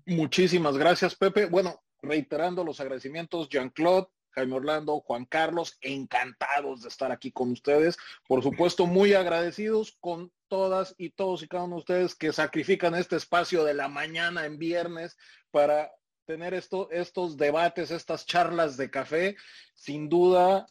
Muchísimas 0.05 0.77
gracias, 0.77 1.15
Pepe. 1.15 1.45
Bueno, 1.45 1.81
reiterando 2.01 2.63
los 2.63 2.79
agradecimientos, 2.81 3.47
Jean-Claude, 3.49 4.07
Jaime 4.31 4.55
Orlando, 4.55 4.99
Juan 4.99 5.25
Carlos, 5.25 5.77
encantados 5.81 6.81
de 6.81 6.89
estar 6.89 7.11
aquí 7.11 7.31
con 7.31 7.51
ustedes. 7.51 7.97
Por 8.27 8.43
supuesto, 8.43 8.85
muy 8.85 9.13
agradecidos 9.13 9.97
con 9.99 10.31
todas 10.47 10.93
y 10.97 11.09
todos 11.09 11.41
y 11.43 11.47
cada 11.47 11.63
uno 11.63 11.75
de 11.77 11.79
ustedes 11.79 12.15
que 12.15 12.31
sacrifican 12.31 12.95
este 12.95 13.15
espacio 13.15 13.63
de 13.63 13.73
la 13.73 13.87
mañana 13.87 14.45
en 14.45 14.59
viernes 14.59 15.17
para 15.51 15.91
tener 16.27 16.53
esto, 16.53 16.91
estos 16.91 17.37
debates, 17.37 17.89
estas 17.89 18.25
charlas 18.25 18.75
de 18.75 18.91
café, 18.91 19.37
sin 19.73 20.09
duda, 20.09 20.67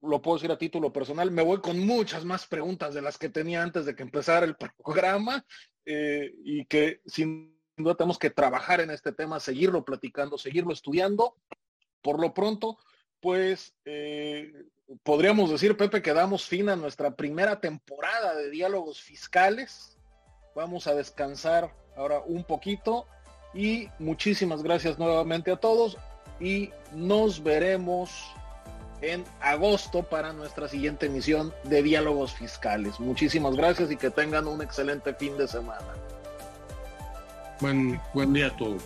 lo 0.00 0.22
puedo 0.22 0.36
decir 0.36 0.52
a 0.52 0.56
título 0.56 0.92
personal, 0.92 1.30
me 1.32 1.42
voy 1.42 1.60
con 1.60 1.84
muchas 1.84 2.24
más 2.24 2.46
preguntas 2.46 2.94
de 2.94 3.02
las 3.02 3.18
que 3.18 3.28
tenía 3.28 3.62
antes 3.62 3.84
de 3.84 3.96
que 3.96 4.04
empezara 4.04 4.46
el 4.46 4.56
programa 4.84 5.44
eh, 5.84 6.32
y 6.44 6.64
que 6.66 7.00
sin 7.04 7.58
duda 7.76 7.96
tenemos 7.96 8.18
que 8.18 8.30
trabajar 8.30 8.80
en 8.80 8.90
este 8.90 9.12
tema, 9.12 9.40
seguirlo 9.40 9.84
platicando, 9.84 10.38
seguirlo 10.38 10.72
estudiando. 10.72 11.36
Por 12.00 12.20
lo 12.20 12.32
pronto, 12.32 12.78
pues 13.20 13.74
eh, 13.84 14.52
podríamos 15.02 15.50
decir, 15.50 15.76
Pepe, 15.76 16.00
que 16.00 16.12
damos 16.12 16.44
fin 16.44 16.68
a 16.68 16.76
nuestra 16.76 17.16
primera 17.16 17.60
temporada 17.60 18.36
de 18.36 18.50
diálogos 18.50 19.02
fiscales. 19.02 19.98
Vamos 20.54 20.86
a 20.86 20.94
descansar 20.94 21.74
ahora 21.96 22.20
un 22.20 22.44
poquito 22.44 23.08
y 23.56 23.88
muchísimas 23.98 24.62
gracias 24.62 24.98
nuevamente 24.98 25.50
a 25.50 25.56
todos 25.56 25.96
y 26.38 26.70
nos 26.92 27.42
veremos 27.42 28.10
en 29.00 29.24
agosto 29.40 30.02
para 30.02 30.32
nuestra 30.32 30.68
siguiente 30.68 31.06
emisión 31.06 31.52
de 31.64 31.82
diálogos 31.82 32.34
fiscales. 32.34 33.00
Muchísimas 33.00 33.56
gracias 33.56 33.90
y 33.90 33.96
que 33.96 34.10
tengan 34.10 34.46
un 34.46 34.62
excelente 34.62 35.14
fin 35.14 35.36
de 35.38 35.48
semana. 35.48 35.94
Buen, 37.60 38.00
buen 38.12 38.32
día 38.34 38.48
a 38.48 38.56
todos. 38.56 38.82